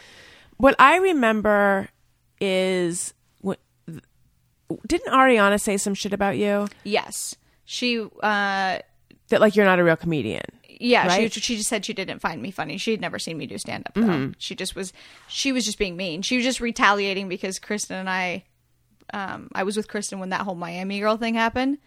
What 0.59 0.75
I 0.79 0.97
remember 0.97 1.89
is 2.41 3.15
what 3.41 3.59
didn't 4.87 5.13
Ariana 5.13 5.61
say 5.61 5.77
some 5.77 5.95
shit 5.95 6.13
about 6.13 6.37
you 6.37 6.69
Yes. 6.85 7.37
She. 7.65 8.01
uh 8.23 8.79
that 9.31 9.41
like 9.43 9.57
you're 9.57 9.67
not 9.67 9.79
a 9.79 9.85
real 9.85 9.97
comedian. 9.97 10.43
Yeah, 10.81 11.07
Right? 11.07 11.31
she 11.33 11.41
she 11.41 11.57
just 11.57 11.69
said 11.69 11.85
she 11.85 11.93
didn't 11.93 12.21
find 12.21 12.41
me 12.41 12.51
funny. 12.51 12.79
She 12.79 12.93
had 12.93 13.01
never 13.01 13.19
seen 13.19 13.37
me 13.37 13.47
do 13.47 13.59
stand 13.59 13.85
up 13.87 13.95
though. 13.95 14.33
She 14.39 14.55
just 14.55 14.75
was 14.75 14.93
she 15.27 15.53
was 15.53 15.65
just 15.65 15.79
being 15.79 15.97
mean. 15.97 16.23
She 16.23 16.37
was 16.37 16.45
just 16.45 16.61
retaliating 16.61 17.29
because 17.29 17.59
Kristen 17.59 17.97
and 17.97 18.09
I 18.09 18.45
um 19.13 19.49
I 19.55 19.65
was 19.65 19.77
with 19.77 19.89
Kristen 19.89 20.19
when 20.19 20.31
that 20.31 20.43
whole 20.43 20.55
Miami 20.55 21.01
girl 21.01 21.17
thing 21.17 21.35
happened. 21.35 21.79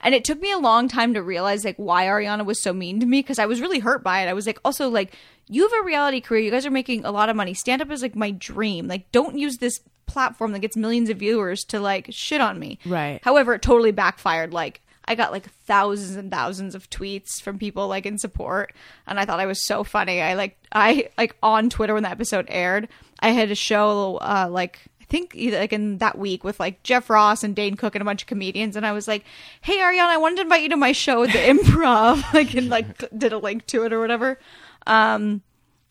And 0.00 0.14
it 0.14 0.24
took 0.24 0.40
me 0.40 0.52
a 0.52 0.58
long 0.58 0.88
time 0.88 1.14
to 1.14 1.22
realize 1.22 1.64
like 1.64 1.76
why 1.76 2.04
Ariana 2.04 2.44
was 2.44 2.62
so 2.62 2.72
mean 2.72 3.00
to 3.00 3.06
me 3.06 3.20
because 3.20 3.38
I 3.38 3.46
was 3.46 3.60
really 3.60 3.80
hurt 3.80 4.02
by 4.02 4.22
it. 4.22 4.28
I 4.28 4.32
was 4.32 4.46
like 4.46 4.58
also 4.64 4.88
like 4.88 5.16
you 5.48 5.62
have 5.62 5.80
a 5.80 5.84
reality 5.84 6.20
career. 6.20 6.42
You 6.42 6.50
guys 6.50 6.66
are 6.66 6.70
making 6.70 7.04
a 7.04 7.10
lot 7.10 7.28
of 7.28 7.36
money. 7.36 7.54
Stand 7.54 7.82
up 7.82 7.90
is 7.90 8.02
like 8.02 8.14
my 8.14 8.30
dream. 8.30 8.86
Like 8.86 9.10
don't 9.12 9.38
use 9.38 9.58
this 9.58 9.80
platform 10.06 10.52
that 10.52 10.60
gets 10.60 10.76
millions 10.76 11.10
of 11.10 11.18
viewers 11.18 11.64
to 11.64 11.80
like 11.80 12.08
shit 12.10 12.40
on 12.40 12.58
me. 12.58 12.78
Right. 12.84 13.20
However, 13.22 13.54
it 13.54 13.62
totally 13.62 13.92
backfired. 13.92 14.52
Like 14.52 14.80
I 15.08 15.14
got 15.14 15.32
like 15.32 15.50
thousands 15.64 16.16
and 16.16 16.30
thousands 16.30 16.74
of 16.74 16.90
tweets 16.90 17.40
from 17.40 17.58
people 17.58 17.88
like 17.88 18.04
in 18.04 18.18
support, 18.18 18.74
and 19.06 19.18
I 19.18 19.24
thought 19.24 19.40
I 19.40 19.46
was 19.46 19.64
so 19.64 19.82
funny. 19.82 20.20
I 20.20 20.34
like 20.34 20.58
I 20.70 21.08
like 21.16 21.34
on 21.42 21.70
Twitter 21.70 21.94
when 21.94 22.02
the 22.02 22.10
episode 22.10 22.46
aired, 22.48 22.88
I 23.20 23.30
had 23.30 23.50
a 23.50 23.54
show 23.54 24.18
uh, 24.20 24.48
like 24.50 24.80
think 25.08 25.32
either 25.34 25.58
like 25.58 25.72
in 25.72 25.98
that 25.98 26.18
week 26.18 26.44
with 26.44 26.60
like 26.60 26.82
Jeff 26.82 27.08
Ross 27.10 27.42
and 27.42 27.54
Dane 27.56 27.76
Cook 27.76 27.94
and 27.94 28.02
a 28.02 28.04
bunch 28.04 28.22
of 28.22 28.28
comedians, 28.28 28.76
and 28.76 28.86
I 28.86 28.92
was 28.92 29.08
like, 29.08 29.24
"Hey 29.62 29.78
Ariana, 29.78 30.06
I 30.08 30.16
wanted 30.18 30.36
to 30.36 30.42
invite 30.42 30.62
you 30.62 30.68
to 30.70 30.76
my 30.76 30.92
show 30.92 31.22
at 31.22 31.32
the 31.32 31.38
Improv," 31.52 32.22
like 32.34 32.54
and 32.54 32.68
like 32.68 32.86
did 33.16 33.32
a 33.32 33.38
link 33.38 33.66
to 33.66 33.84
it 33.84 33.92
or 33.92 34.00
whatever. 34.00 34.38
Um, 34.86 35.42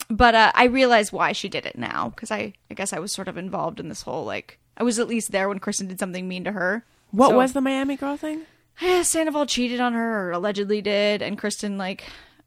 but 0.09 0.35
uh, 0.35 0.51
I 0.55 0.65
realize 0.65 1.11
why 1.11 1.31
she 1.33 1.49
did 1.49 1.65
it 1.65 1.77
now 1.77 2.09
because 2.09 2.31
I 2.31 2.53
I 2.71 2.73
guess 2.73 2.93
I 2.93 2.99
was 2.99 3.11
sort 3.11 3.27
of 3.27 3.37
involved 3.37 3.79
in 3.79 3.89
this 3.89 4.03
whole 4.03 4.23
like 4.25 4.59
I 4.77 4.83
was 4.83 4.99
at 4.99 5.07
least 5.07 5.31
there 5.31 5.49
when 5.49 5.59
Kristen 5.59 5.87
did 5.87 5.99
something 5.99 6.27
mean 6.27 6.43
to 6.45 6.51
her. 6.53 6.85
What 7.11 7.29
So- 7.29 7.37
was 7.37 7.53
the 7.53 7.61
Miami 7.61 7.95
girl 7.95 8.17
thing? 8.17 8.41
yeah, 8.81 9.01
Sandoval 9.03 9.45
cheated 9.47 9.79
on 9.79 9.93
her 9.93 10.27
or 10.27 10.31
allegedly 10.31 10.81
did, 10.81 11.21
and 11.21 11.37
Kristen 11.37 11.77
like 11.77 12.03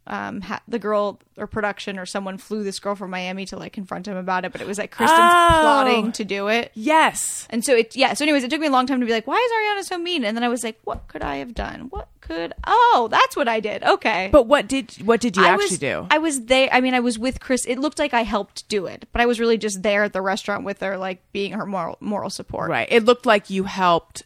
um 0.07 0.41
ha- 0.41 0.63
the 0.67 0.79
girl 0.79 1.21
or 1.37 1.47
production 1.47 1.99
or 1.99 2.07
someone 2.07 2.39
flew 2.39 2.65
this 2.65 2.79
girl 2.81 2.95
from 2.95 3.11
Miami 3.11 3.45
to 3.47 3.57
like 3.57 3.73
confront 3.73 4.09
him 4.09 4.17
about 4.17 4.45
it, 4.45 4.51
but 4.53 4.61
it 4.61 4.67
was 4.67 4.79
like 4.79 4.91
Kristen's 4.91 5.21
Oh. 5.21 5.59
plotting 5.61 6.11
to 6.13 6.25
do 6.25 6.49
it. 6.49 6.73
Yes. 6.75 7.47
And 7.51 7.65
so 7.65 7.77
it 7.77 7.95
yeah, 7.95 8.15
so 8.15 8.25
anyways, 8.25 8.43
it 8.43 8.51
took 8.51 8.61
me 8.61 8.67
a 8.67 8.71
long 8.71 8.87
time 8.87 9.01
to 9.01 9.07
be 9.07 9.13
like, 9.13 9.27
why 9.27 9.37
is 9.37 9.53
Ariana 9.53 9.87
so 9.87 9.99
mean? 9.99 10.25
And 10.25 10.37
then 10.37 10.43
I 10.43 10.49
was 10.49 10.65
like, 10.65 10.81
what 10.85 11.07
could 11.09 11.23
I 11.23 11.37
have 11.37 11.55
done? 11.55 11.89
What 11.91 12.09
could 12.23 12.55
Oh, 12.67 13.09
that's 13.11 13.37
what 13.37 13.47
I 13.47 13.61
did. 13.61 13.83
Okay. 13.85 14.31
But 14.33 14.47
what 14.47 14.67
did 14.69 14.91
what 15.05 15.21
did 15.21 15.37
you 15.37 15.45
I 15.45 15.49
actually 15.51 15.65
was, 15.71 15.79
do? 15.79 16.07
I 16.11 16.19
was 16.19 16.47
there. 16.47 16.69
I 16.73 16.81
mean, 16.81 16.95
I 16.95 17.01
was 17.01 17.19
with 17.19 17.39
Chris. 17.41 17.65
It 17.67 17.79
looked 17.79 17.99
like 17.99 18.15
I 18.15 18.23
helped 18.23 18.69
do 18.69 18.87
it, 18.87 19.07
but 19.13 19.21
I 19.21 19.27
was 19.27 19.39
really 19.39 19.59
just 19.59 19.83
there 19.83 20.05
at 20.05 20.13
the 20.13 20.23
restaurant 20.23 20.65
with 20.65 20.81
her, 20.81 20.97
like 20.97 21.21
being 21.33 21.53
her 21.53 21.67
moral 21.67 21.99
moral 22.01 22.31
support. 22.31 22.71
right. 22.71 22.89
It 22.91 23.05
looked 23.05 23.27
like 23.27 23.51
you 23.51 23.65
helped 23.65 24.23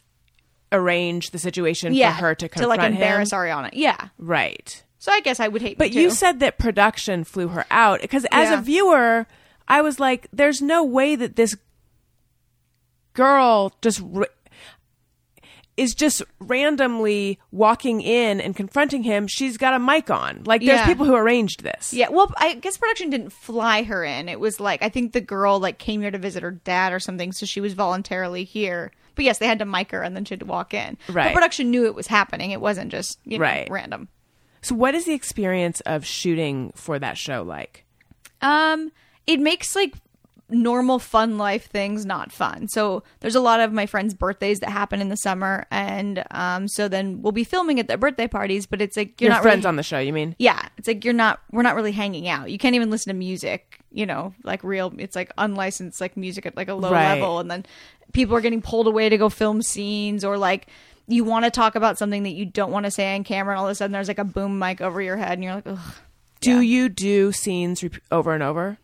arrange 0.71 1.31
the 1.31 1.39
situation 1.39 1.93
Yeah. 1.93 2.15
for 2.15 2.21
her 2.21 2.35
to 2.35 2.45
to 2.47 2.49
confront 2.49 2.79
like 2.81 2.91
embarrass 2.91 3.31
him. 3.31 3.39
Ariana. 3.39 3.69
Yeah. 3.73 4.09
Right. 4.17 4.83
So 5.05 5.11
I 5.11 5.19
guess 5.19 5.39
I 5.39 5.47
would 5.47 5.61
hate. 5.61 5.73
To. 5.73 5.77
But 5.77 5.91
you 5.91 6.09
said 6.09 6.39
that 6.39 6.57
production 6.57 7.25
flew 7.25 7.49
her 7.49 7.63
out 7.69 8.01
because 8.01 8.25
as 8.31 8.49
Yeah. 8.49 8.57
a 8.57 8.61
viewer, 8.63 9.27
I 9.67 9.81
was 9.83 9.99
like, 9.99 10.25
"There's 10.33 10.63
no 10.63 10.83
way 10.83 11.15
that 11.15 11.35
this 11.35 11.55
girl 13.13 13.71
just 13.83 14.01
is 15.77 15.93
just 15.93 16.23
randomly 16.39 17.37
walking 17.51 18.01
in 18.01 18.41
and 18.41 18.55
confronting 18.55 19.03
him. 19.03 19.27
She's 19.27 19.57
got 19.57 19.75
a 19.75 19.79
mic 19.79 20.09
on. 20.09 20.41
Like, 20.45 20.61
there's 20.61 20.79
Yeah. 20.79 20.85
people 20.87 21.05
who 21.05 21.13
arranged 21.13 21.61
this. 21.63 21.93
Yeah, 21.93 22.07
well, 22.09 22.33
I 22.37 22.53
guess 22.55 22.77
production 22.77 23.11
didn't 23.11 23.29
fly 23.31 23.83
her 23.83 24.03
in. 24.03 24.27
It 24.27 24.39
was 24.39 24.59
like 24.59 24.81
I 24.81 24.89
think 24.89 25.11
the 25.13 25.21
girl 25.21 25.59
like 25.59 25.77
came 25.77 26.01
here 26.01 26.09
to 26.09 26.17
visit 26.17 26.41
her 26.41 26.49
dad 26.51 26.93
or 26.93 26.99
something, 26.99 27.31
so 27.31 27.45
she 27.45 27.61
was 27.61 27.73
voluntarily 27.73 28.43
here. 28.43 28.91
But 29.13 29.25
yes, 29.25 29.37
they 29.37 29.45
had 29.45 29.59
to 29.59 29.65
mic 29.65 29.91
her 29.91 30.01
and 30.01 30.15
then 30.15 30.25
she 30.25 30.33
had 30.33 30.39
to 30.39 30.45
walk 30.47 30.73
in. 30.73 30.97
Right. 31.09 31.25
But 31.25 31.33
production 31.35 31.69
knew 31.69 31.85
it 31.85 31.93
was 31.93 32.07
happening. 32.07 32.49
It 32.49 32.59
wasn't 32.59 32.91
just 32.91 33.19
you 33.23 33.37
know, 33.37 33.43
Right. 33.43 33.67
random. 33.69 34.07
So, 34.65 34.73
what 34.75 34.95
is 34.95 35.05
the 35.05 35.13
experience 35.13 35.79
of 35.81 36.05
shooting 36.05 36.71
for 36.75 36.97
that 36.99 37.17
show 37.17 37.43
like? 37.43 37.85
Um, 38.41 38.91
it 39.27 39.39
makes 39.39 39.75
like 39.75 39.93
normal 40.49 40.99
fun 40.99 41.37
life 41.39 41.67
things 41.69 42.05
not 42.05 42.31
fun. 42.31 42.67
So 42.67 43.01
there's 43.19 43.33
a 43.35 43.39
lot 43.39 43.59
of 43.59 43.73
my 43.73 43.87
friends' 43.87 44.13
birthdays 44.13 44.59
that 44.59 44.69
happen 44.69 45.01
in 45.01 45.09
the 45.09 45.17
summer, 45.17 45.65
and 45.71 46.23
um, 46.31 46.67
so 46.67 46.87
then 46.87 47.21
we'll 47.21 47.31
be 47.31 47.43
filming 47.43 47.79
at 47.79 47.87
their 47.87 47.97
birthday 47.97 48.27
parties. 48.27 48.65
But 48.65 48.81
it's 48.81 48.97
like 48.97 49.19
you're 49.21 49.29
Your 49.29 49.35
not 49.35 49.41
friends 49.43 49.59
really, 49.65 49.67
on 49.69 49.75
the 49.75 49.83
show, 49.83 49.99
you 49.99 50.13
mean? 50.13 50.35
yeah, 50.39 50.67
it's 50.77 50.87
like 50.87 51.03
you're 51.05 51.13
not 51.13 51.39
we're 51.51 51.61
not 51.63 51.75
really 51.75 51.91
hanging 51.91 52.27
out. 52.27 52.49
You 52.51 52.57
can't 52.57 52.75
even 52.75 52.89
listen 52.89 53.11
to 53.11 53.17
music, 53.17 53.79
you 53.91 54.05
know, 54.05 54.33
like 54.43 54.63
real 54.63 54.93
it's 54.97 55.15
like 55.15 55.31
unlicensed 55.37 56.01
like 56.01 56.17
music 56.17 56.45
at 56.45 56.55
like 56.57 56.69
a 56.69 56.73
low 56.75 56.91
Right. 56.91 57.13
level 57.13 57.39
and 57.39 57.49
then 57.51 57.65
people 58.13 58.35
are 58.35 58.41
getting 58.41 58.61
pulled 58.61 58.87
away 58.87 59.09
to 59.09 59.17
go 59.17 59.29
film 59.29 59.61
scenes 59.61 60.23
or 60.23 60.37
like 60.37 60.67
you 61.07 61.23
want 61.23 61.45
to 61.45 61.51
talk 61.51 61.75
about 61.75 61.97
something 61.97 62.23
that 62.23 62.31
you 62.33 62.45
don't 62.45 62.71
want 62.71 62.85
to 62.85 62.91
say 62.91 63.15
on 63.15 63.23
camera 63.23 63.53
and 63.53 63.59
all 63.59 63.65
of 63.67 63.71
a 63.71 63.75
sudden 63.75 63.91
there's 63.91 64.07
like 64.07 64.19
a 64.19 64.23
boom 64.23 64.57
mic 64.59 64.81
over 64.81 65.01
your 65.01 65.17
head 65.17 65.33
and 65.33 65.43
you're 65.43 65.55
like, 65.55 65.67
Ugh. 65.67 65.79
Do 66.41 66.55
Yeah. 66.55 66.61
you 66.61 66.89
do 66.89 67.31
scenes 67.31 67.81
rep- 67.83 67.93
over 68.11 68.33
and 68.33 68.43
over? 68.43 68.77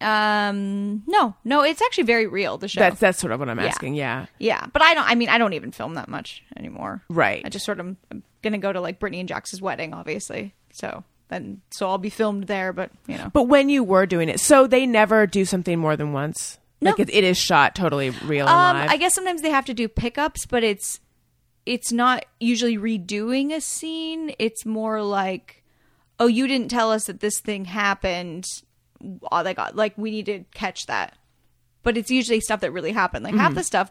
Um, 0.00 1.04
no, 1.06 1.34
no, 1.44 1.62
it's 1.62 1.80
actually 1.80 2.04
very 2.04 2.26
real. 2.26 2.58
The 2.58 2.68
show. 2.68 2.80
That's 2.80 2.98
that's 3.00 3.18
sort 3.20 3.32
of 3.32 3.38
what 3.40 3.48
I'm 3.48 3.58
asking. 3.60 3.94
Yeah. 3.94 4.26
yeah, 4.38 4.66
but 4.72 4.82
I 4.82 4.94
don't. 4.94 5.08
I 5.08 5.14
mean, 5.14 5.28
I 5.28 5.38
don't 5.38 5.52
even 5.52 5.70
film 5.70 5.94
that 5.94 6.08
much 6.08 6.42
anymore. 6.56 7.02
Right. 7.08 7.42
I 7.44 7.48
just 7.48 7.64
sort 7.64 7.78
of 7.80 7.86
I'm 8.10 8.22
gonna 8.42 8.58
go 8.58 8.72
to 8.72 8.80
like 8.80 8.98
Brittany 8.98 9.20
and 9.20 9.28
Jax's 9.28 9.62
wedding, 9.62 9.94
obviously. 9.94 10.54
So 10.72 11.04
then, 11.28 11.60
so 11.70 11.88
I'll 11.88 11.98
be 11.98 12.10
filmed 12.10 12.48
there. 12.48 12.72
But 12.72 12.90
you 13.06 13.16
know, 13.16 13.30
But 13.32 13.44
when 13.44 13.68
you 13.68 13.84
were 13.84 14.06
doing 14.06 14.28
it, 14.28 14.40
so 14.40 14.66
they 14.66 14.86
never 14.86 15.26
do 15.26 15.44
something 15.44 15.78
more 15.78 15.96
than 15.96 16.12
once. 16.12 16.58
No. 16.80 16.90
Like 16.90 16.98
it, 17.00 17.10
it 17.14 17.22
is 17.22 17.38
shot 17.38 17.76
totally 17.76 18.10
real 18.10 18.48
and 18.48 18.78
um. 18.78 18.88
I 18.88 18.96
guess 18.96 19.14
sometimes 19.14 19.40
they 19.42 19.50
have 19.50 19.66
to 19.66 19.74
do 19.74 19.86
pickups, 19.86 20.46
but 20.46 20.64
it's 20.64 20.98
it's 21.66 21.92
not 21.92 22.24
usually 22.40 22.76
redoing 22.78 23.52
a 23.52 23.60
scene. 23.60 24.34
It's 24.38 24.66
more 24.66 25.02
like, 25.02 25.62
oh, 26.18 26.26
you 26.26 26.46
didn't 26.46 26.68
tell 26.70 26.90
us 26.90 27.04
that 27.06 27.20
this 27.20 27.40
thing 27.40 27.64
happened. 27.66 28.44
Oh, 29.30 29.42
Like, 29.42 29.58
like 29.74 29.96
we 29.96 30.10
need 30.10 30.26
to 30.26 30.44
catch 30.54 30.86
that. 30.86 31.16
But 31.82 31.96
it's 31.96 32.10
usually 32.10 32.40
stuff 32.40 32.60
that 32.60 32.72
really 32.72 32.92
happened. 32.92 33.24
Like 33.24 33.34
Mm-hmm. 33.34 33.40
half 33.42 33.54
the 33.54 33.64
stuff, 33.64 33.90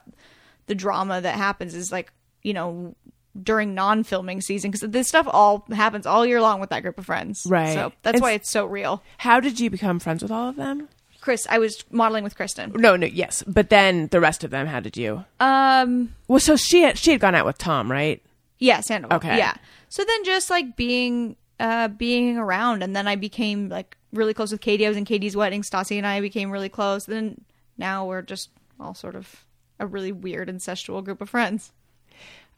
the 0.67 0.75
drama 0.75 1.21
that 1.21 1.35
happens 1.35 1.75
is 1.75 1.91
like 1.91 2.11
you 2.43 2.53
know 2.53 2.95
during 3.41 3.73
non-filming 3.73 4.41
season 4.41 4.71
because 4.71 4.89
this 4.89 5.07
stuff 5.07 5.25
all 5.29 5.65
happens 5.71 6.05
all 6.05 6.25
year 6.25 6.41
long 6.41 6.59
with 6.59 6.69
that 6.69 6.81
group 6.83 6.97
of 6.97 7.05
friends. 7.05 7.43
Right. 7.47 7.73
So 7.73 7.93
that's 8.03 8.15
It's- 8.17 8.21
why 8.21 8.31
it's 8.33 8.49
so 8.49 8.65
real. 8.65 9.01
How 9.17 9.39
did 9.39 9.59
you 9.59 9.69
become 9.69 9.99
friends 9.99 10.21
with 10.21 10.31
all 10.31 10.49
of 10.49 10.55
them? 10.57 10.89
Chris, 11.21 11.45
I 11.49 11.59
was 11.59 11.85
modeling 11.91 12.23
with 12.23 12.35
Kristen. 12.35 12.73
No, 12.75 12.95
no, 12.95 13.05
yes, 13.05 13.43
but 13.45 13.69
then 13.69 14.07
the 14.07 14.19
rest 14.19 14.43
of 14.43 14.49
them. 14.49 14.65
How 14.67 14.79
did 14.79 14.97
you? 14.97 15.23
Um. 15.39 16.15
Well, 16.27 16.39
so 16.39 16.55
she 16.55 16.81
had 16.81 16.97
she 16.97 17.11
had 17.11 17.19
gone 17.19 17.35
out 17.35 17.45
with 17.45 17.59
Tom, 17.59 17.91
right? 17.91 18.21
Yeah, 18.57 18.81
Sandoval. 18.81 19.17
Okay. 19.17 19.37
Yeah. 19.37 19.53
So 19.89 20.03
then 20.03 20.23
just 20.23 20.49
like 20.49 20.75
being 20.75 21.35
uh 21.59 21.89
being 21.89 22.37
around 22.37 22.81
and 22.83 22.95
then 22.95 23.07
I 23.07 23.15
became 23.15 23.69
like 23.69 23.97
really 24.11 24.33
close 24.33 24.51
with 24.51 24.61
Katie. 24.61 24.85
I 24.85 24.89
was 24.89 24.97
in 24.97 25.05
Katie's 25.05 25.35
wedding. 25.35 25.61
Stassi 25.61 25.97
and 25.97 26.07
I 26.07 26.21
became 26.21 26.51
really 26.51 26.69
close. 26.69 27.05
Then 27.05 27.41
now 27.77 28.05
we're 28.05 28.21
just 28.21 28.49
all 28.79 28.93
sort 28.95 29.15
of 29.15 29.45
a 29.79 29.85
really 29.85 30.11
weird 30.11 30.47
incestual 30.47 31.03
group 31.03 31.21
of 31.21 31.29
friends. 31.29 31.71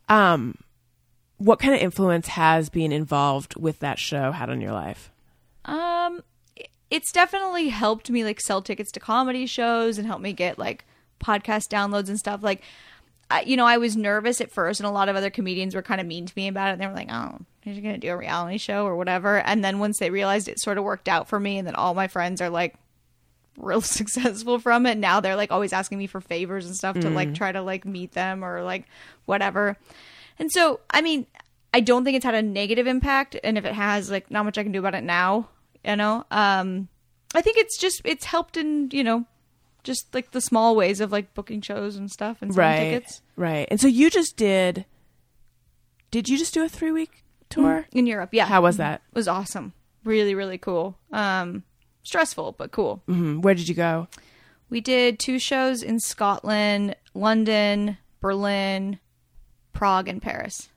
Um, 0.10 0.58
what 1.38 1.60
kind 1.60 1.74
of 1.74 1.82
influence 1.82 2.28
has 2.28 2.70
being 2.70 2.92
involved 2.92 3.56
with 3.56 3.80
that 3.80 3.98
show 4.00 4.32
had 4.32 4.50
on 4.50 4.62
your 4.62 4.74
life? 4.74 5.12
Um 5.66 6.22
it's 6.94 7.12
definitely 7.12 7.70
helped 7.70 8.12
me 8.12 8.24
like 8.24 8.40
sell 8.40 8.62
tickets 8.62 8.92
to 8.92 9.00
comedy 9.00 9.48
shows 9.48 9.98
and 9.98 10.06
help 10.06 10.22
me 10.22 10.32
get 10.32 10.60
like 10.60 10.86
podcast 11.20 11.68
downloads 11.68 12.08
and 12.08 12.20
stuff 12.20 12.44
like 12.44 12.62
I, 13.32 13.42
you 13.42 13.58
know, 13.58 13.66
I 13.66 13.78
was 13.78 13.96
nervous 13.98 14.42
at 14.42 14.52
first, 14.52 14.80
and 14.80 14.86
a 14.86 14.92
lot 14.92 15.10
of 15.10 15.16
other 15.16 15.32
comedians 15.32 15.74
were 15.74 15.82
kind 15.82 16.00
of 16.00 16.06
mean 16.06 16.28
to 16.28 16.34
me 16.36 16.48
about 16.48 16.70
it. 16.70 16.74
And 16.74 16.82
they 16.82 16.86
were 16.86 16.94
like, 16.94 17.10
"Oh, 17.12 17.40
you're 17.64 17.82
going 17.82 17.96
to 17.96 17.98
do 17.98 18.12
a 18.12 18.18
reality 18.18 18.60
show 18.60 18.86
or 18.86 18.96
whatever." 18.96 19.40
And 19.40 19.64
then 19.64 19.80
once 19.80 19.98
they 19.98 20.12
realized 20.12 20.48
it 20.48 20.60
sort 20.60 20.78
of 20.78 20.84
worked 20.84 21.08
out 21.08 21.28
for 21.30 21.40
me, 21.40 21.58
and 21.58 21.66
then 21.66 21.74
all 21.74 21.96
my 21.96 22.08
friends 22.08 22.42
are 22.42 22.50
like 22.50 22.76
real 23.58 23.82
successful 23.98 24.60
from 24.60 24.86
it, 24.86 25.00
now 25.00 25.20
they're 25.20 25.38
like 25.38 25.52
always 25.52 25.74
asking 25.74 25.98
me 25.98 26.06
for 26.06 26.22
favors 26.22 26.68
and 26.68 26.76
stuff 26.76 27.00
to 27.00 27.10
like 27.10 27.30
mm. 27.30 27.36
try 27.36 27.52
to 27.52 27.64
like 27.64 27.86
meet 27.86 28.12
them 28.12 28.46
or 28.46 28.62
like 28.62 28.86
whatever. 29.26 29.78
And 30.38 30.52
so, 30.52 30.82
I 30.92 31.02
mean, 31.02 31.26
I 31.74 31.80
don't 31.80 32.04
think 32.04 32.18
it's 32.18 32.26
had 32.26 32.36
a 32.36 32.42
negative 32.44 32.86
impact, 32.86 33.36
and 33.44 33.58
if 33.58 33.66
it 33.66 33.74
has, 33.74 34.12
like, 34.12 34.30
not 34.30 34.46
much 34.46 34.60
I 34.60 34.64
can 34.64 34.74
do 34.74 34.80
about 34.80 34.94
it 34.94 35.04
now. 35.04 35.50
You 35.86 35.96
know, 35.96 36.26
um, 36.32 36.88
I 37.36 37.42
think 37.42 37.58
it's 37.58 37.78
just 37.78 38.02
it's 38.06 38.26
helped 38.26 38.58
in 38.58 38.90
you 38.92 39.04
know 39.04 39.26
just 39.84 40.14
like 40.14 40.32
the 40.32 40.40
small 40.42 40.76
ways 40.76 41.02
of 41.02 41.12
like 41.12 41.34
booking 41.34 41.62
shows 41.62 41.96
and 41.98 42.10
stuff 42.10 42.42
and 42.42 42.54
selling 42.54 42.70
Right, 42.70 42.80
tickets 42.92 43.22
right. 43.36 43.68
And 43.70 43.80
so 43.82 43.88
you 43.88 44.10
just 44.10 44.38
did. 44.38 44.86
Did 46.12 46.30
you 46.30 46.38
just 46.38 46.54
do 46.54 46.64
a 46.64 46.70
three 46.70 46.92
week 46.92 47.24
tour? 47.50 47.86
in 47.92 48.06
Europe. 48.08 48.30
Yeah, 48.34 48.46
How 48.46 48.62
was 48.62 48.78
that? 48.78 49.02
It 49.12 49.16
was 49.16 49.28
awesome. 49.28 49.74
Really, 50.04 50.36
really 50.36 50.58
cool. 50.58 50.98
Um, 51.12 51.64
stressful 52.04 52.56
but 52.58 52.72
cool. 52.72 53.02
hmm 53.08 53.42
Where 53.42 53.56
did 53.56 53.68
you 53.68 53.76
go? 53.76 54.08
We 54.70 54.80
did 54.82 55.20
two 55.20 55.38
shows 55.40 55.84
in 55.84 56.00
Scotland, 56.00 56.96
London, 57.14 57.98
Berlin, 58.22 59.00
Prague, 59.72 60.08
and 60.08 60.22
Paris. 60.22 60.70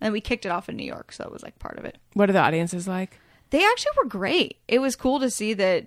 And 0.00 0.12
we 0.12 0.20
kicked 0.20 0.44
it 0.46 0.50
off 0.50 0.68
in 0.68 0.76
New 0.76 0.84
York, 0.86 1.12
so 1.12 1.22
that 1.24 1.32
was 1.32 1.42
like 1.42 1.58
part 1.58 1.78
of 1.78 1.84
it. 1.84 1.98
What 2.14 2.28
are 2.30 2.32
the 2.32 2.38
audiences 2.40 2.88
like? 2.88 3.18
They 3.50 3.64
actually 3.64 3.92
were 4.02 4.08
great. 4.08 4.58
It 4.68 4.78
was 4.80 4.96
cool 4.96 5.20
to 5.20 5.30
see 5.30 5.54
that. 5.54 5.86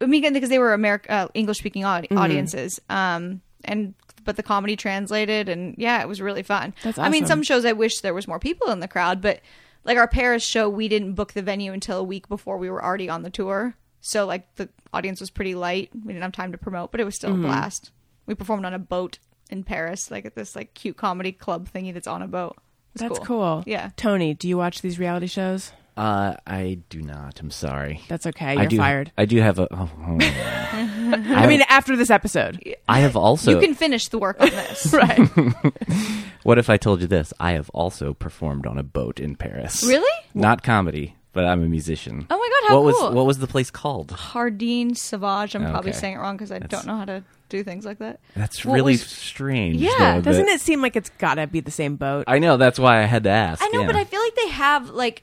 I 0.00 0.06
mean, 0.06 0.32
because 0.32 0.48
they 0.48 0.58
were 0.58 0.76
Ameri- 0.76 1.08
uh, 1.08 1.28
English 1.34 1.58
speaking 1.58 1.84
audi- 1.84 2.08
Mm-hmm. 2.08 2.18
audiences, 2.18 2.80
um, 2.90 3.40
and 3.64 3.94
but 4.24 4.36
the 4.36 4.42
comedy 4.42 4.76
translated, 4.76 5.48
and 5.48 5.74
yeah, 5.78 6.00
it 6.00 6.08
was 6.08 6.20
really 6.20 6.42
fun. 6.42 6.74
That's 6.82 6.98
I 6.98 7.08
mean, 7.08 7.26
some 7.26 7.42
shows 7.42 7.64
I 7.64 7.72
wish 7.72 8.00
there 8.00 8.14
was 8.14 8.26
more 8.28 8.38
people 8.38 8.70
in 8.70 8.80
the 8.80 8.88
crowd, 8.88 9.20
but 9.20 9.40
like 9.84 9.98
our 9.98 10.08
Paris 10.08 10.44
show, 10.44 10.68
we 10.68 10.88
didn't 10.88 11.14
book 11.14 11.32
the 11.32 11.42
venue 11.42 11.72
until 11.72 11.98
a 11.98 12.02
week 12.04 12.28
before 12.28 12.56
we 12.58 12.70
were 12.70 12.82
already 12.84 13.08
on 13.08 13.22
the 13.22 13.30
tour, 13.30 13.74
so 14.00 14.26
like 14.26 14.52
the 14.56 14.68
audience 14.92 15.20
was 15.20 15.30
pretty 15.30 15.54
light. 15.54 15.90
We 15.94 16.12
didn't 16.12 16.22
have 16.22 16.32
time 16.32 16.52
to 16.52 16.58
promote, 16.58 16.90
but 16.90 17.00
it 17.00 17.04
was 17.04 17.14
still 17.14 17.30
Mm-hmm. 17.30 17.44
a 17.44 17.48
blast. 17.48 17.90
We 18.26 18.34
performed 18.34 18.64
on 18.64 18.74
a 18.74 18.78
boat 18.78 19.18
in 19.50 19.62
Paris, 19.64 20.10
like 20.10 20.24
at 20.24 20.34
this 20.34 20.56
like 20.56 20.74
cute 20.74 20.96
comedy 20.96 21.32
club 21.32 21.68
thingy 21.72 21.92
that's 21.92 22.06
on 22.06 22.22
a 22.22 22.28
boat. 22.28 22.56
That's 22.94 23.18
cool. 23.20 23.62
Yeah. 23.66 23.90
Tony, 23.96 24.34
do 24.34 24.48
you 24.48 24.56
watch 24.56 24.82
these 24.82 24.98
reality 24.98 25.26
shows? 25.26 25.72
Uh, 25.96 26.34
I 26.46 26.78
do 26.88 27.02
not. 27.02 27.40
I'm 27.40 27.50
sorry. 27.50 28.00
That's 28.08 28.26
okay. 28.26 28.46
I 28.46 28.52
You're 28.54 28.66
do, 28.66 28.76
fired. 28.78 29.12
I 29.18 29.26
do 29.26 29.38
have 29.40 29.58
a. 29.58 29.68
Oh, 29.70 29.90
oh. 29.98 30.18
I 30.22 31.46
mean, 31.46 31.62
after 31.68 31.96
this 31.96 32.08
episode, 32.10 32.76
I 32.88 33.00
have 33.00 33.16
also. 33.16 33.50
You 33.50 33.60
can 33.60 33.74
finish 33.74 34.08
the 34.08 34.18
work 34.18 34.40
on 34.40 34.48
this. 34.48 34.92
right? 34.92 35.28
What 36.42 36.58
if 36.58 36.68
I 36.68 36.76
told 36.76 37.00
you 37.00 37.06
this? 37.06 37.32
I 37.38 37.52
have 37.52 37.70
also 37.70 38.14
performed 38.14 38.66
on 38.66 38.76
a 38.76 38.82
boat 38.82 39.20
in 39.20 39.36
Paris. 39.36 39.84
Really? 39.84 40.10
Not 40.34 40.64
comedy, 40.64 41.14
but 41.32 41.44
I'm 41.44 41.62
a 41.62 41.68
musician. 41.68 42.26
Oh 42.28 42.36
my 42.36 42.48
God, 42.48 42.68
how 42.68 42.82
what 42.82 42.94
cool. 42.96 43.06
was 43.06 43.14
what 43.14 43.26
was 43.26 43.38
the 43.38 43.46
place 43.46 43.70
called? 43.70 44.10
Hardin 44.10 44.96
Savage. 44.96 45.54
I'm 45.54 45.70
probably 45.70 45.92
saying 45.92 46.16
it 46.16 46.18
wrong 46.18 46.36
because 46.36 46.50
I 46.50 46.58
don't 46.58 46.84
know 46.84 46.96
how 46.96 47.04
to 47.04 47.22
do 47.48 47.62
things 47.62 47.84
like 47.84 47.98
that. 47.98 48.18
That's 48.34 48.64
What 48.64 48.74
really 48.74 48.94
was- 48.94 49.06
strange. 49.06 49.76
Yeah, 49.76 50.16
though, 50.16 50.22
Doesn't 50.22 50.48
it 50.48 50.60
seem 50.60 50.82
like 50.82 50.96
it's 50.96 51.10
gotta 51.18 51.46
be 51.46 51.60
the 51.60 51.70
same 51.70 51.94
boat? 51.94 52.24
I 52.26 52.40
know. 52.40 52.56
That's 52.56 52.78
why 52.78 53.00
I 53.00 53.04
had 53.04 53.22
to 53.24 53.30
ask. 53.30 53.62
I 53.62 53.68
know, 53.68 53.82
yeah. 53.82 53.86
but 53.86 53.96
I 53.96 54.04
feel 54.04 54.20
like 54.20 54.34
they 54.34 54.48
have 54.48 54.90
like, 54.90 55.22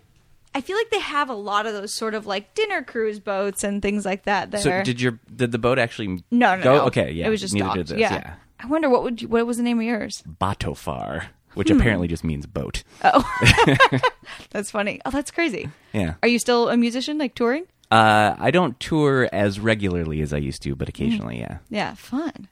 I 0.60 0.62
feel 0.62 0.76
like 0.76 0.90
they 0.90 1.00
have 1.00 1.30
a 1.30 1.34
lot 1.34 1.66
of 1.66 1.72
those 1.74 1.94
sort 1.94 2.14
of 2.14 2.26
like 2.26 2.54
dinner 2.54 2.84
cruise 2.84 3.18
boats 3.22 3.64
and 3.64 3.82
things 3.82 4.04
like 4.06 4.24
that. 4.24 4.52
There. 4.52 4.60
So 4.60 4.84
did 4.84 5.00
your 5.00 5.18
did 5.34 5.54
the 5.54 5.58
boat 5.58 5.80
actually 5.80 6.08
no, 6.32 6.56
no, 6.58 6.64
go? 6.64 6.76
no. 6.80 6.82
Okay, 6.88 7.12
yeah. 7.12 7.28
It 7.28 7.30
was 7.30 7.40
just 7.40 7.54
neither 7.54 7.66
docked. 7.68 7.78
did 7.78 7.88
this. 7.88 8.00
yeah. 8.00 8.14
yeah. 8.14 8.34
I 8.60 8.68
wonder 8.68 8.90
what 8.90 9.04
would 9.04 9.22
you, 9.22 9.30
what 9.30 9.48
was 9.48 9.56
the 9.56 9.64
name 9.64 9.78
of 9.80 9.86
yours? 9.86 10.22
Batofar, 10.28 11.28
which 11.54 11.70
Hmm. 11.70 11.78
apparently 11.80 12.10
just 12.10 12.26
means 12.26 12.46
boat. 12.46 12.84
Oh, 13.06 13.24
that's 14.50 14.70
funny. 14.70 15.00
Oh, 15.06 15.12
that's 15.12 15.32
crazy. 15.32 15.70
Yeah. 15.94 16.16
Are 16.22 16.28
you 16.28 16.40
still 16.40 16.68
a 16.68 16.76
musician, 16.76 17.18
like 17.18 17.36
touring? 17.36 17.66
Uh, 17.90 18.36
I 18.38 18.52
don't 18.52 18.78
tour 18.82 19.30
as 19.32 19.62
regularly 19.62 20.20
as 20.22 20.34
I 20.34 20.38
used 20.40 20.62
to, 20.64 20.76
but 20.76 20.90
occasionally, 20.90 21.40
yeah. 21.40 21.60
Yeah, 21.70 21.94
fun. 21.96 22.50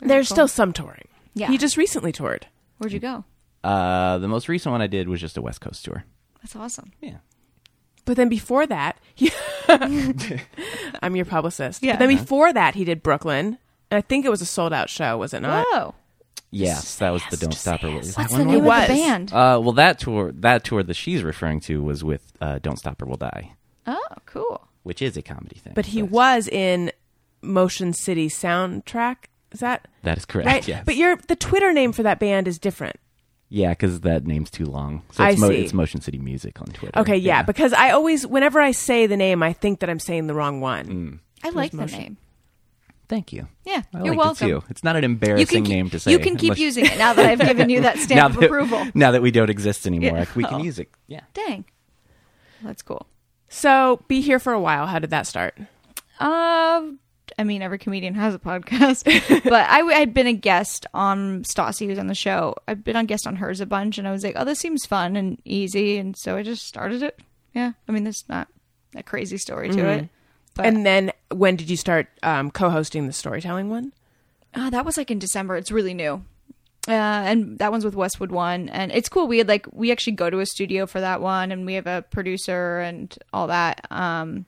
There's 0.00 0.28
still 0.28 0.48
some 0.48 0.72
touring. 0.72 1.06
Yeah. 1.34 1.46
He 1.46 1.58
just 1.58 1.76
recently 1.76 2.10
toured. 2.12 2.46
Where'd 2.78 2.92
you 2.92 2.98
go? 2.98 3.24
Uh, 3.62 4.18
the 4.18 4.28
most 4.28 4.48
recent 4.48 4.72
one 4.72 4.82
I 4.82 4.86
did 4.88 5.08
was 5.08 5.20
just 5.20 5.36
a 5.38 5.42
West 5.42 5.60
Coast 5.60 5.84
tour. 5.84 6.04
That's 6.44 6.54
awesome. 6.54 6.92
Yeah. 7.00 7.16
But 8.04 8.16
then 8.16 8.28
before 8.28 8.66
that, 8.66 8.98
he, 9.14 9.32
I'm 11.02 11.16
your 11.16 11.24
publicist. 11.24 11.82
Yeah. 11.82 11.94
But 11.94 12.00
then 12.00 12.08
before 12.16 12.52
that, 12.52 12.74
he 12.74 12.84
did 12.84 13.02
Brooklyn. 13.02 13.58
And 13.90 13.98
I 13.98 14.00
think 14.02 14.24
it 14.24 14.30
was 14.30 14.42
a 14.42 14.46
sold 14.46 14.72
out 14.72 14.88
show, 14.90 15.18
was 15.18 15.34
it 15.34 15.40
not? 15.40 15.66
Whoa. 15.70 15.94
Yes, 16.50 16.96
that 16.96 17.10
was 17.10 17.22
the 17.30 17.36
Don't 17.36 17.52
Stop 17.52 17.80
Her. 17.80 17.90
What's 17.90 18.14
That 18.14 18.28
the 18.30 18.36
one 18.38 18.46
name 18.46 18.64
was- 18.64 18.82
of 18.82 18.88
the 18.88 18.94
band? 19.02 19.32
Uh, 19.32 19.58
well, 19.60 19.72
that 19.72 19.98
tour, 19.98 20.30
that 20.32 20.62
tour 20.62 20.82
that 20.84 20.94
she's 20.94 21.24
referring 21.24 21.58
to 21.60 21.82
was 21.82 22.04
with 22.04 22.32
uh, 22.40 22.60
Don't 22.60 22.76
Stop 22.78 23.02
or 23.02 23.06
We'll 23.06 23.16
Die, 23.16 23.52
oh, 23.88 23.98
cool. 24.26 24.68
which 24.84 25.02
is 25.02 25.16
a 25.16 25.22
comedy 25.22 25.56
thing. 25.56 25.72
But 25.74 25.86
he 25.86 26.00
was 26.02 26.46
in 26.46 26.92
Motion 27.42 27.92
City 27.92 28.28
soundtrack. 28.28 29.16
Is 29.50 29.60
that 29.60 29.88
That 30.04 30.16
is 30.16 30.24
correct. 30.24 30.46
right? 30.46 30.66
Yes. 30.68 30.84
But 30.86 30.94
your 30.96 31.16
the 31.16 31.34
Twitter 31.36 31.72
name 31.72 31.92
for 31.92 32.04
that 32.04 32.20
band 32.20 32.46
is 32.46 32.58
different. 32.60 32.96
Yeah, 33.54 33.70
because 33.70 34.00
that 34.00 34.26
name's 34.26 34.50
too 34.50 34.64
long. 34.66 35.02
So 35.12 35.22
I 35.24 35.30
it's, 35.30 35.40
mo- 35.40 35.48
see. 35.50 35.62
it's 35.62 35.72
Motion 35.72 36.00
City 36.00 36.18
Music 36.18 36.60
on 36.60 36.66
Twitter. 36.68 36.98
Okay, 37.00 37.16
yeah, 37.16 37.42
because 37.42 37.72
I 37.72 37.90
always, 37.90 38.26
whenever 38.26 38.60
I 38.60 38.72
say 38.72 39.06
the 39.06 39.16
name, 39.16 39.42
I 39.42 39.52
think 39.52 39.80
that 39.80 39.88
I'm 39.88 40.00
saying 40.00 40.26
the 40.26 40.34
wrong 40.34 40.60
one. 40.60 40.86
Mm. 40.86 41.18
I 41.44 41.50
like 41.50 41.70
the 41.70 41.76
motion. 41.78 41.98
name. 41.98 42.16
Thank 43.08 43.32
you. 43.32 43.46
Yeah, 43.64 43.82
I 43.94 43.98
you're 43.98 44.14
liked 44.14 44.18
welcome. 44.40 44.48
It 44.48 44.50
too. 44.60 44.62
It's 44.70 44.82
not 44.82 44.96
an 44.96 45.02
You 45.02 45.10
embarrassing 45.10 45.64
can, 45.64 45.72
name 45.72 45.90
to 45.90 46.00
say. 46.00 46.10
you 46.10 46.18
can 46.18 46.36
keep 46.36 46.50
Unless- 46.52 46.58
using 46.60 46.86
it 46.86 46.96
now 46.98 47.12
that 47.12 47.26
I've 47.26 47.38
given 47.38 47.68
you 47.70 47.82
that 47.82 47.98
stamp 48.04 48.16
now 48.18 48.26
of 48.26 48.34
that, 48.36 48.44
approval. 48.46 48.86
Now 48.94 49.10
that 49.12 49.22
we 49.22 49.30
don't 49.30 49.50
exist 49.50 49.86
anymore, 49.92 50.18
Yeah. 50.18 50.26
we 50.34 50.44
can 50.44 50.54
Oh. 50.60 50.64
use 50.64 50.78
it. 50.78 50.88
Yeah. 51.06 51.20
Dang. 51.34 51.64
That's 52.62 52.82
cool. 52.82 53.06
So, 53.48 54.02
be 54.08 54.20
here 54.22 54.38
for 54.40 54.52
a 54.52 54.60
while. 54.60 54.86
How 54.86 54.98
did 54.98 55.10
that 55.10 55.26
start? 55.26 55.56
Uh, 56.18 56.82
I 57.38 57.44
mean, 57.44 57.62
every 57.62 57.78
comedian 57.78 58.14
has 58.14 58.34
a 58.34 58.38
podcast, 58.38 59.04
but 59.44 59.52
I 59.52 59.80
had 59.94 60.14
been 60.14 60.26
a 60.26 60.32
guest 60.32 60.86
on 60.94 61.42
Stassi, 61.44 61.86
who's 61.86 61.98
on 61.98 62.06
the 62.06 62.14
show. 62.14 62.54
I've 62.68 62.84
been 62.84 62.96
on 62.96 63.06
guest 63.06 63.26
on 63.26 63.36
hers 63.36 63.60
a 63.60 63.66
bunch, 63.66 63.98
and 63.98 64.06
I 64.06 64.12
was 64.12 64.22
like, 64.24 64.34
oh, 64.36 64.44
this 64.44 64.58
seems 64.58 64.86
fun 64.86 65.16
and 65.16 65.40
easy, 65.44 65.96
and 65.98 66.16
so 66.16 66.36
I 66.36 66.42
just 66.42 66.66
started 66.66 67.02
it. 67.02 67.18
Yeah, 67.54 67.72
I 67.88 67.92
mean, 67.92 68.04
there's 68.04 68.24
not 68.28 68.48
a 68.96 69.02
crazy 69.02 69.38
story 69.38 69.70
to 69.70 69.88
it, 69.88 70.08
but 70.54 70.66
And 70.66 70.84
then, 70.84 71.12
when 71.30 71.56
did 71.56 71.70
you 71.70 71.76
start 71.76 72.08
um, 72.22 72.50
co-hosting 72.50 73.06
the 73.06 73.12
storytelling 73.12 73.70
one? 73.70 73.92
uh, 74.54 74.70
that 74.70 74.84
was 74.84 74.96
like 74.96 75.10
in 75.10 75.18
December. 75.18 75.56
It's 75.56 75.72
really 75.72 75.94
new. 75.94 76.24
Uh, 76.86 76.92
and 76.92 77.58
that 77.58 77.72
one's 77.72 77.84
with 77.84 77.94
Westwood 77.94 78.30
One, 78.30 78.68
and 78.68 78.92
it's 78.92 79.08
cool. 79.08 79.26
We 79.26 79.38
had 79.38 79.48
like 79.48 79.66
we 79.72 79.90
actually 79.90 80.12
go 80.12 80.28
to 80.28 80.40
a 80.40 80.46
studio 80.46 80.86
for 80.86 81.00
that 81.00 81.20
one, 81.22 81.50
and 81.50 81.64
we 81.64 81.74
have 81.74 81.86
a 81.86 82.04
producer 82.10 82.78
and 82.80 83.16
all 83.32 83.46
that. 83.46 83.86
Um, 83.90 84.44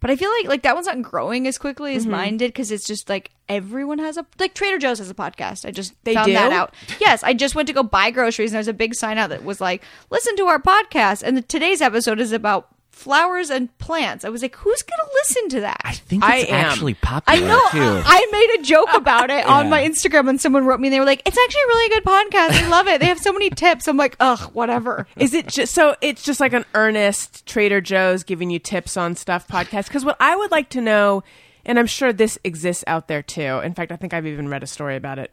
but 0.00 0.10
I 0.10 0.16
feel 0.16 0.30
like 0.30 0.46
like 0.48 0.62
that 0.62 0.74
one's 0.74 0.86
not 0.86 1.02
growing 1.02 1.46
as 1.46 1.58
quickly 1.58 1.90
Mm-hmm. 1.92 1.98
as 1.98 2.06
mine 2.06 2.36
did 2.36 2.48
because 2.48 2.70
it's 2.70 2.86
just 2.86 3.08
like 3.08 3.30
everyone 3.48 3.98
has 3.98 4.16
a 4.16 4.26
like 4.38 4.54
Trader 4.54 4.78
Joe's 4.78 4.98
has 4.98 5.10
a 5.10 5.14
podcast. 5.14 5.66
I 5.66 5.70
just 5.70 5.94
They 6.04 6.14
found 6.14 6.26
do? 6.26 6.32
that 6.34 6.52
out. 6.52 6.74
Yes, 7.00 7.22
I 7.22 7.34
just 7.34 7.54
went 7.54 7.66
to 7.68 7.72
go 7.74 7.82
buy 7.82 8.10
groceries 8.10 8.50
and 8.50 8.56
there's 8.56 8.68
a 8.68 8.72
big 8.72 8.94
sign 8.94 9.18
out 9.18 9.30
that 9.30 9.44
was 9.44 9.60
like, 9.60 9.82
"Listen 10.10 10.36
to 10.36 10.46
our 10.46 10.60
podcast." 10.60 11.22
And 11.22 11.36
the, 11.36 11.42
today's 11.42 11.80
episode 11.82 12.18
is 12.20 12.32
about 12.32 12.68
flowers 13.00 13.50
and 13.50 13.76
plants. 13.78 14.24
I 14.24 14.28
was 14.28 14.42
like, 14.42 14.54
"Who's 14.56 14.82
going 14.82 14.98
to 14.98 15.10
listen 15.14 15.48
to 15.50 15.60
that?" 15.62 15.80
I 15.84 15.92
think 15.92 16.22
I 16.22 16.36
it's 16.38 16.50
am. 16.50 16.64
actually 16.66 16.94
popular. 16.94 17.40
I 17.44 17.48
know. 17.48 17.60
too. 17.70 18.02
I 18.06 18.26
made 18.30 18.60
a 18.60 18.62
joke 18.62 18.92
about 18.94 19.30
it 19.30 19.46
on 19.46 19.70
my 19.70 19.82
Instagram, 19.82 20.28
and 20.28 20.40
someone 20.40 20.66
wrote 20.66 20.78
me. 20.80 20.88
and 20.88 20.94
They 20.94 21.00
were 21.00 21.06
like, 21.06 21.22
"It's 21.24 21.38
actually 21.38 21.62
a 21.62 21.66
really 21.66 21.88
good 21.88 22.04
podcast. 22.04 22.62
I 22.62 22.68
love 22.68 22.86
it. 22.88 23.00
They 23.00 23.06
have 23.06 23.18
so 23.18 23.32
many 23.32 23.50
tips." 23.50 23.88
I'm 23.88 23.96
like, 23.96 24.16
"Ugh, 24.20 24.38
whatever." 24.52 25.06
Is 25.16 25.34
it 25.34 25.46
just 25.48 25.74
so? 25.74 25.96
It's 26.00 26.22
just 26.22 26.40
like 26.40 26.52
an 26.52 26.64
earnest 26.74 27.46
Trader 27.46 27.80
Joe's 27.80 28.22
giving 28.22 28.50
you 28.50 28.58
tips 28.58 28.96
on 28.96 29.16
stuff 29.16 29.48
podcast. 29.48 29.86
Because 29.88 30.04
what 30.04 30.16
I 30.20 30.36
would 30.36 30.50
like 30.50 30.68
to 30.70 30.80
know, 30.80 31.22
and 31.64 31.78
I'm 31.78 31.86
sure 31.86 32.12
this 32.12 32.38
exists 32.44 32.84
out 32.86 33.08
there 33.08 33.22
too. 33.22 33.40
In 33.60 33.74
fact, 33.74 33.92
I 33.92 33.96
think 33.96 34.12
I've 34.14 34.26
even 34.26 34.48
read 34.48 34.62
a 34.62 34.66
story 34.66 34.96
about 34.96 35.18
it. 35.18 35.32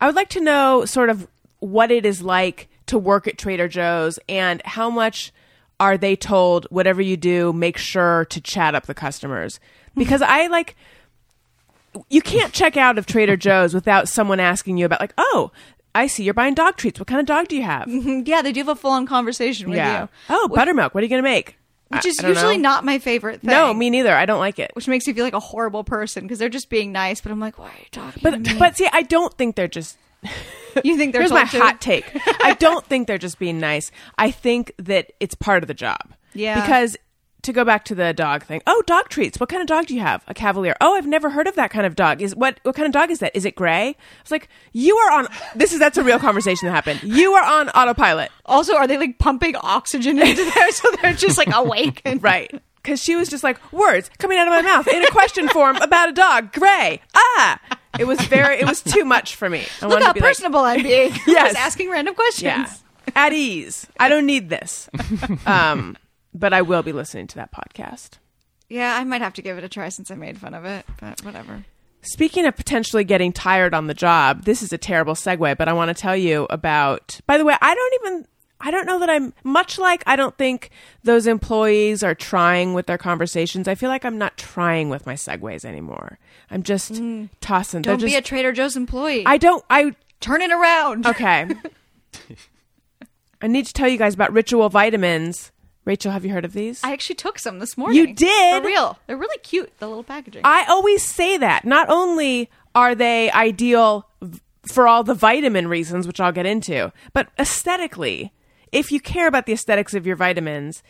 I 0.00 0.06
would 0.06 0.16
like 0.16 0.30
to 0.30 0.40
know 0.40 0.84
sort 0.84 1.10
of 1.10 1.28
what 1.60 1.90
it 1.90 2.04
is 2.04 2.20
like 2.20 2.68
to 2.86 2.98
work 2.98 3.26
at 3.26 3.38
Trader 3.38 3.68
Joe's 3.68 4.18
and 4.28 4.60
how 4.66 4.90
much 4.90 5.32
are 5.80 5.96
they 5.98 6.16
told 6.16 6.66
whatever 6.70 7.02
you 7.02 7.16
do, 7.16 7.52
make 7.52 7.76
sure 7.76 8.24
to 8.26 8.40
chat 8.40 8.74
up 8.74 8.86
the 8.86 8.94
customers. 8.94 9.60
Because 9.96 10.22
I 10.22 10.46
like 10.48 10.76
you 12.08 12.20
can't 12.20 12.52
check 12.52 12.76
out 12.76 12.98
of 12.98 13.06
Trader 13.06 13.36
Joe's 13.36 13.74
without 13.74 14.08
someone 14.08 14.40
asking 14.40 14.78
you 14.78 14.86
about 14.86 15.00
like, 15.00 15.14
oh, 15.16 15.52
I 15.94 16.08
see 16.08 16.24
you're 16.24 16.34
buying 16.34 16.54
dog 16.54 16.76
treats. 16.76 16.98
What 16.98 17.06
kind 17.06 17.20
of 17.20 17.26
dog 17.26 17.48
do 17.48 17.56
you 17.56 17.62
have? 17.62 17.88
yeah, 18.26 18.42
they 18.42 18.52
do 18.52 18.60
have 18.60 18.68
a 18.68 18.74
full 18.74 18.90
on 18.90 19.06
conversation 19.06 19.70
with 19.70 19.78
you. 19.78 20.08
Oh, 20.28 20.48
buttermilk. 20.48 20.94
What 20.94 21.02
are 21.02 21.04
you 21.04 21.10
going 21.10 21.22
to 21.22 21.28
make? 21.28 21.56
which 21.88 22.06
is 22.06 22.20
usually 22.22 22.56
know. 22.56 22.62
not 22.62 22.84
my 22.84 22.98
favorite 22.98 23.40
thing. 23.40 23.50
No, 23.50 23.72
me 23.72 23.90
neither. 23.90 24.14
I 24.14 24.26
don't 24.26 24.40
like 24.40 24.58
it. 24.58 24.72
which 24.74 24.88
makes 24.88 25.06
me 25.06 25.12
feel 25.12 25.22
like 25.24 25.34
a 25.34 25.38
horrible 25.40 25.84
person 25.84 26.24
because 26.24 26.38
they're 26.38 26.48
just 26.48 26.68
being 26.68 26.90
nice. 26.92 27.20
But 27.20 27.30
I'm 27.30 27.38
like, 27.38 27.58
why 27.58 27.66
are 27.66 27.78
you 27.78 27.86
talking 27.92 28.20
But 28.22 28.30
to 28.30 28.38
me? 28.54 28.58
but 28.58 28.76
see, 28.76 28.88
I 28.92 29.02
don't 29.02 29.32
think 29.34 29.54
they're 29.54 29.68
just. 29.68 29.96
You 30.84 30.96
think 30.96 31.12
they're 31.12 31.22
Here's 31.22 31.30
my 31.32 31.44
hot 31.44 31.80
take. 31.80 32.04
I 32.42 32.54
don't 32.58 32.84
think 32.86 33.06
they're 33.06 33.18
just 33.18 33.38
being 33.38 33.58
nice. 33.60 33.90
I 34.18 34.30
think 34.30 34.72
that 34.78 35.12
it's 35.20 35.34
part 35.34 35.62
of 35.62 35.68
the 35.68 35.74
job. 35.74 36.14
Yeah. 36.34 36.60
Because 36.60 36.96
to 37.42 37.52
go 37.52 37.62
back 37.64 37.84
to 37.84 37.94
the 37.94 38.12
dog 38.14 38.42
thing. 38.42 38.62
Oh, 38.66 38.82
dog 38.86 39.10
treats. 39.10 39.38
What 39.38 39.50
kind 39.50 39.60
of 39.60 39.68
dog 39.68 39.86
do 39.86 39.94
you 39.94 40.00
have? 40.00 40.24
A 40.28 40.34
Cavalier. 40.34 40.74
Oh, 40.80 40.94
I've 40.96 41.06
never 41.06 41.28
heard 41.28 41.46
of 41.46 41.54
that 41.56 41.70
kind 41.70 41.84
of 41.84 41.94
dog. 41.94 42.22
Is 42.22 42.34
what 42.34 42.58
what 42.62 42.74
kind 42.74 42.86
of 42.86 42.92
dog 42.92 43.10
is 43.10 43.18
that? 43.18 43.36
Is 43.36 43.44
it 43.44 43.54
gray? 43.54 43.88
I 43.88 43.94
was 44.22 44.30
like, 44.30 44.48
you 44.72 44.96
are 44.96 45.12
on. 45.18 45.28
This 45.54 45.72
is 45.74 45.78
that's 45.78 45.98
a 45.98 46.02
real 46.02 46.18
conversation 46.18 46.66
that 46.66 46.72
happened. 46.72 47.02
You 47.02 47.34
are 47.34 47.44
on 47.60 47.68
autopilot. 47.70 48.30
Also, 48.46 48.74
are 48.74 48.86
they 48.86 48.96
like 48.96 49.18
pumping 49.18 49.56
oxygen 49.56 50.18
into 50.18 50.50
there 50.54 50.70
so 50.72 50.90
they're 51.02 51.12
just 51.12 51.36
like 51.38 51.54
awake? 51.54 52.00
And- 52.06 52.22
Right. 52.22 52.50
Because 52.76 53.02
she 53.02 53.16
was 53.16 53.28
just 53.30 53.42
like, 53.42 53.58
words 53.72 54.10
coming 54.18 54.36
out 54.36 54.46
of 54.46 54.52
my 54.52 54.60
mouth 54.60 54.86
in 54.88 55.02
a 55.02 55.10
question 55.10 55.48
form 55.48 55.76
about 55.76 56.10
a 56.10 56.12
dog. 56.12 56.52
Gray. 56.52 57.00
Ah. 57.14 57.58
It 57.98 58.06
was 58.06 58.20
very, 58.26 58.60
it 58.60 58.66
was 58.66 58.82
too 58.82 59.04
much 59.04 59.36
for 59.36 59.48
me. 59.48 59.64
I 59.82 59.86
Look 59.86 60.02
how 60.02 60.12
be 60.12 60.20
like, 60.20 60.28
personable 60.30 60.60
I'm 60.60 60.82
being. 60.82 61.12
Yes. 61.26 61.52
Just 61.52 61.58
asking 61.58 61.90
random 61.90 62.14
questions. 62.14 62.42
yeah. 62.44 62.72
At 63.14 63.32
ease. 63.32 63.86
I 64.00 64.08
don't 64.08 64.26
need 64.26 64.48
this. 64.48 64.88
Um, 65.46 65.96
but 66.32 66.52
I 66.52 66.62
will 66.62 66.82
be 66.82 66.92
listening 66.92 67.26
to 67.28 67.36
that 67.36 67.52
podcast. 67.52 68.18
Yeah, 68.68 68.96
I 68.96 69.04
might 69.04 69.20
have 69.20 69.34
to 69.34 69.42
give 69.42 69.56
it 69.58 69.62
a 69.64 69.68
try 69.68 69.88
since 69.90 70.10
I 70.10 70.14
made 70.16 70.38
fun 70.38 70.54
of 70.54 70.64
it, 70.64 70.84
but 71.00 71.22
whatever. 71.24 71.64
Speaking 72.02 72.44
of 72.46 72.56
potentially 72.56 73.04
getting 73.04 73.32
tired 73.32 73.72
on 73.74 73.86
the 73.86 73.94
job, 73.94 74.44
this 74.44 74.62
is 74.62 74.72
a 74.72 74.78
terrible 74.78 75.14
segue, 75.14 75.56
but 75.56 75.68
I 75.68 75.72
want 75.74 75.90
to 75.90 75.94
tell 75.94 76.16
you 76.16 76.46
about. 76.50 77.20
By 77.26 77.38
the 77.38 77.44
way, 77.44 77.54
I 77.60 77.74
don't 77.74 77.94
even. 78.06 78.26
I 78.64 78.70
don't 78.70 78.86
know 78.86 78.98
that 78.98 79.10
I'm 79.10 79.32
much 79.44 79.78
like 79.78 80.02
I 80.06 80.16
don't 80.16 80.36
think 80.36 80.70
those 81.04 81.26
employees 81.26 82.02
are 82.02 82.14
trying 82.14 82.74
with 82.74 82.86
their 82.86 82.98
conversations. 82.98 83.68
I 83.68 83.76
feel 83.76 83.90
like 83.90 84.04
I'm 84.04 84.18
not 84.18 84.36
trying 84.36 84.88
with 84.88 85.06
my 85.06 85.14
segues 85.14 85.64
anymore. 85.64 86.18
I'm 86.50 86.62
just 86.62 86.94
mm. 86.94 87.28
tossing. 87.40 87.82
Don't 87.82 88.00
They're 88.00 88.08
be 88.08 88.16
a 88.16 88.22
Trader 88.22 88.52
Joe's 88.52 88.74
employee. 88.76 89.24
I 89.26 89.36
don't. 89.36 89.64
I 89.70 89.94
Turn 90.24 90.40
it 90.40 90.50
around. 90.50 91.06
okay. 91.06 91.46
I 93.42 93.46
need 93.46 93.66
to 93.66 93.74
tell 93.74 93.86
you 93.86 93.98
guys 93.98 94.14
about 94.14 94.32
Ritual 94.32 94.70
vitamins. 94.70 95.52
Rachel, 95.84 96.12
have 96.12 96.24
you 96.24 96.32
heard 96.32 96.46
of 96.46 96.54
these? 96.54 96.82
I 96.82 96.94
actually 96.94 97.16
took 97.16 97.38
some 97.38 97.58
this 97.58 97.76
morning. 97.76 97.98
You 97.98 98.14
did? 98.14 98.62
For 98.62 98.66
real. 98.66 98.98
They're 99.06 99.18
really 99.18 99.38
cute, 99.42 99.70
the 99.80 99.86
little 99.86 100.02
packaging. 100.02 100.40
I 100.42 100.64
always 100.66 101.02
say 101.02 101.36
that. 101.36 101.66
Not 101.66 101.90
only 101.90 102.48
are 102.74 102.94
they 102.94 103.30
ideal 103.32 104.08
v- 104.22 104.40
for 104.62 104.88
all 104.88 105.04
the 105.04 105.12
vitamin 105.12 105.68
reasons, 105.68 106.06
which 106.06 106.20
I'll 106.20 106.32
get 106.32 106.46
into, 106.46 106.90
but 107.12 107.28
aesthetically, 107.38 108.32
if 108.74 108.92
you 108.92 109.00
care 109.00 109.26
about 109.26 109.46
the 109.46 109.52
aesthetics 109.54 109.94
of 109.94 110.06
your 110.06 110.16
vitamins, 110.16 110.82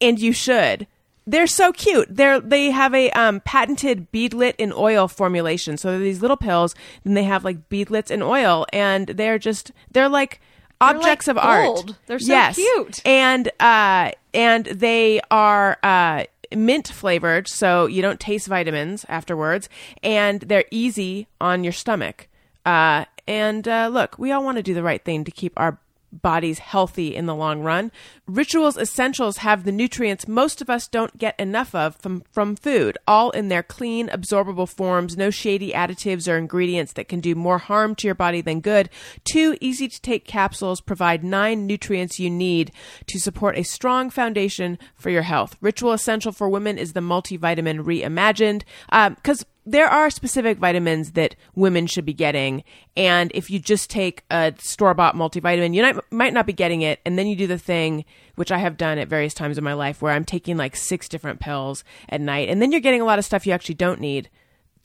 and 0.00 0.18
you 0.18 0.32
should, 0.32 0.86
they're 1.26 1.46
so 1.46 1.72
cute. 1.72 2.08
They're 2.10 2.40
they 2.40 2.70
have 2.70 2.94
a 2.94 3.10
um, 3.10 3.40
patented 3.40 4.10
beadlet 4.12 4.54
in 4.56 4.72
oil 4.72 5.08
formulation. 5.08 5.76
So 5.76 5.90
they're 5.90 5.98
these 5.98 6.22
little 6.22 6.36
pills, 6.36 6.74
and 7.04 7.16
they 7.16 7.24
have 7.24 7.44
like 7.44 7.68
beadlets 7.68 8.10
in 8.10 8.22
oil, 8.22 8.66
and 8.72 9.08
they're 9.08 9.38
just 9.38 9.72
they're 9.90 10.08
like 10.08 10.40
objects 10.80 11.26
like 11.26 11.36
of 11.36 11.42
art. 11.42 11.94
They're 12.06 12.18
so 12.18 12.32
yes. 12.32 12.54
cute. 12.54 13.02
and 13.04 13.50
uh, 13.60 14.12
and 14.32 14.66
they 14.66 15.20
are 15.30 15.78
uh, 15.82 16.24
mint 16.56 16.88
flavored, 16.88 17.48
so 17.48 17.86
you 17.86 18.02
don't 18.02 18.20
taste 18.20 18.46
vitamins 18.46 19.04
afterwards, 19.08 19.68
and 20.02 20.40
they're 20.40 20.64
easy 20.70 21.28
on 21.40 21.64
your 21.64 21.72
stomach. 21.72 22.28
Uh, 22.64 23.04
and 23.26 23.68
uh, 23.68 23.88
look, 23.92 24.18
we 24.18 24.32
all 24.32 24.44
want 24.44 24.56
to 24.56 24.62
do 24.62 24.74
the 24.74 24.82
right 24.82 25.04
thing 25.04 25.24
to 25.24 25.30
keep 25.30 25.52
our 25.56 25.78
bodies 26.12 26.58
healthy 26.58 27.14
in 27.14 27.26
the 27.26 27.34
long 27.34 27.60
run. 27.60 27.92
Rituals 28.26 28.76
Essentials 28.76 29.38
have 29.38 29.64
the 29.64 29.72
nutrients 29.72 30.28
most 30.28 30.60
of 30.60 30.70
us 30.70 30.88
don't 30.88 31.18
get 31.18 31.38
enough 31.38 31.74
of 31.74 31.96
from, 31.96 32.22
from 32.32 32.56
food, 32.56 32.98
all 33.06 33.30
in 33.30 33.48
their 33.48 33.62
clean, 33.62 34.08
absorbable 34.08 34.68
forms, 34.68 35.16
no 35.16 35.30
shady 35.30 35.72
additives 35.72 36.30
or 36.30 36.36
ingredients 36.36 36.92
that 36.94 37.08
can 37.08 37.20
do 37.20 37.34
more 37.34 37.58
harm 37.58 37.94
to 37.96 38.06
your 38.06 38.14
body 38.14 38.40
than 38.40 38.60
good. 38.60 38.88
Two 39.24 39.56
easy 39.60 39.88
to 39.88 40.00
take 40.00 40.26
capsules 40.26 40.80
provide 40.80 41.24
nine 41.24 41.66
nutrients 41.66 42.18
you 42.18 42.30
need 42.30 42.72
to 43.06 43.18
support 43.18 43.56
a 43.56 43.62
strong 43.62 44.10
foundation 44.10 44.78
for 44.94 45.10
your 45.10 45.22
health. 45.22 45.56
Ritual 45.60 45.92
Essential 45.92 46.32
for 46.32 46.48
Women 46.48 46.78
is 46.78 46.92
the 46.92 47.00
multivitamin 47.00 47.84
reimagined. 47.84 48.62
Um, 48.90 49.14
because 49.14 49.44
there 49.66 49.88
are 49.88 50.10
specific 50.10 50.58
vitamins 50.58 51.12
that 51.12 51.36
women 51.54 51.86
should 51.86 52.04
be 52.04 52.14
getting. 52.14 52.64
And 52.96 53.30
if 53.34 53.50
you 53.50 53.58
just 53.58 53.90
take 53.90 54.24
a 54.30 54.54
store 54.58 54.94
bought 54.94 55.14
multivitamin, 55.14 55.74
you 55.74 56.00
might, 56.10 56.32
not 56.32 56.46
be 56.46 56.52
getting 56.52 56.82
it. 56.82 57.00
And 57.04 57.18
then 57.18 57.26
you 57.26 57.36
do 57.36 57.46
the 57.46 57.58
thing, 57.58 58.04
which 58.36 58.50
I 58.50 58.58
have 58.58 58.76
done 58.76 58.98
at 58.98 59.08
various 59.08 59.34
times 59.34 59.58
in 59.58 59.64
my 59.64 59.74
life, 59.74 60.00
where 60.00 60.12
I'm 60.12 60.24
taking 60.24 60.56
like 60.56 60.76
six 60.76 61.08
different 61.08 61.40
pills 61.40 61.84
at 62.08 62.20
night. 62.20 62.48
And 62.48 62.60
then 62.60 62.72
you're 62.72 62.80
getting 62.80 63.00
a 63.00 63.04
lot 63.04 63.18
of 63.18 63.24
stuff 63.24 63.46
you 63.46 63.52
actually 63.52 63.74
don't 63.74 64.00
need. 64.00 64.30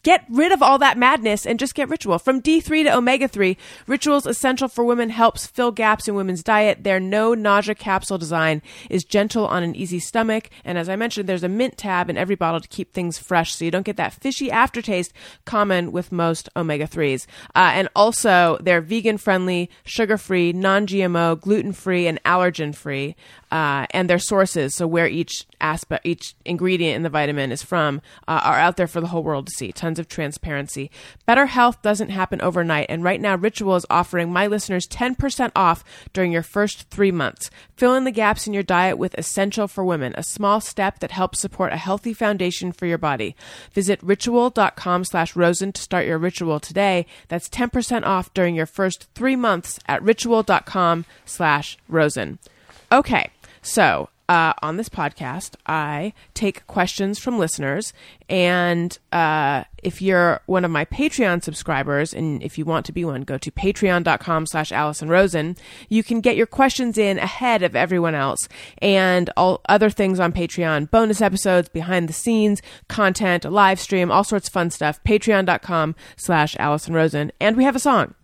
Get 0.05 0.23
rid 0.29 0.51
of 0.51 0.61
all 0.61 0.77
that 0.77 0.99
madness 0.99 1.47
and 1.47 1.57
just 1.57 1.73
get 1.73 1.89
Ritual. 1.89 2.19
From 2.19 2.39
D3 2.39 2.83
to 2.83 2.95
omega 2.95 3.27
3, 3.27 3.57
Ritual's 3.87 4.27
Essential 4.27 4.67
for 4.67 4.83
Women 4.83 5.09
helps 5.09 5.47
fill 5.47 5.71
gaps 5.71 6.07
in 6.07 6.13
women's 6.13 6.43
diet. 6.43 6.83
Their 6.83 6.99
no 6.99 7.33
nausea 7.33 7.73
capsule 7.73 8.19
design 8.19 8.61
is 8.87 9.03
gentle 9.03 9.47
on 9.47 9.63
an 9.63 9.75
easy 9.75 9.97
stomach. 9.97 10.51
And 10.63 10.77
as 10.77 10.89
I 10.89 10.95
mentioned, 10.95 11.27
there's 11.27 11.43
a 11.43 11.49
mint 11.49 11.79
tab 11.79 12.07
in 12.07 12.17
every 12.17 12.35
bottle 12.35 12.59
to 12.59 12.67
keep 12.67 12.93
things 12.93 13.17
fresh 13.17 13.55
so 13.55 13.65
you 13.65 13.71
don't 13.71 13.81
get 13.81 13.97
that 13.97 14.13
fishy 14.13 14.51
aftertaste 14.51 15.11
common 15.43 15.91
with 15.91 16.11
most 16.11 16.49
omega 16.55 16.85
3s. 16.85 17.25
Uh, 17.55 17.71
and 17.73 17.89
also, 17.95 18.59
they're 18.61 18.81
vegan 18.81 19.17
friendly, 19.17 19.71
sugar 19.85 20.19
free, 20.19 20.53
non 20.53 20.85
GMO, 20.85 21.41
gluten 21.41 21.73
free, 21.73 22.05
and 22.05 22.21
allergen 22.25 22.75
free. 22.75 23.15
Uh, 23.55 23.87
and 23.91 24.09
their 24.09 24.19
sources, 24.19 24.75
so 24.75 24.85
where 24.85 25.07
each 25.07 25.45
aspect, 25.61 26.05
each 26.05 26.35
ingredient 26.43 26.93
in 26.93 27.03
the 27.03 27.09
vitamin 27.09 27.53
is 27.53 27.63
from, 27.63 28.01
uh, 28.27 28.41
are 28.43 28.59
out 28.59 28.75
there 28.75 28.85
for 28.85 28.99
the 28.99 29.07
whole 29.07 29.23
world 29.23 29.47
to 29.47 29.53
see. 29.53 29.71
Tons 29.71 29.97
of 29.97 30.09
transparency. 30.09 30.91
Better 31.25 31.45
health 31.45 31.81
doesn't 31.81 32.09
happen 32.09 32.41
overnight, 32.41 32.87
and 32.89 33.01
right 33.01 33.21
now 33.21 33.37
Ritual 33.37 33.77
is 33.77 33.85
offering 33.89 34.29
my 34.29 34.45
listeners 34.45 34.85
10% 34.87 35.53
off 35.55 35.85
during 36.11 36.33
your 36.33 36.43
first 36.43 36.89
three 36.89 37.13
months. 37.13 37.49
Fill 37.77 37.95
in 37.95 38.03
the 38.03 38.11
gaps 38.11 38.45
in 38.45 38.53
your 38.53 38.61
diet 38.61 38.97
with 38.97 39.17
Essential 39.17 39.69
for 39.69 39.85
Women, 39.85 40.13
a 40.17 40.23
small 40.23 40.59
step 40.59 40.99
that 40.99 41.11
helps 41.11 41.39
support 41.39 41.71
a 41.71 41.77
healthy 41.77 42.13
foundation 42.13 42.73
for 42.73 42.87
your 42.87 42.97
body. 42.97 43.37
Visit 43.71 44.03
ritual.com 44.03 45.05
slash 45.05 45.33
rosen 45.33 45.71
to 45.71 45.81
start 45.81 46.05
your 46.05 46.17
ritual 46.17 46.59
today. 46.59 47.05
That's 47.29 47.47
10% 47.47 48.03
off 48.03 48.33
during 48.33 48.53
your 48.53 48.65
first 48.65 49.07
three 49.15 49.37
months 49.37 49.79
at 49.87 50.03
ritual.com 50.03 51.05
slash 51.23 51.77
rosen. 51.87 52.39
Okay, 52.91 53.31
so 53.65 54.09
uh, 54.27 54.53
on 54.61 54.77
this 54.77 54.89
podcast, 54.89 55.55
I 55.67 56.13
take 56.33 56.65
questions 56.67 57.19
from 57.19 57.37
listeners, 57.37 57.93
and 58.27 58.97
uh, 59.11 59.65
if 59.83 60.01
you're 60.01 60.41
one 60.47 60.65
of 60.65 60.71
my 60.71 60.85
Patreon 60.85 61.43
subscribers, 61.43 62.13
and 62.13 62.41
if 62.41 62.57
you 62.57 62.65
want 62.65 62.85
to 62.87 62.91
be 62.91 63.05
one, 63.05 63.21
go 63.21 63.37
to 63.37 63.51
patreon.com 63.51 64.47
slash 64.47 64.71
Allison 64.71 65.09
Rosen. 65.09 65.55
You 65.89 66.03
can 66.03 66.21
get 66.21 66.35
your 66.35 66.47
questions 66.47 66.97
in 66.97 67.19
ahead 67.19 67.61
of 67.61 67.75
everyone 67.75 68.15
else, 68.15 68.47
and 68.79 69.29
all 69.37 69.61
other 69.69 69.89
things 69.89 70.19
on 70.19 70.31
Patreon, 70.31 70.89
bonus 70.89 71.21
episodes, 71.21 71.69
behind 71.69 72.09
the 72.09 72.13
scenes, 72.13 72.61
content, 72.87 73.45
live 73.45 73.79
stream, 73.79 74.11
all 74.11 74.23
sorts 74.23 74.47
of 74.47 74.53
fun 74.53 74.71
stuff. 74.71 75.03
Patreon.com 75.03 75.95
slash 76.17 76.55
Allison 76.57 76.95
Rosen, 76.95 77.31
and 77.39 77.55
we 77.55 77.63
have 77.63 77.75
a 77.75 77.79
song. 77.79 78.15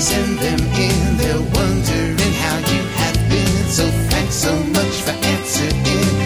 send 0.00 0.38
them 0.38 0.60
in. 0.60 1.16
They're 1.16 1.46
wondering 1.58 2.32
how 2.44 2.56
you 2.58 2.82
have 3.00 3.18
been. 3.30 3.64
So 3.68 3.84
thanks 4.10 4.34
so 4.34 4.54
much 4.56 4.94
for 5.02 5.10
answering 5.10 5.82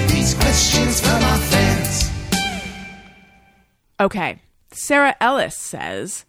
these 0.09 0.35
questions 0.35 1.01
from 1.01 1.23
our 1.23 1.39
fans. 1.39 2.11
Okay. 4.01 4.41
Sarah 4.73 5.17
Ellis 5.21 5.57
says, 5.57 6.25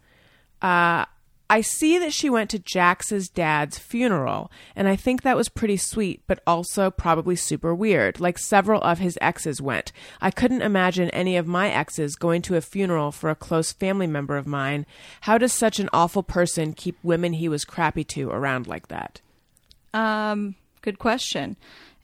uh, 0.60 1.04
I 1.52 1.60
see 1.60 1.98
that 1.98 2.14
she 2.14 2.30
went 2.30 2.48
to 2.48 2.58
Jax's 2.58 3.28
dad's 3.28 3.76
funeral, 3.76 4.50
and 4.74 4.88
I 4.88 4.96
think 4.96 5.20
that 5.20 5.36
was 5.36 5.50
pretty 5.50 5.76
sweet, 5.76 6.22
but 6.26 6.42
also 6.46 6.90
probably 6.90 7.36
super 7.36 7.74
weird, 7.74 8.18
like 8.18 8.38
several 8.38 8.80
of 8.80 9.00
his 9.00 9.18
exes 9.20 9.60
went. 9.60 9.92
I 10.18 10.30
couldn't 10.30 10.62
imagine 10.62 11.10
any 11.10 11.36
of 11.36 11.46
my 11.46 11.68
exes 11.68 12.16
going 12.16 12.40
to 12.42 12.56
a 12.56 12.62
funeral 12.62 13.12
for 13.12 13.28
a 13.28 13.34
close 13.34 13.70
family 13.70 14.06
member 14.06 14.38
of 14.38 14.46
mine. 14.46 14.86
How 15.20 15.36
does 15.36 15.52
such 15.52 15.78
an 15.78 15.90
awful 15.92 16.22
person 16.22 16.72
keep 16.72 16.96
women 17.02 17.34
he 17.34 17.50
was 17.50 17.66
crappy 17.66 18.04
to 18.04 18.30
around 18.30 18.66
like 18.66 18.88
that? 18.88 19.20
Um, 19.92 20.54
good 20.80 20.98
question. 20.98 21.56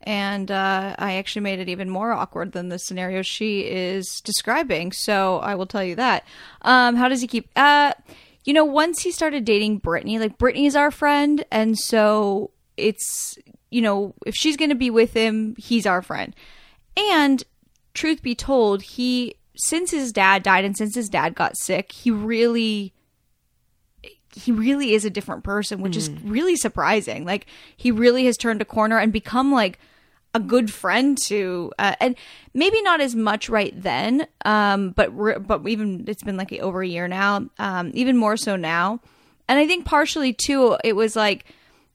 And 0.03 0.51
uh, 0.51 0.95
I 0.99 1.15
actually 1.15 1.43
made 1.43 1.59
it 1.59 1.71
even 1.71 1.89
more 1.89 2.13
awkward 2.13 2.53
than 2.53 2.69
the 2.69 2.79
scenario 2.79 3.23
she 3.23 3.61
is 3.61 4.21
describing. 4.21 4.93
So 4.93 5.39
I 5.39 5.55
will 5.55 5.67
tell 5.67 5.83
you 5.83 5.95
that. 5.95 6.27
Um, 6.61 6.97
how 6.97 7.09
does 7.09 7.23
he 7.23 7.27
keep? 7.27 7.49
Uh, 7.57 7.95
you 8.49 8.55
know, 8.55 8.65
once 8.65 9.03
he 9.03 9.13
started 9.13 9.45
dating 9.45 9.77
Brittany, 9.77 10.19
like 10.19 10.39
Brittany's 10.39 10.75
our 10.75 10.91
friend, 10.91 11.45
and 11.53 11.79
so 11.79 12.51
it's 12.79 13.39
you 13.69 13.83
know, 13.83 14.15
if 14.25 14.35
she's 14.35 14.57
going 14.57 14.71
to 14.71 14.75
be 14.75 14.89
with 14.89 15.13
him, 15.13 15.55
he's 15.59 15.85
our 15.85 16.01
friend. 16.01 16.35
And 16.97 17.45
truth 17.93 18.23
be 18.23 18.35
told, 18.35 18.81
he 18.81 19.35
since 19.55 19.91
his 19.91 20.13
dad 20.13 20.43
died 20.43 20.65
and 20.65 20.75
since 20.75 20.95
his 20.95 21.11
dad 21.11 21.35
got 21.35 21.59
sick, 21.59 21.93
he 21.93 22.11
really 22.11 22.95
he 24.35 24.51
really 24.51 24.95
is 24.95 25.05
a 25.05 25.11
different 25.11 25.45
person, 25.45 25.83
which 25.83 25.95
is 25.95 26.09
hmm. 26.09 26.31
really 26.31 26.57
surprising. 26.57 27.27
Like 27.27 27.45
he 27.77 27.91
really 27.91 28.25
has 28.25 28.39
turned 28.39 28.63
a 28.63 28.65
corner 28.65 28.97
and 28.99 29.13
become 29.13 29.53
like 29.53 29.79
a 30.35 30.41
good 30.41 30.73
friend 30.73 31.17
to, 31.27 31.73
uh, 31.79 31.95
and 32.01 32.15
maybe 32.55 32.81
not 32.83 33.01
as 33.01 33.17
much 33.17 33.49
right 33.49 33.73
then, 33.81 34.27
um, 34.45 34.91
but 34.91 35.17
re- 35.17 35.39
but 35.39 35.67
even 35.67 36.05
it's 36.07 36.23
been 36.23 36.37
like 36.37 36.53
over 36.53 36.83
a 36.83 36.87
year 36.87 37.09
now, 37.09 37.49
um, 37.59 37.91
even 37.95 38.17
more 38.17 38.37
so 38.37 38.57
now. 38.57 39.01
And 39.49 39.59
I 39.59 39.67
think 39.67 39.85
partially 39.85 40.33
too, 40.33 40.77
it 40.85 40.95
was 40.95 41.17
like 41.17 41.45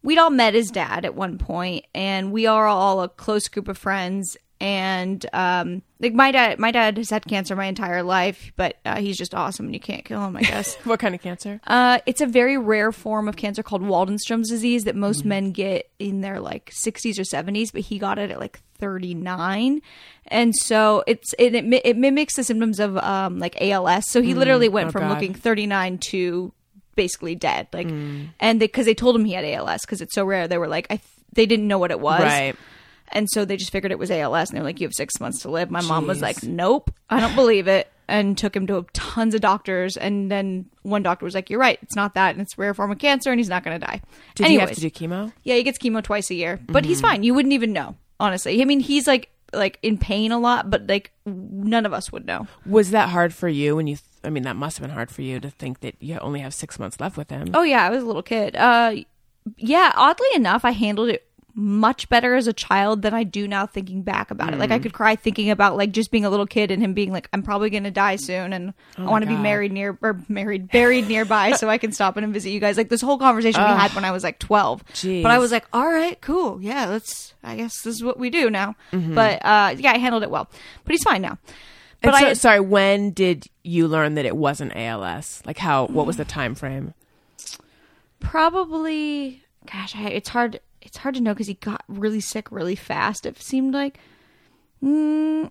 we'd 0.01 0.17
all 0.17 0.29
met 0.29 0.53
his 0.53 0.71
dad 0.71 1.05
at 1.05 1.15
one 1.15 1.37
point, 1.37 1.85
and 1.93 2.31
we 2.31 2.45
are 2.45 2.67
all 2.67 3.01
a 3.01 3.09
close 3.09 3.47
group 3.47 3.67
of 3.67 3.77
friends. 3.77 4.35
And 4.63 5.25
um, 5.33 5.81
like 5.99 6.13
my 6.13 6.31
dad, 6.31 6.57
my 6.57 6.71
dad 6.71 6.95
has 6.95 7.09
had 7.09 7.25
cancer 7.25 7.53
my 7.53 7.65
entire 7.65 8.01
life, 8.01 8.53
but 8.55 8.77
uh, 8.85 8.95
he's 9.01 9.17
just 9.17 9.35
awesome, 9.35 9.65
and 9.65 9.73
you 9.75 9.79
can't 9.81 10.05
kill 10.05 10.23
him, 10.23 10.37
I 10.37 10.41
guess. 10.43 10.75
What 10.85 11.01
kind 11.01 11.13
of 11.13 11.21
cancer? 11.21 11.59
Uh, 11.67 11.99
it's 12.05 12.21
a 12.21 12.25
very 12.25 12.57
rare 12.57 12.93
form 12.93 13.27
of 13.27 13.35
cancer 13.35 13.61
called 13.61 13.81
Waldenstrom's 13.81 14.49
disease 14.49 14.83
that 14.85 14.95
most 14.95 15.25
men 15.25 15.51
get 15.51 15.89
in 15.99 16.21
their 16.21 16.39
like 16.39 16.71
60s 16.85 17.19
or 17.19 17.23
70s, 17.23 17.73
but 17.73 17.81
he 17.81 17.99
got 17.99 18.17
it 18.17 18.31
at 18.31 18.39
like 18.39 18.61
39, 18.79 19.81
and 20.27 20.55
so 20.55 21.03
it's 21.07 21.33
it 21.37 21.53
it, 21.55 21.81
it 21.83 21.97
mimics 21.97 22.37
the 22.37 22.43
symptoms 22.45 22.79
of 22.79 22.95
um 22.97 23.39
like 23.39 23.61
ALS. 23.61 24.09
So 24.09 24.21
he 24.21 24.33
literally 24.33 24.69
went 24.69 24.87
Oh, 24.87 24.91
from 24.91 25.01
God. 25.01 25.09
looking 25.15 25.33
39 25.33 25.97
to 26.09 26.53
basically 26.95 27.35
dead, 27.35 27.67
like, 27.73 27.89
and 28.39 28.59
because 28.59 28.85
they, 28.85 28.93
told 28.93 29.15
him 29.15 29.25
he 29.25 29.33
had 29.33 29.43
ALS 29.43 29.81
because 29.81 29.99
it's 29.99 30.13
so 30.15 30.23
rare, 30.23 30.47
they 30.47 30.57
were 30.57 30.67
like, 30.69 30.85
I 30.89 30.95
th- 30.97 31.01
they 31.33 31.45
didn't 31.47 31.67
know 31.67 31.79
what 31.79 31.91
it 31.91 31.99
was, 31.99 32.21
Right. 32.21 32.55
And 33.11 33.29
so 33.29 33.45
they 33.45 33.57
just 33.57 33.71
figured 33.71 33.91
it 33.91 33.99
was 33.99 34.09
ALS, 34.11 34.49
and 34.49 34.57
they're 34.57 34.63
like, 34.63 34.79
"You 34.79 34.87
have 34.87 34.93
six 34.93 35.19
months 35.19 35.41
to 35.41 35.49
live." 35.51 35.69
My 35.69 35.81
mom 35.81 36.07
was 36.07 36.19
Jeez. 36.19 36.21
like, 36.21 36.43
"Nope, 36.43 36.91
I 37.09 37.19
don't 37.19 37.35
believe 37.35 37.67
it," 37.67 37.91
and 38.07 38.37
took 38.37 38.55
him 38.55 38.65
to 38.67 38.85
tons 38.93 39.33
of 39.35 39.41
doctors. 39.41 39.97
And 39.97 40.31
then 40.31 40.65
one 40.83 41.03
doctor 41.03 41.25
was 41.25 41.35
like, 41.35 41.49
"You're 41.49 41.59
right, 41.59 41.77
it's 41.81 41.95
not 41.95 42.15
that, 42.15 42.31
and 42.35 42.41
it's 42.41 42.57
a 42.57 42.61
rare 42.61 42.73
form 42.73 42.91
of 42.91 42.97
cancer, 42.99 43.31
and 43.31 43.39
he's 43.39 43.49
not 43.49 43.63
going 43.63 43.79
to 43.79 43.85
die." 43.85 44.01
Did 44.35 44.45
Anyways, 44.45 44.59
he 44.77 44.85
have 44.85 44.91
to 44.93 44.99
do 44.99 45.07
chemo? 45.07 45.33
yeah, 45.43 45.55
he 45.55 45.63
gets 45.63 45.77
chemo 45.77 46.01
twice 46.03 46.29
a 46.31 46.35
year, 46.35 46.59
but 46.67 46.85
he's 46.85 47.01
fine. 47.01 47.23
You 47.23 47.33
wouldn't 47.33 47.53
even 47.53 47.73
know, 47.73 47.95
honestly. 48.19 48.61
I 48.61 48.65
mean, 48.65 48.79
he's 48.79 49.05
like 49.07 49.29
like 49.53 49.77
in 49.83 49.99
pain 49.99 50.31
a 50.31 50.39
lot, 50.39 50.69
but 50.71 50.87
like 50.87 51.11
none 51.27 51.85
of 51.85 51.93
us 51.93 52.11
would 52.11 52.25
know. 52.25 52.47
Was 52.65 52.89
that 52.91 53.09
hard 53.09 53.33
for 53.33 53.47
you 53.47 53.75
when 53.75 53.85
you? 53.87 53.95
Th- 53.97 54.05
I 54.23 54.29
mean, 54.29 54.43
that 54.43 54.55
must 54.55 54.77
have 54.77 54.87
been 54.87 54.95
hard 54.95 55.11
for 55.11 55.21
you 55.21 55.39
to 55.41 55.49
think 55.49 55.81
that 55.81 55.95
you 55.99 56.17
only 56.19 56.39
have 56.39 56.53
six 56.53 56.79
months 56.79 56.99
left 56.99 57.17
with 57.17 57.29
him. 57.29 57.49
Oh 57.53 57.61
yeah, 57.63 57.85
I 57.85 57.89
was 57.89 58.01
a 58.01 58.05
little 58.05 58.23
kid. 58.23 58.55
Uh, 58.55 58.95
yeah, 59.57 59.91
oddly 59.95 60.27
enough, 60.33 60.63
I 60.65 60.71
handled 60.71 61.09
it 61.09 61.27
much 61.55 62.09
better 62.09 62.35
as 62.35 62.47
a 62.47 62.53
child 62.53 63.01
than 63.01 63.13
I 63.13 63.23
do 63.23 63.47
now 63.47 63.65
thinking 63.65 64.01
back 64.01 64.31
about 64.31 64.53
it. 64.53 64.59
Like 64.59 64.71
I 64.71 64.75
mm-hmm. 64.75 64.83
could 64.83 64.93
cry 64.93 65.15
thinking 65.15 65.49
about 65.49 65.77
like 65.77 65.91
just 65.91 66.11
being 66.11 66.25
a 66.25 66.29
little 66.29 66.47
kid 66.47 66.71
and 66.71 66.81
him 66.81 66.93
being 66.93 67.11
like, 67.11 67.29
I'm 67.31 67.43
probably 67.43 67.69
gonna 67.69 67.91
die 67.91 68.15
soon 68.15 68.53
and 68.53 68.73
oh 68.97 69.05
I 69.05 69.09
want 69.09 69.23
to 69.23 69.27
be 69.27 69.37
married 69.37 69.71
near 69.71 69.97
or 70.01 70.19
married 70.27 70.69
buried 70.69 71.07
nearby 71.07 71.51
so 71.53 71.69
I 71.69 71.77
can 71.77 71.91
stop 71.91 72.17
in 72.17 72.23
and 72.23 72.33
visit 72.33 72.49
you 72.49 72.59
guys. 72.59 72.77
Like 72.77 72.89
this 72.89 73.01
whole 73.01 73.17
conversation 73.17 73.61
we 73.61 73.67
had 73.67 73.93
when 73.93 74.05
I 74.05 74.11
was 74.11 74.23
like 74.23 74.39
12. 74.39 74.85
Jeez. 74.87 75.23
But 75.23 75.31
I 75.31 75.37
was 75.37 75.51
like, 75.51 75.65
all 75.73 75.87
right, 75.87 76.19
cool, 76.21 76.61
yeah, 76.61 76.87
let's. 76.87 77.33
I 77.43 77.57
guess 77.57 77.81
this 77.81 77.95
is 77.95 78.03
what 78.03 78.17
we 78.17 78.29
do 78.29 78.49
now. 78.49 78.75
Mm-hmm. 78.93 79.15
But 79.15 79.45
uh, 79.45 79.75
yeah, 79.77 79.91
I 79.91 79.97
handled 79.97 80.23
it 80.23 80.31
well. 80.31 80.49
But 80.85 80.91
he's 80.91 81.03
fine 81.03 81.21
now. 81.21 81.37
But 82.01 82.17
so, 82.17 82.25
I 82.25 82.33
sorry, 82.33 82.59
when 82.61 83.11
did 83.11 83.47
you 83.63 83.87
learn 83.87 84.15
that 84.15 84.25
it 84.25 84.35
wasn't 84.35 84.75
ALS? 84.75 85.41
Like 85.45 85.57
how? 85.57 85.87
What 85.87 86.05
was 86.05 86.17
the 86.17 86.25
mm. 86.25 86.29
time 86.29 86.55
frame? 86.55 86.93
probably 88.23 89.43
gosh 89.71 89.95
I, 89.95 90.07
it's 90.09 90.29
hard 90.29 90.59
it's 90.83 90.97
hard 90.97 91.15
to 91.15 91.21
know 91.21 91.33
because 91.33 91.47
he 91.47 91.55
got 91.55 91.83
really 91.87 92.19
sick 92.21 92.51
really 92.51 92.75
fast 92.75 93.25
it 93.25 93.41
seemed 93.41 93.73
like. 93.73 93.99
Mm, 94.83 95.49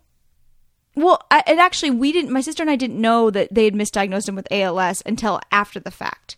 well 0.95 1.22
I, 1.30 1.43
it 1.47 1.59
actually 1.59 1.91
we 1.91 2.12
didn't 2.12 2.30
my 2.33 2.43
sister 2.43 2.62
and 2.62 2.68
i 2.70 2.76
didn't 2.76 3.01
know 3.01 3.30
that 3.30 3.49
they 3.53 3.64
had 3.64 3.74
misdiagnosed 3.74 4.28
him 4.28 4.35
with 4.35 4.51
als 4.53 5.03
until 5.07 5.41
after 5.51 5.80
the 5.80 5.91
fact. 5.91 6.37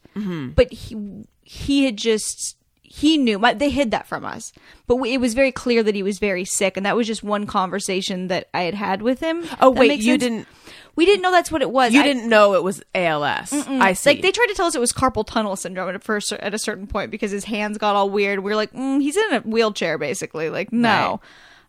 But 0.54 0.72
he 0.72 0.96
he 1.42 1.84
had 1.84 1.96
just 1.96 2.56
he 2.82 3.18
knew 3.18 3.40
my, 3.40 3.52
they 3.52 3.70
hid 3.70 3.90
that 3.90 4.06
from 4.06 4.24
us. 4.24 4.52
But 4.86 4.96
we, 4.96 5.12
it 5.14 5.20
was 5.20 5.34
very 5.34 5.50
clear 5.50 5.82
that 5.82 5.96
he 5.96 6.04
was 6.04 6.20
very 6.20 6.44
sick 6.44 6.76
and 6.76 6.86
that 6.86 6.94
was 6.94 7.08
just 7.08 7.24
one 7.24 7.44
conversation 7.46 8.28
that 8.28 8.46
i 8.54 8.62
had 8.62 8.74
had 8.74 9.02
with 9.02 9.18
him. 9.18 9.44
Oh, 9.60 9.70
wait, 9.70 9.98
you 10.00 10.12
sense? 10.12 10.22
didn't- 10.22 10.48
we 10.96 11.04
didn't 11.06 11.22
know 11.22 11.30
that's 11.30 11.50
what 11.50 11.62
it 11.62 11.70
was 11.70 11.92
You 11.92 12.00
I- 12.00 12.04
didn't 12.04 12.28
know 12.28 12.54
it 12.54 12.62
was 12.62 12.82
ALS. 12.94 13.52
I 13.52 13.92
see. 13.94 14.10
like 14.10 14.22
they 14.22 14.30
tried 14.32 14.46
to 14.46 14.54
tell 14.54 14.66
us 14.66 14.74
it 14.74 14.80
was 14.80 14.92
carpal 14.92 15.26
tunnel 15.26 15.56
syndrome 15.56 15.94
at 15.94 16.02
first 16.02 16.32
at 16.32 16.54
a 16.54 16.58
certain 16.58 16.86
point 16.86 17.10
because 17.10 17.30
his 17.30 17.44
hands 17.44 17.78
got 17.78 17.96
all 17.96 18.10
weird. 18.10 18.40
We 18.40 18.50
were 18.50 18.56
like, 18.56 18.72
mm, 18.72 19.00
he's 19.02 19.16
in 19.16 19.32
a 19.34 19.40
wheelchair 19.40 19.98
basically. 19.98 20.50
Like 20.50 20.72
no, 20.72 21.20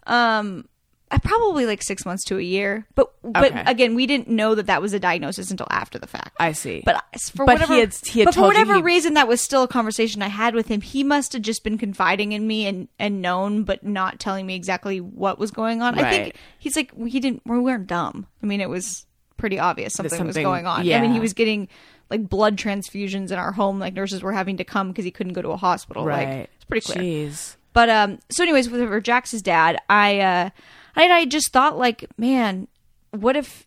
um, 0.07 0.67
I 1.11 1.19
probably 1.19 1.65
like 1.67 1.83
six 1.83 2.03
months 2.05 2.23
to 2.25 2.37
a 2.37 2.41
year. 2.41 2.87
But 2.95 3.11
but 3.23 3.51
Okay. 3.51 3.63
again, 3.67 3.95
we 3.95 4.05
didn't 4.07 4.27
know 4.27 4.55
that 4.55 4.65
that 4.67 4.81
was 4.81 4.93
a 4.93 4.99
diagnosis 4.99 5.49
until 5.51 5.67
after 5.69 5.97
the 5.99 6.07
fact. 6.07 6.35
I 6.39 6.51
see. 6.51 6.81
But 6.83 7.03
for 7.31 7.45
But 7.45 7.53
whatever, 7.53 7.73
he 7.75 7.79
had- 7.79 7.93
he 8.05 8.19
had 8.19 8.25
but 8.25 8.35
for 8.35 8.41
whatever 8.41 8.75
he- 8.75 8.81
reason, 8.81 9.13
that 9.13 9.27
was 9.27 9.39
still 9.39 9.63
a 9.63 9.67
conversation 9.67 10.21
I 10.23 10.27
had 10.27 10.55
with 10.55 10.67
him. 10.67 10.81
He 10.81 11.03
must 11.03 11.33
have 11.33 11.41
just 11.43 11.63
been 11.63 11.77
confiding 11.77 12.31
in 12.31 12.45
me 12.47 12.65
and 12.67 12.87
and 12.99 13.21
known, 13.21 13.63
but 13.63 13.83
not 13.83 14.19
telling 14.19 14.45
me 14.45 14.55
exactly 14.55 14.99
what 14.99 15.37
was 15.39 15.51
going 15.51 15.81
on. 15.81 15.97
I 15.97 16.09
think 16.09 16.35
he's 16.59 16.75
like 16.75 16.91
he 17.07 17.19
didn't. 17.19 17.43
We 17.45 17.59
weren't 17.59 17.87
dumb. 17.87 18.25
I 18.41 18.45
mean, 18.47 18.59
it 18.59 18.69
was 18.69 19.05
pretty 19.37 19.59
obvious 19.59 19.93
something, 19.93 20.25
was 20.25 20.35
going 20.35 20.65
on. 20.65 20.85
I 20.97 21.01
mean, 21.01 21.13
he 21.13 21.19
was 21.19 21.33
getting 21.33 21.67
like 22.09 22.27
blood 22.29 22.57
transfusions 22.57 23.31
in 23.31 23.39
our 23.39 23.51
home. 23.51 23.79
Like 23.79 23.93
nurses 23.93 24.21
were 24.21 24.31
having 24.31 24.57
to 24.57 24.63
come 24.63 24.89
because 24.89 25.05
he 25.05 25.11
couldn't 25.11 25.33
go 25.33 25.41
to 25.41 25.49
a 25.49 25.57
hospital. 25.57 26.05
Like 26.37 26.49
it's 26.55 26.65
pretty 26.65 26.85
clear. 26.85 27.03
Jeez. 27.03 27.55
But 27.73 27.89
um, 27.89 28.19
so 28.31 28.43
anyways, 28.43 28.69
with 28.69 28.87
for 28.87 29.01
Jax's 29.01 29.41
dad, 29.41 29.77
I 29.89 30.19
uh, 30.19 30.49
I 30.95 31.09
I 31.09 31.25
just 31.25 31.51
thought 31.51 31.77
like, 31.77 32.05
man, 32.17 32.67
what 33.11 33.35
if 33.35 33.65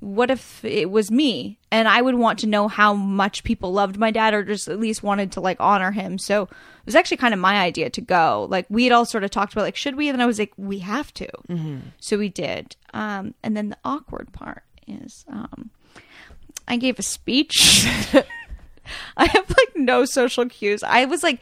what 0.00 0.30
if 0.30 0.64
it 0.64 0.90
was 0.90 1.10
me 1.10 1.58
and 1.70 1.86
I 1.86 2.00
would 2.00 2.14
want 2.14 2.38
to 2.38 2.46
know 2.46 2.68
how 2.68 2.94
much 2.94 3.44
people 3.44 3.70
loved 3.72 3.98
my 3.98 4.10
dad 4.10 4.32
or 4.32 4.42
just 4.42 4.66
at 4.66 4.80
least 4.80 5.02
wanted 5.02 5.32
to 5.32 5.42
like 5.42 5.58
honor 5.60 5.90
him. 5.92 6.16
So 6.16 6.44
it 6.44 6.86
was 6.86 6.96
actually 6.96 7.18
kind 7.18 7.34
of 7.34 7.40
my 7.40 7.56
idea 7.60 7.90
to 7.90 8.00
go. 8.00 8.46
Like 8.48 8.64
we 8.70 8.84
had 8.84 8.92
all 8.92 9.04
sort 9.04 9.24
of 9.24 9.30
talked 9.30 9.52
about 9.52 9.62
like 9.62 9.76
should 9.76 9.96
we 9.96 10.08
and 10.08 10.22
I 10.22 10.26
was 10.26 10.38
like 10.38 10.52
we 10.56 10.78
have 10.78 11.12
to. 11.14 11.28
So 12.00 12.16
we 12.18 12.30
did. 12.30 12.76
Um, 12.94 13.34
and 13.42 13.54
then 13.56 13.68
the 13.68 13.76
awkward 13.84 14.32
part 14.32 14.62
is 14.90 15.24
um, 15.28 15.70
I 16.66 16.76
gave 16.76 16.98
a 16.98 17.02
speech. 17.02 17.86
I 19.16 19.26
have 19.26 19.48
like 19.48 19.76
no 19.76 20.04
social 20.04 20.46
cues. 20.46 20.82
I 20.82 21.04
was 21.04 21.22
like, 21.22 21.40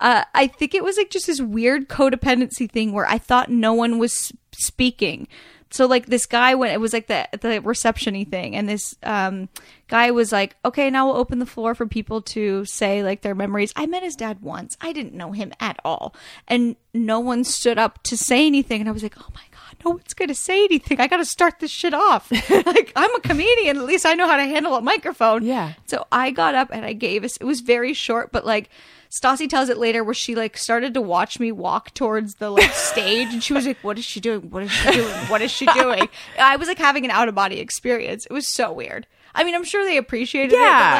uh, 0.00 0.24
I 0.34 0.46
think 0.46 0.74
it 0.74 0.82
was 0.82 0.96
like 0.96 1.10
just 1.10 1.26
this 1.26 1.40
weird 1.40 1.88
codependency 1.88 2.70
thing 2.70 2.92
where 2.92 3.06
I 3.06 3.18
thought 3.18 3.50
no 3.50 3.72
one 3.74 3.98
was 3.98 4.32
speaking. 4.52 5.28
So 5.72 5.86
like 5.86 6.06
this 6.06 6.26
guy 6.26 6.54
went, 6.56 6.72
it 6.72 6.80
was 6.80 6.92
like 6.92 7.06
the 7.06 7.28
the 7.32 7.60
receptiony 7.60 8.28
thing, 8.28 8.56
and 8.56 8.68
this 8.68 8.96
um, 9.04 9.48
guy 9.86 10.10
was 10.10 10.32
like, 10.32 10.56
"Okay, 10.64 10.90
now 10.90 11.06
we'll 11.06 11.16
open 11.16 11.38
the 11.38 11.46
floor 11.46 11.76
for 11.76 11.86
people 11.86 12.22
to 12.22 12.64
say 12.64 13.04
like 13.04 13.22
their 13.22 13.36
memories." 13.36 13.72
I 13.76 13.86
met 13.86 14.02
his 14.02 14.16
dad 14.16 14.40
once. 14.40 14.76
I 14.80 14.92
didn't 14.92 15.14
know 15.14 15.30
him 15.30 15.52
at 15.60 15.78
all, 15.84 16.12
and 16.48 16.74
no 16.92 17.20
one 17.20 17.44
stood 17.44 17.78
up 17.78 18.02
to 18.04 18.16
say 18.16 18.46
anything. 18.46 18.80
And 18.80 18.88
I 18.88 18.92
was 18.92 19.04
like, 19.04 19.14
"Oh 19.20 19.30
my 19.32 19.44
no 19.84 19.92
one's 19.92 20.14
gonna 20.14 20.34
say 20.34 20.64
anything. 20.64 21.00
I 21.00 21.06
got 21.06 21.18
to 21.18 21.24
start 21.24 21.60
this 21.60 21.70
shit 21.70 21.94
off." 21.94 22.30
like 22.50 22.92
I'm 22.96 23.14
a 23.14 23.20
comedian, 23.20 23.76
at 23.76 23.84
least 23.84 24.06
I 24.06 24.14
know 24.14 24.26
how 24.26 24.36
to 24.36 24.44
handle 24.44 24.74
a 24.76 24.80
microphone. 24.80 25.44
Yeah. 25.44 25.72
So 25.86 26.06
I 26.12 26.30
got 26.30 26.54
up 26.54 26.68
and 26.72 26.84
I 26.84 26.92
gave 26.92 27.24
us. 27.24 27.36
It 27.36 27.44
was 27.44 27.60
very 27.60 27.94
short, 27.94 28.32
but 28.32 28.44
like 28.46 28.68
Stassi 29.10 29.48
tells 29.48 29.68
it 29.68 29.76
later, 29.76 30.04
where 30.04 30.14
she 30.14 30.34
like 30.36 30.56
started 30.56 30.94
to 30.94 31.00
watch 31.00 31.40
me 31.40 31.50
walk 31.50 31.92
towards 31.94 32.36
the 32.36 32.50
like 32.50 32.72
stage, 32.72 33.32
and 33.32 33.42
she 33.42 33.52
was 33.52 33.66
like, 33.66 33.78
"What 33.82 33.98
is 33.98 34.04
she 34.04 34.20
doing? 34.20 34.50
What 34.50 34.62
is 34.62 34.70
she 34.70 34.90
doing? 34.92 35.14
What 35.28 35.42
is 35.42 35.50
she 35.50 35.66
doing?" 35.66 36.08
I 36.38 36.56
was 36.56 36.68
like 36.68 36.78
having 36.78 37.04
an 37.04 37.10
out 37.10 37.28
of 37.28 37.34
body 37.34 37.58
experience. 37.60 38.26
It 38.26 38.32
was 38.32 38.46
so 38.46 38.72
weird. 38.72 39.06
I 39.34 39.44
mean, 39.44 39.54
I'm 39.54 39.64
sure 39.64 39.84
they 39.84 39.96
appreciated 39.96 40.52
it, 40.52 40.58
Yeah. 40.60 40.90
but 40.90 40.96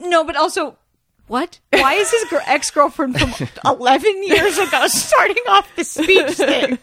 like, 0.00 0.10
no, 0.10 0.24
but 0.24 0.36
also. 0.36 0.76
what? 1.28 1.58
Why 1.72 1.94
is 1.94 2.10
his 2.10 2.24
ex 2.46 2.70
girlfriend 2.70 3.18
from 3.18 3.48
11 3.64 4.22
years 4.24 4.56
ago 4.58 4.86
starting 4.86 5.42
off 5.48 5.68
the 5.76 5.82
speech 5.84 6.30
thing? 6.32 6.78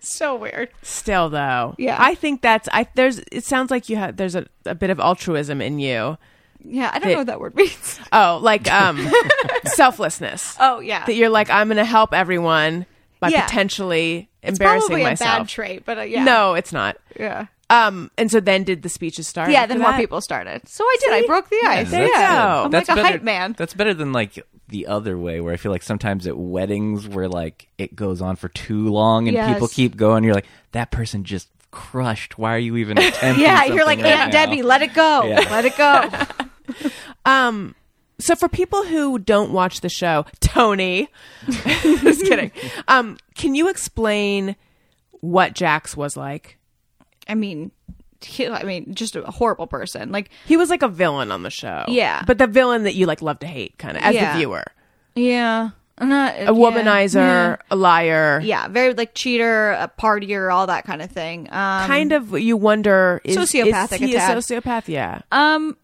So 0.00 0.36
weird. 0.36 0.70
Still 0.82 1.28
though. 1.28 1.74
Yeah. 1.78 1.96
I 1.98 2.14
think 2.14 2.40
that's 2.42 2.68
I 2.72 2.86
there's 2.94 3.18
it 3.32 3.44
sounds 3.44 3.70
like 3.70 3.88
you 3.88 3.96
have 3.96 4.16
there's 4.16 4.34
a, 4.34 4.46
a 4.64 4.74
bit 4.74 4.90
of 4.90 5.00
altruism 5.00 5.60
in 5.60 5.78
you. 5.78 6.16
Yeah, 6.64 6.90
I 6.92 6.98
don't 6.98 7.08
They- 7.08 7.12
know 7.14 7.18
what 7.20 7.26
that 7.28 7.40
word 7.40 7.54
means. 7.54 8.00
Oh, 8.12 8.38
like 8.42 8.70
um 8.72 9.06
selflessness. 9.64 10.56
Oh, 10.60 10.80
yeah. 10.80 11.04
That 11.04 11.14
you're 11.14 11.28
like, 11.28 11.50
I'm 11.50 11.68
gonna 11.68 11.84
help 11.84 12.12
everyone 12.14 12.86
by 13.20 13.28
Yeah. 13.28 13.44
potentially 13.46 14.28
It's 14.42 14.58
embarrassing 14.58 14.88
probably 14.88 15.02
a 15.02 15.08
myself. 15.10 15.38
bad 15.38 15.48
trait, 15.48 15.84
but 15.84 15.98
uh, 15.98 16.02
yeah. 16.02 16.24
No, 16.24 16.54
it's 16.54 16.72
not. 16.72 16.96
Yeah. 17.18 17.46
Um 17.70 18.10
and 18.16 18.30
so 18.30 18.40
then 18.40 18.64
did 18.64 18.82
the 18.82 18.88
speeches 18.88 19.26
start? 19.26 19.50
Yeah, 19.50 19.66
then 19.66 19.78
more 19.78 19.90
that? 19.90 19.98
people 20.00 20.20
started. 20.20 20.66
So 20.68 20.84
I 20.84 20.96
did. 21.00 21.12
I 21.12 21.26
broke 21.26 21.50
the 21.50 21.60
ice. 21.66 21.90
there 21.90 22.06
you 22.06 22.12
yeah. 22.12 22.32
go. 22.32 22.64
I'm 22.64 22.70
like 22.70 22.88
a 22.88 22.94
hype 23.02 23.22
man. 23.22 23.54
That's 23.58 23.74
better 23.74 23.92
than 23.94 24.12
like 24.12 24.38
the 24.68 24.86
other 24.86 25.16
way, 25.18 25.40
where 25.40 25.52
I 25.52 25.56
feel 25.56 25.72
like 25.72 25.82
sometimes 25.82 26.26
at 26.26 26.36
weddings 26.36 27.06
where 27.08 27.28
like 27.28 27.68
it 27.78 27.96
goes 27.96 28.20
on 28.20 28.36
for 28.36 28.48
too 28.48 28.88
long 28.88 29.28
and 29.28 29.34
Yes. 29.34 29.52
people 29.52 29.68
keep 29.68 29.96
going. 29.96 30.24
You're 30.24 30.34
like, 30.34 30.46
that 30.72 30.90
person 30.90 31.24
just 31.24 31.48
crushed. 31.70 32.38
Why 32.38 32.54
are 32.54 32.58
you 32.58 32.76
even 32.76 32.98
attempting? 32.98 33.42
Yeah, 33.44 33.64
you're 33.64 33.86
like 33.86 33.98
right 34.00 34.12
Aunt 34.12 34.32
now?" 34.32 34.44
Debbie. 34.46 34.62
Let 34.62 34.82
it 34.82 34.94
go. 34.94 35.24
Yeah. 35.24 35.40
Let 35.50 35.64
it 35.64 35.76
go. 35.76 36.10
Um 37.24 37.74
so 38.20 38.34
for 38.34 38.48
people 38.48 38.84
who 38.84 39.18
don't 39.18 39.52
watch 39.52 39.80
the 39.80 39.88
show, 39.88 40.26
Tony, 40.40 41.08
just 41.48 42.24
kidding. 42.24 42.50
Um, 42.88 43.16
can 43.36 43.54
you 43.54 43.68
explain 43.68 44.56
what 45.20 45.54
Jax 45.54 45.96
was 45.96 46.16
like? 46.16 46.58
I 47.28 47.36
mean, 47.36 47.70
he, 48.20 48.46
I 48.48 48.62
mean, 48.64 48.94
just 48.94 49.14
a 49.16 49.22
horrible 49.30 49.66
person. 49.66 50.10
Like, 50.12 50.30
He 50.46 50.56
was 50.56 50.70
like 50.70 50.82
a 50.82 50.88
villain 50.88 51.30
on 51.30 51.42
the 51.42 51.50
show. 51.50 51.84
Yeah. 51.88 52.22
But 52.26 52.38
the 52.38 52.46
villain 52.46 52.84
that 52.84 52.94
you 52.94 53.06
like 53.06 53.22
love 53.22 53.38
to 53.40 53.46
hate 53.46 53.78
kind 53.78 53.96
of 53.96 54.02
as 54.02 54.14
Yeah. 54.14 54.32
the 54.32 54.38
viewer. 54.38 54.64
yeah, 55.14 55.70
not 56.00 56.34
A 56.36 56.52
womanizer, 56.52 57.58
a 57.70 57.76
liar. 57.76 58.40
Yeah. 58.42 58.62
yeah, 58.64 58.68
very 58.68 58.94
like 58.94 59.14
cheater, 59.14 59.72
a 59.72 59.90
partier, 59.98 60.52
all 60.52 60.66
that 60.68 60.84
kind 60.84 61.02
of 61.02 61.10
thing. 61.10 61.48
Um, 61.50 61.86
Kind 61.86 62.12
of 62.12 62.38
you 62.38 62.56
wonder 62.56 63.20
is, 63.24 63.36
Sociopathic 63.36 63.94
is 63.94 63.98
he 64.10 64.14
a 64.16 64.20
sociopath? 64.20 64.88
Yeah. 64.88 65.22
Um, 65.32 65.76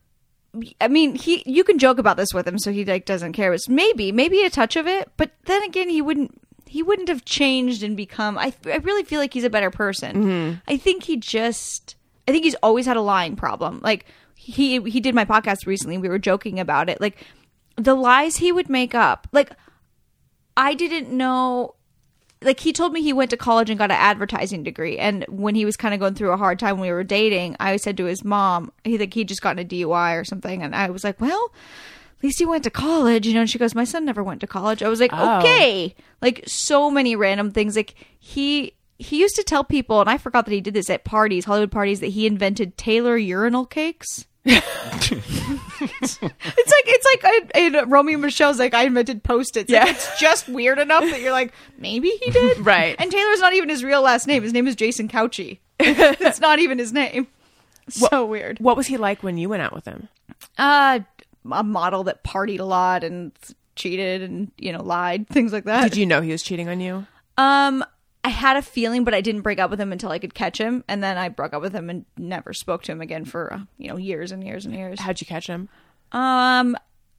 I 0.81 0.87
mean, 0.87 1.17
he 1.17 1.43
you 1.47 1.65
can 1.65 1.79
joke 1.81 1.99
about 1.99 2.17
this 2.17 2.33
with 2.33 2.47
him, 2.47 2.59
so 2.61 2.71
he 2.71 2.85
like 2.85 3.07
doesn't 3.07 3.33
care. 3.33 3.53
It's 3.53 3.69
maybe 3.69 4.13
maybe 4.13 4.43
a 4.45 4.51
touch 4.51 4.77
of 4.77 4.87
it, 4.87 5.11
but 5.17 5.33
then 5.47 5.63
again, 5.65 5.89
he 5.89 6.01
wouldn't 6.01 6.41
he 6.67 6.81
wouldn't 6.83 7.09
have 7.09 7.25
changed 7.25 7.83
and 7.83 7.97
become. 7.97 8.39
I 8.39 8.53
I 8.67 8.77
really 8.77 9.03
feel 9.03 9.19
like 9.19 9.35
he's 9.35 9.43
a 9.45 9.51
better 9.51 9.71
person. 9.73 10.61
I 10.69 10.77
think 10.77 11.03
he 11.05 11.17
just 11.17 11.97
I 12.27 12.33
think 12.33 12.45
he's 12.45 12.55
always 12.57 12.87
had 12.87 12.97
a 12.97 13.03
lying 13.03 13.37
problem. 13.37 13.81
Like 13.83 14.07
he 14.37 14.81
he 14.83 15.01
did 15.01 15.15
my 15.15 15.25
podcast 15.25 15.67
recently. 15.67 15.99
We 15.99 16.09
were 16.09 16.19
joking 16.19 16.59
about 16.61 16.89
it. 16.89 17.01
Like 17.01 17.25
the 17.77 17.95
lies 17.95 18.37
he 18.37 18.53
would 18.53 18.69
make 18.69 18.95
up. 18.95 19.27
Like 19.33 19.51
I 20.57 20.75
didn't 20.75 21.11
know 21.11 21.75
like 22.43 22.61
he 22.61 22.73
told 22.75 22.93
me 22.93 23.01
he 23.03 23.13
went 23.13 23.31
to 23.31 23.37
college 23.39 23.71
and 23.71 23.79
got 23.79 23.91
an 23.91 23.97
advertising 23.97 24.63
degree 24.63 24.99
and 24.99 25.25
when 25.31 25.55
he 25.55 25.65
was 25.65 25.77
kind 25.79 25.95
of 25.95 26.01
going 26.01 26.15
through 26.15 26.31
a 26.31 26.37
hard 26.37 26.59
time 26.59 26.79
when 26.79 26.89
we 26.89 26.93
were 26.93 27.03
dating 27.03 27.57
i 27.59 27.75
said 27.77 27.97
to 27.97 28.05
his 28.05 28.23
mom 28.23 28.71
he 28.85 28.99
like 28.99 29.15
he'd 29.15 29.29
just 29.29 29.41
gotten 29.41 29.59
a 29.65 29.67
dui 29.67 30.21
or 30.21 30.25
something 30.25 30.63
and 30.63 30.77
i 30.77 30.91
was 30.91 31.05
like 31.05 31.19
well 31.23 31.53
at 32.19 32.23
least 32.25 32.39
he 32.39 32.45
went 32.45 32.63
to 32.63 32.69
college 32.71 33.27
you 33.27 33.33
know 33.33 33.41
and 33.41 33.49
she 33.49 33.59
goes 33.59 33.75
my 33.75 33.85
son 33.85 34.05
never 34.05 34.23
went 34.23 34.43
to 34.43 34.47
college 34.47 34.83
i 34.83 34.89
was 34.91 35.01
like 35.01 35.11
Oh. 35.15 35.39
okay 35.39 35.95
like 36.21 36.45
so 36.47 36.91
many 36.91 37.17
random 37.17 37.51
things 37.51 37.77
like 37.77 37.95
he 38.19 38.75
he 38.99 39.21
used 39.21 39.37
to 39.37 39.43
tell 39.43 39.65
people 39.65 40.01
and 40.01 40.09
i 40.11 40.17
forgot 40.19 40.45
that 40.47 40.53
he 40.53 40.61
did 40.61 40.75
this 40.75 40.89
at 40.91 41.05
parties 41.05 41.45
hollywood 41.45 41.71
parties 41.73 42.01
that 42.01 42.09
he 42.09 42.27
invented 42.27 42.77
taylor 42.77 43.17
urinal 43.17 43.65
cakes 43.67 44.27
it's 44.47 46.21
like 46.21 46.85
it's 46.87 47.07
like 47.25 47.51
in, 47.55 47.75
in 47.75 47.89
Romy 47.89 48.13
and 48.13 48.23
Michele's 48.23 48.59
like 48.59 48.75
I 48.75 48.85
invented 48.85 49.23
post-its. 49.23 49.71
Like, 49.71 49.87
Yeah. 49.87 49.91
it's 49.91 50.21
just 50.21 50.49
weird 50.49 50.79
enough 50.79 51.03
that 51.05 51.23
you're 51.23 51.33
like 51.33 51.53
maybe 51.79 52.11
he 52.11 52.31
did. 52.31 52.59
Right. 52.65 52.95
And 52.99 53.11
Taylor's 53.11 53.41
not 53.41 53.55
even 53.55 53.71
his 53.71 53.83
real 53.83 54.03
last 54.03 54.27
name. 54.27 54.43
His 54.43 54.53
name 54.53 54.67
is 54.67 54.77
Jason 54.77 55.09
Cauchi. 55.09 55.61
it's 55.81 56.41
not 56.41 56.59
even 56.59 56.79
his 56.79 56.93
name. 56.93 57.27
So 57.89 58.25
weird. 58.27 58.59
What 58.61 58.77
was 58.77 58.87
he 58.87 58.97
like 58.99 59.23
when 59.23 59.39
you 59.39 59.49
went 59.49 59.63
out 59.63 59.73
with 59.75 59.87
him? 59.87 60.09
Uh, 60.59 61.01
a 61.51 61.63
model 61.65 62.05
that 62.05 62.23
partied 62.23 62.61
a 62.61 62.65
lot 62.65 63.03
and 63.03 63.33
cheated 63.77 64.23
and 64.23 64.51
you 64.59 64.73
know 64.73 64.83
lied, 64.83 65.27
things 65.29 65.53
like 65.55 65.65
that. 65.65 65.85
Did 65.85 65.97
you 65.97 66.05
know 66.07 66.21
he 66.21 66.33
was 66.33 66.43
cheating 66.43 66.69
on 66.69 66.81
you? 66.81 67.07
Um, 67.37 67.83
I 68.25 68.29
had 68.31 68.57
a 68.57 68.63
feeling, 68.63 69.05
but 69.05 69.13
I 69.15 69.21
didn't 69.21 69.43
break 69.43 69.59
up 69.59 69.71
with 69.71 69.79
him 69.81 69.93
until 69.93 70.11
I 70.11 70.19
could 70.19 70.33
catch 70.35 70.59
him, 70.59 70.83
and 70.89 71.03
then 71.05 71.19
I 71.19 71.29
broke 71.29 71.53
up 71.53 71.61
with 71.61 71.75
him 71.75 71.91
and 71.91 72.07
never 72.17 72.55
spoke 72.55 72.83
to 72.85 72.93
him 72.93 73.03
again 73.03 73.27
for 73.27 73.53
uh, 73.53 73.59
you 73.77 73.89
know 73.89 73.99
years 73.99 74.33
and 74.33 74.43
years 74.43 74.65
and 74.65 74.75
years. 74.75 74.99
How'd 75.01 75.21
you 75.21 75.27
catch 75.27 75.47
him? 75.47 75.69
Um, 76.13 76.75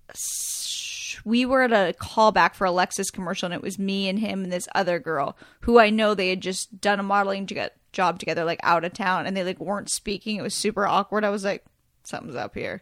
s- 0.09 1.17
we 1.23 1.45
were 1.45 1.61
at 1.63 1.71
a 1.71 1.93
callback 1.93 2.55
for 2.55 2.65
a 2.65 2.71
Lexus 2.71 3.11
commercial, 3.13 3.45
and 3.45 3.53
it 3.53 3.61
was 3.61 3.77
me 3.79 4.09
and 4.09 4.19
him 4.19 4.43
and 4.43 4.51
this 4.51 4.67
other 4.75 4.99
girl 4.99 5.37
who 5.61 5.79
I 5.79 5.89
know 5.89 6.13
they 6.13 6.29
had 6.29 6.41
just 6.41 6.81
done 6.81 6.99
a 6.99 7.03
modeling 7.03 7.45
to 7.47 7.53
get 7.53 7.77
job 7.93 8.19
together, 8.19 8.43
like 8.43 8.59
out 8.63 8.83
of 8.83 8.93
town, 8.93 9.25
and 9.25 9.37
they 9.37 9.43
like 9.43 9.59
weren't 9.59 9.89
speaking. 9.91 10.37
It 10.37 10.41
was 10.41 10.53
super 10.55 10.85
awkward. 10.87 11.23
I 11.23 11.29
was 11.29 11.43
like, 11.45 11.63
something's 12.03 12.35
up 12.35 12.55
here. 12.55 12.81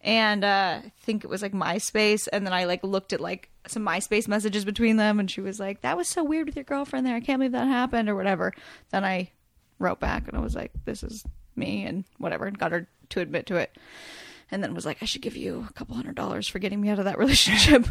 And 0.00 0.44
uh, 0.44 0.80
I 0.84 0.92
think 1.00 1.24
it 1.24 1.30
was 1.30 1.42
like 1.42 1.52
MySpace, 1.52 2.28
and 2.32 2.46
then 2.46 2.52
I 2.52 2.64
like 2.64 2.82
looked 2.84 3.12
at 3.12 3.20
like 3.20 3.50
some 3.70 3.84
MySpace 3.84 4.28
messages 4.28 4.64
between 4.64 4.96
them, 4.96 5.20
and 5.20 5.30
she 5.30 5.40
was 5.40 5.58
like, 5.60 5.80
"That 5.82 5.96
was 5.96 6.08
so 6.08 6.24
weird 6.24 6.46
with 6.46 6.56
your 6.56 6.64
girlfriend 6.64 7.06
there. 7.06 7.16
I 7.16 7.20
can't 7.20 7.38
believe 7.38 7.52
that 7.52 7.66
happened," 7.66 8.08
or 8.08 8.14
whatever. 8.16 8.52
Then 8.90 9.04
I 9.04 9.30
wrote 9.78 10.00
back, 10.00 10.28
and 10.28 10.36
I 10.36 10.40
was 10.40 10.54
like, 10.54 10.72
"This 10.84 11.02
is 11.02 11.24
me," 11.56 11.84
and 11.84 12.04
whatever, 12.18 12.46
and 12.46 12.58
got 12.58 12.72
her 12.72 12.86
to 13.10 13.20
admit 13.20 13.46
to 13.46 13.56
it 13.56 13.76
and 14.50 14.62
then 14.62 14.74
was 14.74 14.86
like, 14.86 14.98
I 15.02 15.04
should 15.04 15.22
give 15.22 15.36
you 15.36 15.66
a 15.68 15.72
couple 15.72 15.94
hundred 15.94 16.14
dollars 16.14 16.48
for 16.48 16.58
getting 16.58 16.80
me 16.80 16.88
out 16.88 16.98
of 16.98 17.04
that 17.04 17.18
relationship. 17.18 17.86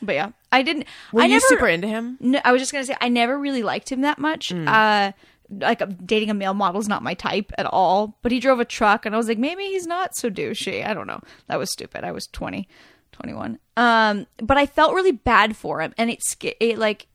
but 0.00 0.14
yeah, 0.14 0.30
I 0.50 0.62
didn't. 0.62 0.86
Were 1.12 1.22
I 1.22 1.26
you 1.26 1.32
never, 1.34 1.46
super 1.46 1.68
into 1.68 1.88
him? 1.88 2.16
No, 2.20 2.40
I 2.44 2.52
was 2.52 2.60
just 2.60 2.72
gonna 2.72 2.84
say 2.84 2.96
I 3.00 3.08
never 3.08 3.38
really 3.38 3.62
liked 3.62 3.90
him 3.90 4.02
that 4.02 4.18
much. 4.18 4.52
Uh, 4.52 5.12
like 5.50 5.82
dating 6.06 6.30
a 6.30 6.34
male 6.34 6.54
model 6.54 6.80
is 6.80 6.88
not 6.88 7.02
my 7.02 7.12
type 7.12 7.52
at 7.58 7.66
all. 7.66 8.16
But 8.22 8.32
he 8.32 8.40
drove 8.40 8.60
a 8.60 8.64
truck, 8.64 9.04
and 9.04 9.14
I 9.14 9.18
was 9.18 9.28
like, 9.28 9.38
maybe 9.38 9.64
he's 9.64 9.86
not 9.86 10.16
so 10.16 10.30
douchey. 10.30 10.86
I 10.86 10.94
don't 10.94 11.06
know. 11.06 11.20
That 11.48 11.58
was 11.58 11.70
stupid. 11.70 12.04
I 12.04 12.12
was 12.12 12.26
20, 12.28 12.66
21. 13.12 13.58
Um, 13.76 14.26
but 14.38 14.56
I 14.58 14.66
felt 14.66 14.94
really 14.94 15.12
bad 15.12 15.56
for 15.56 15.80
him, 15.80 15.94
and 15.96 16.10
it 16.10 16.20
it 16.60 16.78
like 16.78 17.06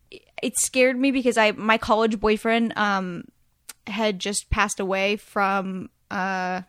it 0.42 0.58
scared 0.58 0.98
me 0.98 1.12
because 1.12 1.38
I 1.38 1.52
my 1.52 1.78
college 1.78 2.20
boyfriend 2.20 2.74
um 2.78 3.26
had 3.86 4.20
just 4.20 4.50
passed 4.50 4.80
away 4.80 5.18
from 5.18 5.90
uh 6.12 6.62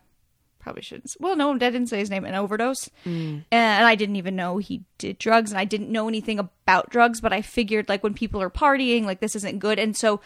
probably 0.58 0.82
shouldn't. 0.82 1.16
Well, 1.18 1.36
no, 1.36 1.54
I 1.54 1.58
didn't 1.58 1.86
say 1.86 1.98
his 1.98 2.10
name. 2.10 2.24
An 2.24 2.34
overdose, 2.34 2.90
and 3.50 3.86
I 3.86 3.94
didn't 3.94 4.16
even 4.16 4.36
know 4.36 4.58
he 4.58 4.82
did 4.98 5.18
drugs, 5.18 5.50
and 5.50 5.58
I 5.58 5.64
didn't 5.64 5.90
know 5.90 6.08
anything 6.08 6.38
about 6.38 6.90
drugs. 6.90 7.20
But 7.20 7.32
I 7.32 7.40
figured, 7.42 7.88
like, 7.88 8.02
when 8.02 8.14
people 8.14 8.42
are 8.42 8.50
partying, 8.50 9.04
like 9.04 9.20
this 9.20 9.36
isn't 9.36 9.60
good, 9.60 9.78
and 9.78 9.96
so, 9.96 10.20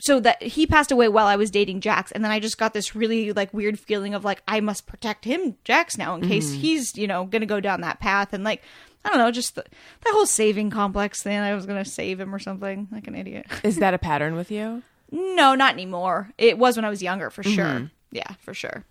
so 0.00 0.20
that 0.20 0.42
he 0.42 0.66
passed 0.66 0.90
away 0.90 1.08
while 1.08 1.26
I 1.26 1.36
was 1.36 1.50
dating 1.50 1.80
Jax, 1.80 2.12
and 2.12 2.24
then 2.24 2.30
I 2.30 2.40
just 2.40 2.58
got 2.58 2.74
this 2.74 2.94
really 2.94 3.32
like 3.32 3.52
weird 3.54 3.78
feeling 3.78 4.14
of 4.14 4.24
like 4.24 4.42
I 4.48 4.60
must 4.60 4.86
protect 4.86 5.24
him, 5.24 5.56
Jax, 5.64 5.96
now 5.96 6.14
in 6.14 6.22
case 6.26 6.50
mm-hmm. 6.50 6.60
he's 6.60 6.96
you 6.96 7.06
know 7.06 7.24
gonna 7.24 7.46
go 7.46 7.60
down 7.60 7.80
that 7.82 8.00
path, 8.00 8.32
and 8.32 8.44
like. 8.44 8.62
I 9.02 9.08
don't 9.08 9.16
know, 9.16 9.30
just 9.30 9.54
the, 9.54 9.62
that 9.62 10.12
whole 10.12 10.26
saving 10.26 10.68
complex 10.68 11.22
thing. 11.22 11.38
I 11.38 11.54
was 11.54 11.64
gonna 11.64 11.86
save 11.86 12.20
him 12.20 12.34
or 12.34 12.38
something, 12.38 12.86
like 12.92 13.06
an 13.06 13.14
idiot. 13.14 13.46
Is 13.64 13.76
that 13.76 13.94
a 13.94 13.98
pattern 13.98 14.36
with 14.36 14.50
you? 14.50 14.82
no, 15.10 15.54
not 15.54 15.72
anymore. 15.72 16.30
It 16.38 16.58
was 16.58 16.76
when 16.76 16.84
I 16.84 16.90
was 16.90 17.02
younger, 17.02 17.30
for 17.30 17.42
sure. 17.42 17.64
Mm-hmm. 17.64 17.86
Yeah, 18.12 18.32
for 18.40 18.54
sure. 18.54 18.84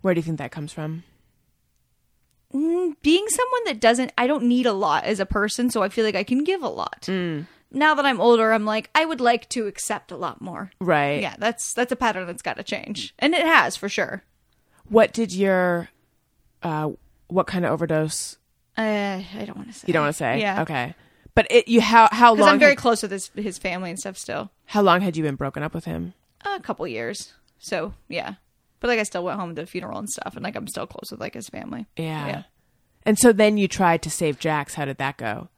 Where 0.00 0.14
do 0.14 0.18
you 0.18 0.22
think 0.22 0.38
that 0.38 0.50
comes 0.50 0.72
from? 0.72 1.04
Mm, 2.54 2.96
being 3.02 3.28
someone 3.28 3.60
that 3.66 3.80
doesn't 3.80 4.12
I 4.16 4.26
don't 4.26 4.44
need 4.44 4.66
a 4.66 4.72
lot 4.72 5.04
as 5.04 5.20
a 5.20 5.26
person, 5.26 5.70
so 5.70 5.82
I 5.82 5.88
feel 5.88 6.04
like 6.04 6.14
I 6.14 6.24
can 6.24 6.44
give 6.44 6.62
a 6.62 6.68
lot. 6.68 7.02
Mm. 7.02 7.46
Now 7.70 7.94
that 7.94 8.06
I'm 8.06 8.20
older, 8.20 8.52
I'm 8.52 8.64
like 8.64 8.90
I 8.94 9.04
would 9.04 9.20
like 9.20 9.48
to 9.50 9.66
accept 9.66 10.10
a 10.10 10.16
lot 10.16 10.40
more. 10.40 10.70
Right. 10.80 11.20
Yeah, 11.20 11.34
that's 11.38 11.74
that's 11.74 11.92
a 11.92 11.96
pattern 11.96 12.26
that's 12.26 12.42
got 12.42 12.56
to 12.56 12.62
change, 12.62 13.14
and 13.18 13.34
it 13.34 13.44
has 13.46 13.76
for 13.76 13.88
sure. 13.88 14.22
What 14.88 15.12
did 15.12 15.32
your 15.32 15.90
uh 16.62 16.90
what 17.28 17.46
kind 17.46 17.64
of 17.64 17.72
overdose 17.72 18.38
Uh, 18.76 19.22
I 19.34 19.44
don't 19.44 19.56
want 19.56 19.72
to 19.72 19.78
say. 19.78 19.84
you 19.86 19.92
don't 19.92 20.04
want 20.04 20.14
to 20.14 20.18
say? 20.18 20.40
Yeah. 20.40 20.62
Okay. 20.62 20.94
But 21.34 21.46
it 21.50 21.68
you 21.68 21.80
how 21.80 22.08
how 22.10 22.34
long 22.34 22.48
I'm 22.48 22.58
very 22.58 22.72
had, 22.72 22.78
close 22.78 23.02
with 23.02 23.10
his 23.10 23.28
his 23.34 23.58
family 23.58 23.90
and 23.90 23.98
stuff 23.98 24.16
still. 24.16 24.50
how 24.66 24.80
long 24.82 25.02
had 25.02 25.16
you 25.16 25.22
been 25.22 25.36
broken 25.36 25.62
up 25.62 25.74
with 25.74 25.84
him? 25.84 26.14
A 26.44 26.60
couple 26.60 26.86
years. 26.86 27.34
So 27.58 27.92
yeah, 28.08 28.34
but 28.80 28.88
like 28.88 28.98
I 28.98 29.02
still 29.02 29.24
went 29.24 29.38
home 29.38 29.54
to 29.54 29.62
the 29.62 29.66
funeral 29.66 29.98
and 29.98 30.08
stuff, 30.08 30.34
and 30.34 30.42
like 30.42 30.56
I'm 30.56 30.66
still 30.68 30.86
close 30.86 31.10
with 31.10 31.20
like 31.20 31.34
his 31.34 31.48
family. 31.48 31.86
Yeah. 31.96 32.26
Yeah. 32.26 32.42
And 33.04 33.18
so 33.18 33.32
then 33.32 33.56
you 33.58 33.68
tried 33.68 34.02
to 34.02 34.10
save 34.10 34.38
Jax. 34.38 34.74
How 34.74 34.84
did 34.84 34.98
that 34.98 35.16
go? 35.16 35.48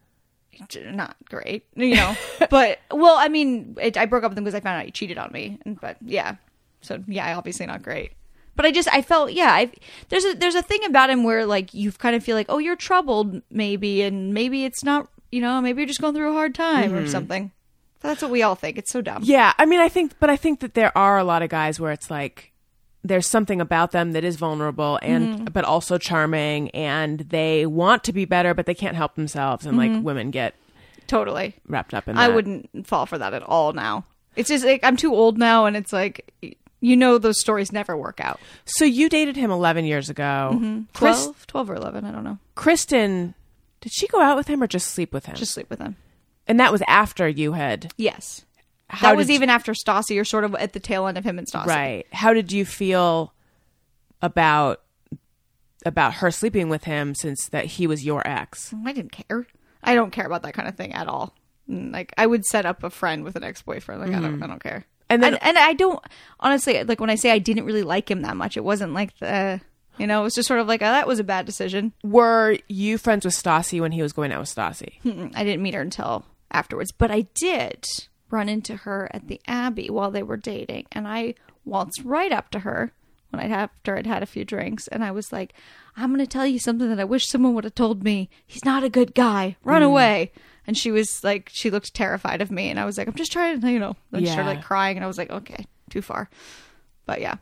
Not 0.93 1.17
great, 1.29 1.65
you 1.75 1.95
know. 1.95 2.17
but 2.51 2.81
well, 2.91 3.17
I 3.19 3.29
mean, 3.29 3.77
it, 3.81 3.97
I 3.97 4.07
broke 4.07 4.25
up 4.25 4.31
with 4.31 4.39
him 4.39 4.45
because 4.45 4.55
I 4.55 4.61
found 4.61 4.81
out 4.81 4.85
he 4.85 4.91
cheated 4.91 5.19
on 5.19 5.31
me. 5.33 5.59
And, 5.65 5.81
but 5.81 5.97
yeah, 6.05 6.37
so 6.81 7.03
yeah, 7.07 7.37
obviously 7.37 7.67
not 7.67 7.83
great. 7.83 8.13
But 8.57 8.67
I 8.67 8.73
just 8.73 8.89
I 8.93 9.03
felt 9.03 9.33
yeah, 9.33 9.53
I 9.53 9.73
there's 10.09 10.25
a 10.25 10.35
there's 10.35 10.55
a 10.55 10.63
thing 10.63 10.85
about 10.85 11.11
him 11.11 11.25
where 11.25 11.47
like 11.47 11.73
you 11.73 11.93
kind 11.93 12.15
of 12.15 12.23
feel 12.23 12.37
like 12.37 12.47
oh 12.49 12.59
you're 12.59 12.77
troubled 12.77 13.43
maybe, 13.51 14.03
and 14.03 14.35
maybe 14.35 14.65
it's 14.65 14.85
not 14.85 15.09
you 15.31 15.41
know 15.41 15.61
maybe 15.61 15.81
you're 15.81 15.89
just 15.89 16.01
going 16.01 16.15
through 16.15 16.31
a 16.31 16.35
hard 16.35 16.55
time 16.55 16.93
or 16.93 17.03
mm-hmm. 17.03 17.11
something. 17.11 17.53
That's 18.01 18.23
what 18.23 18.31
we 18.31 18.43
all 18.43 18.55
think. 18.55 18.79
It's 18.79 18.91
so 18.91 19.03
dumb. 19.03 19.23
Yeah, 19.25 19.53
I 19.59 19.67
mean, 19.67 19.81
I 19.81 19.89
think, 19.89 20.19
but 20.19 20.31
I 20.31 20.37
think 20.37 20.61
that 20.61 20.75
there 20.75 20.97
are 20.97 21.19
a 21.19 21.25
lot 21.25 21.43
of 21.43 21.51
guys 21.51 21.79
where 21.79 21.93
it's 21.93 22.11
like, 22.11 22.50
there's 23.03 23.27
something 23.27 23.61
about 23.61 23.93
them 23.93 24.13
that 24.13 24.25
is 24.25 24.37
vulnerable 24.37 24.99
and 25.03 25.53
but 25.53 25.65
also 25.65 25.97
charming 25.99 26.71
and 26.71 27.21
they 27.21 27.65
want 27.67 28.05
to 28.05 28.13
be 28.13 28.25
better 28.25 28.53
but 28.55 28.67
they 28.67 28.75
can't 28.75 28.97
help 28.97 29.15
themselves 29.15 29.65
and 29.67 29.77
like 29.79 29.91
women 30.05 30.31
get 30.31 30.55
Totally. 31.07 31.57
wrapped 31.67 31.95
up 31.95 32.07
in 32.09 32.17
I 32.19 32.29
wouldn't 32.29 32.87
fall 32.87 33.07
for 33.07 33.19
that 33.19 33.33
at 33.35 33.43
all 33.43 33.73
now. 33.73 34.05
It's 34.37 34.49
just 34.49 34.65
like 34.65 34.81
I'm 34.85 34.97
too 34.97 35.13
old 35.13 35.39
now, 35.39 35.65
and 35.67 35.77
it's 35.77 35.93
like 35.93 36.33
you 36.81 36.97
know 36.97 37.19
those 37.19 37.41
stories 37.41 37.73
never 37.73 37.97
work 37.97 38.21
out. 38.21 38.39
So 38.65 38.85
you 38.85 39.09
dated 39.09 39.37
him 39.37 39.51
11 39.51 39.85
years 39.87 40.09
ago. 40.09 40.51
Mm-hmm. 40.55 40.83
Chris, 40.95 41.25
12, 41.25 41.47
12 41.49 41.71
or 41.71 41.75
11, 41.75 42.05
I 42.05 42.13
don't 42.13 42.23
know. 42.25 42.39
Kristen, 42.55 43.35
did 43.81 43.93
she 43.93 44.07
go 44.07 44.21
out 44.21 44.37
with 44.37 44.47
him 44.47 44.63
or 44.63 44.67
just 44.69 44.89
sleep 44.89 45.13
with 45.13 45.27
him? 45.27 45.35
Just 45.35 45.53
sleep 45.53 45.69
with 45.69 45.81
him. 45.81 45.97
and 46.47 46.61
that 46.61 46.71
was 46.71 46.83
after 46.87 47.27
you 47.29 47.53
had 47.55 47.93
Yes. 47.97 48.45
How 48.93 49.11
that 49.11 49.17
was 49.17 49.31
even 49.31 49.49
after 49.51 49.73
Stassi. 49.73 50.15
You're 50.17 50.25
sort 50.25 50.45
of 50.45 50.55
at 50.57 50.73
the 50.73 50.81
tail 50.81 51.07
end 51.07 51.17
of 51.17 51.25
him 51.25 51.39
and 51.39 51.47
Stassi. 51.47 51.67
right. 51.67 52.07
How 52.13 52.33
did 52.35 52.51
you 52.53 52.65
feel 52.65 53.33
about 54.23 54.83
about 55.87 56.15
her 56.15 56.31
sleeping 56.31 56.69
with 56.69 56.85
him 56.85 57.15
since 57.15 57.49
that 57.49 57.65
he 57.65 57.87
was 57.87 58.05
your 58.05 58.27
ex? 58.27 58.75
I 58.85 58.93
didn't 58.93 59.13
care. 59.13 59.47
I 59.83 59.95
don't 59.95 60.11
care 60.11 60.27
about 60.27 60.43
that 60.43 60.53
kind 60.55 60.69
of 60.69 60.77
thing 60.77 60.93
at 60.93 61.07
all. 61.09 61.35
Mm, 61.69 61.93
Like 61.93 62.13
I 62.19 62.27
would 62.27 62.45
set 62.45 62.67
up 62.67 62.83
a 62.85 62.91
friend 62.91 63.25
with 63.25 63.37
an 63.37 63.45
ex 63.45 63.63
boyfriend. 63.63 64.01
Like 64.03 64.11
I 64.13 64.21
don't. 64.21 64.43
I 64.43 64.47
don't 64.47 64.63
care. 64.63 64.85
And 65.09 65.23
then- 65.23 65.35
and, 65.35 65.43
and 65.43 65.59
I 65.59 65.73
don't 65.73 66.01
honestly 66.39 66.83
like 66.85 67.01
when 67.01 67.11
I 67.11 67.15
say 67.15 67.31
I 67.31 67.39
didn't 67.39 67.65
really 67.65 67.83
like 67.83 68.11
him 68.11 68.23
that 68.23 68.37
much. 68.37 68.57
It 68.57 68.65
wasn't 68.65 68.93
like 68.93 69.17
the 69.19 69.61
you 69.99 70.07
know. 70.07 70.21
It 70.21 70.25
was 70.25 70.35
just 70.35 70.49
sort 70.49 70.61
of 70.61 70.67
like 70.69 70.83
oh, 70.83 70.87
that 70.87 71.07
was 71.09 71.19
a 71.19 71.25
bad 71.25 71.47
decision. 71.47 71.93
Were 72.05 72.59
you 72.69 72.99
friends 72.99 73.25
with 73.25 73.35
Stassi 73.35 73.81
when 73.81 73.93
he 73.93 74.03
was 74.03 74.13
going 74.13 74.33
out 74.33 74.41
with 74.41 74.55
Stassi? 74.55 75.01
Mm, 75.05 75.33
I 75.35 75.45
didn't 75.45 75.63
meet 75.63 75.75
her 75.75 75.81
until 75.81 76.25
afterwards, 76.53 76.93
but 76.93 77.11
I 77.11 77.23
did 77.35 77.85
run 78.31 78.49
into 78.49 78.77
her 78.77 79.09
at 79.13 79.29
the 79.29 79.41
Abbey 79.47 79.91
while 79.91 80.11
they 80.11 80.23
were 80.23 80.37
dating, 80.37 80.87
and 80.93 81.07
I 81.09 81.35
waltzed 81.65 82.05
right 82.05 82.33
up 82.33 82.51
to 82.51 82.61
her 82.61 82.93
when 83.31 83.41
I'd 83.43 83.53
after 83.53 83.97
I'd 83.97 84.07
had 84.07 84.23
a 84.23 84.27
few 84.27 84.45
drinks, 84.45 84.89
and 84.89 85.05
I 85.05 85.11
was 85.11 85.33
like, 85.33 85.53
"I'm 85.97 86.11
going 86.11 86.19
to 86.21 86.27
tell 86.27 86.47
you 86.47 86.59
something 86.59 86.89
that 86.89 87.01
I 87.01 87.05
wish 87.05 87.29
someone 87.29 87.55
would 87.55 87.65
have 87.65 87.75
told 87.75 88.03
me. 88.03 88.29
He's 88.47 88.65
not 88.65 88.85
a 88.85 88.89
good 88.89 89.15
guy. 89.15 89.57
Run 89.65 89.83
away." 89.83 90.33
And 90.67 90.77
she 90.77 90.91
was 90.91 91.25
like, 91.25 91.49
she 91.53 91.71
looked 91.71 91.95
terrified 91.95 92.43
of 92.43 92.51
me, 92.51 92.71
and 92.71 92.79
I 92.79 92.85
was 92.85 92.97
like, 92.99 93.09
"I'm 93.09 93.15
just 93.15 93.33
trying 93.33 93.61
to, 93.61 93.71
you 93.71 93.79
know." 93.79 93.97
Then 94.11 94.23
she 94.25 94.31
started 94.31 94.49
like 94.51 94.65
crying, 94.65 94.97
and 94.97 95.05
I 95.05 95.09
was 95.09 95.19
like, 95.19 95.31
"Okay, 95.31 95.67
too 95.91 96.03
far." 96.03 96.29
But 97.07 97.21
yeah, 97.21 97.37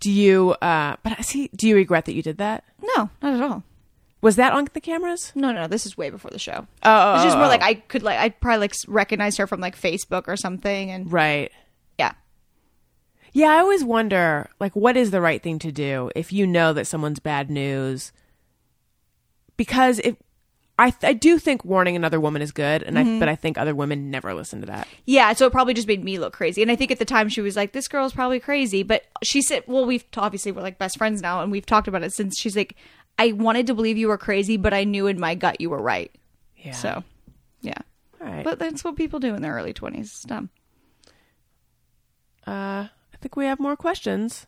Do 0.00 0.10
you 0.10 0.52
uh 0.62 0.96
but 1.02 1.18
I 1.18 1.22
see 1.22 1.48
do 1.56 1.66
you 1.68 1.74
regret 1.76 2.04
that 2.06 2.14
you 2.14 2.22
did 2.22 2.38
that? 2.38 2.64
no, 2.96 3.10
not 3.22 3.34
at 3.34 3.42
all. 3.42 3.62
Was 4.20 4.36
that 4.36 4.52
on 4.52 4.66
the 4.72 4.80
cameras? 4.80 5.32
No, 5.34 5.52
no, 5.52 5.62
no. 5.62 5.68
this 5.68 5.86
is 5.86 5.96
way 5.96 6.10
before 6.10 6.30
the 6.30 6.38
show. 6.38 6.66
Oh, 6.82 7.12
oh 7.12 7.14
it's 7.14 7.24
just 7.24 7.36
oh, 7.36 7.38
more 7.38 7.46
oh. 7.46 7.50
like 7.50 7.62
oh. 7.62 7.66
I 7.66 7.74
could 7.74 8.02
like 8.02 8.18
I 8.18 8.30
probably 8.30 8.60
like 8.60 8.74
recognize 8.88 9.36
her 9.36 9.46
from 9.46 9.60
like 9.60 9.78
Facebook 9.78 10.24
or 10.26 10.36
something, 10.36 10.90
and 10.90 11.10
Right. 11.12 11.52
yeah. 11.98 12.12
Yeah, 13.32 13.48
I 13.48 13.58
always 13.58 13.84
wonder, 13.84 14.48
like, 14.58 14.74
what 14.74 14.96
is 14.96 15.10
the 15.10 15.20
right 15.20 15.42
thing 15.42 15.58
to 15.60 15.70
do 15.70 16.10
if 16.16 16.32
you 16.32 16.46
know 16.46 16.72
that 16.72 16.86
someone's 16.86 17.20
bad 17.20 17.50
news? 17.50 18.10
Because 19.56 19.98
if 20.00 20.16
I, 20.78 20.94
I 21.02 21.12
do 21.12 21.38
think 21.38 21.64
warning 21.64 21.96
another 21.96 22.20
woman 22.20 22.40
is 22.40 22.52
good, 22.52 22.84
and 22.84 22.98
I, 22.98 23.02
mm-hmm. 23.02 23.18
but 23.18 23.28
I 23.28 23.34
think 23.34 23.58
other 23.58 23.74
women 23.74 24.10
never 24.10 24.32
listen 24.32 24.60
to 24.60 24.66
that. 24.66 24.86
Yeah, 25.06 25.32
so 25.32 25.46
it 25.46 25.52
probably 25.52 25.74
just 25.74 25.88
made 25.88 26.04
me 26.04 26.18
look 26.18 26.32
crazy. 26.32 26.62
And 26.62 26.70
I 26.70 26.76
think 26.76 26.92
at 26.92 27.00
the 27.00 27.04
time 27.04 27.28
she 27.28 27.40
was 27.40 27.56
like, 27.56 27.72
"This 27.72 27.88
girl's 27.88 28.12
probably 28.12 28.38
crazy," 28.38 28.84
but 28.84 29.04
she 29.22 29.42
said, 29.42 29.64
"Well, 29.66 29.84
we've 29.84 30.04
obviously 30.16 30.52
we're 30.52 30.62
like 30.62 30.78
best 30.78 30.96
friends 30.96 31.20
now, 31.20 31.42
and 31.42 31.50
we've 31.50 31.66
talked 31.66 31.88
about 31.88 32.04
it 32.04 32.12
since." 32.12 32.38
She's 32.38 32.56
like, 32.56 32.76
"I 33.18 33.32
wanted 33.32 33.66
to 33.66 33.74
believe 33.74 33.98
you 33.98 34.08
were 34.08 34.18
crazy, 34.18 34.56
but 34.56 34.72
I 34.72 34.84
knew 34.84 35.06
in 35.06 35.18
my 35.20 35.34
gut 35.34 35.60
you 35.60 35.70
were 35.70 35.82
right." 35.82 36.10
Yeah. 36.56 36.72
So, 36.72 37.04
yeah, 37.60 37.78
all 38.20 38.26
right. 38.26 38.44
but 38.44 38.58
that's 38.58 38.82
what 38.84 38.96
people 38.96 39.20
do 39.20 39.34
in 39.34 39.42
their 39.42 39.54
early 39.54 39.72
twenties. 39.72 40.06
It's 40.06 40.22
dumb. 40.22 40.50
uh, 42.46 42.86
I 42.88 43.16
think 43.20 43.36
we 43.36 43.44
have 43.46 43.60
more 43.60 43.76
questions. 43.76 44.46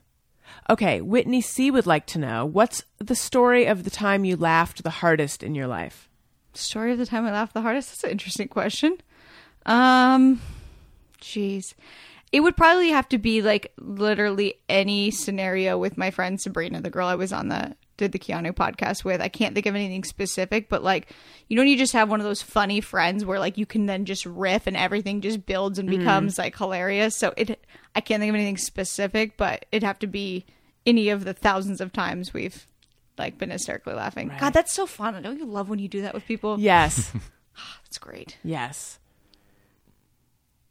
Okay, 0.68 1.00
Whitney 1.00 1.40
C 1.40 1.70
would 1.70 1.86
like 1.86 2.06
to 2.06 2.18
know 2.18 2.44
what's 2.44 2.82
the 2.98 3.14
story 3.14 3.66
of 3.66 3.84
the 3.84 3.90
time 3.90 4.24
you 4.24 4.36
laughed 4.36 4.82
the 4.82 4.90
hardest 4.90 5.42
in 5.42 5.54
your 5.54 5.66
life. 5.66 6.08
Story 6.54 6.90
of 6.92 6.98
the 6.98 7.06
time 7.06 7.24
I 7.24 7.30
laughed 7.32 7.54
the 7.54 7.60
hardest. 7.60 7.90
That's 7.90 8.04
an 8.04 8.10
interesting 8.10 8.48
question. 8.48 8.98
Um, 9.66 10.40
jeez, 11.20 11.74
it 12.32 12.40
would 12.40 12.56
probably 12.56 12.88
have 12.90 13.08
to 13.10 13.18
be 13.18 13.42
like 13.42 13.72
literally 13.78 14.54
any 14.68 15.10
scenario 15.12 15.78
with 15.78 15.96
my 15.96 16.10
friend 16.10 16.40
Sabrina, 16.40 16.80
the 16.80 16.90
girl 16.90 17.06
I 17.06 17.14
was 17.14 17.32
on 17.32 17.48
the 17.48 17.76
did 18.00 18.12
the 18.12 18.18
Keanu 18.18 18.52
podcast 18.52 19.04
with. 19.04 19.20
I 19.20 19.28
can't 19.28 19.54
think 19.54 19.66
of 19.66 19.74
anything 19.74 20.02
specific, 20.04 20.68
but 20.68 20.82
like 20.82 21.12
you 21.48 21.56
know, 21.56 21.62
you 21.62 21.76
just 21.76 21.92
have 21.92 22.10
one 22.10 22.18
of 22.18 22.26
those 22.26 22.42
funny 22.42 22.80
friends 22.80 23.24
where 23.24 23.38
like 23.38 23.58
you 23.58 23.66
can 23.66 23.86
then 23.86 24.04
just 24.04 24.26
riff 24.26 24.66
and 24.66 24.76
everything 24.76 25.20
just 25.20 25.46
builds 25.46 25.78
and 25.78 25.88
mm-hmm. 25.88 25.98
becomes 25.98 26.38
like 26.38 26.56
hilarious. 26.56 27.16
So 27.16 27.32
it, 27.36 27.64
I 27.94 28.00
can't 28.00 28.20
think 28.20 28.30
of 28.30 28.34
anything 28.34 28.56
specific, 28.56 29.36
but 29.36 29.66
it'd 29.70 29.86
have 29.86 29.98
to 30.00 30.06
be 30.06 30.46
any 30.86 31.10
of 31.10 31.24
the 31.24 31.34
thousands 31.34 31.80
of 31.80 31.92
times 31.92 32.32
we've 32.34 32.66
like 33.18 33.38
been 33.38 33.50
hysterically 33.50 33.94
laughing. 33.94 34.32
God, 34.40 34.54
that's 34.54 34.74
so 34.74 34.86
fun. 34.86 35.22
Don't 35.22 35.38
you 35.38 35.46
love 35.46 35.68
when 35.68 35.78
you 35.78 35.88
do 35.88 36.02
that 36.02 36.14
with 36.14 36.26
people? 36.26 36.58
Yes, 36.58 37.12
That's 37.84 37.98
great. 37.98 38.38
yes. 38.42 38.98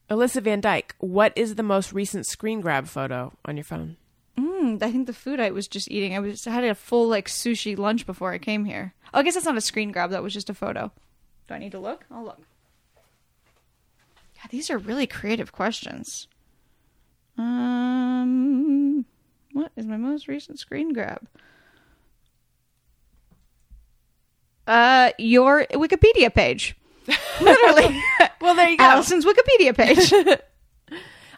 Alyssa 0.09 0.41
Van 0.41 0.59
Dyke, 0.59 0.95
what 0.97 1.31
is 1.35 1.53
the 1.53 1.61
most 1.61 1.93
recent 1.93 2.25
screen 2.25 2.61
grab 2.61 2.87
photo 2.87 3.31
on 3.45 3.57
your 3.57 3.63
phone? 3.63 3.97
Mm, 4.59 4.81
I 4.83 4.91
think 4.91 5.07
the 5.07 5.13
food 5.13 5.39
I 5.39 5.51
was 5.51 5.67
just 5.67 5.89
eating, 5.91 6.15
I 6.15 6.19
was 6.19 6.45
I 6.45 6.51
had 6.51 6.63
a 6.63 6.75
full 6.75 7.07
like 7.07 7.27
sushi 7.27 7.77
lunch 7.77 8.05
before 8.05 8.31
I 8.33 8.37
came 8.37 8.65
here. 8.65 8.93
Oh, 9.13 9.19
I 9.19 9.23
guess 9.23 9.35
that's 9.35 9.45
not 9.45 9.57
a 9.57 9.61
screen 9.61 9.91
grab. 9.91 10.11
That 10.11 10.23
was 10.23 10.33
just 10.33 10.49
a 10.49 10.53
photo. 10.53 10.91
Do 11.47 11.53
I 11.53 11.59
need 11.59 11.71
to 11.71 11.79
look? 11.79 12.05
I'll 12.11 12.23
look. 12.25 12.41
God, 14.41 14.49
these 14.51 14.69
are 14.69 14.77
really 14.77 15.07
creative 15.07 15.51
questions. 15.51 16.27
Um, 17.37 19.05
what 19.53 19.71
is 19.75 19.85
my 19.87 19.97
most 19.97 20.27
recent 20.27 20.59
screen 20.59 20.93
grab? 20.93 21.25
Uh, 24.67 25.11
your 25.17 25.65
Wikipedia 25.71 26.33
page. 26.33 26.75
Literally, 27.41 27.99
Well, 28.39 28.53
there 28.55 28.69
you 28.69 28.77
go. 28.77 28.83
Allison's 28.83 29.25
Wikipedia 29.25 29.75
page. 29.75 30.13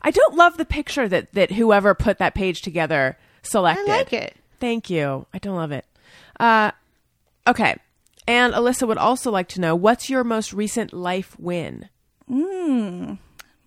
I 0.02 0.12
don't 0.12 0.36
love 0.36 0.58
the 0.58 0.66
picture 0.66 1.08
that 1.08 1.34
that 1.34 1.52
whoever 1.52 1.94
put 1.94 2.18
that 2.18 2.36
page 2.36 2.62
together 2.62 3.18
selected. 3.44 3.90
I 3.90 3.98
like 3.98 4.14
it. 4.14 4.36
Thank 4.60 4.90
you. 4.90 5.26
I 5.34 5.40
don't 5.40 5.56
love 5.56 5.72
it. 5.72 5.86
Uh, 6.40 6.72
okay. 7.48 7.76
And 8.28 8.54
Alyssa 8.54 8.88
would 8.88 8.98
also 8.98 9.32
like 9.32 9.50
to 9.50 9.62
know 9.62 9.76
what's 9.76 10.10
your 10.10 10.24
most 10.24 10.54
recent 10.54 10.94
life 10.94 11.36
win? 11.40 11.90
Mm, 12.30 13.18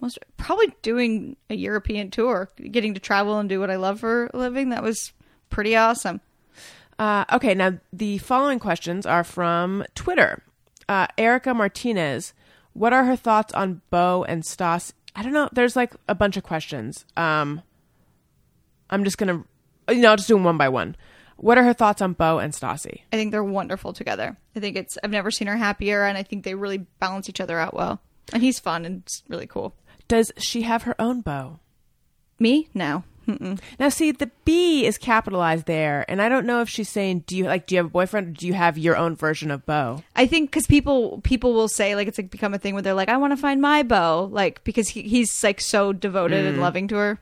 most 0.01 0.19
probably 0.37 0.73
doing 0.83 1.37
a 1.51 1.55
European 1.55 2.11
tour, 2.11 2.49
getting 2.71 2.95
to 2.95 3.01
travel 3.01 3.39
and 3.39 3.49
do 3.49 3.61
what 3.61 3.71
I 3.71 3.77
love 3.77 4.01
for 4.01 4.31
a 4.33 4.39
living. 4.39 4.71
That 4.71 4.83
was 4.83 5.13
pretty 5.51 5.77
awesome. 5.77 6.21
Uh, 6.99 7.25
okay, 7.33 7.55
now 7.55 7.79
the 7.93 8.19
following 8.19 8.59
questions 8.59 9.05
are 9.07 9.25
from 9.25 9.85
Twitter. 9.95 10.43
Uh, 10.89 11.09
Erica 11.19 11.53
Martinez, 11.53 12.33
what 12.73 12.93
are 12.93 13.05
her 13.05 13.17
thoughts 13.17 13.53
on 13.55 13.81
Beau 13.91 14.25
and 14.29 14.45
Stas? 14.45 14.93
I 15.15 15.23
don't 15.23 15.33
know. 15.33 15.49
There's 15.53 15.77
like 15.77 15.93
a 16.09 16.15
bunch 16.15 16.37
of 16.37 16.43
questions. 16.43 17.05
Um, 17.17 17.63
I'm 18.91 19.05
just 19.05 19.19
gonna, 19.19 19.45
you 19.89 19.97
know, 19.97 20.11
I'll 20.11 20.17
just 20.17 20.29
do 20.29 20.35
them 20.35 20.45
one 20.45 20.59
by 20.59 20.69
one. 20.69 20.97
What 21.37 21.59
are 21.59 21.65
her 21.65 21.73
thoughts 21.73 22.01
on 22.01 22.13
Beau 22.13 22.39
and 22.39 22.53
Stassi? 22.53 23.01
I 23.13 23.17
think 23.17 23.33
they're 23.33 23.43
wonderful 23.45 23.93
together. 23.93 24.37
I 24.55 24.61
think 24.61 24.77
it's 24.77 24.97
I've 25.03 25.11
never 25.11 25.31
seen 25.31 25.49
her 25.49 25.57
happier, 25.57 26.05
and 26.05 26.17
I 26.17 26.23
think 26.23 26.45
they 26.45 26.55
really 26.55 26.79
balance 26.79 27.29
each 27.29 27.41
other 27.41 27.59
out 27.59 27.75
well. 27.75 28.01
And 28.33 28.43
he's 28.43 28.59
fun 28.59 28.85
and 28.85 29.03
it's 29.05 29.23
really 29.29 29.47
cool. 29.47 29.75
Does 30.09 30.33
she 30.39 30.63
have 30.63 30.85
her 30.85 31.01
own 31.01 31.21
bow? 31.21 31.59
Me? 32.39 32.69
No. 32.75 33.05
Mm-mm. 33.27 33.59
Now, 33.79 33.89
see, 33.89 34.11
the 34.13 34.31
B 34.45 34.85
is 34.85 34.99
capitalized 34.99 35.67
there, 35.67 36.05
and 36.09 36.21
I 36.21 36.29
don't 36.29 36.47
know 36.47 36.61
if 36.61 36.69
she's 36.69 36.89
saying, 36.89 37.25
"Do 37.27 37.37
you 37.37 37.45
like? 37.45 37.67
Do 37.67 37.75
you 37.75 37.79
have 37.79 37.87
a 37.87 37.91
boyfriend? 37.91 38.29
Or 38.29 38.31
do 38.33 38.47
you 38.47 38.53
have 38.55 38.77
your 38.77 38.97
own 38.97 39.17
version 39.17 39.51
of 39.51 39.65
Beau?" 39.65 40.03
I 40.15 40.27
think 40.27 40.51
because 40.51 40.67
people 40.67 41.21
people 41.23 41.55
will 41.55 41.69
say 41.69 41.95
like 41.95 42.09
it's 42.09 42.19
like 42.19 42.31
become 42.31 42.55
a 42.55 42.59
thing 42.59 42.75
where 42.75 42.83
they're 42.83 42.95
like 42.95 43.09
I 43.09 43.17
want 43.17 43.33
to 43.33 43.37
find 43.37 43.61
my 43.61 43.83
Beau," 43.83 44.29
like 44.31 44.63
because 44.65 44.89
he, 44.89 45.03
he's 45.03 45.43
like 45.43 45.61
so 45.61 45.93
devoted 45.93 46.45
and 46.45 46.61
loving 46.61 46.89
to 46.89 46.97
her. 46.97 47.19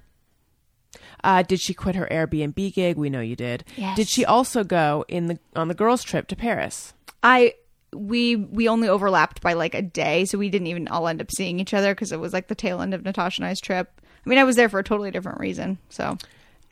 Uh, 1.24 1.42
did 1.42 1.60
she 1.60 1.72
quit 1.72 1.94
her 1.94 2.08
Airbnb 2.10 2.74
gig? 2.74 2.96
We 2.96 3.08
know 3.08 3.20
you 3.20 3.36
did. 3.36 3.64
Yes. 3.76 3.96
Did 3.96 4.08
she 4.08 4.24
also 4.24 4.64
go 4.64 5.04
in 5.08 5.26
the 5.26 5.38
on 5.54 5.68
the 5.68 5.74
girls' 5.74 6.02
trip 6.02 6.26
to 6.28 6.36
Paris? 6.36 6.94
I 7.22 7.54
we 7.94 8.36
we 8.36 8.68
only 8.68 8.88
overlapped 8.88 9.40
by 9.40 9.52
like 9.52 9.74
a 9.74 9.82
day, 9.82 10.24
so 10.24 10.38
we 10.38 10.48
didn't 10.48 10.66
even 10.66 10.88
all 10.88 11.06
end 11.08 11.20
up 11.20 11.30
seeing 11.30 11.60
each 11.60 11.74
other 11.74 11.94
because 11.94 12.12
it 12.12 12.20
was 12.20 12.32
like 12.32 12.48
the 12.48 12.54
tail 12.54 12.80
end 12.80 12.94
of 12.94 13.04
Natasha 13.04 13.42
and 13.42 13.48
I's 13.48 13.60
trip. 13.60 14.00
I 14.24 14.28
mean, 14.28 14.38
I 14.38 14.44
was 14.44 14.56
there 14.56 14.68
for 14.68 14.78
a 14.78 14.84
totally 14.84 15.10
different 15.10 15.40
reason. 15.40 15.78
So 15.88 16.16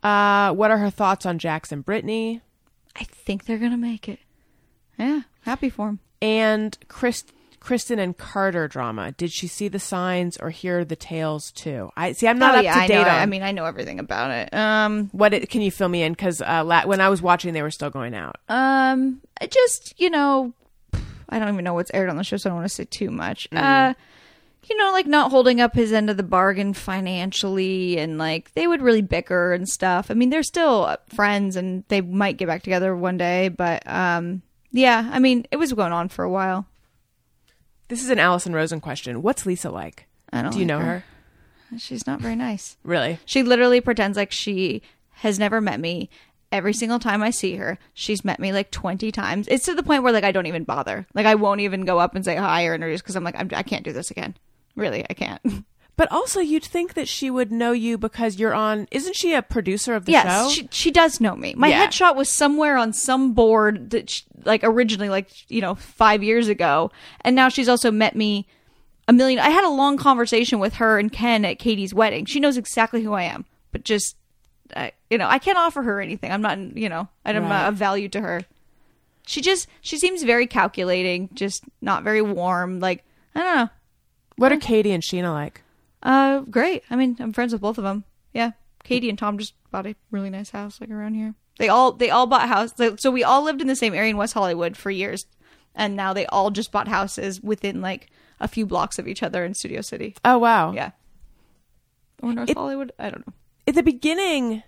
Uh, 0.03 0.53
what 0.55 0.71
are 0.71 0.79
her 0.79 0.91
thoughts 0.91 1.27
on 1.27 1.39
Jackson 1.39 1.81
Brittany 1.83 2.41
I 2.97 3.05
think 3.05 3.45
they're 3.45 3.59
gonna 3.59 3.77
make 3.77 4.09
it. 4.09 4.19
Yeah, 4.99 5.21
happy 5.43 5.69
for 5.71 5.89
him. 5.91 5.99
and 6.21 6.77
Chris, 6.89 7.25
Kristen 7.61 7.99
and 7.99 8.17
Carter 8.19 8.67
drama? 8.69 9.13
Did 9.13 9.31
she 9.33 9.47
see 9.47 9.69
the 9.69 9.79
signs 9.79 10.37
or 10.39 10.51
hear 10.51 10.85
the 10.85 10.97
tales 10.97 11.51
too? 11.53 11.91
I 11.97 12.13
see. 12.13 12.27
I'm 12.27 12.39
not 12.39 12.55
oh 12.55 12.59
up 12.59 12.65
to 12.65 12.69
I 12.71 12.87
date 12.89 12.95
know. 13.03 13.09
on. 13.09 13.15
I 13.15 13.27
mean, 13.27 13.43
I 13.43 13.53
know 13.53 13.65
everything 13.65 13.99
about 14.01 14.31
it. 14.33 14.53
Um, 14.53 15.09
what 15.13 15.33
it, 15.35 15.49
can 15.51 15.61
you 15.61 15.71
fill 15.71 15.89
me 15.89 16.03
in? 16.03 16.13
Because 16.13 16.41
uh, 16.43 16.63
la- 16.65 16.85
when 16.87 17.01
I 17.01 17.09
was 17.09 17.23
watching, 17.23 17.53
they 17.55 17.63
were 17.63 17.71
still 17.71 17.91
going 17.91 18.15
out. 18.15 18.37
um, 18.49 19.21
just 19.51 19.95
you 20.01 20.11
know, 20.11 20.53
I 21.29 21.39
don't 21.39 21.53
even 21.53 21.65
know 21.65 21.75
what's 21.75 21.91
aired 21.95 22.11
on 22.11 22.17
the 22.17 22.25
show, 22.25 22.37
so 22.39 22.49
I 22.49 22.51
don't 22.51 22.59
want 22.59 22.69
to 22.69 22.75
say 22.75 22.85
too 22.87 23.11
much. 23.11 23.49
Mm. 23.51 23.59
Uh, 23.91 23.95
you 24.69 24.77
know, 24.77 24.93
like 24.93 25.07
not 25.07 25.31
holding 25.31 25.61
up 25.61 25.75
his 25.75 25.93
end 25.93 26.11
of 26.11 26.17
the 26.17 26.23
bargain 26.23 26.75
financially, 26.75 27.99
and 27.99 28.19
like 28.19 28.53
they 28.55 28.67
would 28.67 28.83
really 28.83 29.03
bicker 29.03 29.53
and 29.53 29.69
stuff. 29.69 30.11
I 30.11 30.15
mean, 30.15 30.31
they're 30.31 30.43
still 30.43 30.97
friends, 31.15 31.57
and 31.57 31.85
they 31.89 32.01
might 32.01 32.37
get 32.37 32.49
back 32.49 32.63
together 32.63 32.95
one 32.95 33.17
day, 33.17 33.49
but 33.49 33.83
um, 33.89 34.43
yeah, 34.73 35.09
I 35.13 35.19
mean, 35.19 35.47
it 35.51 35.57
was 35.57 35.73
going 35.73 35.93
on 35.93 36.09
for 36.09 36.25
a 36.25 36.31
while. 36.31 36.67
This 37.89 38.03
is 38.03 38.11
an 38.11 38.19
Allison 38.21 38.53
Rosen 38.53 38.81
question. 38.81 39.23
What's 39.23 39.45
Lisa 39.47 39.71
like? 39.71 40.07
I 40.33 40.43
don't 40.43 40.53
Do 40.53 40.59
you 40.59 40.65
like 40.65 40.69
know 40.69 40.79
her. 40.79 41.05
her? 41.71 41.79
She's 41.79 42.07
not 42.07 42.21
very 42.21 42.37
nice. 42.37 42.77
Really? 42.85 43.19
She 43.25 43.43
literally 43.43 43.81
pretends 43.81 44.17
like 44.17 44.31
she 44.33 44.83
has 45.15 45.39
never 45.39 45.61
met 45.61 45.81
me. 45.81 46.09
Every 46.53 46.73
single 46.73 46.99
time 46.99 47.23
I 47.23 47.31
see 47.31 47.57
her, 47.57 47.79
she's 47.95 48.25
met 48.25 48.41
me 48.41 48.53
like 48.53 48.73
20 48.73 49.13
times. 49.13 49.47
It's 49.49 49.65
to 49.67 49.75
the 49.75 49.83
point 49.85 50.03
where 50.03 50.13
like 50.13 50.25
I 50.25 50.33
don't 50.33 50.47
even 50.47 50.65
bother. 50.65 51.07
Like 51.15 51.27
I 51.27 51.37
won't 51.37 51.61
even 51.61 51.85
go 51.85 51.99
up 52.01 52.15
and 52.17 52.25
say 52.25 52.35
hi 52.37 52.67
or 52.67 52.75
introduce 52.75 53.01
because 53.03 53.15
I'm 53.17 53.23
like, 53.25 53.37
I'm, 53.39 53.49
I 53.55 53.63
can't 53.63 53.85
do 53.85 53.93
this 53.93 54.11
again. 54.11 54.37
Really, 54.77 55.05
I 55.09 55.15
can't. 55.15 55.41
But 55.97 56.11
also, 56.11 56.41
you'd 56.41 56.65
think 56.65 56.95
that 56.95 57.09
she 57.09 57.29
would 57.29 57.53
know 57.53 57.73
you 57.73 57.99
because 57.99 58.39
you're 58.39 58.55
on. 58.55 58.89
Isn't 58.91 59.15
she 59.15 59.35
a 59.35 59.43
producer 59.43 59.95
of 59.95 60.07
the 60.07 60.13
yes, 60.13 60.25
show? 60.25 60.49
she, 60.49 60.67
she 60.71 60.91
does 60.91 61.21
know 61.21 61.37
me. 61.37 61.53
My 61.55 61.69
Yeah. 61.69 61.87
headshot 61.87 62.17
was 62.17 62.31
somewhere 62.31 62.79
on 62.79 62.95
some 62.95 63.35
board 63.35 63.91
that, 63.91 64.23
like 64.47 64.63
originally, 64.65 65.11
like, 65.11 65.29
you 65.51 65.61
know, 65.61 65.75
five 65.75 66.23
years 66.23 66.49
ago. 66.49 66.91
And 67.21 67.37
now 67.37 67.51
she's 67.51 67.69
also 67.69 67.91
met 67.91 68.17
me 68.17 68.47
a 69.09 69.13
million. 69.13 69.41
I 69.41 69.51
had 69.51 69.63
a 69.65 69.69
long 69.69 69.99
conversation 69.99 70.59
with 70.59 70.75
her 70.77 70.99
and 70.99 71.13
Ken 71.13 71.45
at 71.45 71.59
Katie's 71.59 71.93
wedding. 71.93 72.25
She 72.25 72.41
knows 72.41 72.57
exactly 72.57 73.03
who 73.03 73.13
I 73.13 73.25
am, 73.25 73.45
but 73.71 73.85
just, 73.85 74.17
uh, 74.75 74.89
you 75.11 75.19
know, 75.19 75.29
I 75.29 75.39
can't 75.39 75.59
offer 75.59 75.83
her 75.83 76.01
anything. 76.01 76.33
I'm 76.33 76.41
not, 76.41 76.57
you 76.79 76.89
know, 76.89 77.09
I'm 77.27 77.37
Right. 77.37 77.47
not 77.47 77.69
of 77.69 77.75
value 77.75 78.09
to 78.09 78.23
her. 78.23 78.41
She 79.27 79.43
just, 79.43 79.69
she 79.83 79.99
seems 79.99 80.23
very 80.23 80.47
calculating, 80.47 81.29
just 81.35 81.63
not 81.83 82.05
very 82.05 82.23
warm. 82.23 82.81
Like, 82.81 83.05
I 83.35 83.41
don't 83.43 83.57
know. 83.57 83.69
What 84.41 84.53
are 84.53 84.57
Katie 84.57 84.93
and 84.93 85.03
Scheana 85.03 85.35
like? 85.35 85.61
Uh, 86.03 86.41
great. 86.41 86.83
I 86.89 86.97
mean, 86.97 87.15
I'm 87.21 87.35
friends 87.35 87.53
with 87.53 87.61
both 87.61 87.77
of 87.77 87.85
them. 87.85 88.05
Yeah, 88.33 88.53
Katie 88.85 89.11
and 89.11 89.19
Tom 89.19 89.37
just 89.37 89.53
bought 89.71 89.87
a 89.87 89.95
really 90.11 90.31
nice 90.31 90.49
house 90.49 90.81
like 90.81 90.91
around 90.91 91.13
here. 91.13 91.35
They 91.59 91.69
all 91.69 91.93
they 91.93 92.09
all 92.09 92.27
bought 92.27 92.49
houses. 92.49 93.01
So 93.03 93.11
we 93.11 93.23
all 93.23 93.43
lived 93.43 93.61
in 93.61 93.67
the 93.67 93.77
same 93.77 93.93
area 93.93 94.09
in 94.11 94.17
West 94.17 94.33
Hollywood 94.33 94.79
for 94.79 94.91
years, 94.91 95.27
and 95.75 95.95
now 95.95 96.15
they 96.15 96.25
all 96.27 96.51
just 96.51 96.73
bought 96.73 96.89
houses 96.89 97.43
within 97.43 97.83
like 97.83 98.09
a 98.41 98.49
few 98.49 98.65
blocks 98.65 98.99
of 98.99 99.07
each 99.07 99.23
other 99.23 99.45
in 99.45 99.53
Studio 99.53 99.83
City. 99.83 100.17
Oh 100.25 100.39
wow! 100.39 100.73
Yeah, 100.73 100.93
or 102.23 102.33
North 102.33 102.49
It- 102.49 102.57
Hollywood. 102.57 102.93
I 102.99 103.11
don't 103.11 103.27
know. 103.27 103.35
At 103.67 103.75
the 103.75 103.83
beginning, 103.83 104.63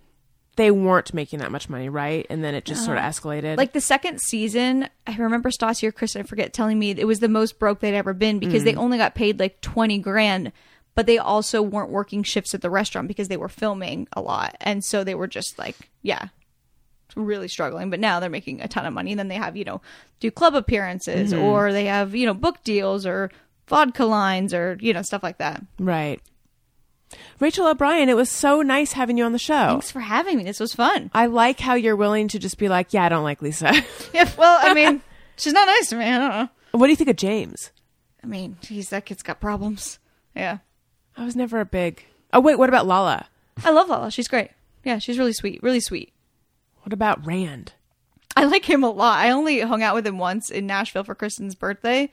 they 0.56 0.70
weren't 0.70 1.14
making 1.14 1.38
that 1.38 1.50
much 1.50 1.68
money, 1.68 1.88
right? 1.88 2.26
And 2.28 2.44
then 2.44 2.54
it 2.54 2.64
just 2.64 2.84
sort 2.84 2.98
of 2.98 3.04
uh-huh. 3.04 3.10
escalated. 3.10 3.56
Like 3.56 3.72
the 3.72 3.80
second 3.80 4.20
season, 4.20 4.88
I 5.06 5.16
remember 5.16 5.50
Stassi 5.50 5.88
or 5.88 5.92
Chris, 5.92 6.14
I 6.14 6.22
forget, 6.24 6.52
telling 6.52 6.78
me 6.78 6.90
it 6.90 7.06
was 7.06 7.20
the 7.20 7.28
most 7.28 7.58
broke 7.58 7.80
they'd 7.80 7.96
ever 7.96 8.12
been 8.12 8.38
because 8.38 8.64
they 8.64 8.74
mm. 8.74 8.78
only 8.78 8.98
got 8.98 9.14
paid 9.14 9.38
like 9.38 9.60
20 9.62 9.98
grand, 9.98 10.52
but 10.94 11.06
they 11.06 11.16
also 11.16 11.62
weren't 11.62 11.90
working 11.90 12.22
shifts 12.22 12.54
at 12.54 12.60
the 12.60 12.68
restaurant 12.68 13.08
because 13.08 13.28
they 13.28 13.36
were 13.38 13.48
filming 13.48 14.06
a 14.12 14.20
lot. 14.20 14.56
And 14.60 14.84
so 14.84 15.04
they 15.04 15.14
were 15.14 15.26
just 15.26 15.58
like, 15.58 15.76
yeah, 16.02 16.28
really 17.16 17.48
struggling. 17.48 17.88
But 17.88 18.00
now 18.00 18.20
they're 18.20 18.28
making 18.28 18.60
a 18.60 18.68
ton 18.68 18.84
of 18.84 18.92
money. 18.92 19.12
And 19.12 19.18
then 19.18 19.28
they 19.28 19.36
have, 19.36 19.56
you 19.56 19.64
know, 19.64 19.80
do 20.20 20.30
club 20.30 20.54
appearances 20.54 21.32
mm-hmm. 21.32 21.42
or 21.42 21.72
they 21.72 21.86
have, 21.86 22.14
you 22.14 22.26
know, 22.26 22.34
book 22.34 22.62
deals 22.62 23.06
or 23.06 23.30
vodka 23.68 24.04
lines 24.04 24.52
or, 24.52 24.76
you 24.80 24.92
know, 24.92 25.02
stuff 25.02 25.22
like 25.22 25.38
that. 25.38 25.64
right. 25.78 26.20
Rachael 27.40 27.66
O'Brien, 27.66 28.08
it 28.08 28.16
was 28.16 28.30
so 28.30 28.62
nice 28.62 28.92
having 28.92 29.18
you 29.18 29.24
on 29.24 29.32
the 29.32 29.38
show. 29.38 29.68
Thanks 29.68 29.90
for 29.90 30.00
having 30.00 30.38
me. 30.38 30.44
This 30.44 30.60
was 30.60 30.74
fun. 30.74 31.10
I 31.14 31.26
like 31.26 31.60
how 31.60 31.74
you're 31.74 31.96
willing 31.96 32.28
to 32.28 32.38
just 32.38 32.58
be 32.58 32.68
like, 32.68 32.92
yeah, 32.92 33.04
I 33.04 33.08
don't 33.08 33.24
like 33.24 33.42
Lisa. 33.42 33.72
Yeah, 34.14 34.30
well, 34.36 34.58
I 34.60 34.74
mean, 34.74 35.00
she's 35.36 35.52
not 35.52 35.66
nice 35.66 35.88
to 35.90 35.96
me. 35.96 36.04
I 36.04 36.18
don't 36.18 36.28
know. 36.28 36.48
what 36.72 36.86
do 36.86 36.90
you 36.90 36.96
think 36.96 37.10
of 37.10 37.16
James? 37.16 37.70
I 38.22 38.26
mean, 38.26 38.56
geez, 38.60 38.90
that 38.90 39.06
kid's 39.06 39.22
got 39.22 39.40
problems. 39.40 39.98
Yeah. 40.36 40.58
I 41.16 41.24
was 41.24 41.34
never 41.36 41.60
a 41.60 41.64
big. 41.64 42.04
Oh 42.32 42.40
wait, 42.40 42.58
what 42.58 42.68
about 42.68 42.86
Lala? 42.86 43.28
I 43.64 43.70
love 43.70 43.88
Lala. 43.88 44.10
She's 44.10 44.28
great. 44.28 44.50
Yeah, 44.84 44.98
she's 44.98 45.18
really 45.18 45.32
sweet. 45.32 45.62
Really 45.62 45.80
sweet. 45.80 46.12
What 46.82 46.92
about 46.92 47.24
Rand? 47.26 47.72
I 48.34 48.44
like 48.44 48.64
him 48.64 48.82
a 48.82 48.90
lot. 48.90 49.18
I 49.18 49.30
only 49.30 49.60
hung 49.60 49.82
out 49.82 49.94
with 49.94 50.06
him 50.06 50.18
once 50.18 50.50
in 50.50 50.66
Nashville 50.66 51.04
for 51.04 51.14
Kristen's 51.14 51.54
birthday, 51.54 52.10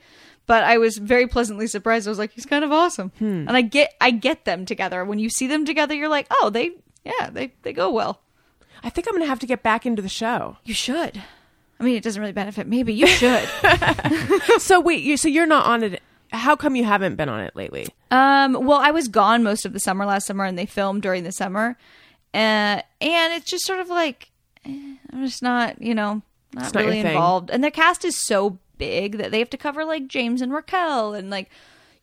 but 0.50 0.64
I 0.64 0.78
was 0.78 0.98
very 0.98 1.28
pleasantly 1.28 1.68
surprised. 1.68 2.08
I 2.08 2.10
was 2.10 2.18
like, 2.18 2.32
he's 2.32 2.44
kind 2.44 2.64
of 2.64 2.72
awesome. 2.72 3.12
And 3.46 3.56
I 3.56 3.62
get 3.62 3.94
I 4.00 4.10
get 4.10 4.46
them 4.46 4.66
together. 4.66 5.04
When 5.04 5.20
you 5.20 5.30
see 5.30 5.46
them 5.46 5.64
together, 5.64 5.94
you're 5.94 6.08
like, 6.08 6.26
oh, 6.28 6.50
they 6.50 6.72
yeah, 7.04 7.30
they 7.30 7.52
they 7.62 7.72
go 7.72 7.88
well. 7.88 8.20
I 8.82 8.90
think 8.90 9.06
I'm 9.06 9.14
gonna 9.14 9.26
have 9.26 9.38
to 9.38 9.46
get 9.46 9.62
back 9.62 9.86
into 9.86 10.02
the 10.02 10.08
show. 10.08 10.56
You 10.64 10.74
should. 10.74 11.22
I 11.78 11.84
mean, 11.84 11.94
it 11.94 12.02
doesn't 12.02 12.20
really 12.20 12.32
benefit 12.32 12.66
me, 12.66 12.82
but 12.82 12.94
you 12.94 13.06
should. 13.06 13.48
so 14.58 14.80
wait, 14.80 15.04
you 15.04 15.16
so 15.16 15.28
you're 15.28 15.46
not 15.46 15.66
on 15.66 15.84
it. 15.84 16.02
How 16.32 16.56
come 16.56 16.74
you 16.74 16.82
haven't 16.84 17.14
been 17.14 17.28
on 17.28 17.38
it 17.38 17.54
lately? 17.54 17.86
Um, 18.10 18.54
well, 18.66 18.80
I 18.80 18.90
was 18.90 19.06
gone 19.06 19.44
most 19.44 19.64
of 19.64 19.72
the 19.72 19.78
summer 19.78 20.04
last 20.04 20.26
summer, 20.26 20.44
and 20.44 20.58
they 20.58 20.66
filmed 20.66 21.02
during 21.02 21.22
the 21.22 21.30
summer, 21.30 21.78
uh, 22.34 22.82
and 23.00 23.32
it's 23.34 23.48
just 23.48 23.64
sort 23.64 23.78
of 23.78 23.88
like 23.88 24.32
eh, 24.64 24.96
I'm 25.12 25.24
just 25.24 25.44
not, 25.44 25.80
you 25.80 25.94
know, 25.94 26.22
not 26.52 26.74
not 26.74 26.84
really 26.84 26.98
involved. 26.98 27.50
And 27.50 27.62
the 27.62 27.70
cast 27.70 28.04
is 28.04 28.20
so 28.20 28.58
big 28.80 29.18
that 29.18 29.30
they 29.30 29.38
have 29.38 29.50
to 29.50 29.56
cover 29.56 29.84
like 29.84 30.08
James 30.08 30.42
and 30.42 30.52
Raquel 30.52 31.14
and 31.14 31.30
like 31.30 31.50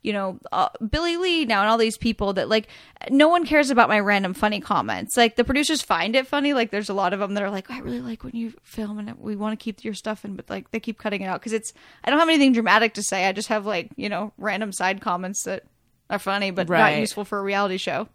you 0.04 0.14
know 0.14 0.40
uh, 0.54 0.70
Billie 0.90 1.18
Lee 1.18 1.44
now 1.44 1.62
and 1.62 1.70
all 1.70 1.78
these 1.78 1.98
people 1.98 2.32
that 2.34 2.48
like 2.48 2.68
no 3.10 3.28
one 3.28 3.46
cares 3.46 3.70
about 3.72 3.90
my 3.90 4.00
random 4.00 4.34
funny 4.34 4.62
comments. 4.62 5.18
Like 5.18 5.36
the 5.36 5.44
producers 5.44 5.82
find 5.82 6.16
it 6.16 6.28
funny. 6.28 6.54
Like 6.54 6.72
there's 6.72 6.88
a 6.88 6.94
lot 6.94 7.12
of 7.14 7.20
them 7.20 7.34
that 7.34 7.44
are 7.44 7.50
like, 7.50 7.70
I 7.70 7.80
really 7.80 8.00
like 8.00 8.24
when 8.24 8.36
you 8.36 8.54
film 8.64 9.00
and 9.00 9.18
we 9.20 9.36
want 9.36 9.60
to 9.60 9.62
keep 9.64 9.84
your 9.84 9.96
stuff 9.96 10.24
in, 10.24 10.36
but 10.36 10.50
like 10.50 10.72
they 10.72 10.80
keep 10.80 10.98
cutting 11.00 11.22
it 11.24 11.26
out 11.26 11.42
because 11.42 11.52
it's 11.52 11.74
I 12.04 12.10
don't 12.12 12.20
have 12.20 12.30
anything 12.30 12.54
dramatic 12.54 12.94
to 12.94 13.04
say. 13.04 13.26
I 13.26 13.32
just 13.34 13.50
have 13.50 13.66
like 13.66 13.90
you 13.98 14.08
know 14.08 14.32
random 14.38 14.72
side 14.72 15.02
comments 15.02 15.44
that 15.44 15.64
are 16.10 16.20
funny 16.20 16.52
but 16.52 16.70
Right. 16.70 16.94
not 16.94 17.00
useful 17.02 17.26
for 17.26 17.40
a 17.40 17.44
reality 17.44 17.78
show. 17.78 18.08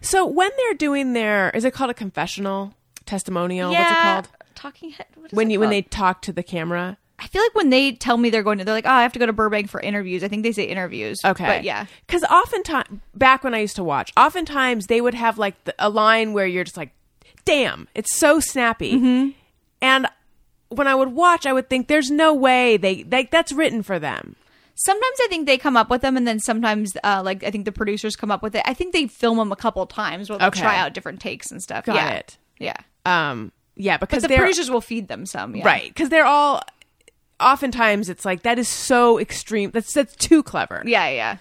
So 0.00 0.24
when 0.26 0.50
they're 0.56 0.74
doing 0.74 1.12
their, 1.12 1.50
is 1.50 1.64
it 1.66 1.74
called 1.74 1.90
a 1.90 1.94
confessional 1.94 2.72
testimonial? 3.04 3.70
What's 3.72 3.90
it 3.90 3.98
called? 3.98 4.28
Talking 4.54 4.90
head. 4.90 5.06
What 5.14 5.32
is 5.32 5.36
When 5.36 5.50
you 5.50 5.60
when 5.60 5.68
they 5.68 5.82
talk 5.82 6.22
to 6.22 6.32
the 6.32 6.42
camera. 6.42 6.96
I 7.18 7.26
feel 7.28 7.42
like 7.42 7.54
when 7.54 7.70
they 7.70 7.92
tell 7.92 8.16
me 8.18 8.28
they're 8.30 8.42
going 8.42 8.58
to, 8.58 8.64
they're 8.64 8.74
like, 8.74 8.86
oh, 8.86 8.90
I 8.90 9.02
have 9.02 9.12
to 9.14 9.18
go 9.18 9.26
to 9.26 9.32
Burbank 9.32 9.70
for 9.70 9.80
interviews. 9.80 10.22
I 10.22 10.28
think 10.28 10.42
they 10.42 10.52
say 10.52 10.64
interviews. 10.64 11.18
Okay. 11.24 11.46
but 11.46 11.64
yeah, 11.64 11.86
Because 12.06 12.22
oftentimes, 12.24 13.00
back 13.14 13.42
when 13.42 13.54
I 13.54 13.58
used 13.60 13.76
to 13.76 13.84
watch, 13.84 14.12
oftentimes 14.16 14.86
they 14.86 15.00
would 15.00 15.14
have 15.14 15.38
like 15.38 15.62
the, 15.64 15.74
a 15.78 15.88
line 15.88 16.32
where 16.34 16.46
you're 16.46 16.64
just 16.64 16.76
like, 16.76 16.90
damn, 17.46 17.88
it's 17.94 18.14
so 18.14 18.38
snappy. 18.40 18.94
Mm-hmm. 18.94 19.30
And 19.80 20.06
when 20.68 20.86
I 20.86 20.94
would 20.94 21.12
watch, 21.12 21.46
I 21.46 21.52
would 21.52 21.70
think, 21.70 21.88
there's 21.88 22.10
no 22.10 22.34
way 22.34 22.76
they, 22.76 23.02
they 23.02 23.24
that's 23.24 23.52
written 23.52 23.82
for 23.82 23.98
them. 23.98 24.36
sometimes 24.74 25.16
I 25.22 25.28
think 25.28 25.46
they 25.46 25.56
come 25.56 25.76
up 25.76 25.88
with 25.88 26.02
them, 26.02 26.16
and 26.18 26.26
then 26.28 26.38
sometimes, 26.40 26.92
uh, 27.02 27.22
like 27.24 27.44
I 27.44 27.50
think 27.50 27.64
the 27.64 27.72
producers 27.72 28.14
come 28.16 28.30
up 28.30 28.42
with 28.42 28.54
it. 28.56 28.62
I 28.66 28.74
think 28.74 28.92
they 28.92 29.06
film 29.06 29.38
them 29.38 29.52
a 29.52 29.56
couple 29.56 29.86
times. 29.86 30.28
Where 30.28 30.38
they'll 30.38 30.48
Okay. 30.48 30.60
try 30.60 30.76
out 30.78 30.92
different 30.92 31.20
takes 31.20 31.50
and 31.50 31.62
stuff. 31.62 31.86
Got 31.86 31.94
yeah. 31.96 32.10
it. 32.10 32.38
Yeah, 32.58 32.76
Um, 33.06 33.52
yeah, 33.76 33.96
because 33.96 34.22
but 34.22 34.28
the 34.28 34.36
producers 34.36 34.70
will 34.70 34.80
feed 34.80 35.08
them 35.08 35.24
some. 35.24 35.54
Yeah. 35.56 35.64
right 35.66 35.88
because 35.88 36.08
they're 36.10 36.26
all. 36.26 36.62
Oftentimes, 37.40 38.08
it's 38.08 38.24
like 38.24 38.42
that 38.42 38.58
is 38.58 38.68
so 38.68 39.18
extreme. 39.18 39.70
That's 39.70 39.92
that's 39.92 40.16
too 40.16 40.42
clever. 40.42 40.82
Yeah, 40.84 41.08
yeah. 41.08 41.36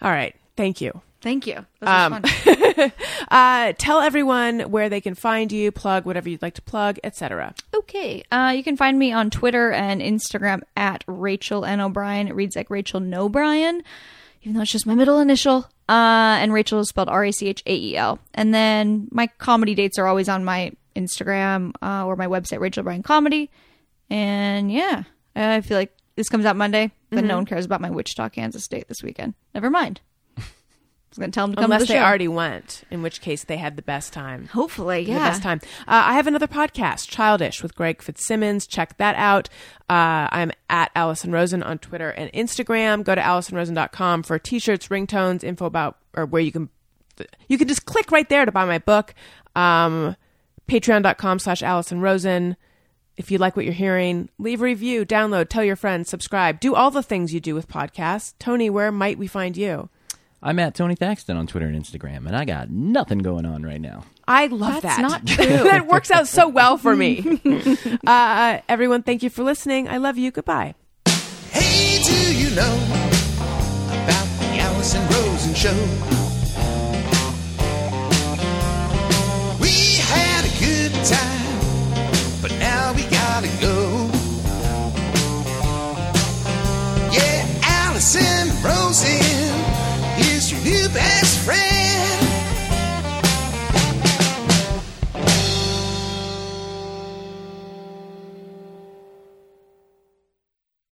All 0.00 0.10
right, 0.10 0.34
thank 0.56 0.80
you. 0.80 1.00
Thank 1.20 1.46
you. 1.46 1.64
Um. 1.82 2.22
Uh, 3.30 3.74
tell 3.76 4.00
everyone 4.00 4.60
where 4.70 4.88
they 4.88 5.02
can 5.02 5.14
find 5.14 5.52
you, 5.52 5.70
plug 5.70 6.06
whatever 6.06 6.28
you'd 6.30 6.40
like 6.40 6.54
to 6.54 6.62
plug, 6.62 6.98
etc. 7.04 7.54
Okay. 7.74 8.22
Uh, 8.32 8.54
you 8.56 8.62
can 8.62 8.76
find 8.76 8.98
me 8.98 9.12
on 9.12 9.28
Twitter 9.28 9.70
and 9.70 10.00
Instagram 10.00 10.62
at 10.76 11.04
Rachael 11.06 11.64
N. 11.64 11.80
O'Brien. 11.80 12.28
It 12.28 12.34
reads 12.34 12.56
like 12.56 12.70
Rachel 12.70 13.00
No 13.00 13.28
Bryan, 13.28 13.82
even 14.42 14.54
though 14.54 14.62
it's 14.62 14.70
just 14.70 14.86
my 14.86 14.94
middle 14.94 15.18
initial. 15.18 15.68
Uh, 15.88 16.38
and 16.40 16.52
Rachael 16.54 16.80
is 16.80 16.88
spelled 16.88 17.08
R 17.08 17.24
A 17.24 17.32
C 17.32 17.48
H 17.48 17.62
A 17.66 17.74
E 17.74 17.96
L. 17.96 18.18
And 18.32 18.54
then 18.54 19.08
my 19.10 19.26
comedy 19.26 19.74
dates 19.74 19.98
are 19.98 20.06
always 20.06 20.28
on 20.28 20.44
my 20.44 20.72
Instagram 20.96 21.72
uh, 21.82 22.06
or 22.06 22.16
my 22.16 22.26
website, 22.26 22.60
Rachael 22.60 22.80
O'Brien 22.80 23.02
Comedy. 23.02 23.50
And 24.10 24.70
yeah, 24.72 25.04
I 25.36 25.60
feel 25.60 25.76
like 25.76 25.94
this 26.16 26.28
comes 26.28 26.44
out 26.44 26.56
Monday, 26.56 26.92
but 27.10 27.24
no 27.24 27.36
one 27.36 27.46
cares 27.46 27.64
about 27.64 27.80
my 27.80 27.90
Wichita, 27.90 28.28
Kansas 28.30 28.66
date 28.66 28.88
this 28.88 29.02
weekend. 29.02 29.34
Never 29.54 29.70
mind. 29.70 30.00
I 30.36 30.42
was 31.12 31.18
going 31.18 31.30
to 31.30 31.34
tell 31.34 31.46
them 31.46 31.54
to 31.54 31.62
come 31.62 31.64
Unless 31.64 31.82
to 31.82 31.86
the 31.86 31.92
they 31.94 31.98
show. 32.00 32.04
already 32.04 32.28
went, 32.28 32.84
in 32.90 33.02
which 33.02 33.22
case 33.22 33.44
they 33.44 33.56
had 33.56 33.76
the 33.76 33.82
best 33.82 34.12
time. 34.12 34.46
Hopefully, 34.48 35.04
the 35.06 35.12
yeah. 35.12 35.30
best 35.30 35.42
time. 35.42 35.58
Uh, 35.86 36.04
I 36.04 36.14
have 36.14 36.26
another 36.26 36.46
podcast, 36.46 37.08
Childish, 37.08 37.62
with 37.62 37.74
Greg 37.74 38.02
Fitzsimmons. 38.02 38.66
Check 38.66 38.98
that 38.98 39.16
out. 39.16 39.48
Uh, 39.88 40.28
I'm 40.30 40.52
at 40.68 40.90
Allison 40.94 41.32
Rosen 41.32 41.62
on 41.62 41.78
Twitter 41.78 42.10
and 42.10 42.30
Instagram. 42.32 43.04
Go 43.04 43.14
to 43.14 43.22
AllisonRosen.com 43.22 44.22
for 44.22 44.38
t-shirts, 44.38 44.88
ringtones, 44.88 45.42
info 45.42 45.64
about 45.64 45.96
or 46.14 46.26
where 46.26 46.42
you 46.42 46.52
can 46.52 46.68
you 47.48 47.56
can 47.56 47.68
just 47.68 47.86
click 47.86 48.10
right 48.12 48.28
there 48.28 48.44
to 48.44 48.52
buy 48.52 48.64
my 48.64 48.78
book. 48.78 49.14
Um, 49.56 50.14
Patreon.com 50.68 51.38
slash 51.38 51.62
Allison 51.62 52.00
Rosen. 52.00 52.56
If 53.18 53.32
you 53.32 53.38
like 53.38 53.56
what 53.56 53.64
you're 53.64 53.74
hearing, 53.74 54.28
leave 54.38 54.60
a 54.60 54.64
review, 54.64 55.04
download, 55.04 55.48
tell 55.48 55.64
your 55.64 55.74
friends, 55.74 56.08
subscribe, 56.08 56.60
do 56.60 56.76
all 56.76 56.92
the 56.92 57.02
things 57.02 57.34
you 57.34 57.40
do 57.40 57.52
with 57.52 57.66
podcasts. 57.66 58.32
Tony, 58.38 58.70
where 58.70 58.92
might 58.92 59.18
we 59.18 59.26
find 59.26 59.56
you? 59.56 59.88
I'm 60.40 60.60
at 60.60 60.76
Tony 60.76 60.94
Thaxton 60.94 61.36
on 61.36 61.48
Twitter 61.48 61.66
and 61.66 61.74
Instagram, 61.76 62.28
and 62.28 62.36
I 62.36 62.44
got 62.44 62.70
nothing 62.70 63.18
going 63.18 63.44
on 63.44 63.64
right 63.64 63.80
now. 63.80 64.04
I 64.28 64.46
love 64.46 64.82
That's 64.82 64.96
that. 64.96 65.02
not 65.02 65.26
true. 65.26 65.44
that 65.46 65.88
works 65.88 66.12
out 66.12 66.28
so 66.28 66.46
well 66.48 66.78
for 66.78 66.94
me. 66.94 67.40
uh, 68.06 68.60
everyone, 68.68 69.02
thank 69.02 69.24
you 69.24 69.30
for 69.30 69.42
listening. 69.42 69.88
I 69.88 69.96
love 69.96 70.16
you. 70.16 70.30
Goodbye. 70.30 70.76
Hey, 71.50 72.00
do 72.04 72.36
you 72.36 72.54
know 72.54 72.76
about 73.88 74.28
the 74.38 74.58
Allison 74.60 75.54
Show. 75.54 76.17
best 90.92 91.38
friend. 91.44 91.67